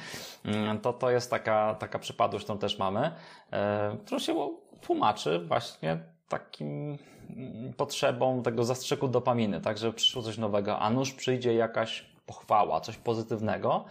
Mm, 0.52 0.80
to, 0.80 0.92
to 0.92 1.10
jest 1.10 1.30
taka, 1.30 1.74
taka 1.74 1.98
przypadłość, 1.98 2.44
którą 2.44 2.58
też 2.58 2.78
mamy, 2.78 3.10
e, 3.50 3.96
którą 4.04 4.18
się 4.18 4.50
tłumaczy 4.80 5.38
właśnie 5.38 6.15
takim 6.28 6.98
mm, 7.36 7.72
potrzebą 7.72 8.42
tego 8.42 8.64
zastrzyku 8.64 9.08
dopaminy, 9.08 9.60
tak, 9.60 9.78
że 9.78 9.92
przyszło 9.92 10.22
coś 10.22 10.38
nowego, 10.38 10.78
a 10.78 10.90
nuż 10.90 11.12
przyjdzie 11.12 11.54
jakaś 11.54 12.04
pochwała, 12.26 12.80
coś 12.80 12.96
pozytywnego. 12.96 13.84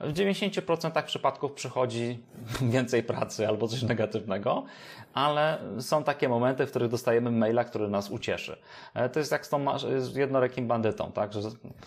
W 0.00 0.12
90% 0.12 1.02
przypadków 1.02 1.52
przychodzi 1.52 2.18
więcej 2.74 3.02
pracy 3.02 3.48
albo 3.48 3.68
coś 3.68 3.82
negatywnego, 3.82 4.64
ale 5.14 5.58
są 5.80 6.04
takie 6.04 6.28
momenty, 6.28 6.66
w 6.66 6.70
których 6.70 6.88
dostajemy 6.88 7.30
maila, 7.30 7.64
który 7.64 7.88
nas 7.88 8.10
ucieszy. 8.10 8.56
E, 8.94 9.08
to 9.08 9.18
jest 9.18 9.32
jak 9.32 9.46
z 9.46 9.48
tą 9.48 9.64
jednorekim 10.14 10.68
bandytą, 10.68 11.12
tak, 11.12 11.32
że 11.32 11.40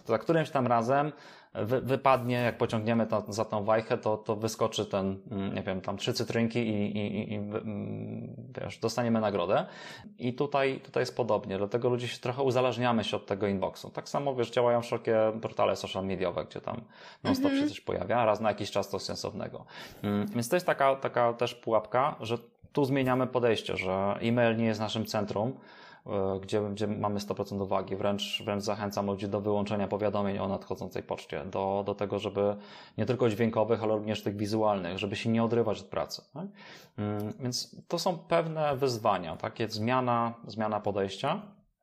za 0.06 0.18
którymś 0.18 0.50
tam 0.50 0.68
razem 0.68 1.12
wy, 1.54 1.82
wypadnie, 1.82 2.36
jak 2.36 2.58
pociągniemy 2.58 3.08
to, 3.08 3.24
za 3.30 3.46
tą 3.46 3.64
wajchę, 3.64 3.98
to, 3.98 4.18
to 4.18 4.36
wyskoczy 4.36 4.86
ten, 4.86 5.20
mm, 5.32 5.56
nie 5.56 5.62
wiem, 5.62 5.82
tam 5.82 5.98
trzy 5.98 6.14
cytrynki 6.14 6.60
i, 6.60 6.98
i, 6.98 7.34
i 7.34 7.36
mm, 7.36 8.36
wiesz, 8.62 8.80
dostaniemy 8.80 9.22
nagrodę. 9.22 9.66
I 10.20 10.34
tutaj, 10.34 10.80
tutaj 10.80 11.02
jest 11.02 11.16
podobnie, 11.16 11.58
dlatego 11.58 11.90
ludzie 11.90 12.08
się 12.08 12.20
trochę 12.20 12.44
uzależniamy 12.44 13.04
się 13.04 13.18
od 13.18 13.26
tego 13.26 13.48
inboxu. 13.48 13.90
Tak 13.90 14.10
samo, 14.10 14.36
wiesz, 14.36 14.52
działają 14.52 14.82
wszelkie 14.82 15.18
portale 15.42 15.76
social 15.76 16.06
mediowe, 16.06 16.46
gdzie 16.46 16.62
tam 16.62 16.82
non-stop 17.24 17.52
mhm. 17.52 17.64
się 17.64 17.70
coś 17.70 17.82
pojawia, 17.82 18.26
raz 18.26 18.42
na 18.42 18.50
jakiś 18.50 18.72
czas 18.72 18.90
coś 18.90 19.02
sensownego. 19.02 19.66
Mm, 20.04 20.28
więc 20.28 20.50
to 20.50 20.56
jest 20.56 20.66
taka, 20.66 20.96
taka 20.96 21.34
też 21.34 21.56
pułapka, 21.56 22.16
że 22.20 22.38
tu 22.74 22.86
zmieniamy 22.86 23.28
podejście, 23.28 23.78
że 23.78 24.18
e-mail 24.22 24.58
nie 24.58 24.66
jest 24.66 24.80
naszym 24.80 25.06
centrum, 25.06 25.54
gdzie, 26.42 26.62
gdzie 26.62 26.88
mamy 26.88 27.20
100% 27.20 27.62
uwagi. 27.62 27.96
Wręcz, 27.96 28.44
wręcz 28.46 28.64
zachęcam 28.64 29.06
ludzi 29.06 29.28
do 29.28 29.42
wyłączenia 29.42 29.88
powiadomień 29.88 30.38
o 30.38 30.48
nadchodzącej 30.48 31.04
poczcie, 31.04 31.46
do, 31.46 31.84
do 31.86 31.96
tego, 31.96 32.20
żeby 32.20 32.56
nie 32.98 33.06
tylko 33.06 33.30
dźwiękowych, 33.30 33.84
ale 33.84 33.96
również 33.96 34.24
tych 34.24 34.38
wizualnych, 34.38 34.98
żeby 34.98 35.16
się 35.16 35.30
nie 35.30 35.44
odrywać 35.44 35.80
od 35.80 35.88
pracy. 35.88 36.22
Tak? 36.34 36.48
Mm, 36.98 37.34
więc 37.40 37.76
to 37.88 38.00
są 38.00 38.18
pewne 38.18 38.78
wyzwania, 38.78 39.38
takie 39.38 39.70
zmiana, 39.70 40.34
zmiana 40.48 40.80
podejścia, 40.80 41.42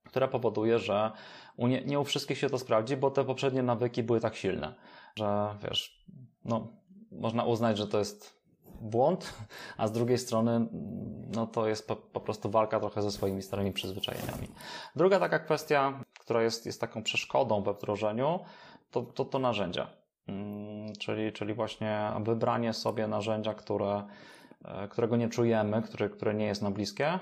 która 0.08 0.28
powoduje, 0.28 0.78
że 0.78 1.10
u 1.56 1.66
nie, 1.66 1.84
nie 1.84 2.00
u 2.00 2.04
wszystkich 2.04 2.38
się 2.38 2.50
to 2.50 2.58
sprawdzi, 2.58 2.96
bo 2.96 3.10
te 3.10 3.24
poprzednie 3.24 3.62
nawyki 3.62 4.02
były 4.02 4.20
tak 4.20 4.36
silne, 4.36 4.74
że 5.16 5.54
wiesz, 5.62 6.04
no, 6.44 6.68
można 7.12 7.44
uznać, 7.44 7.78
że 7.78 7.86
to 7.86 7.98
jest 7.98 8.43
błąd, 8.84 9.34
a 9.76 9.86
z 9.88 9.92
drugiej 9.92 10.18
strony 10.18 10.66
no 11.34 11.46
to 11.46 11.68
jest 11.68 11.88
po, 11.88 11.96
po, 11.96 12.20
prostu 12.20 12.50
walka 12.50 12.80
trochę 12.80 13.02
ze 13.02 13.10
swoimi 13.10 13.42
starymi 13.42 13.72
przyzwyczajeniami. 13.72 14.48
Druga 14.96 15.20
taka 15.20 15.38
kwestia, 15.38 16.00
która 16.18 16.42
jest, 16.42 16.66
jest 16.66 16.80
taką 16.80 17.02
przeszkodą 17.02 17.62
we 17.62 17.74
wdrożeniu, 17.74 18.40
to, 18.90 19.02
to, 19.02 19.24
to 19.24 19.38
narzędzia. 19.38 19.86
Hmm, 20.26 20.92
czyli, 20.98 21.32
czyli 21.32 21.54
właśnie 21.54 22.12
wybranie 22.20 22.72
sobie 22.72 23.06
narzędzia, 23.06 23.54
które, 23.54 24.02
e, 24.64 24.88
którego 24.88 25.16
nie 25.16 25.28
czujemy, 25.28 25.82
które, 25.82 26.08
które 26.08 26.34
nie 26.34 26.46
jest 26.46 26.62
nam 26.62 26.72
bliskie. 26.72 27.18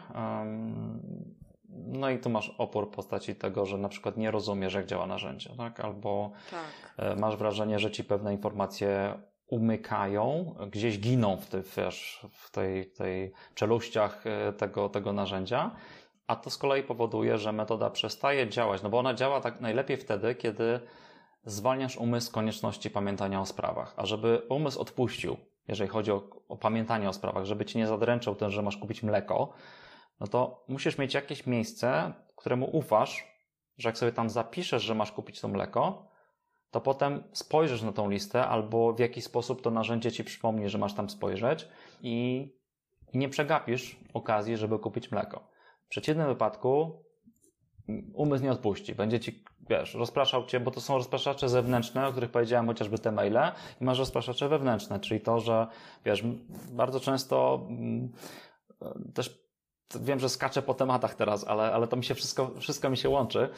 No 1.68 2.10
i 2.10 2.18
tu 2.18 2.30
masz 2.30 2.54
opór 2.58 2.86
w 2.86 2.90
postaci 2.90 3.34
tego, 3.34 3.66
że 3.66 3.78
na 3.78 3.88
przykład 3.88 4.16
nie 4.16 4.30
rozumiesz, 4.30 4.74
jak 4.74 4.86
działa 4.86 5.06
narzędzie, 5.06 5.50
tak? 5.56 5.80
Albo 5.80 6.30
tak. 6.50 6.60
E, 6.96 7.16
masz 7.16 7.36
wrażenie, 7.36 7.78
że 7.78 7.90
ci 7.90 8.04
pewne 8.04 8.32
informacje 8.32 9.14
umykają, 9.52 10.54
gdzieś 10.70 10.98
giną 10.98 11.36
w, 11.36 11.46
tej, 11.46 11.62
wiesz, 11.76 12.26
w 12.30 12.50
tej, 12.50 12.86
tej 12.90 13.32
czeluściach 13.54 14.24
e, 14.26 14.52
tego, 14.52 14.88
tego 14.88 15.12
narzędzia, 15.12 15.70
a 16.26 16.36
to 16.36 16.50
z 16.50 16.58
kolei 16.58 16.82
powoduje, 16.82 17.38
że 17.38 17.52
metoda 17.52 17.90
przestaje 17.90 18.48
działać, 18.48 18.82
no 18.82 18.90
bo 18.90 18.98
ona 18.98 19.14
działa 19.14 19.40
tak 19.40 19.60
najlepiej 19.60 19.96
wtedy, 19.96 20.34
kiedy 20.34 20.80
zwalniasz 21.44 21.96
umysł 21.96 22.26
z 22.26 22.30
konieczności 22.30 22.90
pamiętania 22.90 23.40
o 23.40 23.46
sprawach. 23.46 23.94
A 23.96 24.06
żeby 24.06 24.42
umysł 24.48 24.80
odpuścił, 24.80 25.36
jeżeli 25.68 25.90
chodzi 25.90 26.12
o, 26.12 26.22
o 26.48 26.56
pamiętanie 26.56 27.08
o 27.08 27.12
sprawach, 27.12 27.44
żeby 27.44 27.64
ci 27.64 27.78
nie 27.78 27.86
zadręczał 27.86 28.34
ten, 28.34 28.50
że 28.50 28.62
masz 28.62 28.76
kupić 28.76 29.02
mleko, 29.02 29.52
no 30.20 30.26
to 30.26 30.64
musisz 30.68 30.98
mieć 30.98 31.14
jakieś 31.14 31.46
miejsce, 31.46 32.12
któremu 32.36 32.76
ufasz, 32.76 33.26
że 33.78 33.88
jak 33.88 33.98
sobie 33.98 34.12
tam 34.12 34.30
zapiszesz, 34.30 34.82
że 34.82 34.94
masz 34.94 35.12
kupić 35.12 35.40
to 35.40 35.48
mleko, 35.48 36.11
to 36.72 36.80
potem 36.80 37.22
spojrzysz 37.32 37.82
na 37.82 37.92
tą 37.92 38.10
listę 38.10 38.46
albo 38.46 38.92
w 38.92 38.98
jakiś 38.98 39.24
sposób 39.24 39.62
to 39.62 39.70
narzędzie 39.70 40.12
ci 40.12 40.24
przypomni, 40.24 40.68
że 40.68 40.78
masz 40.78 40.94
tam 40.94 41.10
spojrzeć 41.10 41.68
i, 42.02 42.48
i 43.12 43.18
nie 43.18 43.28
przegapisz 43.28 43.96
okazji, 44.14 44.56
żeby 44.56 44.78
kupić 44.78 45.10
mleko. 45.10 45.48
W 45.86 45.88
przeciwnym 45.88 46.26
wypadku 46.26 47.02
umysł 48.14 48.44
nie 48.44 48.52
odpuści. 48.52 48.94
Będzie 48.94 49.20
ci, 49.20 49.44
wiesz, 49.68 49.94
rozpraszał 49.94 50.46
cię, 50.46 50.60
bo 50.60 50.70
to 50.70 50.80
są 50.80 50.94
rozpraszacze 50.94 51.48
zewnętrzne, 51.48 52.06
o 52.06 52.10
których 52.10 52.30
powiedziałem 52.30 52.66
chociażby 52.66 52.98
te 52.98 53.12
maile 53.12 53.52
i 53.80 53.84
masz 53.84 53.98
rozpraszacze 53.98 54.48
wewnętrzne, 54.48 55.00
czyli 55.00 55.20
to, 55.20 55.40
że, 55.40 55.66
wiesz, 56.04 56.22
bardzo 56.72 57.00
często 57.00 57.66
mm, 57.68 58.12
też 59.14 59.42
wiem, 60.00 60.20
że 60.20 60.28
skaczę 60.28 60.62
po 60.62 60.74
tematach 60.74 61.14
teraz, 61.14 61.44
ale, 61.48 61.72
ale 61.72 61.88
to 61.88 61.96
mi 61.96 62.04
się 62.04 62.14
wszystko, 62.14 62.50
wszystko 62.60 62.90
mi 62.90 62.96
się 62.96 63.08
łączy. 63.08 63.48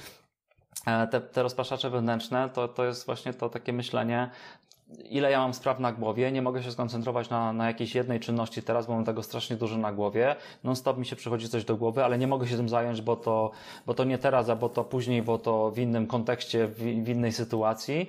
E, 0.86 1.06
te, 1.06 1.20
te 1.20 1.42
rozpraszacze 1.42 1.90
wewnętrzne 1.90 2.50
to, 2.50 2.68
to 2.68 2.84
jest 2.84 3.06
właśnie 3.06 3.34
to 3.34 3.48
takie 3.48 3.72
myślenie, 3.72 4.30
ile 5.10 5.30
ja 5.30 5.38
mam 5.38 5.54
spraw 5.54 5.80
na 5.80 5.92
głowie, 5.92 6.32
nie 6.32 6.42
mogę 6.42 6.62
się 6.62 6.72
skoncentrować 6.72 7.30
na, 7.30 7.52
na 7.52 7.66
jakiejś 7.66 7.94
jednej 7.94 8.20
czynności 8.20 8.62
teraz, 8.62 8.86
bo 8.86 8.94
mam 8.94 9.04
tego 9.04 9.22
strasznie 9.22 9.56
dużo 9.56 9.78
na 9.78 9.92
głowie. 9.92 10.36
Non 10.64 10.76
stop 10.76 10.98
mi 10.98 11.06
się 11.06 11.16
przychodzi 11.16 11.48
coś 11.48 11.64
do 11.64 11.76
głowy, 11.76 12.04
ale 12.04 12.18
nie 12.18 12.26
mogę 12.26 12.48
się 12.48 12.56
tym 12.56 12.68
zająć, 12.68 13.02
bo 13.02 13.16
to, 13.16 13.50
bo 13.86 13.94
to 13.94 14.04
nie 14.04 14.18
teraz, 14.18 14.48
a 14.48 14.56
bo 14.56 14.68
to 14.68 14.84
później, 14.84 15.22
bo 15.22 15.38
to 15.38 15.70
w 15.70 15.78
innym 15.78 16.06
kontekście, 16.06 16.66
w, 16.66 16.78
w 16.78 17.08
innej 17.08 17.32
sytuacji. 17.32 18.08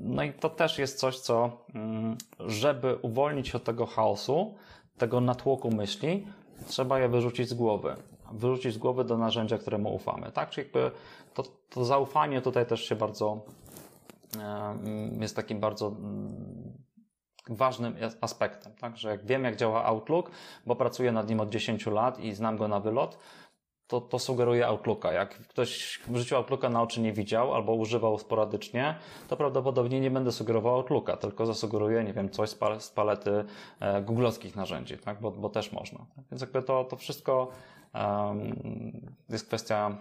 No 0.00 0.22
i 0.22 0.32
to 0.32 0.50
też 0.50 0.78
jest 0.78 0.98
coś, 0.98 1.18
co, 1.18 1.50
mm, 1.74 2.16
żeby 2.38 2.98
uwolnić 3.02 3.48
się 3.48 3.56
od 3.56 3.64
tego 3.64 3.86
chaosu, 3.86 4.54
tego 4.98 5.20
natłoku 5.20 5.70
myśli, 5.70 6.26
trzeba 6.66 6.98
je 6.98 7.08
wyrzucić 7.08 7.48
z 7.48 7.54
głowy. 7.54 7.96
Wyrzucić 8.32 8.74
z 8.74 8.78
głowy 8.78 9.04
do 9.04 9.18
narzędzia, 9.18 9.58
któremu 9.58 9.94
ufamy. 9.94 10.32
Tak? 10.32 10.50
Czyli 10.50 10.64
jakby 10.64 10.90
to, 11.34 11.42
to 11.70 11.84
zaufanie 11.84 12.40
tutaj 12.40 12.66
też 12.66 12.84
się 12.84 12.96
bardzo 12.96 13.40
jest 15.20 15.36
takim 15.36 15.60
bardzo 15.60 15.86
mm, 15.86 16.72
ważnym 17.48 17.96
aspektem, 18.20 18.72
tak? 18.74 18.96
że 18.96 19.10
jak 19.10 19.26
wiem, 19.26 19.44
jak 19.44 19.56
działa 19.56 19.84
Outlook, 19.84 20.30
bo 20.66 20.76
pracuję 20.76 21.12
nad 21.12 21.28
nim 21.28 21.40
od 21.40 21.50
10 21.50 21.86
lat 21.86 22.20
i 22.20 22.34
znam 22.34 22.56
go 22.56 22.68
na 22.68 22.80
wylot, 22.80 23.18
to, 23.86 24.00
to 24.00 24.18
sugeruje 24.18 24.66
Outlooka. 24.66 25.12
Jak 25.12 25.34
ktoś 25.34 26.00
w 26.08 26.16
życiu 26.16 26.36
Outlooka 26.36 26.68
na 26.68 26.82
oczy 26.82 27.00
nie 27.00 27.12
widział 27.12 27.54
albo 27.54 27.74
używał 27.74 28.18
sporadycznie, 28.18 28.94
to 29.28 29.36
prawdopodobnie 29.36 30.00
nie 30.00 30.10
będę 30.10 30.32
sugerował 30.32 30.74
Outlooka, 30.74 31.16
tylko 31.16 31.46
zasugeruję, 31.46 32.04
nie 32.04 32.12
wiem, 32.12 32.30
coś 32.30 32.50
z 32.78 32.90
palety 32.90 33.44
e, 33.80 34.02
googlowskich 34.02 34.56
narzędzi, 34.56 34.98
tak? 34.98 35.20
bo, 35.20 35.30
bo 35.30 35.48
też 35.48 35.72
można. 35.72 36.06
Więc 36.30 36.40
jakby 36.40 36.62
to, 36.62 36.84
to 36.84 36.96
wszystko 36.96 37.48
um, 37.94 39.16
jest 39.28 39.46
kwestia 39.46 39.96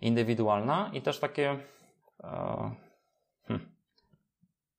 indywidualna 0.00 0.90
i 0.92 1.02
też 1.02 1.18
takie 1.18 1.58
um, 2.22 2.74
hmm, 3.48 3.72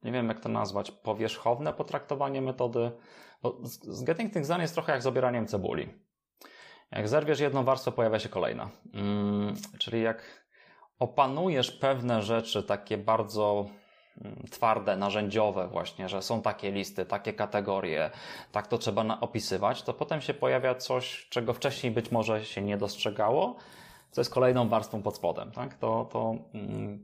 nie 0.03 0.11
wiem 0.11 0.27
jak 0.27 0.39
to 0.39 0.49
nazwać, 0.49 0.91
powierzchowne 0.91 1.73
potraktowanie 1.73 2.41
metody. 2.41 2.91
Bo 3.43 3.57
z 3.64 4.03
Getting 4.03 4.34
Things 4.34 4.48
Done 4.48 4.61
jest 4.61 4.73
trochę 4.73 4.91
jak 4.91 5.02
z 5.02 5.07
obieraniem 5.07 5.48
cebuli. 5.48 5.89
Jak 6.91 7.07
zerwiesz 7.07 7.39
jedną 7.39 7.64
warstwę, 7.64 7.91
pojawia 7.91 8.19
się 8.19 8.30
kolejna. 8.30 8.69
Hmm, 8.93 9.56
czyli 9.80 10.02
jak 10.02 10.41
opanujesz 10.99 11.72
pewne 11.72 12.22
rzeczy 12.22 12.64
takie 12.64 12.98
bardzo 12.98 13.65
mm, 14.22 14.45
twarde, 14.52 14.95
narzędziowe 14.95 15.68
właśnie, 15.68 16.10
że 16.10 16.22
są 16.22 16.41
takie 16.41 16.72
listy, 16.72 17.06
takie 17.06 17.34
kategorie, 17.34 18.10
tak 18.52 18.68
to 18.68 18.77
trzeba 18.77 19.19
opisywać, 19.19 19.84
to 19.84 19.93
potem 19.93 20.22
się 20.22 20.34
pojawia 20.34 20.76
coś, 20.76 21.27
czego 21.30 21.53
wcześniej 21.53 21.91
być 21.91 22.11
może 22.11 22.45
się 22.45 22.61
nie 22.61 22.77
dostrzegało, 22.77 23.56
co 24.11 24.21
jest 24.21 24.33
kolejną 24.33 24.67
warstwą 24.67 25.01
pod 25.01 25.15
spodem. 25.15 25.51
Tak? 25.51 25.73
To, 25.73 26.09
to 26.11 26.35
mm, 26.53 26.99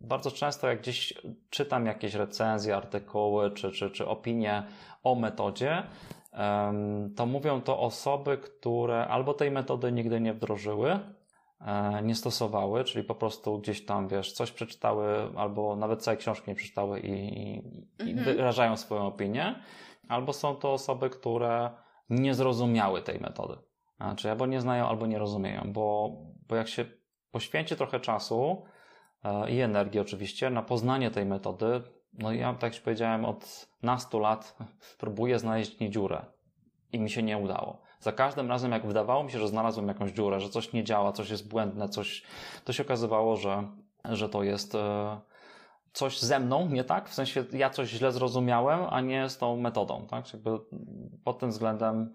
bardzo 0.00 0.30
często, 0.30 0.68
jak 0.68 0.80
gdzieś 0.80 1.14
czytam 1.50 1.86
jakieś 1.86 2.14
recenzje, 2.14 2.76
artykuły 2.76 3.50
czy, 3.50 3.70
czy, 3.70 3.90
czy 3.90 4.08
opinie 4.08 4.62
o 5.02 5.14
metodzie, 5.14 5.82
to 7.16 7.26
mówią 7.26 7.60
to 7.60 7.80
osoby, 7.80 8.38
które 8.38 9.08
albo 9.08 9.34
tej 9.34 9.50
metody 9.50 9.92
nigdy 9.92 10.20
nie 10.20 10.32
wdrożyły, 10.32 10.98
e, 11.60 12.02
nie 12.02 12.14
stosowały, 12.14 12.84
czyli 12.84 13.04
po 13.04 13.14
prostu 13.14 13.58
gdzieś 13.58 13.84
tam, 13.84 14.08
wiesz, 14.08 14.32
coś 14.32 14.52
przeczytały, 14.52 15.06
albo 15.36 15.76
nawet 15.76 16.02
całej 16.02 16.18
książki 16.18 16.50
nie 16.50 16.54
przeczytały 16.54 17.00
i, 17.00 17.56
i 18.06 18.10
mhm. 18.10 18.36
wyrażają 18.36 18.76
swoją 18.76 19.06
opinię, 19.06 19.54
albo 20.08 20.32
są 20.32 20.56
to 20.56 20.72
osoby, 20.72 21.10
które 21.10 21.70
nie 22.10 22.34
zrozumiały 22.34 23.02
tej 23.02 23.20
metody. 23.20 23.56
Znaczy, 24.00 24.30
albo 24.30 24.46
nie 24.46 24.60
znają, 24.60 24.88
albo 24.88 25.06
nie 25.06 25.18
rozumieją, 25.18 25.72
bo, 25.72 26.16
bo 26.48 26.56
jak 26.56 26.68
się 26.68 26.84
poświęci 27.30 27.76
trochę 27.76 28.00
czasu 28.00 28.62
e, 29.24 29.50
i 29.50 29.60
energii 29.60 30.00
oczywiście 30.00 30.50
na 30.50 30.62
poznanie 30.62 31.10
tej 31.10 31.26
metody, 31.26 31.82
no 32.12 32.32
ja, 32.32 32.54
tak 32.54 32.74
jak 32.74 32.82
powiedziałem, 32.82 33.24
od 33.24 33.68
nastu 33.82 34.18
lat 34.18 34.56
próbuję 35.00 35.38
znaleźć 35.38 35.80
nie 35.80 35.90
dziurę 35.90 36.24
i 36.92 37.00
mi 37.00 37.10
się 37.10 37.22
nie 37.22 37.38
udało. 37.38 37.82
Za 38.00 38.12
każdym 38.12 38.48
razem, 38.48 38.72
jak 38.72 38.86
wydawało 38.86 39.24
mi 39.24 39.30
się, 39.30 39.38
że 39.38 39.48
znalazłem 39.48 39.88
jakąś 39.88 40.10
dziurę, 40.10 40.40
że 40.40 40.48
coś 40.48 40.72
nie 40.72 40.84
działa, 40.84 41.12
coś 41.12 41.30
jest 41.30 41.48
błędne, 41.48 41.88
coś, 41.88 42.22
to 42.64 42.72
się 42.72 42.82
okazywało, 42.82 43.36
że, 43.36 43.68
że 44.04 44.28
to 44.28 44.42
jest 44.42 44.74
e, 44.74 45.20
coś 45.92 46.20
ze 46.20 46.40
mną, 46.40 46.68
nie 46.68 46.84
tak? 46.84 47.08
W 47.08 47.14
sensie 47.14 47.44
ja 47.52 47.70
coś 47.70 47.88
źle 47.88 48.12
zrozumiałem, 48.12 48.80
a 48.90 49.00
nie 49.00 49.28
z 49.28 49.38
tą 49.38 49.56
metodą, 49.56 50.06
tak? 50.06 50.32
Jakby 50.32 50.50
pod 51.24 51.38
tym 51.38 51.50
względem 51.50 52.12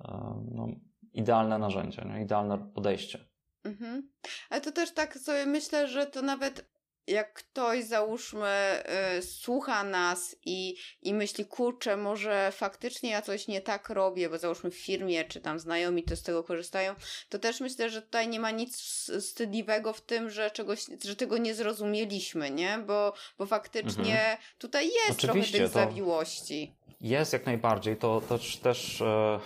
e, 0.00 0.42
no, 0.50 0.66
idealne 1.14 1.58
narzędzie, 1.58 2.02
nie? 2.14 2.22
idealne 2.22 2.58
podejście. 2.74 3.18
Mhm. 3.64 4.10
Ale 4.50 4.60
to 4.60 4.72
też 4.72 4.90
tak 4.90 5.18
sobie 5.18 5.46
myślę, 5.46 5.88
że 5.88 6.06
to 6.06 6.22
nawet 6.22 6.68
jak 7.08 7.32
ktoś 7.32 7.84
załóżmy 7.84 8.82
y, 9.18 9.22
słucha 9.22 9.84
nas 9.84 10.36
i, 10.44 10.76
i 11.02 11.14
myśli, 11.14 11.44
kurczę, 11.44 11.96
może 11.96 12.52
faktycznie 12.52 13.10
ja 13.10 13.22
coś 13.22 13.48
nie 13.48 13.60
tak 13.60 13.88
robię, 13.90 14.28
bo 14.28 14.38
załóżmy 14.38 14.70
w 14.70 14.78
firmie, 14.78 15.24
czy 15.24 15.40
tam 15.40 15.58
znajomi 15.58 16.02
to 16.02 16.16
z 16.16 16.22
tego 16.22 16.44
korzystają, 16.44 16.94
to 17.28 17.38
też 17.38 17.60
myślę, 17.60 17.90
że 17.90 18.02
tutaj 18.02 18.28
nie 18.28 18.40
ma 18.40 18.50
nic 18.50 18.80
wstydliwego 19.20 19.92
w 19.92 20.00
tym, 20.00 20.30
że 20.30 20.50
czegoś, 20.50 20.86
że 21.04 21.16
tego 21.16 21.38
nie 21.38 21.54
zrozumieliśmy, 21.54 22.50
nie? 22.50 22.78
Bo, 22.86 23.12
bo 23.38 23.46
faktycznie 23.46 24.20
mhm. 24.20 24.38
tutaj 24.58 24.86
jest 24.86 25.24
Oczywiście, 25.24 25.58
trochę 25.58 25.72
tych 25.72 25.74
zawiłości. 25.74 26.74
Jest 27.00 27.32
jak 27.32 27.46
najbardziej. 27.46 27.96
To, 27.96 28.22
to 28.28 28.38
też... 28.62 29.00
E, 29.00 29.40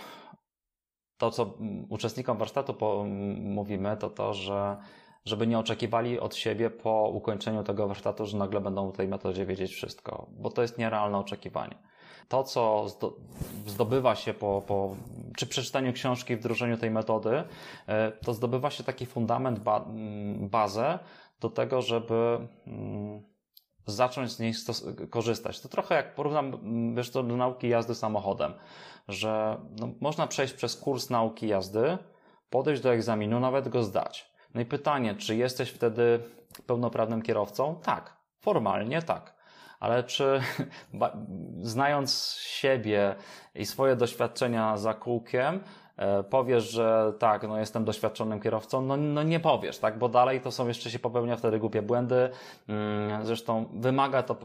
to, 1.23 1.31
co 1.31 1.53
uczestnikom 1.89 2.37
warsztatu 2.37 2.75
mówimy, 3.39 3.97
to 3.97 4.09
to, 4.09 4.33
że 4.33 4.77
żeby 5.25 5.47
nie 5.47 5.59
oczekiwali 5.59 6.19
od 6.19 6.35
siebie 6.35 6.69
po 6.69 7.09
ukończeniu 7.13 7.63
tego 7.63 7.87
warsztatu, 7.87 8.25
że 8.25 8.37
nagle 8.37 8.61
będą 8.61 8.91
w 8.91 8.97
tej 8.97 9.07
metodzie 9.07 9.45
wiedzieć 9.45 9.73
wszystko, 9.73 10.27
bo 10.31 10.49
to 10.49 10.61
jest 10.61 10.77
nierealne 10.77 11.17
oczekiwanie. 11.17 11.75
To, 12.27 12.43
co 12.43 12.85
zdobywa 13.67 14.15
się 14.15 14.33
po, 14.33 14.63
po 14.67 14.95
czy 15.37 15.47
przeczytaniu 15.47 15.93
książki, 15.93 16.35
wdrożeniu 16.35 16.77
tej 16.77 16.91
metody, 16.91 17.43
e, 17.87 18.11
to 18.11 18.33
zdobywa 18.33 18.69
się 18.69 18.83
taki 18.83 19.05
fundament, 19.05 19.59
bazę 20.49 20.99
do 21.39 21.49
tego, 21.49 21.81
żeby 21.81 22.47
mm, 22.67 23.21
zacząć 23.85 24.31
z 24.31 24.39
niej 24.39 24.53
korzystać. 25.09 25.61
To 25.61 25.69
trochę 25.69 25.95
jak 25.95 26.15
porównam, 26.15 26.53
wiesz, 26.95 27.11
to 27.11 27.23
do 27.23 27.37
nauki 27.37 27.69
jazdy 27.69 27.95
samochodem, 27.95 28.53
że 29.07 29.57
no, 29.79 29.89
można 30.01 30.27
przejść 30.27 30.53
przez 30.53 30.75
kurs 30.75 31.09
nauki 31.09 31.47
jazdy, 31.47 31.97
podejść 32.49 32.81
do 32.81 32.93
egzaminu, 32.93 33.39
nawet 33.39 33.69
go 33.69 33.83
zdać. 33.83 34.33
No 34.53 34.61
i 34.61 34.65
pytanie, 34.65 35.15
czy 35.15 35.35
jesteś 35.35 35.69
wtedy 35.69 36.19
pełnoprawnym 36.67 37.21
kierowcą? 37.21 37.79
Tak, 37.83 38.17
formalnie 38.39 39.01
tak. 39.01 39.35
Ale 39.79 40.03
czy 40.03 40.41
znając 41.61 42.37
siebie 42.39 43.15
i 43.55 43.65
swoje 43.65 43.95
doświadczenia 43.95 44.77
za 44.77 44.93
kółkiem, 44.93 45.59
E, 45.97 46.23
powiesz, 46.23 46.71
że 46.71 47.13
tak, 47.19 47.47
no 47.47 47.59
jestem 47.59 47.85
doświadczonym 47.85 48.39
kierowcą, 48.39 48.81
no, 48.81 48.97
no 48.97 49.23
nie 49.23 49.39
powiesz, 49.39 49.79
tak, 49.79 49.97
bo 49.97 50.09
dalej 50.09 50.41
to 50.41 50.51
są 50.51 50.67
jeszcze 50.67 50.89
się 50.89 50.99
popełnia 50.99 51.35
wtedy 51.35 51.59
głupie 51.59 51.81
błędy. 51.81 52.29
Mm, 52.67 53.25
zresztą 53.25 53.65
wymaga 53.73 54.23
to 54.23 54.35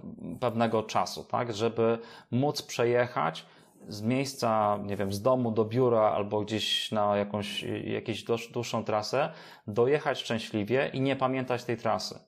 pewnego 0.40 0.82
czasu, 0.82 1.24
tak, 1.24 1.54
żeby 1.54 1.98
móc 2.30 2.62
przejechać 2.62 3.46
z 3.88 4.02
miejsca, 4.02 4.78
nie 4.84 4.96
wiem, 4.96 5.12
z 5.12 5.22
domu 5.22 5.50
do 5.50 5.64
biura 5.64 6.00
albo 6.00 6.40
gdzieś 6.40 6.92
na 6.92 7.16
jakąś, 7.16 7.62
jakąś 7.84 8.24
dłuższą 8.52 8.84
trasę, 8.84 9.32
dojechać 9.66 10.18
szczęśliwie 10.18 10.90
i 10.92 11.00
nie 11.00 11.16
pamiętać 11.16 11.64
tej 11.64 11.76
trasy. 11.76 12.27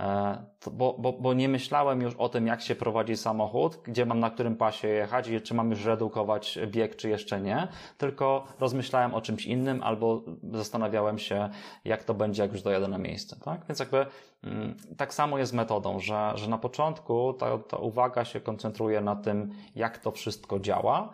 E, 0.00 0.44
bo, 0.72 0.96
bo, 0.98 1.12
bo 1.12 1.34
nie 1.34 1.48
myślałem 1.48 2.00
już 2.00 2.14
o 2.14 2.28
tym, 2.28 2.46
jak 2.46 2.60
się 2.60 2.74
prowadzi 2.74 3.16
samochód, 3.16 3.80
gdzie 3.84 4.06
mam 4.06 4.20
na 4.20 4.30
którym 4.30 4.56
pasie 4.56 4.88
jechać 4.88 5.30
czy 5.42 5.54
mam 5.54 5.70
już 5.70 5.84
redukować 5.84 6.58
bieg, 6.66 6.96
czy 6.96 7.08
jeszcze 7.08 7.40
nie, 7.40 7.68
tylko 7.98 8.44
rozmyślałem 8.60 9.14
o 9.14 9.20
czymś 9.20 9.46
innym 9.46 9.82
albo 9.82 10.22
zastanawiałem 10.52 11.18
się, 11.18 11.48
jak 11.84 12.04
to 12.04 12.14
będzie, 12.14 12.42
jak 12.42 12.52
już 12.52 12.62
dojadę 12.62 12.88
na 12.88 12.98
miejsce. 12.98 13.36
Tak? 13.44 13.60
Więc 13.68 13.78
jakby 13.78 14.06
mm, 14.44 14.76
tak 14.96 15.14
samo 15.14 15.38
jest 15.38 15.52
metodą, 15.52 16.00
że, 16.00 16.32
że 16.34 16.50
na 16.50 16.58
początku 16.58 17.32
ta, 17.32 17.58
ta 17.58 17.76
uwaga 17.76 18.24
się 18.24 18.40
koncentruje 18.40 19.00
na 19.00 19.16
tym, 19.16 19.50
jak 19.76 19.98
to 19.98 20.10
wszystko 20.10 20.60
działa, 20.60 21.08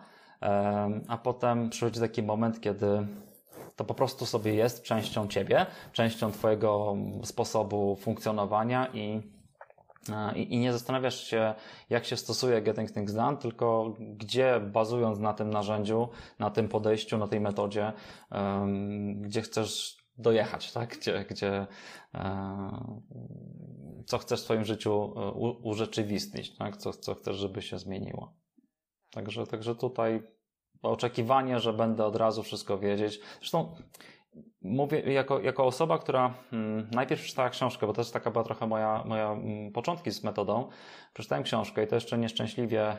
a 1.07 1.17
potem 1.17 1.69
przychodzi 1.69 1.99
taki 1.99 2.23
moment, 2.23 2.61
kiedy 2.61 3.07
to 3.81 3.85
po 3.85 3.93
prostu 3.93 4.25
sobie 4.25 4.53
jest 4.53 4.83
częścią 4.83 5.27
ciebie, 5.27 5.65
częścią 5.93 6.31
twojego 6.31 6.95
sposobu 7.23 7.95
funkcjonowania 7.95 8.87
i 8.93 9.21
e, 10.09 10.37
i, 10.37 10.57
nie 10.57 10.73
zastanawiasz 10.73 11.23
się, 11.23 11.53
jak 11.89 12.05
się 12.05 12.17
stosuje 12.17 12.61
Getting 12.61 12.91
Things 12.91 13.13
Done, 13.13 13.37
tylko 13.37 13.93
gdzie 13.99 14.59
bazując 14.59 15.19
na 15.19 15.33
tym 15.33 15.49
narzędziu, 15.49 16.09
na 16.39 16.49
tym 16.49 16.69
podejściu, 16.69 17.17
na 17.17 17.27
tej 17.27 17.39
metodzie, 17.39 17.93
gdzie 19.15 19.41
chcesz 19.41 19.97
dojechać, 20.17 20.71
tak? 20.71 20.97
Gdzie, 20.97 21.25
gdzie 21.29 21.67
um, 22.13 23.01
co 24.05 24.17
chcesz 24.17 24.41
w 24.41 24.43
swoim 24.43 24.65
życiu 24.65 25.13
e, 25.15 25.31
urzeczywistnić, 25.63 26.57
tak? 26.57 26.77
Co, 26.77 26.93
co 26.93 27.15
chcesz, 27.15 27.35
żeby 27.35 27.61
się 27.61 27.79
zmieniło. 27.79 28.33
Także, 29.11 29.47
także 29.47 29.75
tutaj 29.75 30.23
oczekiwanie, 30.83 31.59
że 31.59 31.73
będę 31.73 32.05
od 32.05 32.15
razu 32.15 32.43
wszystko 32.43 32.77
wiedzieć. 32.77 33.19
Zresztą 33.39 33.75
mówię 34.61 35.13
jako, 35.13 35.39
jako 35.39 35.65
osoba, 35.65 35.97
która 35.99 36.33
hmm, 36.51 36.87
najpierw 36.91 37.21
przeczytała 37.21 37.49
książkę, 37.49 37.87
bo 37.87 37.93
to 37.93 38.01
jest 38.01 38.13
taka 38.13 38.31
była 38.31 38.43
trochę 38.43 38.67
moja, 38.67 39.03
moja 39.05 39.27
hmm, 39.27 39.71
początki 39.71 40.11
z 40.11 40.23
metodą. 40.23 40.69
Przeczytałem 41.13 41.43
książkę 41.43 41.83
i 41.83 41.87
to 41.87 41.95
jeszcze 41.95 42.17
nieszczęśliwie 42.17 42.81
e, 42.87 42.97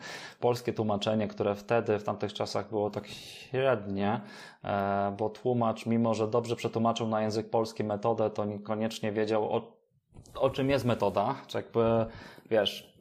polskie 0.40 0.72
tłumaczenie, 0.72 1.28
które 1.28 1.54
wtedy, 1.54 1.98
w 1.98 2.04
tamtych 2.04 2.32
czasach 2.32 2.68
było 2.68 2.90
tak 2.90 3.06
średnie, 3.06 4.20
e, 4.64 5.14
bo 5.18 5.30
tłumacz, 5.30 5.86
mimo 5.86 6.14
że 6.14 6.28
dobrze 6.28 6.56
przetłumaczył 6.56 7.08
na 7.08 7.22
język 7.22 7.50
polski 7.50 7.84
metodę, 7.84 8.30
to 8.30 8.44
niekoniecznie 8.44 9.12
wiedział 9.12 9.56
o, 9.56 9.78
o 10.34 10.50
czym 10.50 10.70
jest 10.70 10.84
metoda, 10.84 11.34
czy 11.46 11.56
jakby, 11.56 12.06
wiesz, 12.50 12.98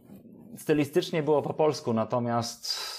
stylistycznie 0.58 1.24
było 1.24 1.42
po 1.42 1.54
polsku, 1.54 1.94
natomiast 1.94 2.97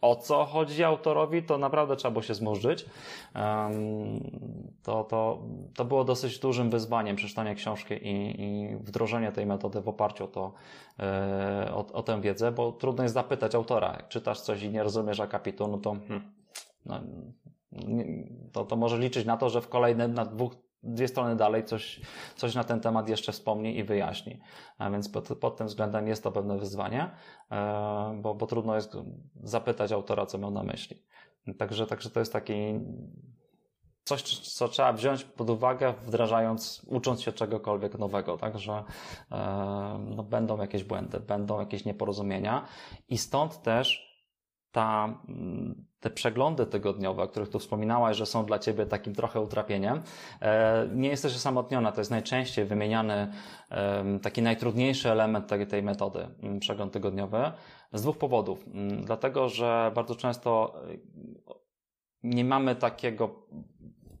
o 0.00 0.16
co 0.16 0.44
chodzi 0.44 0.84
autorowi, 0.84 1.42
to 1.42 1.58
naprawdę 1.58 1.96
trzeba 1.96 2.12
było 2.12 2.22
się 2.22 2.34
zmurzyć. 2.34 2.86
To, 4.82 5.04
to, 5.04 5.42
to 5.74 5.84
było 5.84 6.04
dosyć 6.04 6.38
dużym 6.38 6.70
wyzwaniem 6.70 7.16
przeczytanie 7.16 7.54
książki 7.54 7.94
i, 7.94 8.42
i 8.42 8.76
wdrożenie 8.76 9.32
tej 9.32 9.46
metody 9.46 9.80
w 9.80 9.88
oparciu 9.88 10.24
o, 10.24 10.28
to, 10.28 10.52
e, 10.98 11.70
o, 11.74 11.86
o 11.92 12.02
tę 12.02 12.20
wiedzę, 12.20 12.52
bo 12.52 12.72
trudno 12.72 13.02
jest 13.02 13.14
zapytać 13.14 13.54
autora. 13.54 13.92
Jak 13.92 14.08
czytasz 14.08 14.40
coś 14.40 14.62
i 14.62 14.70
nie 14.70 14.82
rozumiesz 14.82 15.20
akapitu, 15.20 15.68
no 15.68 15.78
to, 15.78 15.96
hmm, 16.08 16.32
no, 16.86 17.00
to, 18.52 18.64
to 18.64 18.76
może 18.76 18.98
liczyć 18.98 19.26
na 19.26 19.36
to, 19.36 19.50
że 19.50 19.60
w 19.60 19.68
kolejnym, 19.68 20.14
na 20.14 20.24
dwóch, 20.24 20.54
dwie 20.82 21.08
strony 21.08 21.36
dalej 21.36 21.64
coś, 21.64 22.00
coś 22.36 22.54
na 22.54 22.64
ten 22.64 22.80
temat 22.80 23.08
jeszcze 23.08 23.32
wspomni 23.32 23.78
i 23.78 23.84
wyjaśni. 23.84 24.40
A 24.78 24.90
więc 24.90 25.08
pod, 25.08 25.28
pod 25.38 25.56
tym 25.56 25.66
względem 25.66 26.08
jest 26.08 26.22
to 26.22 26.32
pewne 26.32 26.58
wyzwanie, 26.58 27.10
e, 27.50 28.18
bo, 28.22 28.34
bo 28.34 28.46
trudno 28.46 28.74
jest 28.74 28.96
zapytać 29.42 29.92
autora, 29.92 30.26
co 30.26 30.38
miał 30.38 30.50
na 30.50 30.62
myśli. 30.62 31.02
Także, 31.58 31.86
także 31.86 32.10
to 32.10 32.20
jest 32.20 32.32
taki 32.32 32.54
coś, 34.04 34.22
co 34.38 34.68
trzeba 34.68 34.92
wziąć 34.92 35.24
pod 35.24 35.50
uwagę, 35.50 35.94
wdrażając, 36.02 36.82
ucząc 36.86 37.22
się 37.22 37.32
czegokolwiek 37.32 37.98
nowego. 37.98 38.36
Także 38.36 38.84
e, 39.32 39.36
no, 40.16 40.22
będą 40.22 40.60
jakieś 40.60 40.84
błędy, 40.84 41.20
będą 41.20 41.60
jakieś 41.60 41.84
nieporozumienia 41.84 42.66
i 43.08 43.18
stąd 43.18 43.62
też 43.62 44.07
ta, 44.72 45.18
mm, 45.28 45.84
te 46.00 46.10
przeglądy 46.10 46.66
tygodniowe, 46.66 47.22
o 47.22 47.28
których 47.28 47.48
tu 47.48 47.58
wspominałaś, 47.58 48.16
że 48.16 48.26
są 48.26 48.44
dla 48.44 48.58
Ciebie 48.58 48.86
takim 48.86 49.14
trochę 49.14 49.40
utrapieniem, 49.40 50.02
e, 50.42 50.88
nie 50.94 51.08
jesteś 51.08 51.36
osamotniona. 51.36 51.92
To 51.92 52.00
jest 52.00 52.10
najczęściej 52.10 52.64
wymieniany 52.64 53.32
taki 54.22 54.42
najtrudniejszy 54.42 55.10
element 55.10 55.46
tej, 55.46 55.66
tej 55.66 55.82
metody, 55.82 56.28
mm, 56.42 56.60
przegląd 56.60 56.92
tygodniowy, 56.92 57.52
z 57.92 58.02
dwóch 58.02 58.18
powodów. 58.18 58.64
Mm, 58.66 59.04
dlatego, 59.04 59.48
że 59.48 59.92
bardzo 59.94 60.14
często 60.14 60.74
e, 60.90 60.96
nie 62.22 62.44
mamy 62.44 62.76
takiego 62.76 63.30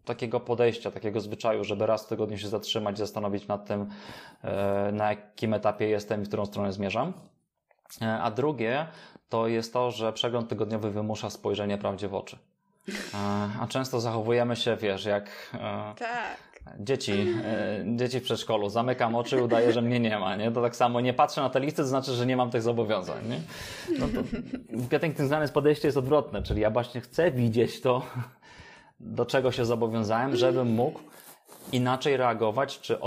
takiego 0.04 0.40
podejścia, 0.40 0.90
takiego 0.90 1.20
zwyczaju, 1.20 1.64
żeby 1.64 1.86
raz 1.86 2.06
w 2.06 2.08
tygodniu 2.08 2.38
się 2.38 2.48
zatrzymać, 2.48 2.98
zastanowić 2.98 3.46
nad 3.46 3.66
tym, 3.66 3.86
e, 4.42 4.92
na 4.92 5.08
jakim 5.10 5.54
etapie 5.54 5.88
jestem 5.88 6.22
i 6.22 6.24
w 6.24 6.28
którą 6.28 6.46
stronę 6.46 6.72
zmierzam. 6.72 7.12
A 8.00 8.30
drugie 8.30 8.86
to 9.28 9.46
jest 9.46 9.72
to, 9.72 9.90
że 9.90 10.12
przegląd 10.12 10.48
tygodniowy 10.48 10.90
wymusza 10.90 11.30
spojrzenie 11.30 11.78
prawdzie 11.78 12.08
w 12.08 12.14
oczy. 12.14 12.38
A 13.60 13.66
często 13.68 14.00
zachowujemy 14.00 14.56
się, 14.56 14.76
wiesz, 14.76 15.04
jak 15.04 15.30
e, 15.54 15.58
tak. 15.98 16.38
dzieci, 16.78 17.12
e, 17.44 17.84
dzieci 17.96 18.20
w 18.20 18.22
przedszkolu. 18.22 18.68
Zamykam 18.68 19.14
oczy 19.14 19.38
i 19.38 19.40
udaję, 19.40 19.72
że 19.72 19.82
mnie 19.82 20.00
nie 20.00 20.18
ma. 20.18 20.36
Nie? 20.36 20.50
To 20.50 20.62
tak 20.62 20.76
samo 20.76 21.00
nie 21.00 21.14
patrzę 21.14 21.40
na 21.40 21.50
te 21.50 21.60
listy, 21.60 21.76
to 21.76 21.88
znaczy, 21.88 22.12
że 22.12 22.26
nie 22.26 22.36
mam 22.36 22.50
tych 22.50 22.62
zobowiązań. 22.62 23.28
Nie? 23.28 23.40
No 23.98 24.06
to 24.08 24.22
w 24.70 24.88
Piątek 24.88 25.16
podejście 25.54 25.88
jest 25.88 25.98
odwrotne, 25.98 26.42
czyli 26.42 26.60
ja 26.60 26.70
właśnie 26.70 27.00
chcę 27.00 27.30
widzieć 27.30 27.80
to, 27.80 28.02
do 29.00 29.26
czego 29.26 29.52
się 29.52 29.64
zobowiązałem, 29.64 30.36
żebym 30.36 30.68
mógł 30.68 31.00
inaczej 31.72 32.16
reagować, 32.16 32.80
czy 32.80 32.98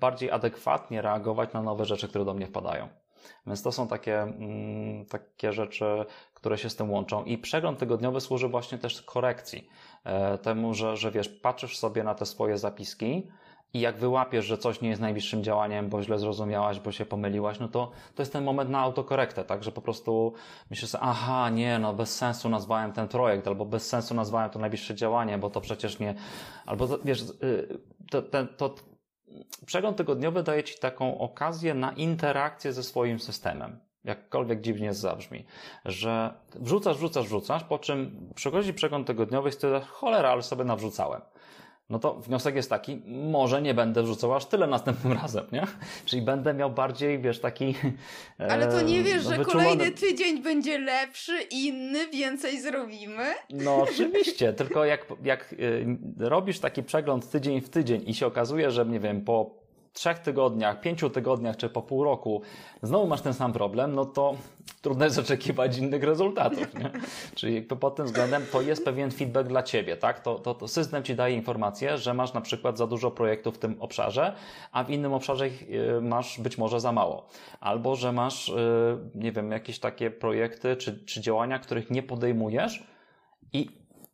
bardziej 0.00 0.30
adekwatnie 0.30 1.02
reagować 1.02 1.52
na 1.52 1.62
nowe 1.62 1.84
rzeczy, 1.84 2.08
które 2.08 2.24
do 2.24 2.34
mnie 2.34 2.46
wpadają. 2.46 2.88
Więc 3.46 3.62
to 3.62 3.72
są 3.72 3.88
takie, 3.88 4.22
mm, 4.22 5.06
takie 5.06 5.52
rzeczy, 5.52 5.84
które 6.34 6.58
się 6.58 6.70
z 6.70 6.76
tym 6.76 6.90
łączą. 6.90 7.24
I 7.24 7.38
przegląd 7.38 7.78
tygodniowy 7.78 8.20
służy 8.20 8.48
właśnie 8.48 8.78
też 8.78 9.02
korekcji. 9.02 9.68
E, 10.04 10.38
temu, 10.38 10.74
że, 10.74 10.96
że 10.96 11.10
wiesz, 11.10 11.28
patrzysz 11.28 11.78
sobie 11.78 12.04
na 12.04 12.14
te 12.14 12.26
swoje 12.26 12.58
zapiski, 12.58 13.28
i 13.74 13.80
jak 13.80 13.98
wyłapiesz, 13.98 14.44
że 14.44 14.58
coś 14.58 14.80
nie 14.80 14.88
jest 14.88 15.00
najbliższym 15.00 15.44
działaniem, 15.44 15.88
bo 15.88 16.02
źle 16.02 16.18
zrozumiałaś, 16.18 16.80
bo 16.80 16.92
się 16.92 17.06
pomyliłaś, 17.06 17.60
no 17.60 17.68
to 17.68 17.90
to 18.14 18.22
jest 18.22 18.32
ten 18.32 18.44
moment 18.44 18.70
na 18.70 18.80
autokorektę, 18.80 19.44
tak? 19.44 19.64
Że 19.64 19.72
po 19.72 19.80
prostu 19.80 20.32
myślisz 20.70 20.90
sobie, 20.90 21.04
aha, 21.04 21.50
nie, 21.50 21.78
no 21.78 21.94
bez 21.94 22.16
sensu 22.16 22.48
nazwałem 22.48 22.92
ten 22.92 23.08
projekt, 23.08 23.48
albo 23.48 23.64
bez 23.64 23.86
sensu 23.86 24.14
nazwałem 24.14 24.50
to 24.50 24.58
najbliższe 24.58 24.94
działanie, 24.94 25.38
bo 25.38 25.50
to 25.50 25.60
przecież 25.60 25.98
nie, 25.98 26.14
albo 26.66 26.88
wiesz, 27.04 27.22
y, 27.42 27.78
to, 28.10 28.22
to, 28.22 28.46
to 28.46 28.74
przegląd 29.66 29.96
tygodniowy 29.96 30.42
daje 30.42 30.64
Ci 30.64 30.78
taką 30.78 31.18
okazję 31.18 31.74
na 31.74 31.92
interakcję 31.92 32.72
ze 32.72 32.82
swoim 32.82 33.20
systemem. 33.20 33.78
Jakkolwiek 34.04 34.60
dziwnie 34.60 34.94
zabrzmi, 34.94 35.44
że 35.84 36.34
wrzucasz, 36.54 36.96
wrzucasz, 36.96 37.26
wrzucasz, 37.26 37.64
po 37.64 37.78
czym 37.78 38.30
przychodzi 38.34 38.74
przegląd 38.74 39.06
tygodniowy 39.06 39.48
i 39.48 39.52
stwierdzasz, 39.52 39.88
cholera, 39.88 40.30
ale 40.30 40.42
sobie 40.42 40.64
nawrzucałem 40.64 41.20
no 41.90 41.98
to 41.98 42.14
wniosek 42.14 42.56
jest 42.56 42.70
taki, 42.70 43.02
może 43.06 43.62
nie 43.62 43.74
będę 43.74 44.02
wrzucał 44.02 44.34
aż 44.34 44.46
tyle 44.46 44.66
następnym 44.66 45.12
razem, 45.22 45.44
nie? 45.52 45.66
Czyli 46.04 46.22
będę 46.22 46.54
miał 46.54 46.70
bardziej, 46.70 47.18
wiesz, 47.18 47.40
taki... 47.40 47.74
Ale 48.38 48.68
to 48.68 48.82
nie 48.82 49.02
wiesz, 49.02 49.24
no, 49.24 49.30
że 49.30 49.44
kolejny 49.44 49.90
tydzień 49.90 50.42
będzie 50.42 50.78
lepszy, 50.78 51.42
inny, 51.50 52.08
więcej 52.08 52.60
zrobimy? 52.60 53.24
No 53.50 53.82
oczywiście, 53.82 54.52
tylko 54.52 54.84
jak, 54.84 55.06
jak 55.24 55.52
y, 55.52 55.86
robisz 56.18 56.58
taki 56.58 56.82
przegląd 56.82 57.30
tydzień 57.30 57.60
w 57.60 57.68
tydzień 57.68 58.02
i 58.06 58.14
się 58.14 58.26
okazuje, 58.26 58.70
że 58.70 58.86
nie 58.86 59.00
wiem, 59.00 59.24
po 59.24 59.63
trzech 59.94 60.18
tygodniach, 60.18 60.80
pięciu 60.80 61.10
tygodniach 61.10 61.56
czy 61.56 61.68
po 61.68 61.82
pół 61.82 62.04
roku 62.04 62.42
znowu 62.82 63.06
masz 63.06 63.20
ten 63.20 63.34
sam 63.34 63.52
problem, 63.52 63.94
no 63.94 64.04
to 64.04 64.34
trudno 64.82 65.04
jest 65.04 65.18
oczekiwać 65.18 65.78
innych 65.78 66.02
rezultatów. 66.02 66.74
Nie? 66.74 66.90
Czyli 67.34 67.62
pod 67.62 67.96
tym 67.96 68.06
względem 68.06 68.42
to 68.52 68.62
jest 68.62 68.84
pewien 68.84 69.10
feedback 69.10 69.48
dla 69.48 69.62
ciebie, 69.62 69.96
tak? 69.96 70.20
To, 70.20 70.38
to, 70.38 70.54
to 70.54 70.68
system 70.68 71.02
ci 71.02 71.14
daje 71.14 71.34
informację, 71.34 71.98
że 71.98 72.14
masz 72.14 72.32
na 72.32 72.40
przykład 72.40 72.78
za 72.78 72.86
dużo 72.86 73.10
projektów 73.10 73.54
w 73.54 73.58
tym 73.58 73.76
obszarze, 73.80 74.34
a 74.72 74.84
w 74.84 74.90
innym 74.90 75.12
obszarze 75.12 75.46
y, 75.46 76.00
masz 76.00 76.40
być 76.40 76.58
może 76.58 76.80
za 76.80 76.92
mało. 76.92 77.26
Albo, 77.60 77.96
że 77.96 78.12
masz, 78.12 78.48
y, 78.48 78.52
nie 79.14 79.32
wiem, 79.32 79.50
jakieś 79.50 79.78
takie 79.78 80.10
projekty 80.10 80.76
czy, 80.76 81.04
czy 81.04 81.20
działania, 81.20 81.58
których 81.58 81.90
nie 81.90 82.02
podejmujesz 82.02 82.86
i 83.52 83.68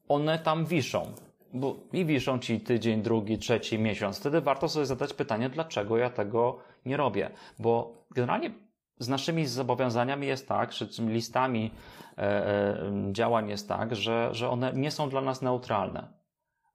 one 0.09 0.39
tam 0.39 0.67
wiszą 0.67 1.13
bo 1.53 1.77
i 1.93 2.05
wiszą 2.05 2.39
ci 2.39 2.61
tydzień, 2.61 3.03
drugi, 3.03 3.39
trzeci 3.39 3.79
miesiąc. 3.79 4.19
Wtedy 4.19 4.41
warto 4.41 4.69
sobie 4.69 4.87
zadać 4.87 5.13
pytanie, 5.13 5.49
dlaczego 5.49 5.97
ja 5.97 6.11
tego 6.11 6.59
nie 6.87 6.97
robię. 6.97 7.31
Bo 7.59 8.05
generalnie 8.11 8.51
z 8.99 9.09
naszymi 9.09 9.47
zobowiązaniami 9.47 10.27
jest 10.27 10.49
tak, 10.49 10.71
czy 10.71 10.87
z 10.87 10.99
listami 10.99 11.71
e, 12.19 12.23
e, 12.23 12.93
działań 13.13 13.49
jest 13.49 13.69
tak, 13.69 13.97
że, 13.97 14.29
że 14.33 14.51
one 14.51 14.73
nie 14.73 14.91
są 14.91 15.11
dla 15.11 15.21
nas 15.21 15.43
neutralne. 15.43 16.13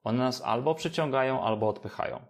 One 0.04 0.18
nas 0.18 0.42
albo 0.42 0.74
przyciągają, 0.74 1.42
albo 1.42 1.68
odpychają. 1.68 2.20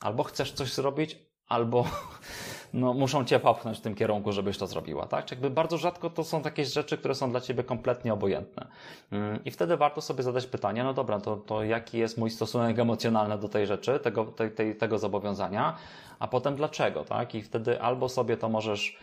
Albo 0.00 0.24
chcesz 0.24 0.52
coś 0.52 0.74
zrobić, 0.74 1.18
albo 1.48 1.84
no, 2.72 2.94
muszą 2.94 3.24
cię 3.24 3.40
popchnąć 3.40 3.78
w 3.78 3.80
tym 3.80 3.94
kierunku, 3.94 4.32
żebyś 4.32 4.58
to 4.58 4.66
zrobiła, 4.66 5.06
tak? 5.06 5.24
Czyli 5.24 5.38
jakby 5.42 5.54
bardzo 5.54 5.78
rzadko 5.78 6.10
to 6.10 6.24
są 6.24 6.42
takie 6.42 6.64
rzeczy, 6.64 6.98
które 6.98 7.14
są 7.14 7.30
dla 7.30 7.40
ciebie 7.40 7.64
kompletnie 7.64 8.12
obojętne. 8.12 8.66
Mm, 9.12 9.44
I 9.44 9.50
wtedy 9.50 9.76
warto 9.76 10.00
sobie 10.00 10.22
zadać 10.22 10.46
pytanie, 10.46 10.84
no 10.84 10.94
dobra, 10.94 11.20
to, 11.20 11.36
to 11.36 11.64
jaki 11.64 11.98
jest 11.98 12.18
mój 12.18 12.30
stosunek 12.30 12.78
emocjonalny 12.78 13.38
do 13.38 13.48
tej 13.48 13.66
rzeczy, 13.66 14.00
tego, 14.00 14.24
tej, 14.24 14.76
tego 14.76 14.98
zobowiązania, 14.98 15.76
a 16.18 16.28
potem 16.28 16.56
dlaczego, 16.56 17.04
tak? 17.04 17.34
I 17.34 17.42
wtedy 17.42 17.82
albo 17.82 18.08
sobie 18.08 18.36
to 18.36 18.48
możesz 18.48 18.98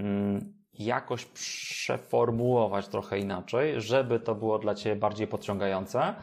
mm, 0.00 0.52
jakoś 0.78 1.24
przeformułować 1.24 2.88
trochę 2.88 3.18
inaczej, 3.18 3.80
żeby 3.80 4.20
to 4.20 4.34
było 4.34 4.58
dla 4.58 4.74
ciebie 4.74 4.96
bardziej 4.96 5.26
podciągające. 5.26 6.14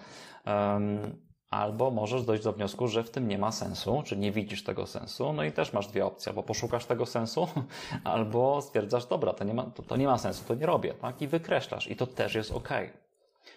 Albo 1.56 1.92
możesz 1.92 2.24
dojść 2.24 2.44
do 2.44 2.54
wniosku, 2.54 2.88
że 2.88 3.04
w 3.04 3.10
tym 3.10 3.28
nie 3.28 3.38
ma 3.38 3.52
sensu, 3.52 4.04
czy 4.06 4.18
nie 4.18 4.32
widzisz 4.32 4.64
tego 4.64 4.88
sensu, 4.88 5.34
no 5.34 5.44
i 5.44 5.52
też 5.52 5.74
masz 5.74 5.88
dwie 5.88 6.06
opcje, 6.06 6.30
albo 6.30 6.44
poszukasz 6.44 6.86
tego 6.86 7.06
sensu, 7.06 7.48
albo 8.04 8.62
stwierdzasz, 8.62 9.06
dobra, 9.06 9.34
to 9.34 9.44
nie 9.44 9.54
ma, 9.54 9.64
to, 9.64 9.84
to 9.84 9.96
nie 9.96 10.08
ma 10.08 10.18
sensu, 10.18 10.44
to 10.48 10.56
nie 10.56 10.66
robię, 10.66 10.94
tak? 10.94 11.22
I 11.22 11.28
wykreślasz. 11.28 11.88
I 11.88 11.96
to 11.96 12.08
też 12.08 12.36
jest 12.36 12.52
ok. 12.52 12.70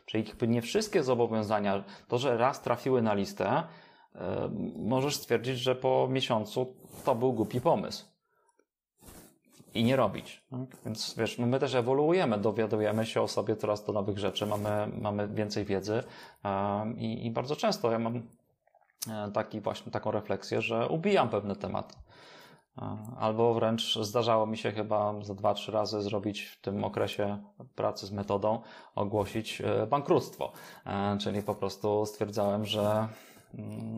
Czyli 0.07 0.25
nie 0.49 0.63
wszystkie 0.63 1.03
zobowiązania, 1.03 1.85
to, 2.09 2.19
że 2.19 2.37
raz 2.37 2.63
trafiły 2.63 3.03
na 3.03 3.15
listę, 3.15 3.63
yy, 4.15 4.21
możesz 4.77 5.17
stwierdzić, 5.17 5.59
że 5.59 5.75
po 5.75 6.09
miesiącu 6.11 6.75
to 7.05 7.15
był 7.15 7.33
głupi 7.33 7.61
pomysł 7.61 8.18
i 9.79 9.85
nie 9.85 9.97
robić. 9.97 10.43
Tak? 10.51 10.83
Więc 10.85 11.15
wiesz, 11.19 11.39
no 11.39 11.47
my 11.47 11.59
też 11.59 11.75
ewoluujemy, 11.75 12.39
dowiadujemy 12.39 13.07
się 13.07 13.23
o 13.23 13.29
sobie 13.29 13.57
coraz 13.57 13.85
do 13.85 13.93
nowych 13.93 14.19
rzeczy, 14.19 14.47
mamy, 14.47 14.89
mamy 15.01 15.29
więcej 15.29 15.65
wiedzy 15.65 16.03
i, 16.97 17.27
i 17.27 17.31
bardzo 17.31 17.57
często 17.57 17.93
ja 17.93 17.99
mam 17.99 18.17
e, 19.11 19.31
taki 19.33 19.61
właśnie 19.61 19.93
taką 19.93 20.11
refleksję, 20.11 20.63
że 20.63 20.89
ubijam 20.89 21.29
pewne 21.29 21.57
tematy. 21.57 21.95
Albo 23.19 23.55
wręcz 23.55 23.99
zdarzało 23.99 24.47
mi 24.47 24.59
się 24.59 24.73
chyba 24.73 25.15
za 25.23 25.35
dwa, 25.35 25.55
trzy 25.55 25.73
razy 25.73 26.03
zrobić 26.03 26.43
w 26.43 26.61
tym 26.61 26.85
okresie 26.85 27.39
pracy 27.75 28.07
z 28.07 28.13
metodą, 28.13 28.61
ogłosić 28.95 29.61
e, 29.61 29.87
bankructwo. 29.87 30.53
E, 30.87 31.19
czyli 31.21 31.43
po 31.43 31.55
prostu 31.55 32.07
stwierdzałem, 32.07 32.65
że 32.65 33.09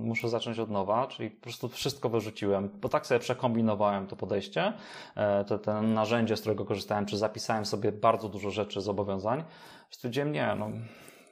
muszę 0.03 0.29
zacząć 0.29 0.59
od 0.59 0.71
nowa, 0.71 1.07
czyli 1.07 1.31
po 1.31 1.43
prostu 1.43 1.69
wszystko 1.69 2.09
wyrzuciłem, 2.09 2.69
bo 2.81 2.89
tak 2.89 3.07
sobie 3.07 3.21
przekombinowałem 3.21 4.07
to 4.07 4.17
podejście, 4.17 4.73
e, 5.15 5.45
to 5.45 5.59
ten 5.59 5.95
narzędzie, 5.95 6.37
z 6.37 6.41
którego 6.41 6.65
korzystałem, 6.65 7.07
czy 7.07 7.19
zapisałem 7.19 7.67
sobie 7.67 7.93
bardzo 7.93 8.29
dużo 8.29 8.51
rzeczy, 8.51 8.81
zobowiązań. 8.81 9.45
Stwierdziłem, 9.91 10.33
nie, 10.33 10.55
no 10.59 10.71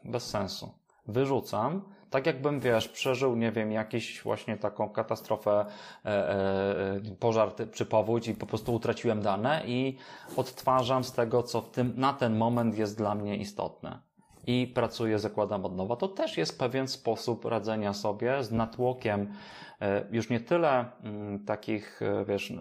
bez 0.05 0.27
sensu. 0.27 0.70
Wyrzucam, 1.07 1.82
tak 2.11 2.27
jakbym, 2.27 2.61
wiesz, 2.61 2.89
przeżył, 2.89 3.36
nie 3.36 3.53
wiem, 3.53 3.73
jakiś 3.73 4.23
właśnie 4.23 4.57
taką 4.57 4.89
katastrofę, 4.89 5.66
e, 6.05 6.09
e, 6.09 7.01
pożar 7.20 7.55
czy 7.73 7.86
powódź 7.86 8.28
i 8.28 8.35
po 8.35 8.47
prostu 8.47 8.74
utraciłem 8.74 9.23
dane 9.23 9.62
i 9.66 9.97
odtwarzam 10.36 11.05
z 11.05 11.12
tego, 11.12 11.43
co 11.43 11.61
w 11.61 11.70
tym, 11.70 11.93
na 11.97 12.12
ten 12.12 12.36
moment 12.36 12.78
jest 12.78 12.97
dla 12.99 13.15
mnie 13.15 13.36
istotne. 13.36 14.07
I 14.48 14.66
pracuję, 14.66 15.18
zakładam 15.18 15.64
od 15.64 15.76
nowa. 15.76 15.96
To 15.96 16.08
też 16.08 16.36
jest 16.36 16.58
pewien 16.58 16.88
sposób 16.88 17.44
radzenia 17.44 17.92
sobie 17.92 18.44
z 18.44 18.52
natłokiem, 18.52 19.32
e, 19.80 20.04
już 20.10 20.30
nie 20.30 20.40
tyle 20.40 20.84
mm, 21.02 21.44
takich, 21.44 22.02
e, 22.02 22.24
wiesz, 22.24 22.52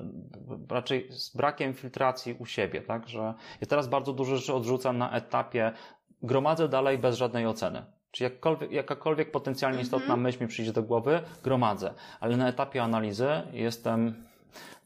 raczej 0.70 1.08
z 1.12 1.36
brakiem 1.36 1.74
filtracji 1.74 2.36
u 2.40 2.46
siebie, 2.46 2.82
tak, 2.82 3.10
że 3.10 3.34
ja 3.62 3.68
teraz 3.68 3.88
bardzo 3.88 4.14
dużo 4.14 4.36
rzeczy 4.36 4.54
odrzucam 4.54 4.98
na 4.98 5.12
etapie, 5.12 5.72
gromadzę 6.22 6.70
dalej 6.70 6.98
bez 6.98 7.18
żadnej 7.18 7.46
oceny 7.46 7.86
czy 8.12 8.24
jakkolwiek, 8.24 8.72
jakakolwiek 8.72 9.32
potencjalnie 9.32 9.82
istotna 9.82 10.06
mm 10.06 10.20
-hmm. 10.20 10.24
myśl 10.24 10.42
mi 10.42 10.48
przyjdzie 10.48 10.74
do 10.74 10.84
głowy, 10.84 11.20
gromadzę. 11.44 11.94
Ale 12.20 12.38
na 12.38 12.50
etapie 12.50 12.84
analizy 12.84 13.28
jestem 13.54 14.24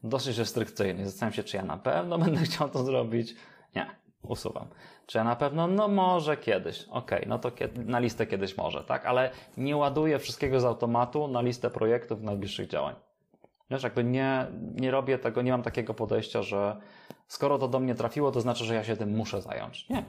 dosyć 0.04 0.38
restrykcyjny. 0.38 1.04
Zastanawiam 1.04 1.36
się, 1.36 1.44
czy 1.44 1.56
ja 1.56 1.64
na 1.64 1.76
pewno 1.76 2.18
będę 2.18 2.40
chciał 2.50 2.68
to 2.68 2.84
zrobić. 2.84 3.34
Nie, 3.76 3.86
usuwam. 4.22 4.66
Czy 5.06 5.18
ja 5.18 5.24
na 5.24 5.36
pewno, 5.36 5.66
no 5.66 5.88
może 5.88 6.36
kiedyś. 6.36 6.82
Okej, 6.82 7.18
okay, 7.18 7.28
no 7.28 7.38
to 7.38 7.50
kiedy, 7.50 7.84
na 7.84 7.98
listę 7.98 8.26
kiedyś 8.26 8.56
może, 8.56 8.84
tak? 8.84 9.06
Ale 9.06 9.30
nie 9.56 9.76
ładuję 9.76 10.18
wszystkiego 10.18 10.60
z 10.60 10.64
automatu 10.64 11.28
na 11.28 11.40
listę 11.40 11.70
projektów 11.70 12.22
najbliższych 12.22 12.68
działań. 12.68 12.94
Wiesz, 13.70 13.82
jakby 13.82 14.04
nie, 14.04 14.46
nie 14.74 14.90
robię 14.90 15.18
tego, 15.18 15.42
nie 15.42 15.50
mam 15.50 15.62
takiego 15.62 15.94
podejścia, 15.94 16.42
że 16.42 16.76
skoro 17.28 17.58
to 17.58 17.68
do 17.68 17.80
mnie 17.80 17.94
trafiło, 17.94 18.32
to 18.32 18.40
znaczy, 18.40 18.64
że 18.64 18.74
ja 18.74 18.84
się 18.84 18.96
tym 18.96 19.16
muszę 19.16 19.42
zająć. 19.42 19.88
Nie. 19.88 20.04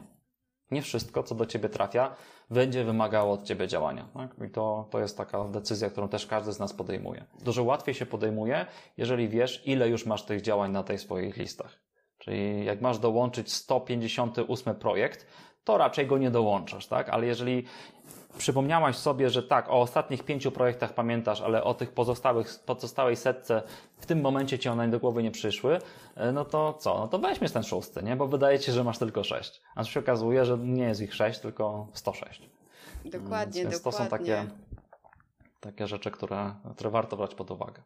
Nie 0.71 0.81
wszystko, 0.81 1.23
co 1.23 1.35
do 1.35 1.45
ciebie 1.45 1.69
trafia, 1.69 2.15
będzie 2.49 2.83
wymagało 2.83 3.33
od 3.33 3.43
ciebie 3.43 3.67
działania. 3.67 4.07
Tak? 4.13 4.47
I 4.47 4.49
to, 4.49 4.87
to 4.89 4.99
jest 4.99 5.17
taka 5.17 5.43
decyzja, 5.43 5.89
którą 5.89 6.07
też 6.07 6.27
każdy 6.27 6.53
z 6.53 6.59
nas 6.59 6.73
podejmuje. 6.73 7.25
Dużo 7.43 7.63
łatwiej 7.63 7.95
się 7.95 8.05
podejmuje, 8.05 8.65
jeżeli 8.97 9.29
wiesz, 9.29 9.67
ile 9.67 9.89
już 9.89 10.05
masz 10.05 10.23
tych 10.25 10.41
działań 10.41 10.71
na 10.71 10.83
tej 10.83 10.99
swoich 10.99 11.37
listach. 11.37 11.79
Czyli 12.23 12.65
jak 12.65 12.81
masz 12.81 12.99
dołączyć 12.99 13.53
158 13.53 14.75
projekt, 14.75 15.27
to 15.63 15.77
raczej 15.77 16.07
go 16.07 16.17
nie 16.17 16.31
dołączasz, 16.31 16.87
tak? 16.87 17.09
Ale 17.09 17.25
jeżeli 17.25 17.65
przypomniałaś 18.37 18.95
sobie, 18.95 19.29
że 19.29 19.43
tak, 19.43 19.69
o 19.69 19.81
ostatnich 19.81 20.23
pięciu 20.23 20.51
projektach 20.51 20.93
pamiętasz, 20.93 21.41
ale 21.41 21.63
o 21.63 21.73
tych 21.73 21.91
pozostałych, 21.91 22.59
pozostałej 22.65 23.15
setce 23.15 23.63
w 23.97 24.05
tym 24.05 24.21
momencie 24.21 24.59
ci 24.59 24.69
one 24.69 24.87
do 24.87 24.99
głowy 24.99 25.23
nie 25.23 25.31
przyszły, 25.31 25.79
e, 26.15 26.31
no 26.31 26.45
to 26.45 26.73
co? 26.73 26.99
No 26.99 27.07
to 27.07 27.19
weźmy 27.19 27.49
ten 27.49 27.63
szósty, 27.63 28.03
nie? 28.03 28.15
Bo 28.15 28.27
wydaje 28.27 28.59
ci 28.59 28.65
się, 28.65 28.71
że 28.71 28.83
masz 28.83 28.97
tylko 28.97 29.23
sześć. 29.23 29.61
A 29.75 29.83
się 29.83 29.99
okazuje, 29.99 30.45
że 30.45 30.57
nie 30.57 30.83
jest 30.83 31.01
ich 31.01 31.13
sześć, 31.13 31.39
tylko 31.39 31.87
106. 31.93 32.49
Dokładnie, 33.05 33.61
Więc, 33.61 33.71
więc 33.71 33.83
dokładnie. 33.83 33.91
to 33.91 33.91
są 33.91 34.07
takie, 34.07 34.45
takie 35.59 35.87
rzeczy, 35.87 36.11
które, 36.11 36.55
które 36.75 36.89
warto 36.89 37.17
brać 37.17 37.35
pod 37.35 37.51
uwagę. 37.51 37.81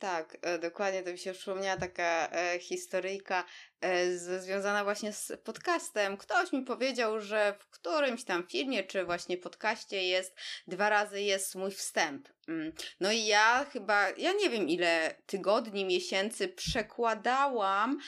Tak, 0.00 0.36
e, 0.42 0.58
dokładnie. 0.58 1.02
To 1.02 1.12
mi 1.12 1.18
się 1.18 1.32
przypomniała 1.32 1.76
taka 1.76 2.28
e, 2.32 2.58
historyjka 2.58 3.44
e, 3.80 4.12
z, 4.16 4.42
związana 4.42 4.84
właśnie 4.84 5.12
z 5.12 5.32
podcastem. 5.44 6.16
Ktoś 6.16 6.52
mi 6.52 6.62
powiedział, 6.62 7.20
że 7.20 7.54
w 7.58 7.66
którymś 7.70 8.24
tam 8.24 8.46
filmie, 8.46 8.84
czy 8.84 9.04
właśnie 9.04 9.36
podcaście 9.36 10.02
jest, 10.02 10.36
dwa 10.66 10.88
razy 10.88 11.20
jest 11.20 11.54
mój 11.54 11.70
wstęp. 11.70 12.28
Mm. 12.48 12.72
No 13.00 13.12
i 13.12 13.26
ja 13.26 13.66
chyba, 13.72 14.08
ja 14.10 14.32
nie 14.32 14.50
wiem 14.50 14.68
ile 14.68 15.14
tygodni, 15.26 15.84
miesięcy 15.84 16.48
przekładałam 16.48 17.98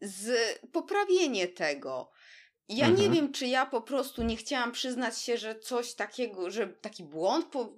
z 0.00 0.58
poprawienie 0.72 1.48
tego. 1.48 2.10
Ja 2.68 2.86
mhm. 2.86 3.02
nie 3.02 3.16
wiem, 3.16 3.32
czy 3.32 3.46
ja 3.46 3.66
po 3.66 3.82
prostu 3.82 4.22
nie 4.22 4.36
chciałam 4.36 4.72
przyznać 4.72 5.18
się, 5.18 5.38
że 5.38 5.58
coś 5.58 5.94
takiego, 5.94 6.50
że 6.50 6.66
taki 6.66 7.04
błąd 7.04 7.46
po, 7.46 7.72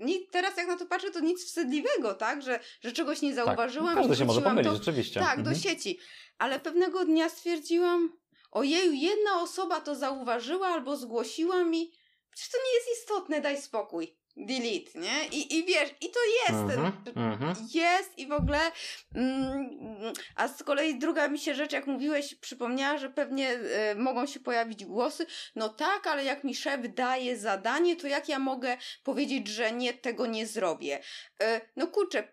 nie, 0.00 0.26
teraz 0.26 0.56
jak 0.56 0.66
na 0.66 0.76
to 0.76 0.86
patrzę, 0.86 1.10
to 1.10 1.20
nic 1.20 1.44
wstydliwego, 1.44 2.14
tak? 2.14 2.42
Że, 2.42 2.60
że 2.80 2.92
czegoś 2.92 3.22
nie 3.22 3.34
zauważyłam. 3.34 3.94
Tak. 3.94 3.96
Każdy 3.96 4.16
się 4.16 4.24
może 4.24 4.42
pomylić, 4.42 4.72
to, 4.72 4.76
rzeczywiście. 4.76 5.20
Tak, 5.20 5.38
mhm. 5.38 5.54
do 5.54 5.60
sieci. 5.60 5.98
Ale 6.38 6.60
pewnego 6.60 7.04
dnia 7.04 7.28
stwierdziłam, 7.28 8.12
ojeju, 8.50 8.92
jedna 8.92 9.42
osoba 9.42 9.80
to 9.80 9.94
zauważyła 9.94 10.68
albo 10.68 10.96
zgłosiła 10.96 11.64
mi, 11.64 11.92
przecież 12.30 12.52
to 12.52 12.58
nie 12.58 12.74
jest 12.74 13.02
istotne, 13.02 13.40
daj 13.40 13.62
spokój 13.62 14.19
delete, 14.36 14.98
nie? 15.00 15.28
I, 15.32 15.56
i 15.56 15.64
wiesz, 15.64 15.90
i 16.00 16.10
to 16.10 16.20
jest, 16.48 16.78
mm 17.16 17.38
-hmm, 17.38 17.54
jest 17.74 18.18
i 18.18 18.26
w 18.26 18.32
ogóle, 18.32 18.58
mm, 19.14 20.12
a 20.36 20.48
z 20.48 20.62
kolei 20.62 20.98
druga 20.98 21.28
mi 21.28 21.38
się 21.38 21.54
rzecz, 21.54 21.72
jak 21.72 21.86
mówiłeś, 21.86 22.34
przypomniała, 22.34 22.98
że 22.98 23.10
pewnie 23.10 23.52
y, 23.52 23.94
mogą 23.94 24.26
się 24.26 24.40
pojawić 24.40 24.84
głosy, 24.84 25.26
no 25.54 25.68
tak, 25.68 26.06
ale 26.06 26.24
jak 26.24 26.44
mi 26.44 26.54
szef 26.54 26.80
daje 26.94 27.38
zadanie, 27.38 27.96
to 27.96 28.06
jak 28.06 28.28
ja 28.28 28.38
mogę 28.38 28.76
powiedzieć, 29.04 29.48
że 29.48 29.72
nie, 29.72 29.92
tego 29.92 30.26
nie 30.26 30.46
zrobię? 30.46 30.98
Y, 31.42 31.60
no 31.76 31.86
kurczę, 31.86 32.28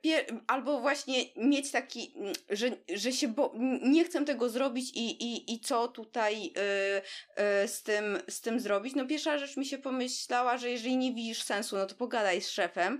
albo 0.48 0.80
właśnie 0.80 1.24
mieć 1.36 1.72
taki, 1.72 2.14
mm, 2.16 2.34
że, 2.50 2.70
że 2.94 3.12
się, 3.12 3.28
bo 3.28 3.54
nie 3.82 4.06
chcę 4.06 4.26
tego 4.26 4.50
zrobić 4.50 4.92
i, 4.96 5.24
i, 5.24 5.54
i 5.54 5.60
co 5.60 5.88
tutaj 5.88 6.48
y, 6.48 7.68
z, 7.68 7.84
tym, 7.84 8.18
z 8.30 8.42
tym 8.42 8.60
zrobić? 8.60 8.96
No 8.96 9.08
pierwsza 9.08 9.38
rzecz 9.38 9.58
mi 9.58 9.66
się 9.66 9.78
pomyślała, 9.78 10.58
że 10.58 10.70
jeżeli 10.70 10.98
nie 10.98 11.14
widzisz 11.14 11.44
sensu, 11.44 11.78
no 11.78 11.86
to 11.86 11.96
pogadaj 11.98 12.42
z 12.42 12.50
szefem. 12.50 13.00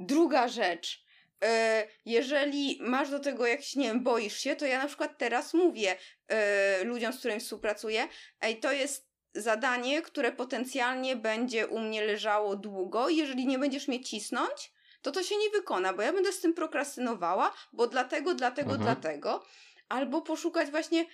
Druga 0.00 0.48
rzecz, 0.48 1.04
e, 1.44 1.86
jeżeli 2.04 2.78
masz 2.80 3.10
do 3.10 3.20
tego 3.20 3.46
jakiś, 3.46 3.76
nie 3.76 3.88
wiem, 3.88 4.02
boisz 4.02 4.36
się, 4.36 4.56
to 4.56 4.66
ja 4.66 4.78
na 4.78 4.88
przykład 4.88 5.18
teraz 5.18 5.54
mówię 5.54 5.96
e, 6.28 6.84
ludziom, 6.84 7.12
z 7.12 7.18
którymi 7.18 7.40
współpracuję, 7.40 8.08
ej, 8.40 8.60
to 8.60 8.72
jest 8.72 9.12
zadanie, 9.34 10.02
które 10.02 10.32
potencjalnie 10.32 11.16
będzie 11.16 11.66
u 11.66 11.78
mnie 11.78 12.04
leżało 12.04 12.56
długo, 12.56 13.08
jeżeli 13.08 13.46
nie 13.46 13.58
będziesz 13.58 13.88
mnie 13.88 14.04
cisnąć, 14.04 14.72
to 15.02 15.12
to 15.12 15.22
się 15.22 15.36
nie 15.36 15.50
wykona, 15.50 15.92
bo 15.92 16.02
ja 16.02 16.12
będę 16.12 16.32
z 16.32 16.40
tym 16.40 16.54
prokrastynowała, 16.54 17.52
bo 17.72 17.86
dlatego, 17.86 18.34
dlatego, 18.34 18.74
mhm. 18.74 18.82
dlatego. 18.82 19.44
Albo 19.88 20.22
poszukać 20.22 20.70
właśnie, 20.70 21.06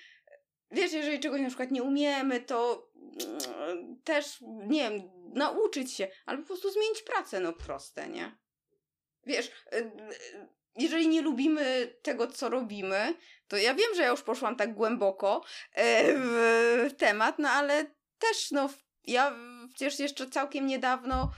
wiesz, 0.70 0.92
jeżeli 0.92 1.20
czegoś 1.20 1.40
na 1.40 1.46
przykład 1.46 1.70
nie 1.70 1.82
umiemy, 1.82 2.40
to 2.40 2.90
mm, 3.56 4.02
też, 4.04 4.38
nie 4.66 4.90
wiem, 4.90 5.10
nauczyć 5.34 5.92
się, 5.92 6.08
albo 6.26 6.42
po 6.42 6.46
prostu 6.46 6.70
zmienić 6.70 7.02
pracę, 7.02 7.40
no 7.40 7.52
proste, 7.52 8.08
nie? 8.08 8.38
Wiesz, 9.26 9.46
y, 9.46 9.76
y, 9.76 10.48
jeżeli 10.76 11.08
nie 11.08 11.22
lubimy 11.22 11.94
tego, 12.02 12.26
co 12.26 12.48
robimy, 12.48 13.14
to 13.48 13.56
ja 13.56 13.74
wiem, 13.74 13.94
że 13.96 14.02
ja 14.02 14.08
już 14.08 14.22
poszłam 14.22 14.56
tak 14.56 14.74
głęboko 14.74 15.44
e, 15.72 16.04
w 16.88 16.94
temat, 16.98 17.38
no 17.38 17.50
ale 17.50 17.86
też, 18.18 18.50
no, 18.50 18.70
ja 19.04 19.36
przecież 19.74 19.98
jeszcze 19.98 20.30
całkiem 20.30 20.66
niedawno 20.66 21.32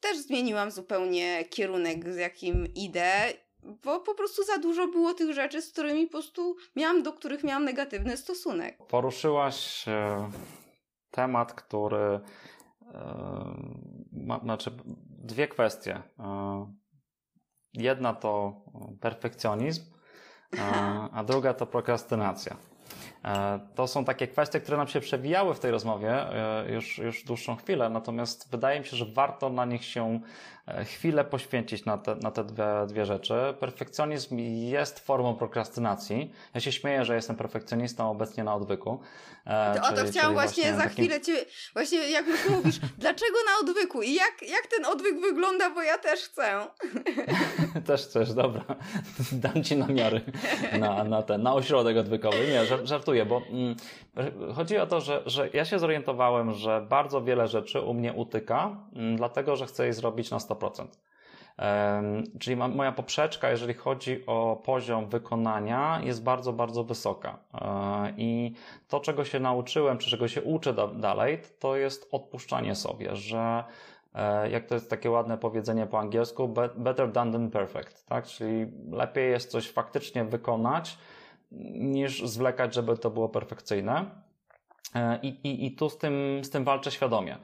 też 0.00 0.18
zmieniłam 0.18 0.70
zupełnie 0.70 1.44
kierunek, 1.50 2.12
z 2.12 2.16
jakim 2.16 2.74
idę, 2.74 3.32
bo 3.84 4.00
po 4.00 4.14
prostu 4.14 4.44
za 4.44 4.58
dużo 4.58 4.88
było 4.88 5.14
tych 5.14 5.32
rzeczy, 5.32 5.62
z 5.62 5.72
którymi 5.72 6.06
po 6.06 6.12
prostu 6.12 6.56
miałam, 6.76 7.02
do 7.02 7.12
których 7.12 7.44
miałam 7.44 7.64
negatywny 7.64 8.16
stosunek. 8.16 8.86
Poruszyłaś 8.86 9.88
e, 9.88 10.30
temat, 11.10 11.52
który 11.52 12.20
ma, 14.12 14.38
znaczy 14.38 14.70
dwie 15.08 15.48
kwestie. 15.48 16.02
Jedna 17.74 18.14
to 18.14 18.62
perfekcjonizm, 19.00 19.82
a 21.12 21.24
druga 21.24 21.54
to 21.54 21.66
prokrastynacja. 21.66 22.56
E, 23.24 23.60
to 23.74 23.86
są 23.86 24.04
takie 24.04 24.26
kwestie, 24.26 24.60
które 24.60 24.76
nam 24.76 24.88
się 24.88 25.00
przewijały 25.00 25.54
w 25.54 25.60
tej 25.60 25.70
rozmowie 25.70 26.10
e, 26.12 26.72
już, 26.72 26.98
już 26.98 27.24
dłuższą 27.24 27.56
chwilę, 27.56 27.90
natomiast 27.90 28.50
wydaje 28.50 28.80
mi 28.80 28.86
się, 28.86 28.96
że 28.96 29.06
warto 29.06 29.50
na 29.50 29.64
nich 29.64 29.84
się 29.84 30.20
e, 30.66 30.84
chwilę 30.84 31.24
poświęcić 31.24 31.84
na 31.84 31.98
te, 31.98 32.14
na 32.14 32.30
te 32.30 32.44
dwie, 32.44 32.64
dwie 32.86 33.06
rzeczy. 33.06 33.34
Perfekcjonizm 33.60 34.38
jest 34.68 35.00
formą 35.00 35.34
prokrastynacji. 35.34 36.32
Ja 36.54 36.60
się 36.60 36.72
śmieję, 36.72 37.04
że 37.04 37.14
jestem 37.14 37.36
perfekcjonistą 37.36 38.10
obecnie 38.10 38.44
na 38.44 38.54
odwyku. 38.54 39.00
To, 39.44 39.80
czyli, 39.80 39.86
o 39.86 39.96
to 39.96 40.10
chciałam 40.10 40.32
właśnie, 40.32 40.62
właśnie 40.62 40.74
za 40.74 40.82
takim... 40.82 40.90
chwilę 40.90 41.20
Cię, 41.20 41.44
właśnie 41.72 42.10
jak 42.10 42.26
już 42.26 42.48
mówisz, 42.48 42.78
dlaczego 42.98 43.38
na 43.46 43.68
odwyku 43.68 44.02
i 44.02 44.14
jak, 44.14 44.42
jak 44.42 44.66
ten 44.66 44.84
odwyk 44.84 45.20
wygląda, 45.20 45.70
bo 45.70 45.82
ja 45.82 45.98
też 45.98 46.20
chcę. 46.20 46.66
też 47.86 48.02
chcesz, 48.02 48.32
dobra. 48.32 48.64
Dam 49.32 49.64
Ci 49.64 49.76
namiary 49.76 50.20
na, 50.78 51.04
na 51.04 51.22
ten, 51.22 51.42
na 51.42 51.54
ośrodek 51.54 51.96
odwykowy. 51.96 52.36
Nie, 52.48 52.86
żartuję, 52.86 53.26
bo 53.26 53.42
mm, 53.50 53.76
chodzi 54.54 54.78
o 54.78 54.86
to, 54.86 55.00
że, 55.00 55.22
że 55.26 55.48
ja 55.52 55.64
się 55.64 55.78
zorientowałem, 55.78 56.52
że 56.52 56.86
bardzo 56.88 57.22
wiele 57.22 57.48
rzeczy 57.48 57.80
u 57.80 57.94
mnie 57.94 58.12
utyka, 58.12 58.76
mm, 58.92 59.16
dlatego, 59.16 59.56
że 59.56 59.66
chcę 59.66 59.86
je 59.86 59.92
zrobić 59.92 60.30
na 60.30 60.38
100%. 60.38 60.86
Czyli 62.40 62.56
moja 62.56 62.92
poprzeczka, 62.92 63.50
jeżeli 63.50 63.74
chodzi 63.74 64.26
o 64.26 64.62
poziom 64.64 65.08
wykonania, 65.08 66.00
jest 66.04 66.22
bardzo, 66.22 66.52
bardzo 66.52 66.84
wysoka. 66.84 67.38
E, 67.54 68.14
I 68.16 68.54
to, 68.88 69.00
czego 69.00 69.24
się 69.24 69.40
nauczyłem, 69.40 69.98
czy 69.98 70.10
czego 70.10 70.28
się 70.28 70.42
uczę 70.42 70.74
dalej, 70.94 71.40
to 71.58 71.76
jest 71.76 72.08
odpuszczanie 72.12 72.74
sobie, 72.74 73.16
że 73.16 73.64
e, 74.14 74.50
jak 74.50 74.66
to 74.66 74.74
jest 74.74 74.90
takie 74.90 75.10
ładne 75.10 75.38
powiedzenie 75.38 75.86
po 75.86 75.98
angielsku, 75.98 76.48
better 76.76 77.12
done 77.12 77.32
than 77.32 77.50
perfect, 77.50 78.06
tak? 78.06 78.26
Czyli 78.26 78.66
lepiej 78.90 79.30
jest 79.30 79.50
coś 79.50 79.70
faktycznie 79.70 80.24
wykonać, 80.24 80.98
niż 81.74 82.22
zwlekać, 82.22 82.74
żeby 82.74 82.96
to 82.96 83.10
było 83.10 83.28
perfekcyjne. 83.28 84.04
E, 84.94 85.18
I, 85.22 85.28
i, 85.28 85.66
i 85.66 85.76
tu 85.76 85.90
z 85.90 85.98
tym, 85.98 86.40
z 86.44 86.50
tym 86.50 86.64
walczę 86.64 86.90
świadomie. 86.90 87.38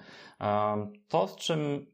To, 1.08 1.28
z 1.28 1.36
czym 1.36 1.86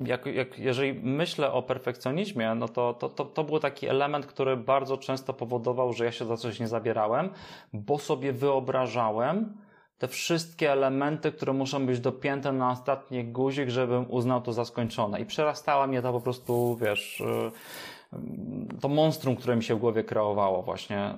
jak, 0.00 0.26
jak, 0.26 0.58
jeżeli 0.58 0.94
myślę 1.02 1.52
o 1.52 1.62
perfekcjonizmie, 1.62 2.54
no 2.54 2.68
to, 2.68 2.94
to, 2.94 3.08
to, 3.08 3.24
to 3.24 3.44
był 3.44 3.58
taki 3.58 3.88
element, 3.88 4.26
który 4.26 4.56
bardzo 4.56 4.96
często 4.98 5.32
powodował, 5.32 5.92
że 5.92 6.04
ja 6.04 6.12
się 6.12 6.24
za 6.24 6.36
coś 6.36 6.60
nie 6.60 6.68
zabierałem, 6.68 7.30
bo 7.72 7.98
sobie 7.98 8.32
wyobrażałem 8.32 9.56
te 9.98 10.08
wszystkie 10.08 10.72
elementy, 10.72 11.32
które 11.32 11.52
muszą 11.52 11.86
być 11.86 12.00
dopięte 12.00 12.52
na 12.52 12.70
ostatni 12.70 13.24
guzik, 13.24 13.68
żebym 13.68 14.10
uznał 14.10 14.40
to 14.40 14.52
za 14.52 14.64
skończone. 14.64 15.20
I 15.20 15.26
przerastała 15.26 15.86
mnie 15.86 16.02
to 16.02 16.12
po 16.12 16.20
prostu, 16.20 16.76
wiesz, 16.76 17.20
y, 17.20 18.80
to 18.80 18.88
monstrum, 18.88 19.36
które 19.36 19.56
mi 19.56 19.62
się 19.62 19.74
w 19.74 19.78
głowie 19.78 20.04
kreowało 20.04 20.62
właśnie 20.62 21.14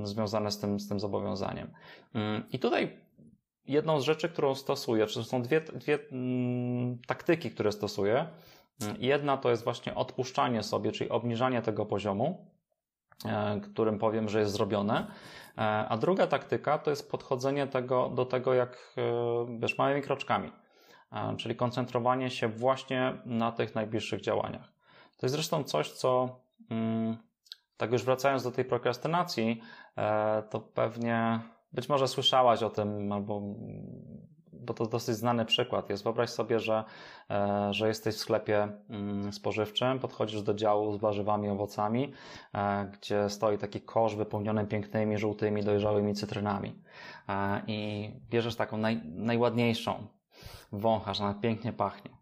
y, 0.00 0.02
y, 0.02 0.06
związane 0.06 0.50
z 0.50 0.58
tym, 0.58 0.80
z 0.80 0.88
tym 0.88 1.00
zobowiązaniem. 1.00 1.70
I 2.52 2.58
tutaj 2.58 3.07
jedną 3.68 4.00
z 4.00 4.04
rzeczy, 4.04 4.28
którą 4.28 4.54
stosuję, 4.54 5.06
czy 5.06 5.24
są 5.24 5.42
dwie, 5.42 5.60
dwie 5.60 5.98
mm, 6.12 6.98
taktyki, 7.06 7.50
które 7.50 7.72
stosuję. 7.72 8.26
Jedna 8.98 9.36
to 9.36 9.50
jest 9.50 9.64
właśnie 9.64 9.94
odpuszczanie 9.94 10.62
sobie, 10.62 10.92
czyli 10.92 11.10
obniżanie 11.10 11.62
tego 11.62 11.86
poziomu, 11.86 12.46
e, 13.24 13.60
którym 13.60 13.98
powiem, 13.98 14.28
że 14.28 14.40
jest 14.40 14.52
zrobione. 14.52 15.06
E, 15.58 15.60
a 15.88 15.96
druga 15.96 16.26
taktyka 16.26 16.78
to 16.78 16.90
jest 16.90 17.10
podchodzenie 17.10 17.66
tego, 17.66 18.08
do 18.08 18.24
tego 18.24 18.54
jak, 18.54 18.94
e, 18.96 19.58
wiesz, 19.58 19.78
małymi 19.78 20.02
kroczkami. 20.02 20.52
Czyli 21.36 21.56
koncentrowanie 21.56 22.30
się 22.30 22.48
właśnie 22.48 23.14
na 23.24 23.52
tych 23.52 23.74
najbliższych 23.74 24.20
działaniach. 24.20 24.72
To 25.16 25.26
jest 25.26 25.34
zresztą 25.34 25.64
coś, 25.64 25.90
co, 25.90 26.40
mm, 26.70 27.16
tak 27.76 27.92
już 27.92 28.02
wracając 28.02 28.42
do 28.42 28.50
tej 28.50 28.64
prokrastynacji, 28.64 29.62
to 30.50 30.60
pewnie 30.60 31.40
być 31.72 31.88
może 31.88 32.08
słyszałaś 32.08 32.62
o 32.62 32.70
tym, 32.70 33.12
albo 33.12 33.42
bo 34.68 34.74
to 34.74 34.86
dosyć 34.86 35.16
znany 35.16 35.44
przykład 35.44 35.90
jest. 35.90 36.04
Wyobraź 36.04 36.30
sobie, 36.30 36.60
że, 36.60 36.84
e, 37.30 37.68
że 37.74 37.88
jesteś 37.88 38.14
w 38.14 38.18
sklepie 38.18 38.68
mm, 38.90 39.32
spożywczym, 39.32 39.98
podchodzisz 39.98 40.42
do 40.42 40.54
działu 40.54 40.92
z 40.92 41.00
warzywami, 41.00 41.48
owocami, 41.48 42.12
e, 42.54 42.90
gdzie 42.92 43.30
stoi 43.30 43.58
taki 43.58 43.80
kosz 43.80 44.16
wypełniony 44.16 44.66
pięknymi, 44.66 45.18
żółtymi, 45.18 45.62
dojrzałymi 45.62 46.14
cytrynami. 46.14 46.82
E, 47.28 47.62
I 47.66 48.10
bierzesz 48.30 48.56
taką 48.56 48.76
naj, 48.76 49.00
najładniejszą, 49.04 50.06
wąchasz, 50.72 51.20
ona 51.20 51.34
pięknie 51.34 51.72
pachnie 51.72 52.17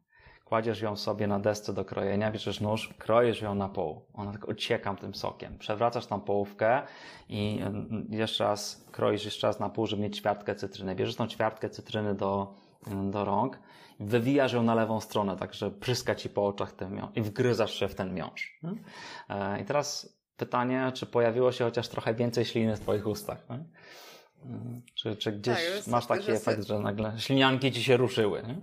kładziesz 0.47 0.81
ją 0.81 0.97
sobie 0.97 1.27
na 1.27 1.39
desce 1.39 1.73
do 1.73 1.85
krojenia, 1.85 2.31
bierzesz 2.31 2.61
nóż, 2.61 2.95
kroisz 2.99 3.41
ją 3.41 3.55
na 3.55 3.69
pół. 3.69 4.01
Ona 4.15 4.33
tak 4.33 4.49
ocieka 4.49 4.95
tym 4.95 5.15
sokiem. 5.15 5.59
Przewracasz 5.59 6.07
tam 6.07 6.21
połówkę 6.21 6.83
i 7.29 7.59
mm, 7.61 8.07
jeszcze 8.11 8.45
raz 8.45 8.87
kroisz 8.93 9.25
jeszcze 9.25 9.47
raz 9.47 9.61
na 9.61 9.69
pół, 9.69 9.87
żeby 9.87 10.03
mieć 10.03 10.17
ćwiartkę 10.17 10.55
cytryny. 10.55 10.95
Bierzesz 10.95 11.17
tą 11.17 11.27
ćwiartkę 11.27 11.71
cytryny 11.71 12.15
do, 12.15 12.55
mm, 12.87 13.11
do 13.11 13.25
rąk 13.25 13.59
wywijasz 14.01 14.53
ją 14.53 14.63
na 14.63 14.75
lewą 14.75 15.01
stronę, 15.01 15.37
tak 15.37 15.55
że 15.55 15.71
pryska 15.71 16.15
ci 16.15 16.31
po 16.31 16.47
oczach 16.47 16.73
ten 16.73 17.01
i 17.15 17.23
wgryzasz 17.23 17.75
się 17.75 17.89
w 17.89 17.95
ten 17.95 18.15
miąższ. 18.15 18.61
E, 19.29 19.61
I 19.61 19.65
teraz 19.65 20.17
pytanie, 20.37 20.93
czy 20.95 21.07
pojawiło 21.07 21.53
się 21.53 21.65
chociaż 21.65 21.89
trochę 21.89 22.15
więcej 22.15 22.45
śliny 22.45 22.77
w 22.77 22.81
twoich 22.81 23.07
ustach? 23.07 23.47
Nie? 24.45 24.81
Czy, 24.95 25.17
czy 25.17 25.33
gdzieś 25.33 25.59
tak, 25.77 25.87
masz 25.87 26.07
taki 26.07 26.33
efekt, 26.33 26.67
że 26.67 26.79
nagle 26.79 27.13
ślinianki 27.19 27.73
ci 27.73 27.85
się 27.85 27.97
ruszyły? 27.97 28.43
Nie? 28.43 28.57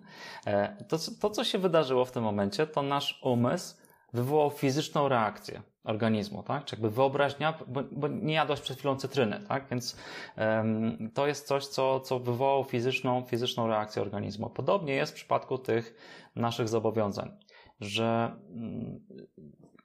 E, 0.54 0.86
to, 0.88 0.98
to, 1.20 1.30
co 1.30 1.44
się 1.44 1.58
wydarzyło 1.58 2.06
w 2.06 2.12
tym 2.12 2.24
momencie, 2.24 2.68
to 2.68 2.82
nasz 2.82 3.20
umysł 3.24 3.76
wywołał 4.14 4.50
fizyczną 4.50 5.08
reakcję 5.08 5.62
organizmu, 5.84 6.44
tak? 6.44 6.66
Czy 6.66 6.76
jakby 6.76 6.90
wyobraźnia, 6.90 7.60
bo, 7.68 7.84
bo 7.92 8.08
nie 8.08 8.34
jadłaś 8.34 8.62
przed 8.62 8.78
chwilą 8.78 8.96
cytryny, 8.96 9.40
tak? 9.48 9.68
Więc 9.72 9.98
um, 10.38 11.12
to 11.14 11.28
jest 11.28 11.48
coś, 11.48 11.68
co, 11.68 12.00
co 12.00 12.20
wywołało 12.20 12.64
fizyczną, 12.64 13.26
fizyczną 13.26 13.68
reakcję 13.68 14.02
organizmu. 14.02 14.50
Podobnie 14.50 14.94
jest 14.94 15.12
w 15.12 15.16
przypadku 15.16 15.58
tych 15.58 15.96
naszych 16.36 16.70
zobowiązań, 16.70 17.38
że 17.80 18.36
um, 18.50 19.00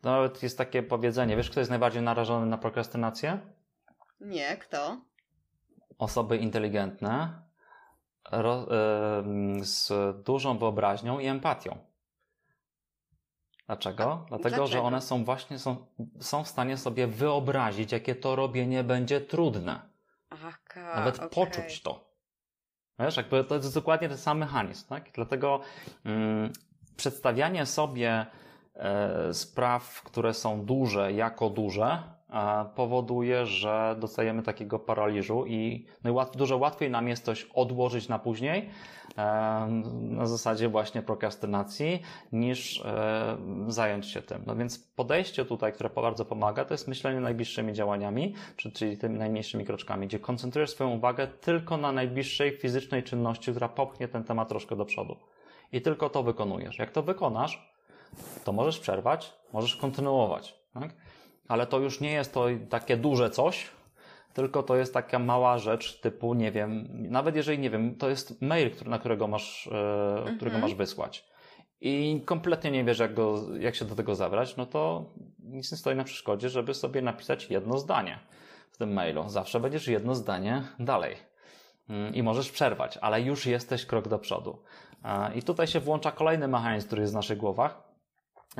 nawet 0.02 0.42
jest 0.42 0.58
takie 0.58 0.82
powiedzenie, 0.82 1.36
wiesz, 1.36 1.50
kto 1.50 1.60
jest 1.60 1.70
najbardziej 1.70 2.02
narażony 2.02 2.46
na 2.46 2.58
prokrastynację? 2.58 3.38
Nie, 4.20 4.56
kto? 4.56 5.00
Osoby 5.98 6.36
inteligentne 6.36 7.42
ro, 8.30 8.66
z 9.60 9.92
dużą 10.24 10.58
wyobraźnią 10.58 11.18
i 11.18 11.26
empatią. 11.26 11.78
Dlaczego? 13.66 14.24
Dlatego, 14.28 14.48
dlaczego? 14.48 14.66
że 14.66 14.82
one 14.82 15.00
są 15.00 15.24
właśnie 15.24 15.58
są, 15.58 15.86
są 16.20 16.44
w 16.44 16.48
stanie 16.48 16.76
sobie 16.76 17.06
wyobrazić, 17.06 17.92
jakie 17.92 18.14
to 18.14 18.36
robienie 18.36 18.84
będzie 18.84 19.20
trudne. 19.20 19.80
Aka, 20.30 20.96
Nawet 20.96 21.16
okay. 21.16 21.28
poczuć 21.28 21.82
to. 21.82 22.08
Wiesz, 22.98 23.16
jakby 23.16 23.44
to 23.44 23.54
jest 23.54 23.74
dokładnie 23.74 24.08
ten 24.08 24.18
sam 24.18 24.38
mechanizm, 24.38 24.88
tak? 24.88 25.10
Dlatego 25.14 25.60
mm, 26.04 26.52
przedstawianie 26.96 27.66
sobie 27.66 28.26
e, 28.74 29.34
spraw, 29.34 30.02
które 30.02 30.34
są 30.34 30.64
duże, 30.64 31.12
jako 31.12 31.50
duże, 31.50 32.02
powoduje, 32.74 33.46
że 33.46 33.96
dostajemy 34.00 34.42
takiego 34.42 34.78
paraliżu 34.78 35.46
i 35.46 35.86
no 36.04 36.26
dużo 36.36 36.56
łatwiej 36.56 36.90
nam 36.90 37.08
jest 37.08 37.24
coś 37.24 37.46
odłożyć 37.54 38.08
na 38.08 38.18
później, 38.18 38.70
na 39.92 40.26
zasadzie 40.26 40.68
właśnie 40.68 41.02
prokrastynacji, 41.02 42.02
niż 42.32 42.80
e, 42.84 43.36
zająć 43.68 44.06
się 44.06 44.22
tym. 44.22 44.42
No 44.46 44.56
więc 44.56 44.78
podejście 44.78 45.44
tutaj, 45.44 45.72
które 45.72 45.90
bardzo 45.90 46.24
pomaga, 46.24 46.64
to 46.64 46.74
jest 46.74 46.88
myślenie 46.88 47.20
najbliższymi 47.20 47.72
działaniami, 47.72 48.34
czyli 48.56 48.98
tymi 48.98 49.18
najmniejszymi 49.18 49.64
kroczkami, 49.64 50.06
gdzie 50.06 50.18
koncentrujesz 50.18 50.70
swoją 50.70 50.90
uwagę 50.90 51.26
tylko 51.26 51.76
na 51.76 51.92
najbliższej 51.92 52.58
fizycznej 52.58 53.02
czynności, 53.02 53.50
która 53.50 53.68
popchnie 53.68 54.08
ten 54.08 54.24
temat 54.24 54.48
troszkę 54.48 54.76
do 54.76 54.84
przodu. 54.84 55.16
I 55.72 55.82
tylko 55.82 56.10
to 56.10 56.22
wykonujesz. 56.22 56.78
Jak 56.78 56.90
to 56.90 57.02
wykonasz, 57.02 57.72
to 58.44 58.52
możesz 58.52 58.78
przerwać, 58.78 59.32
możesz 59.52 59.76
kontynuować. 59.76 60.58
Tak? 60.74 60.94
Ale 61.48 61.66
to 61.66 61.78
już 61.78 62.00
nie 62.00 62.12
jest 62.12 62.34
to 62.34 62.46
takie 62.68 62.96
duże 62.96 63.30
coś, 63.30 63.66
tylko 64.34 64.62
to 64.62 64.76
jest 64.76 64.94
taka 64.94 65.18
mała 65.18 65.58
rzecz 65.58 66.00
typu, 66.00 66.34
nie 66.34 66.52
wiem, 66.52 66.88
nawet 67.10 67.36
jeżeli, 67.36 67.58
nie 67.58 67.70
wiem, 67.70 67.94
to 67.94 68.08
jest 68.08 68.42
mail, 68.42 68.70
który, 68.70 68.90
na 68.90 68.98
którego 68.98 69.28
masz, 69.28 69.66
e, 69.66 70.18
mhm. 70.18 70.36
którego 70.36 70.58
masz 70.58 70.74
wysłać 70.74 71.28
i 71.80 72.22
kompletnie 72.24 72.70
nie 72.70 72.84
wiesz, 72.84 72.98
jak, 72.98 73.14
go, 73.14 73.44
jak 73.60 73.74
się 73.74 73.84
do 73.84 73.94
tego 73.94 74.14
zabrać, 74.14 74.56
no 74.56 74.66
to 74.66 75.04
nic 75.40 75.72
nie 75.72 75.78
stoi 75.78 75.96
na 75.96 76.04
przeszkodzie, 76.04 76.48
żeby 76.48 76.74
sobie 76.74 77.02
napisać 77.02 77.50
jedno 77.50 77.78
zdanie 77.78 78.18
w 78.70 78.76
tym 78.76 78.92
mailu. 78.92 79.28
Zawsze 79.28 79.60
będziesz 79.60 79.88
jedno 79.88 80.14
zdanie 80.14 80.62
dalej. 80.78 81.16
Mm, 81.88 82.14
I 82.14 82.22
możesz 82.22 82.50
przerwać, 82.50 82.96
ale 82.96 83.22
już 83.22 83.46
jesteś 83.46 83.86
krok 83.86 84.08
do 84.08 84.18
przodu. 84.18 84.62
I 85.34 85.42
tutaj 85.42 85.66
się 85.66 85.80
włącza 85.80 86.12
kolejny 86.12 86.48
mechanizm, 86.48 86.86
który 86.86 87.02
jest 87.02 87.12
w 87.12 87.16
naszych 87.16 87.38
głowach, 87.38 87.87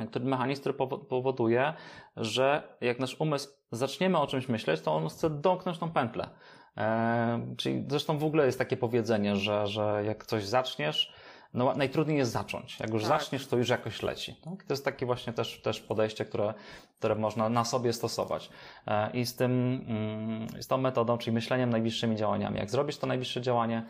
który 0.09 0.25
mechanizm, 0.25 0.61
który 0.61 0.75
powoduje, 1.09 1.73
że 2.17 2.63
jak 2.81 2.99
nasz 2.99 3.15
umysł 3.21 3.49
zaczniemy 3.71 4.17
o 4.17 4.27
czymś 4.27 4.49
myśleć, 4.49 4.81
to 4.81 4.95
on 4.95 5.09
chce 5.09 5.29
domknąć 5.29 5.77
tą 5.77 5.91
pętlę. 5.91 6.29
E, 6.77 7.55
czyli 7.57 7.85
zresztą 7.87 8.17
w 8.17 8.23
ogóle 8.23 8.45
jest 8.45 8.57
takie 8.57 8.77
powiedzenie, 8.77 9.35
że, 9.35 9.67
że 9.67 10.03
jak 10.05 10.25
coś 10.25 10.45
zaczniesz, 10.45 11.13
no 11.53 11.75
najtrudniej 11.75 12.17
jest 12.17 12.31
zacząć. 12.31 12.79
Jak 12.79 12.93
już 12.93 13.03
tak. 13.03 13.09
zaczniesz, 13.09 13.47
to 13.47 13.57
już 13.57 13.69
jakoś 13.69 14.03
leci. 14.03 14.35
Tak? 14.35 14.63
To 14.63 14.73
jest 14.73 14.85
takie 14.85 15.05
właśnie 15.05 15.33
też, 15.33 15.61
też 15.61 15.79
podejście, 15.79 16.25
które, 16.25 16.53
które 16.99 17.15
można 17.15 17.49
na 17.49 17.65
sobie 17.65 17.93
stosować. 17.93 18.49
E, 18.87 19.11
I 19.11 19.25
z 19.25 19.35
tym, 19.35 19.51
mm, 19.87 20.61
z 20.61 20.67
tą 20.67 20.77
metodą, 20.77 21.17
czyli 21.17 21.33
myśleniem 21.33 21.69
najbliższymi 21.69 22.15
działaniami. 22.15 22.57
Jak 22.57 22.69
zrobisz 22.69 22.97
to 22.97 23.07
najbliższe 23.07 23.41
działanie, 23.41 23.85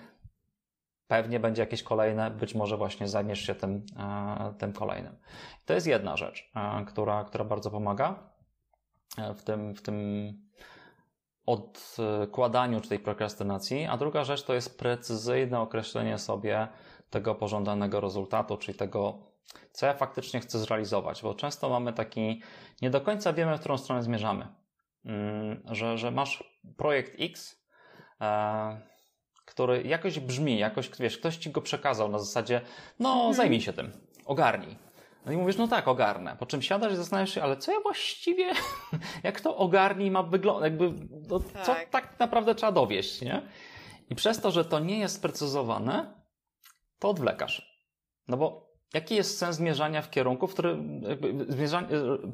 Pewnie 1.10 1.40
będzie 1.40 1.62
jakieś 1.62 1.84
kolejne, 1.84 2.32
być 2.32 2.56
może 2.56 2.78
właśnie 2.78 3.08
zajmiesz 3.08 3.42
się 3.42 3.56
tym, 3.56 3.86
e, 3.98 4.54
tym 4.58 4.74
kolejnym. 4.74 5.18
To 5.66 5.74
jest 5.74 5.88
jedna 5.88 6.18
rzecz, 6.18 6.52
e, 6.56 6.86
która, 6.86 7.24
która 7.24 7.46
bardzo 7.46 7.72
pomaga 7.72 8.30
e, 9.18 9.34
w 9.34 9.44
tym, 9.44 9.76
w 9.76 9.82
tym 9.82 9.98
odkładaniu 11.46 12.82
czy 12.82 12.90
tej 12.90 13.00
prokrastynacji, 13.00 13.86
a 13.86 13.98
druga 13.98 14.24
rzecz 14.24 14.44
to 14.44 14.54
jest 14.54 14.80
precyzyjne 14.80 15.60
określenie 15.60 16.18
sobie 16.18 16.68
tego 17.10 17.36
pożądanego 17.36 18.02
rezultatu, 18.02 18.58
czyli 18.58 18.78
tego, 18.78 19.20
co 19.72 19.86
ja 19.86 19.94
faktycznie 19.94 20.40
chcę 20.40 20.60
zrealizować, 20.60 21.22
bo 21.22 21.34
często 21.34 21.70
mamy 21.70 21.94
taki, 21.94 22.42
nie 22.82 22.90
do 22.90 23.02
końca 23.02 23.34
wiemy, 23.34 23.58
w 23.58 23.60
którą 23.60 23.78
stronę 23.78 24.04
zmierzamy. 24.04 24.48
Mm, 25.06 25.62
że, 25.72 25.98
że 25.98 26.12
masz 26.12 26.60
projekt 26.78 27.16
X, 27.20 27.66
który 29.50 29.84
jakoś 29.84 30.20
brzmi, 30.20 30.60
jakoś, 30.60 30.90
wiesz, 31.00 31.18
ktoś 31.18 31.38
ci 31.38 31.52
go 31.52 31.62
przekazał 31.62 32.10
na 32.10 32.20
zasadzie, 32.20 32.62
no, 33.00 33.14
mhm. 33.14 33.34
zajmij 33.34 33.62
się 33.62 33.74
tym, 33.74 33.92
ogarnij. 34.26 34.76
No 35.26 35.32
i 35.32 35.38
mówisz, 35.38 35.58
no 35.58 35.68
tak, 35.68 35.88
ogarnę. 35.88 36.36
Po 36.40 36.46
czym 36.46 36.62
siadasz 36.62 36.94
i 36.94 36.96
zastanawiasz 36.96 37.34
się, 37.34 37.44
ale 37.44 37.58
co 37.58 37.72
ja 37.72 37.80
właściwie, 37.80 38.54
jak 39.24 39.42
to 39.42 39.58
ogarnij 39.58 40.12
ma 40.12 40.24
wyglądać, 40.24 40.72
jakby, 40.72 40.94
no, 41.30 41.40
tak. 41.40 41.66
co 41.66 41.76
tak 41.92 42.20
naprawdę 42.20 42.56
trzeba 42.56 42.72
dowieść, 42.72 43.22
nie? 43.22 43.42
I 44.10 44.16
przez 44.16 44.42
to, 44.42 44.52
że 44.52 44.66
to 44.66 44.80
nie 44.80 45.00
jest 45.00 45.16
sprecyzowane, 45.16 46.14
to 47.00 47.10
odwlekasz. 47.10 47.84
No 48.28 48.38
bo 48.38 48.69
jaki 48.94 49.16
jest 49.16 49.38
sens 49.38 49.56
zmierzania 49.56 50.02
w 50.02 50.10
kierunku, 50.10 50.48
w 50.48 50.54
którym 50.54 51.02
zmierzanie, 51.48 51.88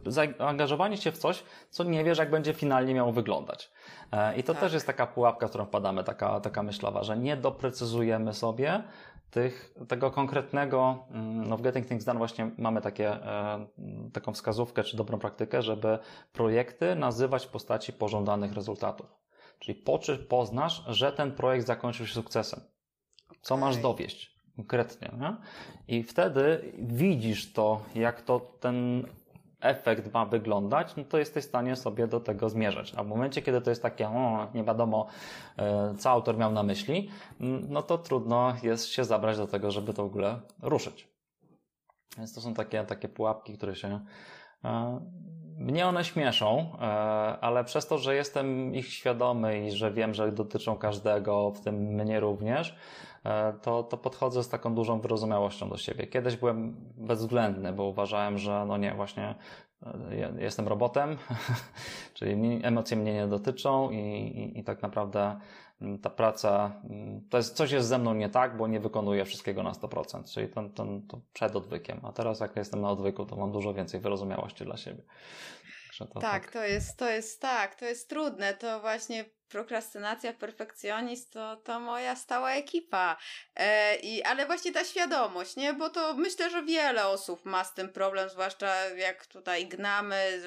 zaangażowanie 0.05 0.97
się 0.97 1.11
w 1.11 1.17
coś, 1.17 1.43
co 1.69 1.83
nie 1.83 2.03
wiesz, 2.03 2.17
jak 2.17 2.29
będzie 2.29 2.53
finalnie 2.53 2.93
miało 2.93 3.11
wyglądać. 3.11 3.71
E, 4.11 4.37
I 4.37 4.43
to 4.43 4.53
tak. 4.53 4.61
też 4.61 4.73
jest 4.73 4.87
taka 4.87 5.07
pułapka, 5.07 5.47
w 5.47 5.49
którą 5.49 5.65
wpadamy, 5.65 6.03
taka, 6.03 6.39
taka 6.39 6.63
myślowa, 6.63 7.03
że 7.03 7.17
nie 7.17 7.37
doprecyzujemy 7.37 8.33
sobie 8.33 8.83
tych, 9.31 9.75
tego 9.87 10.11
konkretnego, 10.11 11.05
mm, 11.11 11.49
no 11.49 11.57
w 11.57 11.61
Getting 11.61 11.87
Things 11.87 12.05
Done 12.05 12.17
właśnie 12.17 12.51
mamy 12.57 12.81
takie, 12.81 13.09
e, 13.09 13.67
taką 14.13 14.33
wskazówkę 14.33 14.83
czy 14.83 14.97
dobrą 14.97 15.19
praktykę, 15.19 15.61
żeby 15.61 15.99
projekty 16.33 16.95
nazywać 16.95 17.45
w 17.45 17.49
postaci 17.49 17.93
pożądanych 17.93 18.53
rezultatów. 18.53 19.15
Czyli 19.59 19.75
po 19.75 19.99
poznasz, 20.29 20.83
że 20.87 21.11
ten 21.11 21.31
projekt 21.31 21.67
zakończył 21.67 22.07
się 22.07 22.13
sukcesem. 22.13 22.59
Co 23.41 23.55
okay. 23.55 23.67
masz 23.67 23.77
dowieść 23.77 24.34
konkretnie. 24.55 25.11
Nie? 25.19 25.35
I 25.87 26.03
wtedy 26.03 26.73
widzisz 26.77 27.53
to, 27.53 27.81
jak 27.95 28.21
to 28.21 28.39
ten 28.59 29.05
efekt 29.61 30.13
ma 30.13 30.25
wyglądać, 30.25 30.95
no 30.95 31.03
to 31.03 31.17
jesteś 31.17 31.43
w 31.43 31.47
stanie 31.47 31.75
sobie 31.75 32.07
do 32.07 32.19
tego 32.19 32.49
zmierzać. 32.49 32.93
A 32.97 33.03
w 33.03 33.07
momencie, 33.07 33.41
kiedy 33.41 33.61
to 33.61 33.69
jest 33.69 33.81
takie, 33.81 34.07
o, 34.07 34.47
nie 34.53 34.63
wiadomo, 34.63 35.07
e, 35.57 35.95
co 35.97 36.09
autor 36.09 36.37
miał 36.37 36.51
na 36.51 36.63
myśli, 36.63 37.09
no 37.69 37.81
to 37.81 37.97
trudno 37.97 38.53
jest 38.63 38.87
się 38.87 39.03
zabrać 39.03 39.37
do 39.37 39.47
tego, 39.47 39.71
żeby 39.71 39.93
to 39.93 40.03
w 40.03 40.05
ogóle 40.05 40.39
ruszyć. 40.61 41.07
Więc 42.17 42.33
to 42.33 42.41
są 42.41 42.53
takie, 42.53 42.83
takie 42.83 43.09
pułapki, 43.09 43.57
które 43.57 43.75
się. 43.75 43.99
E, 44.65 44.99
mnie 45.57 45.87
one 45.87 46.03
śmieszą, 46.03 46.71
e, 46.73 46.85
ale 47.41 47.63
przez 47.63 47.87
to, 47.87 47.97
że 47.97 48.15
jestem 48.15 48.75
ich 48.75 48.87
świadomy 48.87 49.67
i 49.67 49.71
że 49.71 49.91
wiem, 49.91 50.13
że 50.13 50.31
dotyczą 50.31 50.77
każdego, 50.77 51.51
w 51.51 51.61
tym 51.61 51.75
mnie 51.75 52.19
również, 52.19 52.75
to, 53.61 53.83
to 53.83 53.97
podchodzę 53.97 54.43
z 54.43 54.49
taką 54.49 54.75
dużą 54.75 54.99
wyrozumiałością 54.99 55.69
do 55.69 55.77
siebie. 55.77 56.07
Kiedyś 56.07 56.35
byłem 56.35 56.75
bezwzględny, 56.97 57.73
bo 57.73 57.83
uważałem, 57.83 58.37
że 58.37 58.65
no 58.67 58.77
nie, 58.77 58.93
właśnie 58.93 59.35
ja 60.17 60.29
jestem 60.37 60.67
robotem, 60.67 61.17
czyli 62.13 62.61
emocje 62.63 62.97
mnie 62.97 63.13
nie 63.13 63.27
dotyczą 63.27 63.89
i, 63.89 63.97
i, 63.97 64.59
i 64.59 64.63
tak 64.63 64.81
naprawdę 64.81 65.39
mm, 65.81 65.99
ta 65.99 66.09
praca, 66.09 66.81
mm, 66.89 67.21
to 67.29 67.37
jest, 67.37 67.55
coś 67.55 67.71
jest 67.71 67.87
ze 67.87 67.97
mną 67.97 68.13
nie 68.13 68.29
tak, 68.29 68.57
bo 68.57 68.67
nie 68.67 68.79
wykonuję 68.79 69.25
wszystkiego 69.25 69.63
na 69.63 69.71
100%, 69.71 70.33
czyli 70.33 70.47
ten, 70.49 70.69
ten, 70.69 71.07
to 71.07 71.21
przed 71.33 71.55
odwykiem. 71.55 71.99
A 72.03 72.11
teraz 72.11 72.39
jak 72.39 72.55
jestem 72.55 72.81
na 72.81 72.89
odwyku, 72.89 73.25
to 73.25 73.35
mam 73.35 73.51
dużo 73.51 73.73
więcej 73.73 73.99
wyrozumiałości 73.99 74.65
dla 74.65 74.77
siebie. 74.77 75.01
To 75.97 76.05
tak, 76.05 76.21
tak, 76.21 76.51
to 76.51 76.63
jest, 76.63 76.97
to 76.97 77.09
jest 77.09 77.41
tak, 77.41 77.75
to 77.75 77.85
jest 77.85 78.09
trudne. 78.09 78.53
To 78.53 78.79
właśnie 78.79 79.25
prokrastynacja, 79.47 80.33
perfekcjonizm 80.33 81.29
to, 81.29 81.55
to 81.55 81.79
moja 81.79 82.15
stała 82.15 82.51
ekipa. 82.51 83.17
E, 83.55 83.95
i, 83.95 84.23
ale 84.23 84.45
właśnie 84.45 84.71
ta 84.71 84.83
świadomość, 84.83 85.55
nie? 85.55 85.73
Bo 85.73 85.89
to 85.89 86.13
myślę, 86.13 86.49
że 86.49 86.63
wiele 86.63 87.07
osób 87.07 87.45
ma 87.45 87.63
z 87.63 87.73
tym 87.73 87.89
problem, 87.89 88.29
zwłaszcza 88.29 88.89
jak 88.89 89.25
tutaj 89.25 89.67
gnamy, 89.67 90.41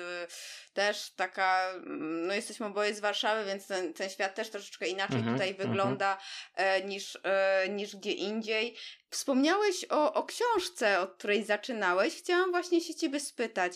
też 0.73 1.11
taka, 1.11 1.75
no 2.27 2.35
jesteśmy 2.35 2.67
oboje 2.67 2.95
z 2.95 3.01
Warszawy, 3.01 3.45
więc 3.45 3.67
ten, 3.67 3.95
ten 3.95 4.11
świat 4.11 4.35
też 4.35 4.51
troszeczkę 4.51 4.87
inaczej 4.87 5.21
-hmm, 5.21 5.33
tutaj 5.33 5.55
-hmm. 5.55 5.59
wygląda 5.59 6.19
e, 6.55 6.85
niż, 6.85 7.19
e, 7.23 7.69
niż 7.69 7.97
gdzie 7.97 8.13
indziej. 8.13 8.77
Wspomniałeś 9.11 9.85
o, 9.91 10.15
o 10.15 10.25
książce, 10.25 11.01
od 11.01 11.15
której 11.15 11.45
zaczynałeś. 11.45 12.19
Chciałam 12.19 12.51
właśnie 12.51 12.81
się 12.81 12.95
ciebie 12.95 13.21
spytać, 13.21 13.73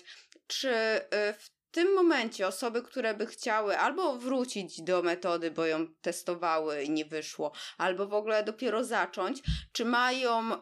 czy 0.46 0.70
e, 0.70 1.32
w 1.32 1.61
w 1.72 1.74
tym 1.74 1.94
momencie 1.94 2.46
osoby, 2.46 2.82
które 2.82 3.14
by 3.14 3.26
chciały 3.26 3.78
albo 3.78 4.16
wrócić 4.16 4.82
do 4.82 5.02
metody, 5.02 5.50
bo 5.50 5.66
ją 5.66 5.86
testowały 6.02 6.82
i 6.82 6.90
nie 6.90 7.04
wyszło, 7.04 7.52
albo 7.78 8.06
w 8.06 8.14
ogóle 8.14 8.44
dopiero 8.44 8.84
zacząć, 8.84 9.42
czy 9.72 9.84
mają, 9.84 10.50
yy, 10.50 10.56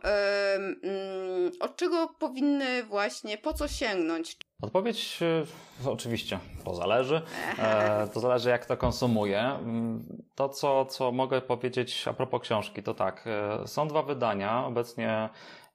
od 1.60 1.76
czego 1.76 2.08
powinny 2.18 2.84
właśnie, 2.84 3.38
po 3.38 3.52
co 3.52 3.68
sięgnąć? 3.68 4.36
Odpowiedź 4.62 5.20
yy, 5.20 5.90
oczywiście 5.90 6.38
to 6.64 6.74
zależy. 6.74 7.22
E, 7.58 8.08
to 8.14 8.20
zależy, 8.20 8.48
jak 8.48 8.66
to 8.66 8.76
konsumuję. 8.76 9.40
Mm, 9.40 10.22
to, 10.34 10.48
co, 10.48 10.84
co 10.84 11.12
mogę 11.12 11.40
powiedzieć 11.40 12.08
a 12.08 12.12
propos 12.12 12.42
książki, 12.42 12.82
to 12.82 12.94
tak. 12.94 13.24
E, 13.26 13.68
są 13.68 13.88
dwa 13.88 14.02
wydania. 14.02 14.66
Obecnie 14.66 15.28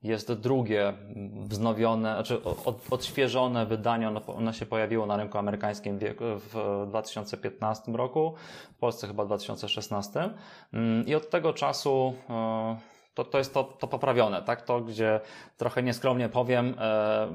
jest 0.05 0.33
drugie 0.33 0.93
wznowione, 1.35 2.13
znaczy 2.13 2.43
od, 2.43 2.81
odświeżone 2.89 3.65
wydanie, 3.65 4.07
ono, 4.07 4.21
ono, 4.25 4.53
się 4.53 4.65
pojawiło 4.65 5.05
na 5.05 5.17
rynku 5.17 5.37
amerykańskim 5.37 5.99
w 6.19 6.85
2015 6.87 7.91
roku, 7.91 8.33
w 8.73 8.77
Polsce 8.77 9.07
chyba 9.07 9.23
w 9.23 9.27
2016 9.27 10.29
mm, 10.73 11.05
i 11.05 11.15
od 11.15 11.29
tego 11.29 11.53
czasu 11.53 12.13
e, 12.29 12.95
to, 13.15 13.23
to 13.23 13.37
jest 13.37 13.53
to, 13.53 13.63
to 13.63 13.87
poprawione, 13.87 14.41
tak? 14.41 14.61
To, 14.61 14.81
gdzie 14.81 15.19
trochę 15.57 15.83
nieskromnie 15.83 16.29
powiem, 16.29 16.75
e, 16.79 17.27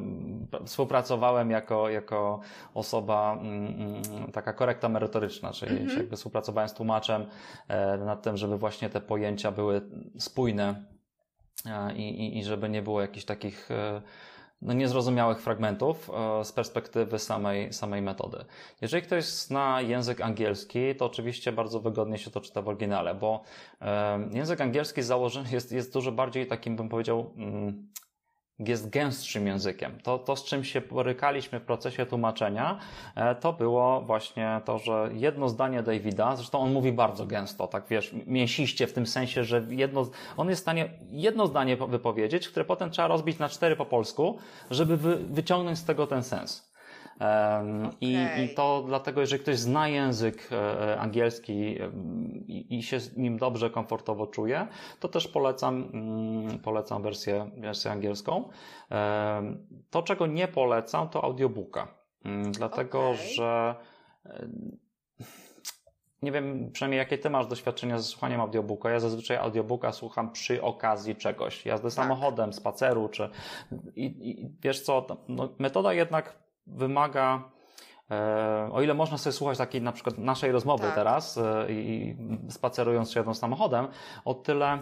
współpracowałem 0.65 1.51
jako, 1.51 1.89
jako 1.89 2.41
osoba 2.75 3.39
mm, 3.41 3.67
mm 3.67 4.33
taka 4.33 4.53
korekta 4.53 4.89
merytoryczna, 4.89 5.53
czyli 5.53 5.77
mm 5.77 5.89
-hmm. 5.89 5.99
jakby 5.99 6.17
współpracowałem 6.17 6.69
z 6.69 6.75
tłumaczem 6.75 7.27
e, 7.69 7.97
nad 7.97 8.23
tym, 8.23 8.37
żeby 8.37 8.59
właśnie 8.59 8.91
te 8.91 9.01
pojęcia 9.01 9.53
były 9.53 9.81
spójne 10.19 10.83
i, 11.97 12.03
i, 12.03 12.39
i 12.39 12.45
żeby 12.45 12.69
nie 12.69 12.83
było 12.83 13.01
jakichś 13.01 13.25
takich 13.25 13.71
e, 13.71 14.03
no, 14.63 14.73
niezrozumiałych 14.73 15.41
fragmentów 15.41 16.11
e, 16.11 16.45
z 16.45 16.53
perspektywy 16.53 17.19
samej, 17.19 17.73
samej 17.73 18.03
metody. 18.03 18.45
Jeżeli 18.81 19.03
ktoś 19.03 19.25
zna 19.25 19.81
język 19.81 20.21
angielski, 20.21 20.95
to 20.95 21.07
oczywiście 21.07 21.53
bardzo 21.53 21.81
wygodnie 21.81 22.19
się 22.19 22.31
to 22.31 22.41
czyta 22.41 22.63
w 22.63 22.69
oryginale, 22.69 23.15
bo 23.15 23.43
e, 23.81 24.29
język 24.33 24.61
angielski 24.61 25.03
założony 25.03 25.51
jest, 25.53 25.73
jest 25.73 25.93
dużo 25.93 26.13
bardziej 26.13 26.47
takim, 26.47 26.77
bym 26.77 26.89
powiedział, 26.89 27.33
mm, 27.37 27.89
jest 28.69 28.91
gęstszym 28.91 29.47
językiem. 29.47 29.99
To, 30.03 30.19
to, 30.19 30.37
z 30.37 30.45
czym 30.45 30.65
się 30.65 30.81
borykaliśmy 30.81 31.61
w 31.61 31.63
procesie 31.63 32.07
tłumaczenia, 32.07 32.79
e, 33.15 33.35
to 33.35 33.53
było 33.53 34.01
właśnie 34.01 34.61
to, 34.65 34.79
że 34.79 35.11
jedno 35.13 35.49
zdanie 35.49 35.83
Davida, 35.83 36.37
zresztą 36.37 36.59
on 36.59 36.73
mówi 36.73 36.93
bardzo 36.93 37.27
gęsto, 37.27 37.67
tak 37.67 37.85
wiesz, 37.91 38.15
mięsiście 38.27 38.87
w 38.87 38.93
tym 38.93 39.07
sensie, 39.07 39.45
że 39.45 39.67
jedno, 39.69 40.07
on 40.37 40.49
jest 40.49 40.61
w 40.61 40.65
stanie 40.65 40.91
jedno 41.11 41.47
zdanie 41.47 41.77
wypowiedzieć, 41.77 42.49
które 42.49 42.65
potem 42.65 42.91
trzeba 42.91 43.09
rozbić 43.09 43.39
na 43.39 43.49
cztery 43.49 43.77
po 43.77 43.87
polsku, 43.87 44.39
żeby 44.71 44.97
wy, 44.97 45.17
wyciągnąć 45.17 45.79
z 45.79 45.85
tego 45.85 46.07
ten 46.07 46.23
sens. 46.23 46.70
Okay. 47.21 47.91
I, 48.01 48.45
I, 48.45 48.55
to 48.55 48.85
dlatego, 48.87 49.21
jeżeli 49.21 49.43
ktoś 49.43 49.59
zna 49.59 49.89
język 49.89 50.49
e, 50.53 50.93
e, 50.93 51.01
angielski 51.01 51.79
i, 52.47 52.79
i, 52.79 52.83
się 52.83 53.01
z 53.01 53.17
nim 53.17 53.39
dobrze, 53.39 53.71
komfortowo 53.71 54.27
czuje, 54.27 54.67
to 55.01 55.09
też 55.09 55.29
polecam, 55.29 55.91
mm, 55.93 56.59
polecam 56.59 57.03
wersję, 57.03 57.51
wersję 57.57 57.91
angielską. 57.91 58.49
To, 59.91 60.03
czego 60.03 60.27
nie 60.27 60.49
polecam, 60.49 61.09
to 61.09 61.25
audiobooka. 61.25 61.89
Mm, 62.25 62.53
dlatego, 62.53 63.11
okay. 63.11 63.27
że 63.35 63.75
nie 66.23 66.33
wiem 66.33 66.71
przynajmniej 66.73 66.99
jakie 66.99 67.19
ty 67.19 67.31
masz 67.31 67.47
doświadczenia 67.47 67.99
ze 67.99 68.05
słuchaniem 68.05 68.41
audiobooka. 68.41 68.91
Ja 68.91 69.01
zazwyczaj 69.01 69.37
audiobooka 69.37 69.93
słucham 69.93 70.33
przy 70.33 70.63
okazji 70.63 71.17
czegoś. 71.17 71.67
Jazdy 71.67 71.89
tak. 71.89 71.93
samochodem, 71.93 72.53
spaceru, 72.53 73.09
czy 73.09 73.31
i, 73.97 74.05
i 74.05 74.51
wiesz 74.63 74.83
co, 74.83 75.07
no, 75.29 75.49
metoda 75.59 75.93
jednak 75.93 76.41
wymaga 76.67 77.43
e, 78.11 78.69
o 78.73 78.83
ile 78.83 78.95
można 78.95 79.19
sobie 79.19 79.33
słuchać 79.33 79.59
takiej 79.59 79.83
na 79.83 79.93
przykład 79.93 80.19
naszej 80.19 80.53
rozmowy 80.53 80.85
tak. 80.85 80.95
teraz 80.95 81.39
e, 81.39 81.73
i 81.73 82.17
spacerując 82.49 83.13
się 83.13 83.21
jedną 83.21 83.35
samochodem, 83.35 83.89
o 84.25 84.35
tyle 84.35 84.79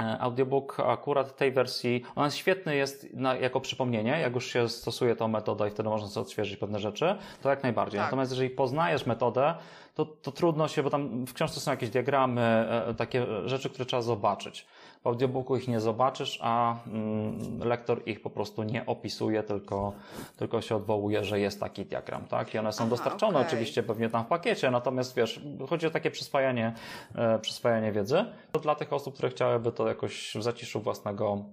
e, 0.00 0.18
audiobook 0.20 0.80
akurat 0.80 1.36
tej 1.36 1.52
wersji, 1.52 2.02
on 2.16 2.24
jest 2.24 2.36
świetny 2.36 2.76
jest 2.76 3.14
na, 3.14 3.34
jako 3.34 3.60
przypomnienie, 3.60 4.10
jak 4.10 4.34
już 4.34 4.46
się 4.46 4.68
stosuje 4.68 5.16
tą 5.16 5.28
metodę 5.28 5.68
i 5.68 5.70
wtedy 5.70 5.88
można 5.88 6.08
sobie 6.08 6.26
odświeżyć 6.26 6.56
pewne 6.56 6.78
rzeczy, 6.78 7.18
to 7.42 7.50
jak 7.50 7.62
najbardziej. 7.62 7.98
Tak. 7.98 8.06
Natomiast 8.06 8.32
jeżeli 8.32 8.50
poznajesz 8.50 9.06
metodę, 9.06 9.54
to, 9.94 10.06
to 10.06 10.32
trudno 10.32 10.68
się, 10.68 10.82
bo 10.82 10.90
tam 10.90 11.26
w 11.26 11.34
książce 11.34 11.60
są 11.60 11.70
jakieś 11.70 11.90
diagramy, 11.90 12.68
takie 12.96 13.26
rzeczy, 13.44 13.70
które 13.70 13.86
trzeba 13.86 14.02
zobaczyć. 14.02 14.66
W 15.02 15.06
audiobooku 15.06 15.56
ich 15.56 15.68
nie 15.68 15.80
zobaczysz, 15.80 16.38
a 16.42 16.76
mm, 16.86 17.58
lektor 17.64 18.02
ich 18.06 18.22
po 18.22 18.30
prostu 18.30 18.62
nie 18.62 18.86
opisuje, 18.86 19.42
tylko, 19.42 19.92
tylko 20.36 20.60
się 20.60 20.76
odwołuje, 20.76 21.24
że 21.24 21.40
jest 21.40 21.60
taki 21.60 21.84
diagram, 21.84 22.24
tak? 22.24 22.54
I 22.54 22.58
one 22.58 22.72
są 22.72 22.84
Aha, 22.84 22.90
dostarczone 22.90 23.38
okay. 23.38 23.46
oczywiście 23.46 23.82
pewnie 23.82 24.08
tam 24.08 24.24
w 24.24 24.26
pakiecie, 24.26 24.70
natomiast 24.70 25.16
wiesz, 25.16 25.40
chodzi 25.68 25.86
o 25.86 25.90
takie 25.90 26.10
przyswajanie, 26.10 26.74
e, 27.14 27.38
przyswajanie 27.38 27.92
wiedzy. 27.92 28.24
To 28.52 28.60
dla 28.60 28.74
tych 28.74 28.92
osób, 28.92 29.14
które 29.14 29.30
chciałyby 29.30 29.72
to 29.72 29.88
jakoś 29.88 30.34
w 30.34 30.42
zaciszu 30.42 30.80
własnego 30.80 31.44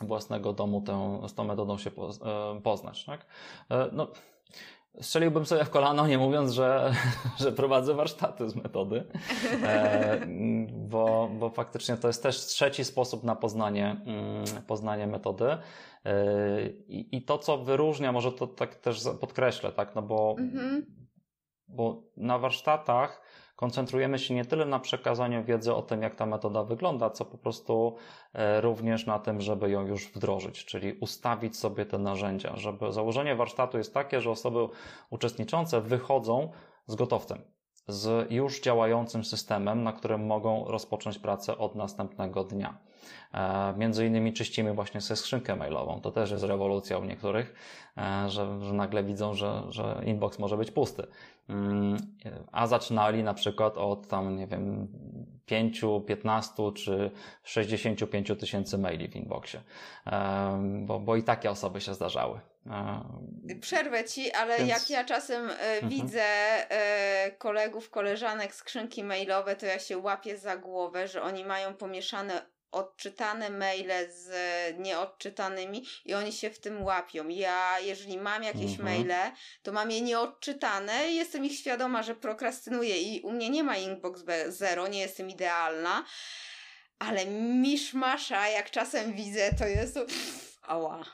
własnego 0.00 0.52
domu 0.52 0.80
tę, 0.80 1.20
z 1.28 1.34
tą 1.34 1.44
metodą 1.44 1.78
się 1.78 1.90
e, 1.90 2.60
poznać, 2.60 3.04
tak? 3.04 3.26
E, 3.70 3.88
no, 3.92 4.08
Strzeliłbym 5.00 5.46
sobie 5.46 5.64
w 5.64 5.70
kolano, 5.70 6.06
nie 6.06 6.18
mówiąc, 6.18 6.52
że, 6.52 6.92
że 7.40 7.52
prowadzę 7.52 7.94
warsztaty 7.94 8.50
z 8.50 8.54
metody, 8.54 9.04
e, 9.62 10.20
bo, 10.72 11.30
bo 11.38 11.50
faktycznie 11.50 11.96
to 11.96 12.08
jest 12.08 12.22
też 12.22 12.36
trzeci 12.36 12.84
sposób 12.84 13.24
na 13.24 13.36
poznanie, 13.36 13.96
mm, 14.06 14.44
poznanie 14.66 15.06
metody. 15.06 15.44
E, 15.44 15.58
I, 16.88 17.16
I 17.16 17.22
to, 17.22 17.38
co 17.38 17.58
wyróżnia, 17.58 18.12
może 18.12 18.32
to 18.32 18.46
tak 18.46 18.74
też 18.74 19.02
podkreślę, 19.20 19.72
tak, 19.72 19.94
no 19.94 20.02
bo, 20.02 20.36
mhm. 20.38 20.86
bo 21.68 22.02
na 22.16 22.38
warsztatach 22.38 23.22
koncentrujemy 23.56 24.18
się 24.18 24.34
nie 24.34 24.44
tyle 24.44 24.66
na 24.66 24.80
przekazaniu 24.80 25.44
wiedzy 25.44 25.74
o 25.74 25.82
tym, 25.82 26.02
jak 26.02 26.14
ta 26.14 26.26
metoda 26.26 26.64
wygląda, 26.64 27.10
co 27.10 27.24
po 27.24 27.38
prostu 27.38 27.96
e, 28.32 28.60
również 28.60 29.06
na 29.06 29.18
tym, 29.18 29.40
żeby 29.40 29.70
ją 29.70 29.86
już 29.86 30.08
wdrożyć, 30.08 30.64
czyli 30.64 30.92
ustawić 30.92 31.56
sobie 31.56 31.86
te 31.86 31.98
narzędzia, 31.98 32.56
żeby 32.56 32.92
założenie 32.92 33.36
warsztatu 33.36 33.78
jest 33.78 33.94
takie, 33.94 34.20
że 34.20 34.30
osoby 34.30 34.68
uczestniczące 35.10 35.80
wychodzą 35.80 36.52
z 36.86 36.94
gotowcem, 36.94 37.42
z 37.88 38.30
już 38.30 38.60
działającym 38.60 39.24
systemem, 39.24 39.82
na 39.82 39.92
którym 39.92 40.26
mogą 40.26 40.64
rozpocząć 40.68 41.18
pracę 41.18 41.58
od 41.58 41.74
następnego 41.74 42.44
dnia. 42.44 42.78
E, 43.34 43.74
między 43.76 44.06
innymi 44.06 44.32
czyścimy 44.32 44.74
właśnie 44.74 45.00
sobie 45.00 45.16
skrzynkę 45.16 45.56
mailową. 45.56 46.00
To 46.00 46.10
też 46.10 46.30
jest 46.30 46.44
rewolucja 46.44 46.98
u 46.98 47.04
niektórych, 47.04 47.54
e, 47.98 48.30
że, 48.30 48.60
że 48.60 48.72
nagle 48.72 49.04
widzą, 49.04 49.34
że, 49.34 49.62
że 49.68 50.02
inbox 50.06 50.38
może 50.38 50.56
być 50.56 50.70
pusty. 50.70 51.06
Mm, 51.48 51.96
a 52.52 52.66
zaczynali 52.66 53.22
na 53.22 53.34
przykład 53.34 53.78
od 53.78 54.08
tam, 54.08 54.36
nie 54.36 54.46
wiem, 54.46 54.88
5, 55.46 55.80
15 56.06 56.72
czy 56.74 57.10
65 57.42 58.32
tysięcy 58.40 58.78
maili 58.78 59.08
w 59.08 59.16
inboxie. 59.16 59.60
E, 60.06 60.82
bo, 60.86 61.00
bo 61.00 61.16
i 61.16 61.22
takie 61.22 61.50
osoby 61.50 61.80
się 61.80 61.94
zdarzały. 61.94 62.40
Przerwę 63.60 64.04
ci, 64.04 64.32
ale 64.32 64.58
Więc... 64.58 64.70
jak 64.70 64.90
ja 64.90 65.04
czasem 65.04 65.50
mhm. 65.50 65.88
widzę 65.88 66.24
kolegów, 67.38 67.90
koleżanek 67.90 68.54
skrzynki 68.54 69.04
mailowe, 69.04 69.56
to 69.56 69.66
ja 69.66 69.78
się 69.78 69.98
łapię 69.98 70.38
za 70.38 70.56
głowę, 70.56 71.08
że 71.08 71.22
oni 71.22 71.44
mają 71.44 71.74
pomieszane 71.74 72.42
odczytane 72.76 73.50
maile 73.50 74.10
z 74.10 74.28
nieodczytanymi 74.78 75.84
i 76.04 76.14
oni 76.14 76.32
się 76.32 76.50
w 76.50 76.58
tym 76.58 76.84
łapią. 76.84 77.28
Ja, 77.28 77.78
jeżeli 77.80 78.18
mam 78.18 78.42
jakieś 78.42 78.70
mhm. 78.70 78.84
maile, 78.84 79.32
to 79.62 79.72
mam 79.72 79.90
je 79.90 80.00
nieodczytane 80.00 81.10
i 81.10 81.16
jestem 81.16 81.44
ich 81.44 81.58
świadoma, 81.58 82.02
że 82.02 82.14
prokrastynuję 82.14 83.02
i 83.02 83.20
u 83.20 83.32
mnie 83.32 83.50
nie 83.50 83.64
ma 83.64 83.76
inbox 83.76 84.24
zero, 84.48 84.88
nie 84.88 84.98
jestem 84.98 85.30
idealna, 85.30 86.04
ale 86.98 87.26
miszmasza, 87.60 88.48
jak 88.48 88.70
czasem 88.70 89.12
widzę, 89.12 89.52
to 89.58 89.66
jest 89.66 89.98
ała. 90.62 91.04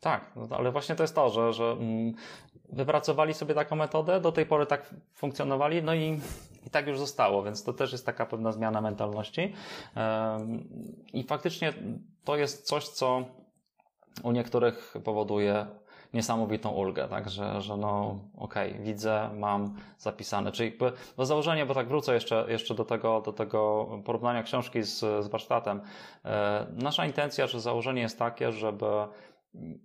Tak, 0.00 0.32
no 0.36 0.56
ale 0.56 0.72
właśnie 0.72 0.94
to 0.94 1.02
jest 1.02 1.14
to, 1.14 1.30
że, 1.30 1.52
że 1.52 1.64
mm, 1.64 2.14
wypracowali 2.68 3.34
sobie 3.34 3.54
taką 3.54 3.76
metodę, 3.76 4.20
do 4.20 4.32
tej 4.32 4.46
pory 4.46 4.66
tak 4.66 4.94
funkcjonowali, 5.14 5.82
no 5.82 5.94
i, 5.94 6.20
i 6.66 6.70
tak 6.70 6.86
już 6.86 6.98
zostało, 6.98 7.42
więc 7.42 7.64
to 7.64 7.72
też 7.72 7.92
jest 7.92 8.06
taka 8.06 8.26
pewna 8.26 8.52
zmiana 8.52 8.80
mentalności. 8.80 9.52
I 11.12 11.22
faktycznie 11.22 11.72
to 12.24 12.36
jest 12.36 12.66
coś, 12.66 12.88
co 12.88 13.24
u 14.22 14.32
niektórych 14.32 14.94
powoduje 15.04 15.66
niesamowitą 16.14 16.70
ulgę, 16.70 17.08
tak, 17.08 17.30
że, 17.30 17.60
że 17.60 17.76
no 17.76 18.18
okej, 18.36 18.72
okay, 18.72 18.84
widzę, 18.84 19.30
mam 19.34 19.74
zapisane, 19.98 20.52
czyli 20.52 20.70
jakby 20.70 20.92
do 21.16 21.26
założenia, 21.26 21.66
bo 21.66 21.74
tak 21.74 21.88
wrócę 21.88 22.14
jeszcze, 22.14 22.44
jeszcze 22.48 22.74
do 22.74 22.84
tego, 22.84 23.20
do 23.20 23.32
tego 23.32 23.88
porównania 24.04 24.42
książki 24.42 24.82
z, 24.82 24.98
z 24.98 25.28
warsztatem. 25.28 25.80
E, 26.24 26.66
nasza 26.72 27.06
intencja, 27.06 27.46
że 27.46 27.60
założenie 27.60 28.02
jest 28.02 28.18
takie, 28.18 28.52
żeby 28.52 28.86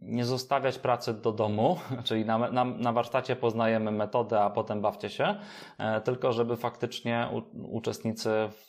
nie 0.02 0.26
zostawiać 0.26 0.80
pracy 0.80 1.14
do 1.14 1.31
domu, 1.31 1.77
czyli 2.07 2.26
na, 2.26 2.38
na, 2.38 2.65
na 2.65 2.94
warsztacie 2.94 3.35
poznajemy 3.35 3.91
metodę, 3.91 4.41
a 4.41 4.49
potem 4.49 4.81
bawcie 4.81 5.10
się, 5.10 5.35
e, 5.77 6.02
tylko 6.02 6.34
żeby 6.34 6.57
faktycznie 6.57 7.30
u, 7.34 7.41
uczestnicy 7.77 8.30
w 8.49 8.68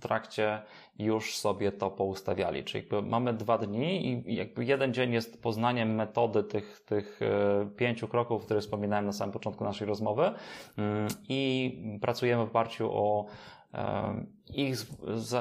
trakcie 0.00 0.62
już 0.98 1.36
sobie 1.36 1.72
to 1.72 1.90
poustawiali. 1.90 2.64
Czyli 2.64 2.86
mamy 3.02 3.34
dwa 3.34 3.58
dni 3.58 4.06
i 4.06 4.34
jakby 4.34 4.64
jeden 4.64 4.94
dzień 4.94 5.12
jest 5.12 5.42
poznaniem 5.42 5.94
metody 5.94 6.44
tych, 6.44 6.80
tych 6.80 7.20
e, 7.22 7.66
pięciu 7.76 8.08
kroków, 8.08 8.44
które 8.44 8.60
wspominałem 8.60 9.06
na 9.06 9.12
samym 9.12 9.32
początku 9.32 9.64
naszej 9.64 9.86
rozmowy 9.86 10.30
mm, 10.78 11.08
i 11.28 11.98
pracujemy 12.00 12.44
w 12.44 12.48
oparciu 12.48 12.88
o 12.92 13.26
e, 13.74 14.24
ich 14.54 14.76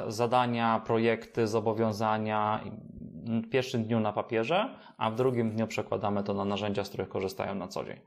zadania, 0.08 0.82
projekty, 0.86 1.48
zobowiązania, 1.48 2.64
w 3.24 3.50
pierwszym 3.50 3.84
dniu 3.84 4.00
na 4.00 4.14
papierze, 4.14 4.70
a 4.98 5.12
w 5.12 5.16
drugim 5.16 5.52
dniu 5.52 5.68
przekładamy 5.68 6.24
to 6.24 6.34
na 6.34 6.46
narzędzia, 6.46 6.84
z 6.84 6.90
których 6.90 7.10
korzystają 7.10 7.56
na 7.56 7.68
co 7.68 7.84
dzień. 7.84 8.00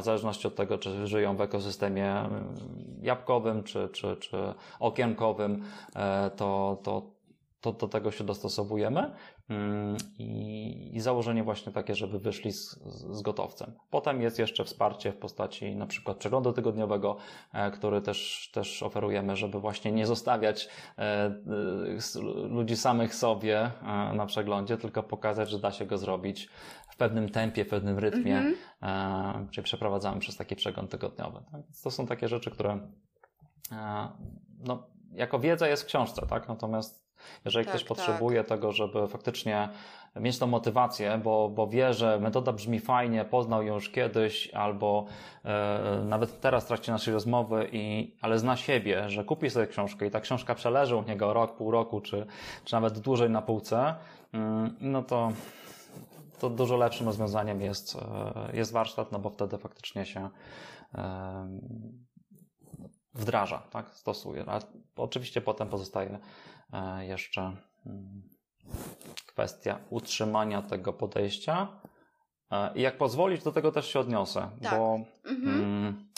W 0.00 0.02
zależności 0.02 0.46
od 0.48 0.54
tego, 0.54 0.78
czy 0.78 1.06
żyją 1.06 1.36
w 1.36 1.40
ekosystemie 1.40 2.10
mm, 2.10 2.54
jabłkowym, 3.02 3.62
czy, 3.62 3.88
czy, 3.92 4.16
czy 4.16 4.36
okienkowym, 4.80 5.64
e, 5.96 6.30
to, 6.30 6.78
to, 6.82 7.02
to 7.60 7.72
do 7.72 7.88
tego 7.88 8.10
się 8.10 8.24
dostosowujemy. 8.24 9.10
Mm, 9.50 9.96
I, 10.18 10.90
I, 10.96 11.00
założenie 11.00 11.44
właśnie 11.44 11.72
takie, 11.72 11.94
żeby 11.94 12.18
wyszli 12.18 12.52
z, 12.52 12.78
z 13.10 13.22
gotowcem. 13.22 13.72
Potem 13.90 14.22
jest 14.22 14.38
jeszcze 14.38 14.64
wsparcie 14.64 15.12
w 15.12 15.16
postaci 15.16 15.76
na 15.76 15.86
przykład 15.86 16.16
przeglądu 16.16 16.52
tygodniowego, 16.52 17.16
e, 17.52 17.70
który 17.70 18.00
też, 18.00 18.50
też 18.52 18.82
oferujemy, 18.82 19.36
żeby 19.36 19.60
właśnie 19.60 19.92
nie 19.92 20.06
zostawiać 20.06 20.68
e, 20.98 21.02
e, 21.02 21.34
ludzi 22.48 22.76
samych 22.76 23.14
sobie 23.14 23.70
na 24.14 24.26
przeglądzie, 24.26 24.76
tylko 24.76 25.02
pokazać, 25.02 25.50
że 25.50 25.58
da 25.58 25.72
się 25.72 25.86
go 25.86 25.98
zrobić 25.98 26.48
w 26.90 26.96
pewnym 26.96 27.28
tempie, 27.28 27.64
w 27.64 27.68
pewnym 27.68 27.98
rytmie, 27.98 28.54
mm-hmm. 28.82 29.50
czyli 29.50 29.64
przeprowadzamy 29.64 30.20
przez 30.20 30.36
taki 30.36 30.56
przegląd 30.56 30.90
tygodniowy. 30.90 31.40
Tak? 31.52 31.60
To 31.84 31.90
są 31.90 32.06
takie 32.06 32.28
rzeczy, 32.28 32.50
które 32.50 32.78
no, 34.58 34.86
jako 35.12 35.38
wiedza 35.38 35.68
jest 35.68 35.82
w 35.82 35.86
książce, 35.86 36.26
tak? 36.26 36.48
Natomiast 36.48 37.09
jeżeli 37.44 37.64
tak, 37.64 37.74
ktoś 37.74 37.84
potrzebuje 37.84 38.38
tak. 38.38 38.48
tego, 38.48 38.72
żeby 38.72 39.08
faktycznie 39.08 39.68
mieć 40.16 40.38
tą 40.38 40.46
motywację, 40.46 41.20
bo, 41.24 41.48
bo 41.48 41.66
wie, 41.66 41.94
że 41.94 42.18
metoda 42.18 42.52
brzmi 42.52 42.80
fajnie, 42.80 43.24
poznał 43.24 43.62
ją 43.62 43.74
już 43.74 43.90
kiedyś, 43.90 44.50
albo 44.54 45.06
e, 45.44 46.02
nawet 46.04 46.40
teraz 46.40 46.64
w 46.64 46.66
trakcie 46.68 46.92
naszej 46.92 47.14
rozmowy, 47.14 47.68
i, 47.72 48.14
ale 48.20 48.38
zna 48.38 48.56
siebie, 48.56 49.10
że 49.10 49.24
kupi 49.24 49.50
sobie 49.50 49.66
książkę 49.66 50.06
i 50.06 50.10
ta 50.10 50.20
książka 50.20 50.54
przeleży 50.54 50.96
u 50.96 51.02
niego 51.02 51.32
rok, 51.32 51.56
pół 51.56 51.70
roku, 51.70 52.00
czy, 52.00 52.26
czy 52.64 52.72
nawet 52.72 52.98
dłużej 52.98 53.30
na 53.30 53.42
półce, 53.42 53.94
mm, 54.32 54.76
no 54.80 55.02
to, 55.02 55.32
to 56.38 56.50
dużo 56.50 56.76
lepszym 56.76 57.06
rozwiązaniem 57.06 57.60
jest, 57.60 57.96
e, 57.96 58.56
jest 58.56 58.72
warsztat, 58.72 59.12
no 59.12 59.18
bo 59.18 59.30
wtedy 59.30 59.58
faktycznie 59.58 60.06
się 60.06 60.28
e, 60.94 61.48
wdraża, 63.14 63.58
tak, 63.58 63.94
stosuje. 63.94 64.44
A 64.46 64.60
oczywiście 64.96 65.40
potem 65.40 65.68
pozostaje 65.68 66.18
jeszcze 67.00 67.56
mm, 67.86 68.22
kwestia 69.26 69.78
utrzymania 69.90 70.62
tego 70.62 70.92
podejścia. 70.92 71.68
E, 72.50 72.70
I 72.74 72.80
jak 72.80 72.96
pozwolisz, 72.96 73.42
do 73.42 73.52
tego 73.52 73.72
też 73.72 73.86
się 73.86 74.00
odniosę, 74.00 74.50
tak. 74.62 74.78
bo 74.78 75.00
mhm. 75.24 75.60
mm, 75.60 76.10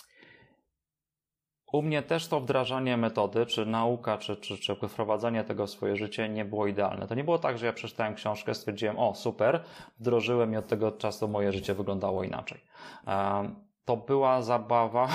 u 1.72 1.82
mnie 1.82 2.02
też 2.02 2.28
to 2.28 2.40
wdrażanie 2.40 2.96
metody, 2.96 3.46
czy 3.46 3.66
nauka, 3.66 4.18
czy, 4.18 4.36
czy, 4.36 4.58
czy 4.58 4.76
wprowadzanie 4.88 5.44
tego 5.44 5.66
w 5.66 5.70
swoje 5.70 5.96
życie 5.96 6.28
nie 6.28 6.44
było 6.44 6.66
idealne. 6.66 7.06
To 7.06 7.14
nie 7.14 7.24
było 7.24 7.38
tak, 7.38 7.58
że 7.58 7.66
ja 7.66 7.72
przeczytałem 7.72 8.14
książkę, 8.14 8.54
stwierdziłem, 8.54 8.98
o 8.98 9.14
super, 9.14 9.64
wdrożyłem 10.00 10.52
i 10.52 10.56
od 10.56 10.66
tego 10.66 10.92
czasu 10.92 11.28
moje 11.28 11.52
życie 11.52 11.74
wyglądało 11.74 12.24
inaczej. 12.24 12.60
E, 13.06 13.54
to 13.84 13.96
była 13.96 14.42
zabawa, 14.42 15.08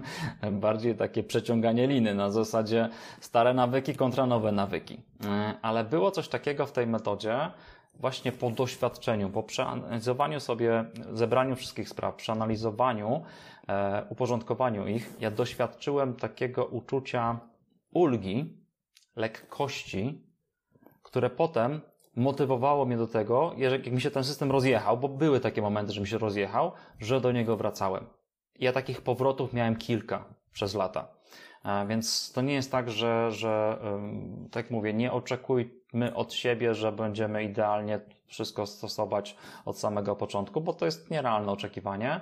bardziej 0.52 0.94
takie 0.96 1.22
przeciąganie 1.22 1.86
liny 1.86 2.14
na 2.14 2.30
zasadzie 2.30 2.88
stare 3.20 3.54
nawyki 3.54 3.94
kontra 3.94 4.26
nowe 4.26 4.52
nawyki. 4.52 5.00
E, 5.24 5.54
ale 5.62 5.84
było 5.84 6.10
coś 6.10 6.28
takiego 6.28 6.66
w 6.66 6.72
tej 6.72 6.86
metodzie, 6.86 7.50
właśnie 7.94 8.32
po 8.32 8.50
doświadczeniu, 8.50 9.30
po 9.30 9.42
przeanalizowaniu 9.42 10.40
sobie, 10.40 10.84
zebraniu 11.12 11.56
wszystkich 11.56 11.88
spraw, 11.88 12.14
przeanalizowaniu, 12.14 13.22
e, 13.68 14.04
uporządkowaniu 14.08 14.86
ich, 14.86 15.12
ja 15.20 15.30
doświadczyłem 15.30 16.14
takiego 16.14 16.64
uczucia 16.66 17.40
ulgi, 17.94 18.62
lekkości, 19.16 20.26
które 21.02 21.30
potem 21.30 21.80
motywowało 22.16 22.84
mnie 22.84 22.96
do 22.96 23.06
tego, 23.06 23.52
jak 23.56 23.86
mi 23.86 24.00
się 24.00 24.10
ten 24.10 24.24
system 24.24 24.50
rozjechał, 24.50 24.98
bo 24.98 25.08
były 25.08 25.40
takie 25.40 25.62
momenty, 25.62 25.92
że 25.92 26.00
mi 26.00 26.06
się 26.06 26.18
rozjechał, 26.18 26.72
że 27.00 27.20
do 27.20 27.32
niego 27.32 27.56
wracałem. 27.56 28.06
Ja 28.58 28.72
takich 28.72 29.00
powrotów 29.00 29.52
miałem 29.52 29.76
kilka 29.76 30.24
przez 30.52 30.74
lata. 30.74 31.08
Więc 31.88 32.32
to 32.32 32.42
nie 32.42 32.54
jest 32.54 32.72
tak, 32.72 32.90
że, 32.90 33.30
że 33.30 33.78
tak 34.50 34.70
mówię, 34.70 34.94
nie 34.94 35.12
oczekujmy 35.12 36.14
od 36.14 36.32
siebie, 36.32 36.74
że 36.74 36.92
będziemy 36.92 37.44
idealnie 37.44 38.00
wszystko 38.26 38.66
stosować 38.66 39.36
od 39.64 39.78
samego 39.78 40.16
początku, 40.16 40.60
bo 40.60 40.72
to 40.72 40.84
jest 40.84 41.10
nierealne 41.10 41.52
oczekiwanie. 41.52 42.20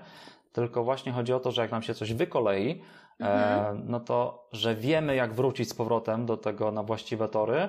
Tylko 0.53 0.85
właśnie 0.85 1.13
chodzi 1.13 1.33
o 1.33 1.41
to, 1.41 1.53
że 1.53 1.63
jak 1.63 1.71
nam 1.71 1.83
się 1.83 1.95
coś 1.95 2.13
wykolei, 2.15 2.83
e, 3.21 3.25
mhm. 3.25 3.83
no 3.87 4.01
to, 4.01 4.49
że 4.53 4.75
wiemy, 4.75 5.15
jak 5.15 5.35
wrócić 5.35 5.69
z 5.69 5.75
powrotem 5.75 6.27
do 6.27 6.37
tego 6.37 6.73
na 6.73 6.83
właściwe 6.83 7.29
tory, 7.29 7.69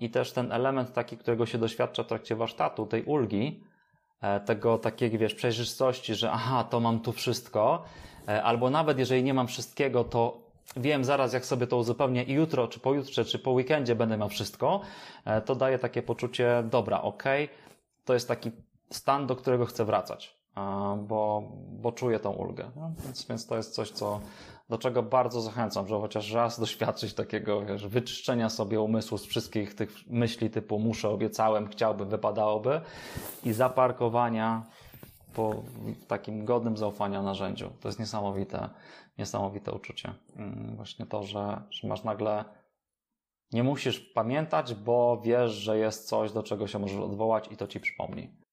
i 0.00 0.10
też 0.10 0.32
ten 0.32 0.52
element 0.52 0.92
taki, 0.92 1.16
którego 1.16 1.46
się 1.46 1.58
doświadcza 1.58 2.02
w 2.02 2.06
trakcie 2.06 2.36
warsztatu, 2.36 2.86
tej 2.86 3.02
ulgi, 3.02 3.64
e, 4.20 4.40
tego 4.40 4.78
takiej, 4.78 5.18
wiesz, 5.18 5.34
przejrzystości, 5.34 6.14
że 6.14 6.30
aha, 6.32 6.64
to 6.64 6.80
mam 6.80 7.00
tu 7.00 7.12
wszystko, 7.12 7.84
e, 8.28 8.42
albo 8.42 8.70
nawet 8.70 8.98
jeżeli 8.98 9.22
nie 9.22 9.34
mam 9.34 9.46
wszystkiego, 9.46 10.04
to 10.04 10.38
wiem 10.76 11.04
zaraz, 11.04 11.32
jak 11.32 11.46
sobie 11.46 11.66
to 11.66 11.76
uzupełnię 11.76 12.22
i 12.22 12.32
jutro, 12.32 12.68
czy 12.68 12.80
pojutrze, 12.80 13.24
czy 13.24 13.38
po 13.38 13.50
weekendzie 13.50 13.94
będę 13.94 14.16
miał 14.16 14.28
wszystko, 14.28 14.80
e, 15.24 15.40
to 15.40 15.54
daje 15.54 15.78
takie 15.78 16.02
poczucie, 16.02 16.64
dobra, 16.70 17.02
ok, 17.02 17.24
to 18.04 18.14
jest 18.14 18.28
taki 18.28 18.50
stan, 18.90 19.26
do 19.26 19.36
którego 19.36 19.66
chcę 19.66 19.84
wracać, 19.84 20.36
bo, 20.98 21.42
bo 21.70 21.92
czuję 21.92 22.20
tą 22.20 22.30
ulgę. 22.30 22.70
No, 22.76 22.92
więc, 23.04 23.26
więc 23.26 23.46
to 23.46 23.56
jest 23.56 23.74
coś, 23.74 23.90
co, 23.90 24.20
do 24.68 24.78
czego 24.78 25.02
bardzo 25.02 25.40
zachęcam, 25.40 25.88
że 25.88 26.00
chociaż 26.00 26.32
raz 26.32 26.60
doświadczyć 26.60 27.14
takiego 27.14 27.66
wiesz, 27.66 27.86
wyczyszczenia 27.86 28.48
sobie 28.48 28.80
umysłu 28.80 29.18
z 29.18 29.26
wszystkich 29.26 29.74
tych 29.74 29.90
myśli 30.06 30.50
typu 30.50 30.78
muszę, 30.78 31.08
obiecałem, 31.08 31.68
chciałbym, 31.68 32.08
wypadałoby 32.08 32.80
i 33.44 33.52
zaparkowania 33.52 34.66
po 35.34 35.62
takim 36.08 36.44
godnym 36.44 36.76
zaufania 36.76 37.22
narzędziu. 37.22 37.70
To 37.80 37.88
jest 37.88 37.98
niesamowite, 37.98 38.68
niesamowite 39.18 39.72
uczucie. 39.72 40.14
Mm, 40.36 40.76
właśnie 40.76 41.06
to, 41.06 41.22
że, 41.22 41.62
że 41.70 41.88
masz 41.88 42.04
nagle 42.04 42.44
nie 43.52 43.62
musisz 43.62 44.00
pamiętać, 44.00 44.74
bo 44.74 45.20
wiesz, 45.24 45.52
że 45.52 45.78
jest 45.78 46.08
coś, 46.08 46.32
do 46.32 46.42
czego 46.42 46.66
się 46.66 46.78
możesz 46.78 47.00
odwołać 47.00 47.52
i 47.52 47.56
to 47.56 47.66
ci 47.66 47.80
przypomni. 47.80 48.47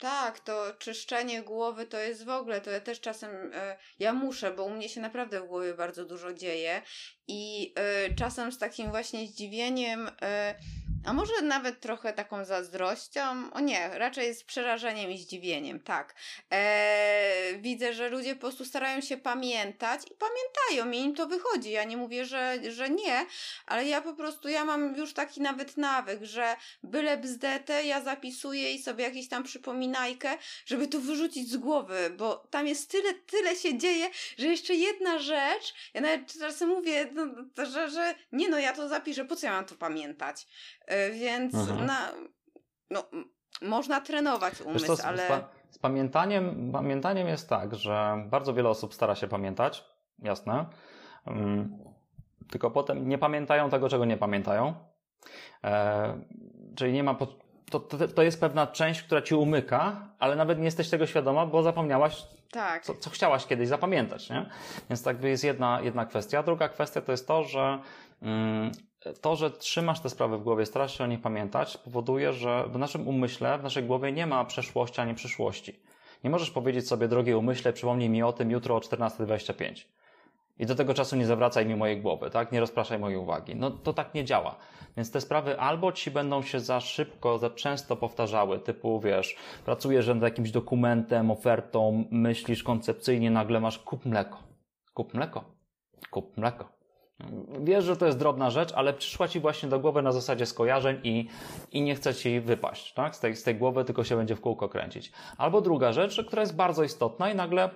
Tak, 0.00 0.40
to 0.40 0.74
czyszczenie 0.78 1.42
głowy 1.42 1.86
to 1.86 1.98
jest 1.98 2.24
w 2.24 2.28
ogóle, 2.28 2.60
to 2.60 2.70
ja 2.70 2.80
też 2.80 3.00
czasem, 3.00 3.30
e, 3.54 3.76
ja 3.98 4.12
muszę, 4.12 4.50
bo 4.50 4.64
u 4.64 4.70
mnie 4.70 4.88
się 4.88 5.00
naprawdę 5.00 5.40
w 5.40 5.46
głowie 5.46 5.74
bardzo 5.74 6.04
dużo 6.04 6.32
dzieje 6.32 6.82
i 7.28 7.72
e, 7.76 8.14
czasem 8.14 8.52
z 8.52 8.58
takim 8.58 8.90
właśnie 8.90 9.26
zdziwieniem 9.26 10.10
e, 10.22 10.54
a 11.04 11.12
może 11.12 11.42
nawet 11.42 11.80
trochę 11.80 12.12
taką 12.12 12.44
zazdrością? 12.44 13.52
O 13.52 13.60
nie, 13.60 13.98
raczej 13.98 14.34
z 14.34 14.44
przerażeniem 14.44 15.10
i 15.10 15.18
zdziwieniem, 15.18 15.80
tak. 15.80 16.14
Eee, 16.50 17.60
widzę, 17.60 17.94
że 17.94 18.08
ludzie 18.08 18.34
po 18.34 18.40
prostu 18.40 18.64
starają 18.64 19.00
się 19.00 19.16
pamiętać 19.16 20.00
i 20.10 20.14
pamiętają, 20.14 20.98
i 20.98 21.04
im 21.04 21.14
to 21.14 21.26
wychodzi. 21.26 21.70
Ja 21.70 21.84
nie 21.84 21.96
mówię, 21.96 22.24
że, 22.24 22.58
że 22.70 22.90
nie, 22.90 23.26
ale 23.66 23.86
ja 23.86 24.00
po 24.00 24.14
prostu, 24.14 24.48
ja 24.48 24.64
mam 24.64 24.96
już 24.96 25.12
taki 25.12 25.40
nawet 25.40 25.76
nawyk, 25.76 26.24
że 26.24 26.56
byle 26.82 27.18
bzdetę, 27.18 27.84
ja 27.84 28.00
zapisuję 28.00 28.72
i 28.72 28.82
sobie 28.82 29.04
jakiś 29.04 29.28
tam 29.28 29.42
przypominajkę, 29.42 30.38
żeby 30.66 30.88
to 30.88 31.00
wyrzucić 31.00 31.50
z 31.50 31.56
głowy, 31.56 32.10
bo 32.16 32.46
tam 32.50 32.66
jest 32.66 32.90
tyle, 32.90 33.14
tyle 33.14 33.56
się 33.56 33.78
dzieje, 33.78 34.10
że 34.38 34.46
jeszcze 34.46 34.74
jedna 34.74 35.18
rzecz, 35.18 35.74
ja 35.94 36.00
nawet 36.00 36.38
czasem 36.38 36.68
mówię, 36.68 37.08
no, 37.12 37.26
że, 37.66 37.90
że 37.90 38.14
nie 38.32 38.48
no, 38.48 38.58
ja 38.58 38.72
to 38.72 38.88
zapiszę, 38.88 39.24
po 39.24 39.36
co 39.36 39.46
ja 39.46 39.52
mam 39.52 39.64
to 39.64 39.74
pamiętać? 39.74 40.46
E, 40.90 41.10
więc 41.10 41.54
na, 41.86 42.08
no, 42.90 43.04
można 43.62 44.00
trenować 44.00 44.60
umysł, 44.60 44.96
z, 44.96 45.00
ale... 45.00 45.28
Z, 45.70 45.74
z 45.74 45.78
pamiętaniem, 45.78 46.72
pamiętaniem 46.72 47.28
jest 47.28 47.48
tak, 47.48 47.74
że 47.74 48.24
bardzo 48.26 48.54
wiele 48.54 48.68
osób 48.68 48.94
stara 48.94 49.14
się 49.14 49.28
pamiętać, 49.28 49.84
jasne, 50.18 50.66
um, 51.26 51.78
tylko 52.50 52.70
potem 52.70 53.08
nie 53.08 53.18
pamiętają 53.18 53.70
tego, 53.70 53.88
czego 53.88 54.04
nie 54.04 54.16
pamiętają. 54.16 54.74
E, 55.64 56.20
czyli 56.76 56.92
nie 56.92 57.02
ma... 57.02 57.14
Po, 57.14 57.26
to, 57.70 57.80
to, 57.80 58.08
to 58.08 58.22
jest 58.22 58.40
pewna 58.40 58.66
część, 58.66 59.02
która 59.02 59.22
ci 59.22 59.34
umyka, 59.34 60.08
ale 60.18 60.36
nawet 60.36 60.58
nie 60.58 60.64
jesteś 60.64 60.90
tego 60.90 61.06
świadoma, 61.06 61.46
bo 61.46 61.62
zapomniałaś, 61.62 62.26
tak. 62.50 62.84
co, 62.84 62.94
co 62.94 63.10
chciałaś 63.10 63.46
kiedyś 63.46 63.68
zapamiętać. 63.68 64.30
Nie? 64.30 64.46
Więc 64.90 65.02
tak 65.02 65.22
jest 65.22 65.44
jedna, 65.44 65.80
jedna 65.80 66.06
kwestia. 66.06 66.42
Druga 66.42 66.68
kwestia 66.68 67.00
to 67.00 67.12
jest 67.12 67.28
to, 67.28 67.44
że 67.44 67.78
mm, 68.22 68.72
to, 69.20 69.36
że 69.36 69.50
trzymasz 69.50 70.00
te 70.00 70.10
sprawy 70.10 70.38
w 70.38 70.42
głowie, 70.42 70.66
starasz 70.66 70.98
się 70.98 71.04
o 71.04 71.06
nich 71.06 71.20
pamiętać, 71.20 71.76
powoduje, 71.76 72.32
że 72.32 72.64
w 72.68 72.78
naszym 72.78 73.08
umyśle, 73.08 73.58
w 73.58 73.62
naszej 73.62 73.84
głowie 73.84 74.12
nie 74.12 74.26
ma 74.26 74.44
przeszłości 74.44 75.00
ani 75.00 75.14
przyszłości. 75.14 75.80
Nie 76.24 76.30
możesz 76.30 76.50
powiedzieć 76.50 76.88
sobie, 76.88 77.08
drogi 77.08 77.34
umyśle, 77.34 77.72
przypomnij 77.72 78.08
mi 78.08 78.22
o 78.22 78.32
tym 78.32 78.50
jutro 78.50 78.76
o 78.76 78.78
14.25. 78.78 79.84
I 80.58 80.66
do 80.66 80.74
tego 80.74 80.94
czasu 80.94 81.16
nie 81.16 81.26
zawracaj 81.26 81.66
mi 81.66 81.76
mojej 81.76 82.00
głowy, 82.00 82.30
tak? 82.30 82.52
Nie 82.52 82.60
rozpraszaj 82.60 82.98
mojej 82.98 83.18
uwagi. 83.18 83.56
No 83.56 83.70
to 83.70 83.92
tak 83.92 84.14
nie 84.14 84.24
działa. 84.24 84.56
Więc 84.96 85.10
te 85.10 85.20
sprawy 85.20 85.60
albo 85.60 85.92
ci 85.92 86.10
będą 86.10 86.42
się 86.42 86.60
za 86.60 86.80
szybko, 86.80 87.38
za 87.38 87.50
często 87.50 87.96
powtarzały, 87.96 88.58
typu 88.58 89.00
wiesz, 89.00 89.36
pracujesz 89.64 90.06
nad 90.06 90.22
jakimś 90.22 90.50
dokumentem, 90.50 91.30
ofertą, 91.30 92.04
myślisz 92.10 92.62
koncepcyjnie, 92.62 93.30
nagle 93.30 93.60
masz 93.60 93.78
kup 93.78 94.06
mleko. 94.06 94.38
Kup 94.94 95.14
mleko. 95.14 95.44
Kup 96.10 96.36
mleko 96.36 96.79
Wiesz, 97.60 97.84
że 97.84 97.96
to 97.96 98.06
jest 98.06 98.18
drobna 98.18 98.50
rzecz, 98.50 98.72
ale 98.72 98.92
przyszła 98.92 99.28
ci 99.28 99.40
właśnie 99.40 99.68
do 99.68 99.80
głowy 99.80 100.02
na 100.02 100.12
zasadzie 100.12 100.46
skojarzeń 100.46 101.00
i, 101.04 101.28
i 101.72 101.82
nie 101.82 101.94
chce 101.94 102.14
ci 102.14 102.40
wypaść 102.40 102.92
tak? 102.92 103.16
z, 103.16 103.20
tej, 103.20 103.36
z 103.36 103.42
tej 103.42 103.54
głowy, 103.54 103.84
tylko 103.84 104.04
się 104.04 104.16
będzie 104.16 104.36
w 104.36 104.40
kółko 104.40 104.68
kręcić. 104.68 105.12
Albo 105.38 105.60
druga 105.60 105.92
rzecz, 105.92 106.24
która 106.26 106.42
jest 106.42 106.56
bardzo 106.56 106.84
istotna 106.84 107.30
i 107.30 107.34
nagle 107.34 107.70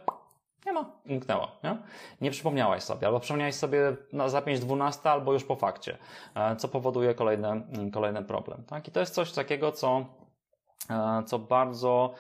nie 0.67 0.73
ma, 0.73 0.91
umknęła. 1.09 1.53
Nie, 1.65 1.77
nie 2.21 2.31
przypomniałaś 2.31 2.83
sobie, 2.83 3.07
albo 3.07 3.21
przypomniałaś 3.21 3.55
sobie 3.55 3.97
na, 4.13 4.29
za 4.29 4.41
5.12, 4.41 5.09
albo 5.09 5.33
już 5.33 5.45
po 5.45 5.57
fakcie, 5.57 5.99
e, 6.35 6.57
co 6.57 6.69
powoduje 6.69 7.15
kolejny, 7.15 7.63
kolejny 7.93 8.23
problem. 8.23 8.65
Tak? 8.67 8.89
I 8.89 8.91
to 8.91 9.01
jest 9.01 9.15
coś 9.15 9.33
takiego, 9.33 9.73
co, 9.73 10.05
e, 10.91 11.23
co 11.27 11.39
bardzo 11.39 12.15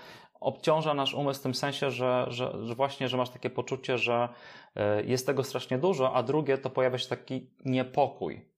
obciąża 0.44 0.94
nasz 0.94 1.14
umysł 1.14 1.40
w 1.40 1.42
tym 1.42 1.54
sensie, 1.54 1.90
że, 1.90 2.26
że, 2.28 2.66
że 2.66 2.74
właśnie, 2.74 3.08
że 3.08 3.16
masz 3.16 3.30
takie 3.30 3.50
poczucie, 3.50 3.98
że 3.98 4.28
e, 4.76 5.04
jest 5.04 5.26
tego 5.26 5.44
strasznie 5.44 5.78
dużo, 5.78 6.14
a 6.14 6.22
drugie 6.22 6.58
to 6.58 6.70
pojawia 6.70 6.98
się 6.98 7.08
taki 7.08 7.50
niepokój 7.64 8.53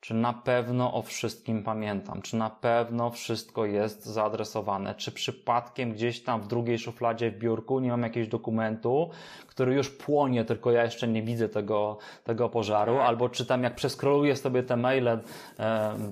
czy 0.00 0.14
na 0.14 0.32
pewno 0.32 0.94
o 0.94 1.02
wszystkim 1.02 1.62
pamiętam? 1.62 2.22
Czy 2.22 2.36
na 2.36 2.50
pewno 2.50 3.10
wszystko 3.10 3.66
jest 3.66 4.06
zaadresowane? 4.06 4.94
Czy 4.94 5.12
przypadkiem 5.12 5.92
gdzieś 5.92 6.22
tam 6.22 6.40
w 6.40 6.46
drugiej 6.46 6.78
szufladzie 6.78 7.30
w 7.30 7.38
biurku 7.38 7.80
nie 7.80 7.90
mam 7.90 8.02
jakiegoś 8.02 8.28
dokumentu, 8.28 9.10
który 9.46 9.74
już 9.74 9.90
płonie, 9.90 10.44
tylko 10.44 10.70
ja 10.70 10.84
jeszcze 10.84 11.08
nie 11.08 11.22
widzę 11.22 11.48
tego, 11.48 11.98
tego 12.24 12.48
pożaru? 12.48 12.96
Tak. 12.96 13.06
Albo 13.06 13.28
czy 13.28 13.46
tam 13.46 13.62
jak 13.62 13.74
przeskroluję 13.74 14.36
sobie 14.36 14.62
te 14.62 14.76
maile 14.76 15.08
e, 15.08 15.20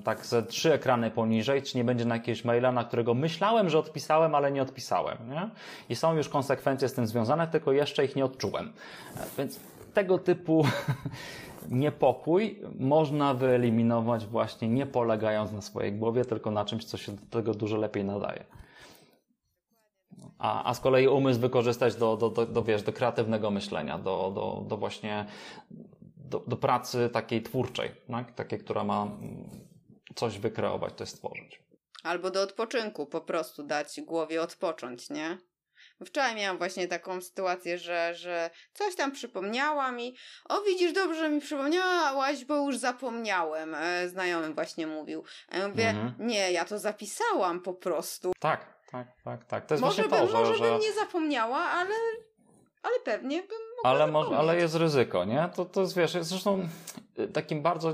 tak 0.03 0.25
ze 0.25 0.43
trzy 0.43 0.73
ekrany 0.73 1.11
poniżej, 1.11 1.61
czy 1.61 1.77
nie 1.77 1.83
będzie 1.83 2.05
na 2.05 2.15
jakiegoś 2.15 2.45
maila, 2.45 2.71
na 2.71 2.83
którego 2.83 3.13
myślałem, 3.13 3.69
że 3.69 3.79
odpisałem, 3.79 4.35
ale 4.35 4.51
nie 4.51 4.61
odpisałem? 4.61 5.17
Nie? 5.29 5.49
I 5.89 5.95
są 5.95 6.15
już 6.15 6.29
konsekwencje 6.29 6.89
z 6.89 6.93
tym 6.93 7.07
związane, 7.07 7.47
tylko 7.47 7.71
jeszcze 7.71 8.05
ich 8.05 8.15
nie 8.15 8.25
odczułem. 8.25 8.73
E, 9.17 9.19
więc 9.37 9.59
tego 9.93 10.17
typu 10.17 10.65
niepokój 11.69 12.61
można 12.79 13.33
wyeliminować 13.33 14.25
właśnie 14.25 14.67
nie 14.67 14.85
polegając 14.85 15.51
na 15.51 15.61
swojej 15.61 15.93
głowie, 15.93 16.25
tylko 16.25 16.51
na 16.51 16.65
czymś, 16.65 16.85
co 16.85 16.97
się 16.97 17.11
do 17.11 17.25
tego 17.25 17.53
dużo 17.53 17.77
lepiej 17.77 18.05
nadaje. 18.05 18.43
A, 20.39 20.69
a 20.69 20.73
z 20.73 20.79
kolei 20.79 21.07
umysł 21.07 21.39
wykorzystać 21.39 21.95
do, 21.95 22.17
do, 22.17 22.29
do, 22.29 22.45
do, 22.45 22.63
wiesz, 22.63 22.83
do 22.83 22.93
kreatywnego 22.93 23.51
myślenia, 23.51 23.97
do, 23.97 24.31
do, 24.35 24.63
do 24.67 24.77
właśnie 24.77 25.25
do, 26.17 26.43
do 26.47 26.57
pracy 26.57 27.09
takiej 27.13 27.43
twórczej, 27.43 27.91
tak? 28.11 28.31
takiej, 28.31 28.59
która 28.59 28.83
ma 28.83 29.07
coś 30.15 30.39
wykreować, 30.39 30.93
coś 30.93 31.09
stworzyć. 31.09 31.61
Albo 32.03 32.31
do 32.31 32.41
odpoczynku, 32.41 33.05
po 33.05 33.21
prostu 33.21 33.63
dać 33.63 34.01
głowie 34.01 34.41
odpocząć, 34.41 35.09
nie? 35.09 35.37
Wczoraj 36.05 36.35
miałam 36.35 36.57
właśnie 36.57 36.87
taką 36.87 37.21
sytuację, 37.21 37.77
że, 37.77 38.15
że 38.15 38.49
coś 38.73 38.95
tam 38.95 39.11
przypomniałam 39.11 39.99
i 39.99 40.15
o 40.49 40.61
widzisz, 40.61 40.93
dobrze 40.93 41.19
że 41.19 41.29
mi 41.29 41.41
przypomniałaś, 41.41 42.45
bo 42.45 42.55
już 42.55 42.77
zapomniałem. 42.77 43.75
E, 43.75 44.09
znajomy 44.09 44.53
właśnie 44.53 44.87
mówił. 44.87 45.23
A 45.49 45.57
ja 45.57 45.67
mówię, 45.67 45.89
mhm. 45.89 46.13
nie, 46.19 46.51
ja 46.51 46.65
to 46.65 46.79
zapisałam 46.79 47.61
po 47.61 47.73
prostu. 47.73 48.31
Tak, 48.39 48.77
tak, 48.91 49.07
tak, 49.23 49.45
tak. 49.45 49.65
To 49.65 49.73
jest 49.73 49.81
może 49.81 50.03
właśnie 50.03 50.19
bym, 50.19 50.27
to, 50.27 50.45
że, 50.45 50.55
że... 50.55 50.63
bym 50.63 50.79
nie 50.79 50.93
zapomniała, 50.93 51.59
ale, 51.59 51.95
ale 52.83 52.99
pewnie 52.99 53.43
bym 53.43 53.66
ale, 53.83 54.07
może, 54.07 54.37
ale 54.37 54.57
jest 54.57 54.75
ryzyko, 54.75 55.25
nie? 55.25 55.49
To, 55.55 55.65
to 55.65 55.81
jest, 55.81 55.97
wiesz, 55.97 56.13
jest 56.13 56.29
zresztą 56.29 56.67
takim 57.33 57.61
bardzo 57.61 57.93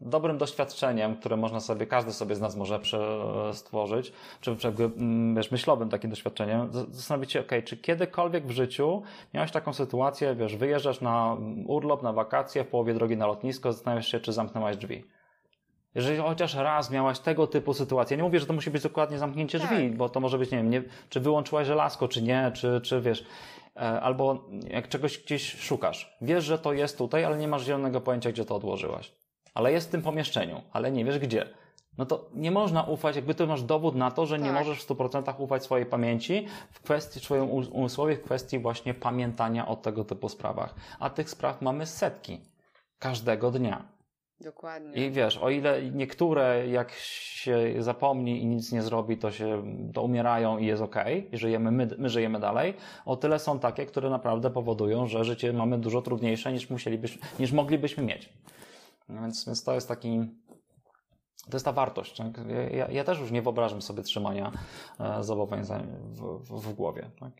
dobrym 0.00 0.38
doświadczeniem, 0.38 1.16
które 1.16 1.36
można 1.36 1.60
sobie, 1.60 1.86
każdy 1.86 2.12
sobie 2.12 2.34
z 2.34 2.40
nas 2.40 2.56
może 2.56 2.80
stworzyć, 3.52 4.12
czy 4.40 4.56
mm, 4.98 5.34
wiesz, 5.34 5.50
myślowym 5.50 5.88
takim 5.88 6.10
doświadczeniem, 6.10 6.68
zastanowić 6.90 7.32
się, 7.32 7.40
ok, 7.40 7.50
czy 7.64 7.76
kiedykolwiek 7.76 8.46
w 8.46 8.50
życiu 8.50 9.02
miałeś 9.34 9.50
taką 9.50 9.72
sytuację, 9.72 10.34
wiesz, 10.34 10.56
wyjeżdżasz 10.56 11.00
na 11.00 11.36
urlop, 11.66 12.02
na 12.02 12.12
wakacje, 12.12 12.64
w 12.64 12.68
połowie 12.68 12.94
drogi 12.94 13.16
na 13.16 13.26
lotnisko, 13.26 13.72
zastanawiasz 13.72 14.08
się, 14.08 14.20
czy 14.20 14.32
zamknęłaś 14.32 14.76
drzwi. 14.76 15.04
Jeżeli 15.94 16.18
chociaż 16.18 16.54
raz 16.54 16.90
miałaś 16.90 17.18
tego 17.18 17.46
typu 17.46 17.74
sytuację, 17.74 18.16
nie 18.16 18.22
mówię, 18.22 18.40
że 18.40 18.46
to 18.46 18.52
musi 18.52 18.70
być 18.70 18.82
dokładnie 18.82 19.18
zamknięcie 19.18 19.60
tak. 19.60 19.68
drzwi, 19.68 19.90
bo 19.90 20.08
to 20.08 20.20
może 20.20 20.38
być, 20.38 20.50
nie 20.50 20.58
wiem, 20.58 20.70
nie, 20.70 20.82
czy 21.08 21.20
wyłączyłaś 21.20 21.66
żelazko, 21.66 22.08
czy 22.08 22.22
nie, 22.22 22.50
czy, 22.54 22.80
czy 22.80 23.00
wiesz, 23.00 23.24
albo 23.76 24.44
jak 24.68 24.88
czegoś 24.88 25.18
gdzieś 25.18 25.56
szukasz. 25.56 26.16
Wiesz, 26.20 26.44
że 26.44 26.58
to 26.58 26.72
jest 26.72 26.98
tutaj, 26.98 27.24
ale 27.24 27.36
nie 27.36 27.48
masz 27.48 27.64
zielonego 27.64 28.00
pojęcia, 28.00 28.32
gdzie 28.32 28.44
to 28.44 28.56
odłożyłaś. 28.56 29.12
Ale 29.54 29.72
jest 29.72 29.88
w 29.88 29.90
tym 29.90 30.02
pomieszczeniu, 30.02 30.62
ale 30.72 30.92
nie 30.92 31.04
wiesz 31.04 31.18
gdzie. 31.18 31.46
No 31.98 32.06
to 32.06 32.28
nie 32.34 32.50
można 32.50 32.82
ufać, 32.82 33.16
jakby 33.16 33.34
ty 33.34 33.46
masz 33.46 33.62
dowód 33.62 33.94
na 33.94 34.10
to, 34.10 34.26
że 34.26 34.36
tak. 34.36 34.44
nie 34.44 34.52
możesz 34.52 34.84
w 34.84 34.88
100% 34.88 35.34
ufać 35.38 35.64
swojej 35.64 35.86
pamięci 35.86 36.46
w 36.72 36.80
kwestii, 36.80 37.20
swojemu 37.20 37.56
umysłowi, 37.72 38.14
w 38.14 38.22
kwestii 38.22 38.58
właśnie 38.58 38.94
pamiętania 38.94 39.68
o 39.68 39.76
tego 39.76 40.04
typu 40.04 40.28
sprawach. 40.28 40.74
A 41.00 41.10
tych 41.10 41.30
spraw 41.30 41.62
mamy 41.62 41.86
setki. 41.86 42.40
Każdego 42.98 43.50
dnia. 43.50 43.95
Dokładnie. 44.40 45.06
I 45.06 45.10
wiesz, 45.10 45.38
o 45.38 45.50
ile 45.50 45.82
niektóre, 45.90 46.68
jak 46.68 46.92
się 46.92 47.74
zapomni 47.78 48.42
i 48.42 48.46
nic 48.46 48.72
nie 48.72 48.82
zrobi, 48.82 49.18
to 49.18 49.30
się 49.30 49.62
to 49.94 50.02
umierają 50.02 50.58
i 50.58 50.66
jest 50.66 50.82
ok, 50.82 50.96
i 51.32 51.38
żyjemy, 51.38 51.70
my, 51.70 51.88
my 51.98 52.08
żyjemy 52.08 52.40
dalej, 52.40 52.74
o 53.04 53.16
tyle 53.16 53.38
są 53.38 53.58
takie, 53.58 53.86
które 53.86 54.10
naprawdę 54.10 54.50
powodują, 54.50 55.06
że 55.06 55.24
życie 55.24 55.52
mamy 55.52 55.78
dużo 55.78 56.02
trudniejsze 56.02 56.52
niż 56.52 56.70
musielibyśmy, 56.70 57.22
niż 57.38 57.52
moglibyśmy 57.52 58.02
mieć. 58.02 58.32
No 59.08 59.20
więc, 59.20 59.46
więc 59.46 59.64
to 59.64 59.74
jest 59.74 59.88
taki, 59.88 60.20
to 61.50 61.56
jest 61.56 61.64
ta 61.64 61.72
wartość. 61.72 62.16
Tak? 62.16 62.26
Ja, 62.70 62.88
ja, 62.90 63.04
też 63.04 63.18
już 63.18 63.30
nie 63.30 63.42
wyobrażam 63.42 63.82
sobie 63.82 64.02
trzymania 64.02 64.52
e, 65.00 65.22
zobowiązań 65.22 65.86
w, 66.04 66.38
w, 66.38 66.60
w 66.60 66.72
głowie. 66.72 67.10
Tak? 67.20 67.32